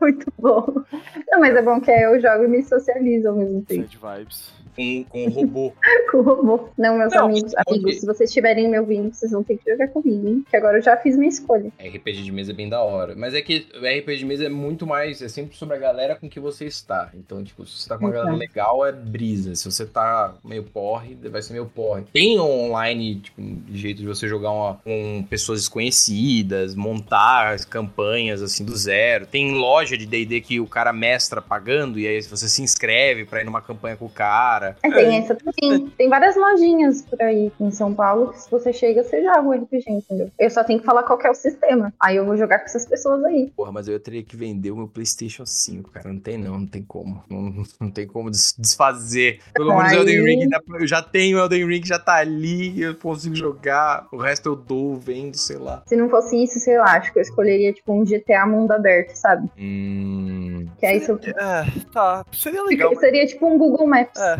Muito 0.00 0.32
bom. 0.38 0.82
Não, 1.28 1.40
mas 1.40 1.54
é 1.56 1.62
bom 1.62 1.80
que 1.80 1.90
aí 1.90 2.02
eu 2.02 2.20
jogo 2.20 2.44
e 2.44 2.48
me 2.48 2.62
socializo 2.62 3.28
ao 3.28 3.36
mesmo 3.36 3.62
tempo. 3.62 3.88
Sad 3.88 4.18
vibes. 4.18 4.55
Com, 4.76 5.04
com 5.08 5.24
o 5.26 5.30
robô. 5.30 5.72
Com 6.10 6.18
o 6.18 6.22
robô. 6.22 6.68
Não, 6.78 6.96
meus 6.98 7.12
Não, 7.12 7.24
amigos, 7.24 7.52
amigos, 7.66 7.98
se 8.00 8.06
vocês 8.06 8.30
estiverem 8.30 8.68
me 8.70 8.78
ouvindo, 8.78 9.12
vocês 9.12 9.32
vão 9.32 9.42
ter 9.42 9.56
que 9.58 9.68
jogar 9.70 9.88
comigo, 9.88 10.28
hein? 10.28 10.44
Que 10.48 10.56
agora 10.56 10.78
eu 10.78 10.82
já 10.82 10.96
fiz 10.96 11.16
minha 11.16 11.28
escolha. 11.28 11.72
RPG 11.80 12.22
de 12.22 12.30
mesa 12.30 12.52
é 12.52 12.54
bem 12.54 12.68
da 12.68 12.80
hora. 12.80 13.14
Mas 13.16 13.34
é 13.34 13.40
que 13.42 13.66
o 13.74 13.78
RPG 13.78 14.18
de 14.18 14.24
mesa 14.24 14.44
é 14.44 14.48
muito 14.48 14.86
mais. 14.86 15.20
É 15.22 15.28
sempre 15.28 15.56
sobre 15.56 15.74
a 15.76 15.78
galera 15.78 16.14
com 16.14 16.28
que 16.28 16.38
você 16.38 16.64
está. 16.66 17.10
Então, 17.14 17.42
tipo, 17.42 17.64
se 17.66 17.78
você 17.82 17.88
tá 17.88 17.98
com 17.98 18.04
uma 18.04 18.12
galera 18.12 18.36
legal, 18.36 18.86
é 18.86 18.92
brisa. 18.92 19.54
Se 19.54 19.64
você 19.64 19.84
tá 19.86 20.34
meio 20.44 20.62
porre, 20.62 21.16
vai 21.28 21.42
ser 21.42 21.54
meio 21.54 21.66
porre. 21.66 22.04
Tem 22.12 22.38
online, 22.38 23.16
tipo, 23.16 23.40
de 23.42 23.78
jeito 23.78 23.98
de 24.02 24.06
você 24.06 24.28
jogar 24.28 24.50
uma- 24.52 24.74
com 24.84 25.24
pessoas 25.28 25.60
desconhecidas, 25.60 26.74
montar 26.74 27.52
as 27.54 27.64
campanhas 27.64 28.42
assim 28.42 28.64
do 28.64 28.76
zero. 28.76 29.26
Tem 29.26 29.54
loja 29.54 29.96
de 29.96 30.06
DD 30.06 30.40
que 30.40 30.60
o 30.60 30.66
cara 30.66 30.92
mestra 30.92 31.40
pagando, 31.40 31.98
e 31.98 32.06
aí 32.06 32.22
você 32.22 32.48
se 32.48 32.62
inscreve 32.62 33.24
pra 33.24 33.40
ir 33.40 33.44
numa 33.44 33.60
campanha 33.62 33.96
com 33.96 34.04
o 34.06 34.10
cara. 34.10 34.65
É, 34.82 34.90
tem 34.90 35.16
essa 35.18 35.34
também. 35.34 35.88
Tem 35.90 36.08
várias 36.08 36.36
lojinhas 36.36 37.02
por 37.02 37.20
aí 37.22 37.52
em 37.60 37.70
São 37.70 37.94
Paulo 37.94 38.32
que 38.32 38.40
se 38.40 38.50
você 38.50 38.72
chega, 38.72 39.02
você 39.02 39.22
joga 39.22 39.42
o 39.42 39.52
RPG, 39.52 39.84
entendeu? 39.88 40.30
Eu 40.38 40.50
só 40.50 40.64
tenho 40.64 40.80
que 40.80 40.86
falar 40.86 41.02
qual 41.02 41.18
que 41.18 41.26
é 41.26 41.30
o 41.30 41.34
sistema. 41.34 41.92
Aí 42.00 42.16
eu 42.16 42.24
vou 42.24 42.36
jogar 42.36 42.58
com 42.60 42.64
essas 42.66 42.86
pessoas 42.86 43.24
aí. 43.24 43.52
Porra, 43.56 43.72
mas 43.72 43.88
eu 43.88 43.98
teria 44.00 44.22
que 44.22 44.36
vender 44.36 44.70
o 44.70 44.76
meu 44.76 44.88
PlayStation 44.88 45.44
5, 45.46 45.90
cara. 45.90 46.08
Não 46.12 46.18
tem 46.20 46.38
não, 46.38 46.58
não 46.60 46.66
tem 46.66 46.82
como. 46.82 47.22
Não, 47.28 47.62
não 47.80 47.90
tem 47.90 48.06
como 48.06 48.30
des- 48.30 48.54
desfazer. 48.58 49.40
Pelo 49.54 49.76
menos 49.76 49.92
o 49.92 49.96
Elden 49.96 50.24
Ring, 50.24 50.48
eu 50.80 50.86
já 50.86 51.02
tenho 51.02 51.36
o 51.38 51.40
Elden 51.40 51.66
Ring, 51.66 51.84
já 51.84 51.98
tá 51.98 52.14
ali, 52.16 52.80
eu 52.80 52.94
consigo 52.94 53.34
jogar. 53.34 54.06
O 54.12 54.16
resto 54.16 54.48
eu 54.48 54.56
dou, 54.56 54.96
vendo, 54.96 55.36
sei 55.36 55.56
lá. 55.56 55.82
Se 55.86 55.96
não 55.96 56.08
fosse 56.08 56.42
isso, 56.42 56.58
sei 56.60 56.78
lá, 56.78 56.96
acho 56.96 57.12
que 57.12 57.18
eu 57.18 57.22
escolheria 57.22 57.72
tipo 57.72 57.92
um 57.92 58.04
GTA 58.04 58.46
mundo 58.46 58.72
aberto, 58.72 59.14
sabe? 59.14 59.48
Hum. 59.58 60.66
Que 60.78 60.86
aí 60.86 61.00
você... 61.00 61.12
É, 61.30 61.64
tá. 61.92 62.24
Seria 62.32 62.62
legal. 62.62 62.90
mas- 62.90 63.00
seria 63.00 63.26
tipo 63.26 63.46
um 63.46 63.58
Google 63.58 63.86
Maps. 63.86 64.18
É, 64.20 64.36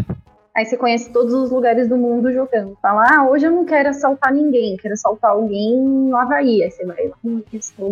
Aí 0.57 0.65
você 0.65 0.75
conhece 0.75 1.11
todos 1.11 1.35
os 1.35 1.51
lugares 1.51 1.87
do 1.87 1.99
mundo 1.99 2.33
jogando. 2.33 2.79
Fala, 2.81 3.05
ah, 3.07 3.29
hoje 3.29 3.47
eu 3.47 3.51
não 3.51 3.67
quero 3.67 3.91
assaltar 3.91 4.33
ninguém, 4.33 4.75
quero 4.79 4.95
assaltar 4.95 5.33
alguém 5.33 5.77
no 5.77 6.17
Havaí. 6.17 6.63
Aí 6.63 6.71
você 6.71 6.83
vai 6.87 7.09
lá, 7.09 7.17
hum, 7.23 7.43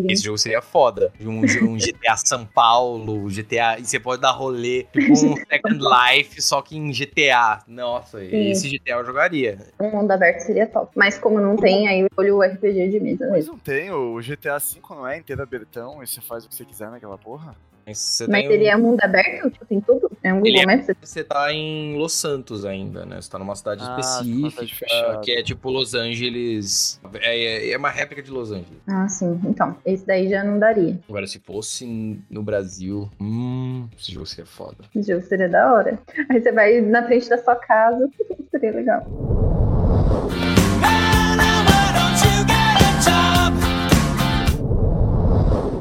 esse 0.08 0.24
jogo 0.24 0.38
seria 0.38 0.62
foda. 0.62 1.12
Um, 1.20 1.40
um 1.40 1.76
GTA 1.76 2.16
São 2.16 2.46
Paulo, 2.46 3.28
GTA. 3.28 3.78
E 3.78 3.84
você 3.84 4.00
pode 4.00 4.22
dar 4.22 4.30
rolê, 4.30 4.86
tipo 4.92 5.12
um 5.12 5.36
Second 5.46 5.78
Life, 5.78 6.40
só 6.40 6.62
que 6.62 6.74
em 6.74 6.90
GTA. 6.90 7.62
Nossa, 7.68 8.18
Sim. 8.20 8.50
esse 8.50 8.70
GTA 8.70 8.92
eu 8.92 9.04
jogaria. 9.04 9.58
Um 9.78 9.90
mundo 9.90 10.10
aberto 10.10 10.40
seria 10.40 10.66
top. 10.66 10.90
Mas 10.96 11.18
como 11.18 11.38
não 11.38 11.56
tem, 11.56 11.86
aí 11.86 12.00
eu 12.00 12.06
escolho 12.06 12.36
o 12.38 12.42
RPG 12.42 12.88
de 12.88 12.98
mesa 12.98 13.28
mas 13.28 13.46
não 13.46 13.58
tem. 13.58 13.90
O 13.90 14.18
GTA 14.20 14.56
V 14.58 14.80
não 14.88 15.06
é 15.06 15.18
inteiro 15.18 15.42
abertão 15.42 16.02
e 16.02 16.06
você 16.06 16.22
faz 16.22 16.46
o 16.46 16.48
que 16.48 16.54
você 16.54 16.64
quiser 16.64 16.90
naquela 16.90 17.18
porra. 17.18 17.54
Mas 17.86 17.98
você 17.98 18.26
Mas 18.26 18.40
tem 18.40 18.48
um- 18.48 18.50
seria 18.52 18.78
mundo 18.78 19.00
aberto? 19.02 19.50
Tipo, 19.50 19.66
tem 19.66 19.80
tudo? 19.80 20.10
É 20.22 20.32
um 20.32 20.38
Ele 20.44 20.56
Google 20.58 20.72
é- 20.72 20.76
Maps? 20.76 20.96
Você 21.02 21.22
tá 21.22 21.52
em 21.52 21.96
Los 21.98 22.12
Santos 22.14 22.64
ainda, 22.64 23.04
né? 23.04 23.20
Você 23.20 23.30
tá 23.30 23.38
numa 23.38 23.54
cidade 23.54 23.82
Ah, 23.84 23.98
específica, 24.00 25.20
que 25.22 25.32
é 25.32 25.42
tipo 25.42 25.68
Los 25.70 25.94
Angeles. 25.94 26.98
É, 27.20 27.70
é 27.72 27.76
uma 27.76 27.90
réplica 27.90 28.22
de 28.22 28.30
Los 28.30 28.50
Angeles. 28.50 28.80
Ah, 28.88 29.06
sim. 29.08 29.38
Então, 29.44 29.76
esse 29.84 30.06
daí 30.06 30.28
já 30.30 30.42
não 30.42 30.58
daria. 30.58 30.98
Agora, 31.08 31.26
se 31.26 31.38
fosse 31.38 32.18
no 32.30 32.42
Brasil, 32.42 33.10
hum, 33.20 33.86
esse 33.98 34.12
jogo 34.12 34.24
seria 34.26 34.46
foda. 34.46 34.78
Esse 34.94 35.12
jogo 35.12 35.24
seria 35.26 35.48
da 35.48 35.72
hora. 35.72 35.98
Aí 36.30 36.40
você 36.40 36.52
vai 36.52 36.80
na 36.80 37.02
frente 37.04 37.28
da 37.28 37.36
sua 37.36 37.56
casa, 37.56 38.08
seria 38.50 38.72
legal. 38.72 39.06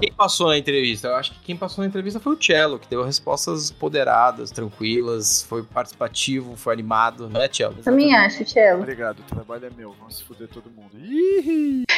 Quem 0.03 0.11
passou 0.13 0.47
na 0.49 0.57
entrevista? 0.57 1.07
Eu 1.07 1.15
acho 1.15 1.31
que 1.31 1.39
quem 1.39 1.55
passou 1.55 1.81
na 1.81 1.87
entrevista 1.87 2.19
foi 2.19 2.33
o 2.35 2.41
Cello, 2.41 2.77
que 2.77 2.89
deu 2.89 3.03
respostas 3.03 3.71
poderadas, 3.71 4.51
tranquilas, 4.51 5.43
foi 5.43 5.63
participativo, 5.63 6.55
foi 6.57 6.73
animado, 6.73 7.29
não 7.29 7.41
é, 7.41 7.47
Cello? 7.51 7.75
Também 7.83 8.13
acho, 8.15 8.45
Cello. 8.45 8.81
Obrigado, 8.81 9.19
o 9.19 9.23
trabalho 9.23 9.65
é 9.65 9.69
meu. 9.69 9.93
Vamos 9.93 10.17
se 10.17 10.23
fuder 10.23 10.47
todo 10.49 10.69
mundo. 10.69 10.91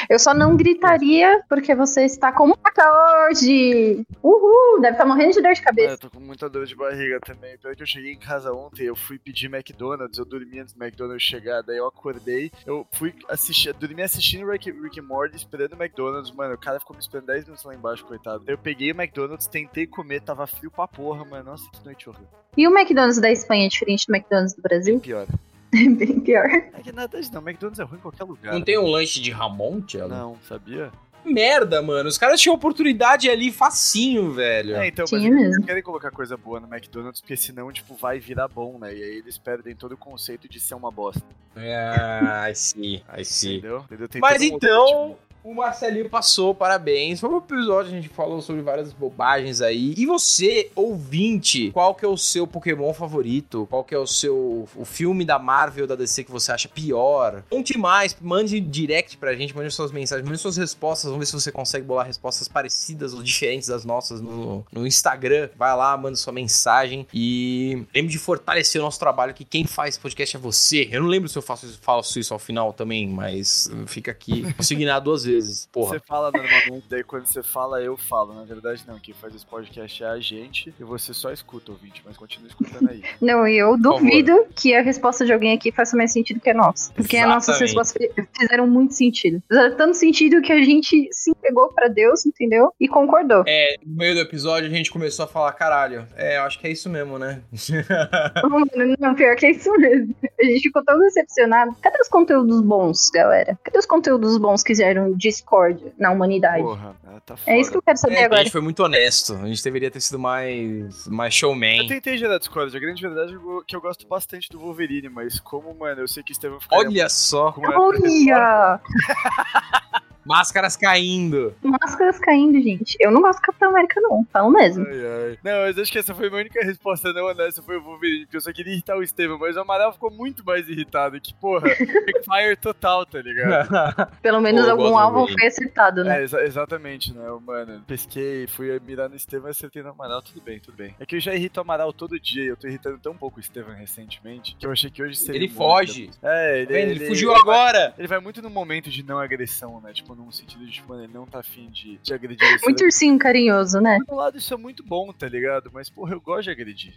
Eu 0.10 0.20
só 0.20 0.34
não 0.34 0.56
gritaria 0.56 1.42
porque 1.50 1.74
você 1.74 2.06
está 2.06 2.32
como 2.32 2.56
maca 2.64 2.84
hoje. 3.30 4.06
Uhul, 4.22 4.82
deve 4.82 4.94
estar 4.94 5.06
morrendo 5.06 5.34
de 5.34 5.42
dor 5.42 5.54
de 5.54 5.62
É, 5.62 5.64
cabeça. 5.64 5.94
eu 5.94 5.98
tô 5.98 6.10
com 6.12 6.20
muita 6.20 6.48
dor 6.50 6.66
de 6.66 6.76
barriga 6.76 7.20
também. 7.22 7.58
Pior 7.58 7.76
que 7.76 7.82
eu 7.82 7.88
cheguei 7.88 8.14
em 8.14 8.20
casa 8.20 8.52
ontem, 8.54 8.84
eu 8.84 8.96
fui 8.96 9.18
pedir 9.18 9.48
McDonald's, 9.52 10.18
eu 10.20 10.26
dormi 10.26 10.60
antes 10.60 10.74
do 10.74 10.84
McDonald's 10.84 11.24
chegar, 11.24 11.64
daí 11.64 11.78
eu 11.78 11.88
acordei, 11.88 12.52
eu 12.68 12.86
fui 12.92 13.14
assistir, 13.30 13.74
dormi 13.74 14.04
assistindo 14.04 14.48
Rick, 14.50 14.70
Rick 14.72 15.00
and 15.00 15.04
Morty, 15.04 15.36
esperando 15.36 15.74
o 15.74 15.82
McDonald's, 15.84 16.32
mano, 16.32 16.54
o 16.54 16.58
cara 16.58 16.80
ficou 16.80 16.96
me 16.96 17.02
esperando 17.02 17.28
10 17.28 17.46
minutos 17.46 17.64
lá 17.66 17.74
embaixo, 17.74 17.95
coitado. 18.04 18.44
Eu 18.48 18.58
peguei 18.58 18.92
o 18.92 18.96
McDonald's, 19.00 19.48
tentei 19.48 19.88
comer, 19.88 20.22
tava 20.22 20.46
frio 20.48 20.72
pra 20.72 20.88
porra, 20.88 21.24
mano, 21.24 21.52
nossa, 21.52 21.70
que 21.72 21.86
noite 21.86 22.10
horrível. 22.10 22.28
E 22.58 22.68
o 22.68 22.72
McDonald's 22.72 23.20
da 23.20 23.32
Espanha 23.32 23.66
é 23.66 23.70
diferente 23.70 24.08
do 24.08 24.16
McDonald's 24.16 24.54
do 24.54 24.62
Bem 24.62 24.70
Brasil? 24.70 25.00
pior. 25.00 25.28
É 25.74 25.78
bem 25.90 26.20
pior. 26.20 26.46
É 26.46 26.82
que 26.82 26.92
nada 26.92 27.20
disso, 27.20 27.34
não, 27.34 27.42
McDonald's 27.42 27.80
é 27.80 27.84
ruim 27.84 27.98
em 27.98 28.02
qualquer 28.02 28.24
lugar. 28.24 28.54
Não 28.54 28.62
tem 28.62 28.78
um 28.78 28.88
lanche 28.88 29.20
de 29.20 29.32
Ramon, 29.32 29.82
Cello? 29.88 30.10
Não, 30.10 30.38
sabia? 30.48 30.92
Merda, 31.26 31.82
mano. 31.82 32.08
Os 32.08 32.18
caras 32.18 32.40
tinham 32.40 32.56
oportunidade 32.56 33.30
ali 33.30 33.52
facinho, 33.52 34.32
velho. 34.32 34.76
É, 34.76 34.88
então, 34.88 35.06
Tinha 35.06 35.30
mas 35.30 35.44
eles 35.44 35.66
querem 35.66 35.82
colocar 35.82 36.12
coisa 36.12 36.38
boa 36.38 36.60
no 36.60 36.68
McDonald's, 36.68 37.20
porque 37.20 37.36
senão, 37.36 37.72
tipo, 37.72 37.96
vai 37.96 38.20
virar 38.20 38.48
bom, 38.48 38.78
né? 38.78 38.96
E 38.96 39.04
aí 39.04 39.18
eles 39.18 39.38
perdem 39.38 39.76
todo 39.76 39.94
o 39.94 39.98
conceito 39.98 40.48
de 40.48 40.60
ser 40.60 40.76
uma 40.76 40.92
bosta. 40.92 41.24
Ah, 41.56 42.48
I 42.50 42.56
see, 42.56 43.04
I 43.18 43.26
see. 43.26 43.58
Entendeu? 43.58 43.86
Entendeu? 43.86 44.08
Mas 44.22 44.42
um 44.42 44.46
então, 44.46 44.86
objetivo. 44.86 45.20
O 45.46 45.54
Marcelinho 45.54 46.10
passou, 46.10 46.56
parabéns. 46.56 47.20
Foi 47.20 47.30
um 47.30 47.38
episódio, 47.38 47.92
a 47.92 47.96
gente 47.96 48.10
falou 48.10 48.42
sobre 48.42 48.64
várias 48.64 48.92
bobagens 48.92 49.62
aí. 49.62 49.94
E 49.96 50.04
você, 50.08 50.72
ouvinte, 50.76 51.70
qual 51.72 51.94
que 51.94 52.04
é 52.04 52.08
o 52.08 52.18
seu 52.18 52.48
Pokémon 52.48 52.92
favorito? 52.96 53.68
Qual 53.70 53.84
que 53.84 53.94
é 53.94 53.98
o 53.98 54.08
seu 54.08 54.68
o 54.76 54.84
filme 54.84 55.24
da 55.24 55.38
Marvel 55.38 55.86
da 55.86 55.96
DC 55.96 56.24
que 56.24 56.32
você 56.32 56.52
acha 56.52 56.68
pior? 56.68 57.44
Conte 57.48 57.78
mais, 57.78 58.18
mande 58.20 58.60
direct 58.60 59.18
pra 59.18 59.36
gente, 59.36 59.56
mande 59.56 59.70
suas 59.70 59.92
mensagens, 59.92 60.28
mande 60.28 60.40
suas 60.40 60.58
respostas. 60.58 61.12
Vamos 61.12 61.20
ver 61.20 61.28
se 61.28 61.34
você 61.40 61.52
consegue 61.52 61.86
bolar 61.86 62.08
respostas 62.08 62.48
parecidas 62.48 63.14
ou 63.14 63.22
diferentes 63.22 63.68
das 63.68 63.86
nossas 63.86 64.20
no, 64.22 64.66
no 64.72 64.88
Instagram. 64.88 65.50
Vai 65.56 65.76
lá, 65.76 65.96
manda 65.96 66.16
sua 66.16 66.34
mensagem 66.34 67.06
e 67.14 67.86
lembre 67.94 68.12
de 68.12 68.18
fortalecer 68.18 68.82
o 68.82 68.84
nosso 68.84 69.00
trabalho, 69.00 69.32
que 69.32 69.46
quem 69.46 69.64
faz 69.64 69.96
podcast 69.96 70.38
é 70.38 70.40
você. 70.40 70.90
Eu 70.92 71.04
não 71.04 71.08
lembro 71.08 71.30
se 71.30 71.38
eu 71.38 71.44
faço, 71.44 71.68
faço 71.82 72.18
isso 72.18 72.34
ao 72.34 72.40
final 72.40 72.74
também, 72.74 73.08
mas 73.08 73.70
fica 73.86 74.10
aqui. 74.10 74.52
Consignar 74.58 75.00
duas 75.00 75.24
vezes. 75.24 75.35
Porra. 75.72 75.94
Você 75.94 76.00
fala 76.00 76.32
normalmente, 76.32 76.86
daí 76.90 77.04
quando 77.04 77.26
você 77.26 77.44
fala, 77.44 77.82
eu 77.82 77.98
falo. 77.98 78.34
Na 78.34 78.44
verdade, 78.44 78.84
não. 78.88 79.00
Quem 79.00 79.14
faz 79.14 79.36
esse 79.36 79.46
podcast 79.46 80.04
é 80.04 80.08
a 80.08 80.20
gente 80.20 80.74
e 80.80 80.84
você 80.84 81.14
só 81.14 81.32
escuta, 81.32 81.72
ouvinte, 81.72 82.02
mas 82.06 82.18
continua 82.18 82.48
escutando 82.48 82.90
aí. 82.90 83.04
Não, 83.22 83.48
e 83.48 83.58
eu 83.58 83.78
duvido 83.78 84.46
que 84.56 84.74
a 84.76 84.82
resposta 84.82 85.26
de 85.26 85.34
alguém 85.34 85.54
aqui 85.54 85.72
faça 85.72 85.96
mais 85.96 86.12
sentido 86.12 86.40
que 86.40 86.50
a 86.50 86.54
nossa. 86.54 86.94
Porque 86.94 87.18
as 87.18 87.28
nossas 87.28 87.60
respostas 87.60 88.08
fizeram 88.38 88.68
muito 88.68 88.94
sentido. 88.94 89.42
Fizeram 89.48 89.76
tanto 89.76 89.96
sentido 89.96 90.42
que 90.42 90.52
a 90.52 90.62
gente 90.62 91.08
se 91.12 91.32
entregou 91.32 91.70
pra 91.74 91.88
Deus, 91.88 92.26
entendeu? 92.26 92.74
E 92.80 92.88
concordou. 92.88 93.44
É, 93.48 93.76
no 93.86 93.96
meio 93.96 94.16
do 94.16 94.22
episódio 94.22 94.70
a 94.70 94.74
gente 94.74 94.92
começou 94.92 95.26
a 95.26 95.28
falar, 95.28 95.52
caralho, 95.54 96.08
é, 96.16 96.38
eu 96.38 96.44
acho 96.44 96.60
que 96.60 96.68
é 96.68 96.72
isso 96.72 96.90
mesmo, 96.90 97.18
né? 97.18 97.42
Mano, 98.44 98.96
Não, 99.00 99.16
pior 99.16 99.36
que 99.36 99.46
é 99.46 99.52
isso 99.52 99.72
mesmo. 99.78 100.16
A 100.40 100.44
gente 100.46 100.62
ficou 100.62 100.84
tão 100.84 101.00
decepcionado. 101.00 101.76
Cadê 101.82 102.00
os 102.02 102.08
conteúdos 102.08 102.62
bons, 102.62 103.10
galera? 103.10 103.58
Cadê 103.64 103.78
os 103.78 103.86
conteúdos 103.86 104.38
bons 104.38 104.64
que 104.64 104.74
geram 104.74 105.16
discórdia 105.30 105.94
na 105.98 106.12
humanidade? 106.12 106.62
Porra, 106.64 106.96
tá 107.26 107.36
foda. 107.36 107.52
É 107.52 107.60
isso 107.60 107.72
que 107.72 107.78
eu 107.78 107.82
quero 107.82 107.98
saber 107.98 108.16
É, 108.16 108.24
a 108.24 108.26
agora. 108.26 108.42
gente 108.44 108.52
foi 108.52 108.62
muito 108.62 108.84
honesto. 108.84 109.34
A 109.36 109.48
gente 109.48 109.64
deveria 109.64 109.90
ter 109.90 110.00
sido 110.02 110.20
mais, 110.20 111.08
mais 111.08 111.34
Eu 111.34 111.40
showman. 111.40 111.88
tentei 111.88 112.18
gerar 112.18 112.38
Discord. 112.38 112.76
A 112.76 112.80
grande 112.80 113.02
verdade 113.02 113.34
é 113.34 113.38
que 113.68 113.76
eu 113.76 113.82
gosto 113.82 114.08
bastante 114.08 114.50
do 114.50 114.60
Wolverine, 114.60 115.10
mas 115.10 115.40
como, 115.40 115.74
mano, 115.74 116.02
eu 116.02 116.08
sei 116.08 116.22
que 116.24 116.32
Estevão 116.32 116.60
ficaria 116.60 116.86
Olha 116.88 117.10
só, 117.10 117.54
Olha! 117.58 118.80
máscaras 120.26 120.76
caindo. 120.76 121.54
Máscaras 121.64 122.20
caindo, 122.20 122.62
gente. 122.62 122.98
Eu 123.00 123.12
não 123.12 123.22
gosto 123.22 123.40
do 123.40 123.44
Capitão 123.46 123.70
América, 123.70 124.00
não. 124.02 124.26
Falo 124.32 124.50
mesmo. 124.52 124.86
Ai, 124.86 124.94
ai. 125.06 125.38
Não, 125.44 125.62
mas 125.62 125.78
acho 125.78 125.92
que 125.92 126.00
essa 126.00 126.14
foi 126.14 126.28
a 126.28 126.30
minha 126.30 126.42
única 126.42 126.64
resposta 126.66 127.14
não 127.14 127.26
honesta, 127.28 127.62
foi 127.62 127.78
o 127.78 127.82
Wolverine, 127.84 128.26
porque 128.26 128.38
eu 128.38 128.42
só 128.42 128.52
queria 128.52 128.74
irritar 128.74 128.98
o 128.98 129.04
Estevam, 129.04 129.38
mas 129.38 129.56
o 129.56 129.60
Amaral 129.62 129.94
ficou 129.94 130.12
muito 130.12 130.44
mais 130.46 130.68
irritado, 130.68 131.20
que, 131.22 131.34
porra, 131.36 131.68
backfire 132.06 132.56
total, 132.60 133.06
tá 133.06 133.22
ligado? 133.22 133.70
Pelo 134.22 134.42
menos 134.42 134.62
Pô, 134.64 134.68
eu 134.68 134.72
algum 134.72 134.98
alvo 134.98 135.28
foi 135.28 135.48
acertado, 135.48 136.04
né? 136.04 136.20
É, 136.20 136.24
exa- 136.24 136.44
exatamente, 136.44 137.14
né, 137.14 137.24
mano, 137.46 137.84
pesquei, 137.88 138.48
fui 138.48 138.80
mirar 138.80 139.10
no 139.10 139.16
Estevam 139.16 139.48
e 139.48 139.52
acertei 139.52 139.84
no 139.84 139.90
Amaral, 139.90 140.22
tudo 140.22 140.42
bem, 140.42 140.60
tudo 140.60 140.76
bem. 140.76 140.96
É 141.00 141.06
que 141.06 141.16
eu 141.16 141.20
já 141.20 141.34
irrito 141.34 141.60
o 141.60 141.62
Amaral 141.62 141.92
todo 141.94 142.20
dia, 142.20 142.44
e 142.44 142.48
eu 142.48 142.58
tô 142.58 142.68
irritando 142.68 142.98
tão 143.00 143.16
pouco 143.16 143.38
o 143.38 143.42
Estevam 143.42 143.76
recentemente, 143.76 144.56
que 144.60 144.66
eu 144.66 144.72
achei 144.72 144.90
que 144.90 145.02
hoje 145.04 145.16
seria 145.16 145.40
Ele 145.42 145.50
foge. 145.50 146.10
É, 146.24 146.60
ele, 146.62 146.66
Tá? 146.68 146.74
Ele, 146.80 146.92
ele- 146.92 147.08
fugiu 147.08 147.32
ele 147.32 147.44
vai- 147.44 147.56
agora. 147.56 147.94
Ele 147.98 148.08
vai 148.08 148.20
muito 148.20 148.42
no 148.42 148.50
momento 148.50 148.90
de 148.90 149.04
não 149.04 149.20
agressão, 149.20 149.80
né? 149.82 149.94
Tipo, 149.94 150.15
num 150.16 150.32
sentido 150.32 150.66
de, 150.66 150.72
tipo, 150.72 150.90
mano, 150.90 151.04
ele 151.04 151.14
não 151.14 151.26
tá 151.26 151.40
afim 151.40 151.70
de, 151.70 151.98
de 151.98 152.14
agredir 152.14 152.48
você. 152.58 152.66
Muito 152.66 152.84
ursinho 152.84 153.20
carinhoso, 153.20 153.80
né? 153.80 153.98
Por 154.06 154.16
um 154.16 154.18
lado, 154.18 154.38
isso 154.38 154.54
é 154.54 154.58
muito 154.58 154.84
bom, 154.84 155.12
tá 155.12 155.28
ligado? 155.28 155.70
Mas, 155.74 155.90
porra, 155.90 156.14
eu 156.14 156.22
gosto 156.22 156.44
de 156.44 156.52
agredir. 156.52 156.94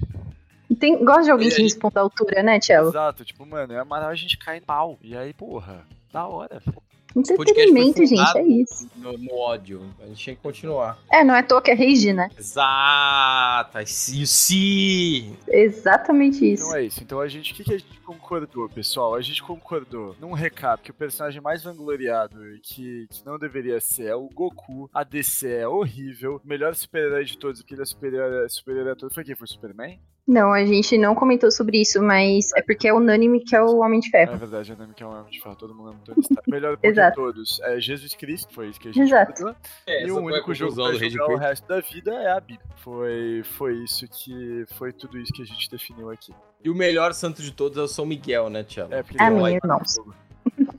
Tem, 0.78 1.02
gosta 1.04 1.24
de 1.24 1.30
alguém 1.30 1.48
que 1.50 1.62
responda 1.62 2.00
à 2.00 2.02
altura, 2.02 2.42
né, 2.42 2.60
Tchelo? 2.60 2.88
Exato, 2.88 3.24
tipo, 3.24 3.44
mano, 3.44 3.72
é 3.72 3.80
a 3.80 4.14
gente 4.14 4.38
cai 4.38 4.58
em 4.58 4.62
pau. 4.62 4.98
E 5.02 5.16
aí, 5.16 5.32
porra, 5.32 5.84
da 6.12 6.26
hora. 6.26 6.62
Entretenimento, 7.16 8.04
gente, 8.06 8.38
é 8.38 8.42
isso. 8.42 8.88
No, 8.96 9.16
no 9.16 9.34
ódio. 9.34 9.82
A 10.00 10.06
gente 10.06 10.16
tinha 10.18 10.36
que 10.36 10.42
continuar. 10.42 10.98
É, 11.10 11.24
não 11.24 11.34
é 11.34 11.40
à 11.40 11.42
toa 11.42 11.60
que 11.62 11.70
é 11.70 11.74
rage, 11.74 12.12
né? 12.12 12.30
Exato. 12.38 13.78
Sim. 13.86 15.36
Exatamente 15.48 16.52
isso. 16.52 16.64
Então 16.64 16.76
é 16.76 16.82
isso. 16.84 17.02
Então 17.02 17.20
a 17.20 17.28
gente, 17.28 17.52
o 17.52 17.56
que, 17.56 17.64
que 17.64 17.74
a 17.74 17.78
gente 17.78 18.00
concordou, 18.00 18.68
pessoal? 18.68 19.14
A 19.14 19.20
gente 19.20 19.42
concordou, 19.42 20.14
num 20.20 20.32
recap, 20.32 20.82
que 20.82 20.90
o 20.90 20.94
personagem 20.94 21.40
mais 21.40 21.62
vangloriado 21.64 22.46
e 22.54 22.60
que, 22.60 23.06
que 23.10 23.24
não 23.26 23.38
deveria 23.38 23.80
ser 23.80 24.06
é 24.06 24.14
o 24.14 24.28
Goku. 24.28 24.88
A 24.92 25.02
DC 25.04 25.48
é 25.48 25.68
horrível. 25.68 26.40
O 26.44 26.48
melhor 26.48 26.74
super-herói 26.74 27.24
de 27.24 27.38
todos, 27.38 27.60
porque 27.62 27.74
ele 27.74 27.82
é 27.82 27.86
superior, 27.86 28.48
superior 28.50 28.88
a 28.90 28.96
todos. 28.96 29.14
Foi 29.14 29.24
quem? 29.24 29.34
Foi 29.34 29.44
o 29.46 29.48
Superman? 29.48 29.98
Não, 30.26 30.52
a 30.52 30.62
gente 30.66 30.98
não 30.98 31.14
comentou 31.14 31.50
sobre 31.50 31.80
isso, 31.80 32.02
mas 32.02 32.52
é 32.54 32.60
porque 32.60 32.86
é 32.86 32.92
unânime 32.92 33.40
que 33.42 33.56
é 33.56 33.62
o 33.62 33.78
Homem 33.78 33.98
de 33.98 34.08
É 34.08 34.10
Ferro. 34.26 34.36
verdade, 34.36 34.72
é 34.72 34.76
nome 34.76 34.92
que 34.92 35.02
é 35.02 35.06
um 35.06 35.10
homem 35.10 35.30
de 35.30 35.40
ferro, 35.40 35.56
todo 35.56 35.74
mundo 35.74 35.88
ama 35.88 36.00
Tony 36.04 36.20
Stark. 36.20 36.50
O 36.98 37.00
melhor 37.00 37.10
de 37.10 37.16
Exato. 37.16 37.16
todos 37.16 37.60
é 37.60 37.80
Jesus 37.80 38.14
Cristo, 38.14 38.52
foi 38.52 38.68
isso 38.68 38.80
que 38.80 38.88
a 38.88 38.92
gente 38.92 39.06
Exato. 39.08 39.32
concordou. 39.32 39.56
É, 39.86 40.06
E 40.06 40.10
o 40.10 40.18
único 40.18 40.54
jogo 40.54 40.74
pra 40.74 40.90
do 40.90 41.08
jogar 41.10 41.34
o 41.34 41.36
resto 41.36 41.66
da 41.68 41.80
vida 41.80 42.12
é 42.14 42.30
a 42.30 42.40
Bíblia. 42.40 42.68
Foi, 42.76 43.42
foi 43.44 43.74
isso 43.84 44.06
que. 44.08 44.64
Foi 44.76 44.92
tudo 44.92 45.18
isso 45.18 45.32
que 45.32 45.42
a 45.42 45.46
gente 45.46 45.70
definiu 45.70 46.10
aqui. 46.10 46.32
E 46.62 46.68
o 46.70 46.74
melhor 46.74 47.12
santo 47.14 47.42
de 47.42 47.52
todos 47.52 47.78
é 47.78 47.82
o 47.82 47.88
São 47.88 48.04
Miguel, 48.04 48.50
né, 48.50 48.64
Tiago? 48.64 48.92
É, 48.92 49.02
porque 49.02 49.22
Amém, 49.22 49.46
ele 49.46 49.54
é 49.54 49.56
irmãos. 49.62 49.96
É 49.98 50.27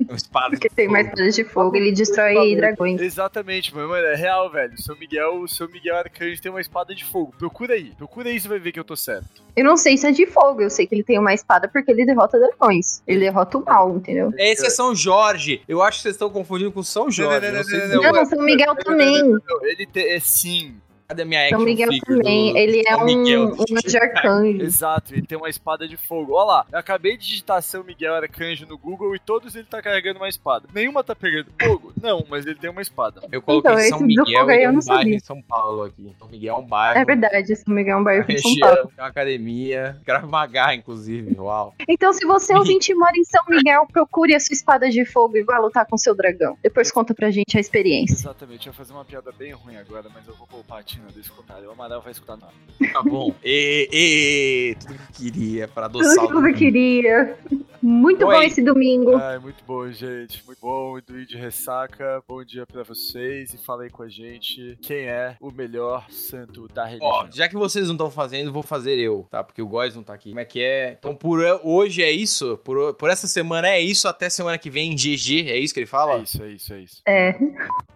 uma 0.10 0.18
espada 0.18 0.50
Porque 0.52 0.70
tem 0.70 0.88
mais 0.88 1.08
poderes 1.10 1.36
de 1.36 1.44
fogo, 1.44 1.76
ele 1.76 1.92
destrói 1.92 2.56
dragões. 2.56 3.00
Exatamente, 3.02 3.74
mano, 3.74 3.90
mano, 3.90 4.06
é 4.08 4.16
real, 4.16 4.50
velho. 4.52 4.74
O 4.74 4.82
São 4.82 4.96
Miguel, 4.98 5.42
o 5.42 5.48
São 5.48 5.68
Miguel 5.68 5.96
Arcanjo 5.98 6.42
tem 6.42 6.52
uma 6.52 6.62
espada 6.62 6.94
de 6.96 7.06
fogo. 7.06 7.34
Procura 7.38 7.74
aí, 7.76 7.92
procura 7.98 8.30
aí, 8.30 8.40
você 8.40 8.48
vai 8.48 8.60
ver 8.60 8.72
que 8.72 8.80
eu 8.80 8.84
tô 8.84 8.96
certo. 8.96 9.44
Eu 9.56 9.64
não 9.64 9.78
sei 9.78 9.98
se 9.98 10.08
é 10.08 10.12
de 10.12 10.26
fogo, 10.26 10.62
eu 10.62 10.70
sei 10.70 10.88
que 10.88 10.96
ele 10.96 11.04
tem 11.04 11.20
uma 11.20 11.34
espada 11.34 11.68
porque 11.68 11.92
ele 11.92 12.06
derrota 12.06 12.40
dragões. 12.40 13.02
Ele 13.08 13.20
derrota 13.20 13.58
o 13.58 13.66
mal, 13.66 13.96
entendeu? 13.96 14.32
Esse 14.38 14.66
é 14.66 14.70
São 14.70 14.96
Jorge. 14.96 15.62
Eu 15.68 15.82
acho 15.82 15.98
que 15.98 16.04
vocês 16.04 16.16
estão 16.16 16.30
confundindo 16.30 16.72
com 16.72 16.82
São 16.84 17.10
Jorge. 17.12 17.46
não, 17.48 17.52
Não, 17.52 17.58
não, 17.58 17.64
sei 17.64 17.80
não, 17.80 17.88
se- 17.88 17.96
não, 17.96 18.12
Não, 18.14 18.26
São 18.26 18.42
Miguel 18.44 18.76
também. 18.76 19.24
Não, 19.24 19.40
Ele 19.64 19.88
é 19.96 20.20
sim. 20.20 20.76
Cadê 21.10 21.24
a 21.24 21.26
minha 21.26 21.50
São 21.50 21.58
action 21.58 21.66
Miguel 21.66 21.90
figure 21.92 22.18
também. 22.20 22.52
do 22.52 22.58
Ele 22.60 22.84
é 22.86 22.92
São 22.92 23.02
um, 23.02 23.06
Miguel? 23.06 23.42
um 23.48 23.78
anjo 23.84 23.98
arcanjo. 24.00 24.62
Exato, 24.62 25.14
ele 25.16 25.26
tem 25.26 25.38
uma 25.40 25.50
espada 25.50 25.88
de 25.88 25.98
fogo. 25.98 26.34
Olha 26.36 26.46
lá, 26.46 26.66
eu 26.72 26.78
acabei 26.78 27.18
de 27.18 27.26
digitar 27.26 27.60
São 27.64 27.84
Miguel 27.84 28.14
Arcanjo 28.14 28.68
no 28.68 28.78
Google 28.78 29.16
e 29.16 29.20
todos 29.20 29.56
ele 29.56 29.66
tá 29.66 29.82
carregando 29.82 30.20
uma 30.20 30.30
espada. 30.30 30.68
Nenhuma 30.72 31.04
tá 31.04 31.16
pegando 31.16 31.48
fogo? 31.60 31.92
Não, 32.00 32.24
mas 32.30 32.46
ele 32.46 32.60
tem 32.60 32.70
uma 32.70 32.82
espada. 32.84 33.22
Eu 33.32 33.42
coloquei 33.42 33.72
Então, 33.72 33.98
São 33.98 34.02
Miguel 34.02 34.26
e 34.28 34.34
eu 34.64 34.70
um 34.70 34.80
bairro 34.80 35.10
em 35.10 35.20
São 35.20 35.42
Paulo 35.42 35.84
aqui. 35.86 36.16
São 36.20 36.28
Miguel 36.28 36.56
é 36.56 36.60
um 36.60 36.68
bairro. 36.68 37.00
É 37.00 37.06
verdade, 37.06 37.56
São 37.56 37.74
Miguel 37.74 37.98
é 37.98 38.02
um 38.02 38.04
bairro 38.04 38.28
de 38.28 38.40
São 38.40 38.56
Paulo. 38.60 38.76
tem 38.76 39.04
uma 39.04 39.08
academia, 39.08 39.98
Krav 40.06 40.30
Maga, 40.30 40.76
inclusive. 40.76 41.36
Uau. 41.40 41.74
Então, 41.88 42.14
se 42.14 42.24
você 42.24 42.54
ouvinte 42.56 42.94
mora 42.94 43.18
em 43.18 43.24
São 43.24 43.44
Miguel, 43.50 43.88
procure 43.92 44.36
a 44.36 44.40
sua 44.40 44.54
espada 44.54 44.88
de 44.88 45.04
fogo 45.06 45.38
e 45.38 45.44
vá 45.44 45.58
lutar 45.58 45.88
com 45.88 45.98
seu 45.98 46.14
dragão. 46.14 46.56
Depois 46.62 46.92
conta 46.92 47.16
pra 47.16 47.32
gente 47.32 47.58
a 47.58 47.60
experiência. 47.60 48.14
Exatamente, 48.14 48.68
eu 48.68 48.72
ia 48.72 48.78
fazer 48.78 48.94
uma 48.94 49.04
piada 49.04 49.32
bem 49.32 49.54
ruim 49.54 49.76
agora, 49.76 50.08
mas 50.14 50.28
eu 50.28 50.36
vou 50.36 50.46
poupar 50.46 50.78
a 50.80 50.84
Desse 51.14 51.30
comentário. 51.30 51.68
O 51.68 51.72
Amaral 51.72 52.02
vai 52.02 52.12
escutar 52.12 52.38
nada. 52.38 52.54
Tá 52.94 53.02
bom. 53.04 53.34
E, 53.44 53.90
e, 53.92 54.76
tudo 54.76 55.00
que 55.14 55.32
queria 55.32 55.68
para 55.68 55.90
Tudo 55.90 56.02
adoçar 56.02 56.28
que 56.28 56.34
o 56.34 56.42
você 56.42 56.54
queria. 56.54 57.38
Muito 57.82 58.26
Oi. 58.26 58.36
bom 58.36 58.42
esse 58.42 58.62
domingo. 58.62 59.16
Ai, 59.16 59.40
muito 59.40 59.64
bom, 59.66 59.90
gente. 59.90 60.46
Muito 60.46 60.60
bom. 60.60 61.00
Do 61.00 61.26
de 61.26 61.38
ressaca. 61.38 62.22
Bom 62.28 62.44
dia 62.44 62.66
pra 62.66 62.84
vocês. 62.84 63.54
E 63.54 63.58
falei 63.58 63.90
com 63.90 64.04
a 64.04 64.10
gente 64.10 64.78
quem 64.82 65.08
é 65.08 65.36
o 65.40 65.52
melhor 65.52 66.06
santo 66.10 66.68
da 66.68 66.86
religião. 66.86 67.10
Ó, 67.10 67.28
já 67.32 67.48
que 67.48 67.56
vocês 67.56 67.88
não 67.88 67.96
estão 67.96 68.12
fazendo, 68.12 68.52
vou 68.52 68.64
fazer 68.64 68.98
eu, 68.98 69.26
tá? 69.30 69.44
Porque 69.44 69.62
o 69.62 69.68
Góis 69.68 69.96
não 69.96 70.04
tá 70.04 70.14
aqui. 70.14 70.30
Como 70.30 70.40
é 70.40 70.46
que 70.46 70.62
é? 70.62 70.98
Então, 71.00 71.16
por 71.16 71.40
hoje 71.64 72.04
é 72.04 72.12
isso. 72.12 72.58
Por, 72.64 72.94
por 72.96 73.10
essa 73.10 73.28
semana 73.28 73.70
é 73.70 73.80
isso. 73.80 74.08
Até 74.08 74.30
semana 74.30 74.58
que 74.58 74.70
vem, 74.70 74.96
GG. 74.96 75.50
É 75.50 75.58
isso 75.58 75.74
que 75.74 75.80
ele 75.80 75.88
fala? 75.88 76.16
É 76.16 76.24
isso, 76.24 76.44
é 76.44 76.50
isso, 76.50 76.74
é 76.74 76.80
isso. 76.80 77.02
É. 77.08 77.36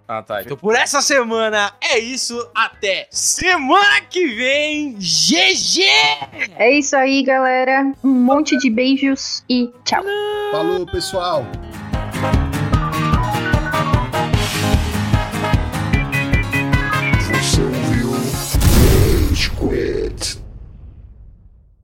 Ah, 0.07 0.21
tá. 0.21 0.41
Então, 0.41 0.57
por 0.57 0.75
essa 0.75 1.01
semana 1.01 1.73
é 1.81 1.97
isso. 1.97 2.49
Até 2.53 2.92
semana 3.09 4.01
que 4.01 4.27
vem, 4.27 4.93
GG! 4.93 5.81
É 6.57 6.71
isso 6.71 6.95
aí, 6.95 7.23
galera. 7.23 7.91
Um 8.03 8.09
monte 8.09 8.57
de 8.57 8.69
beijos 8.69 9.43
e 9.49 9.69
tchau. 9.85 10.03
Falou, 10.51 10.85
pessoal! 10.85 11.45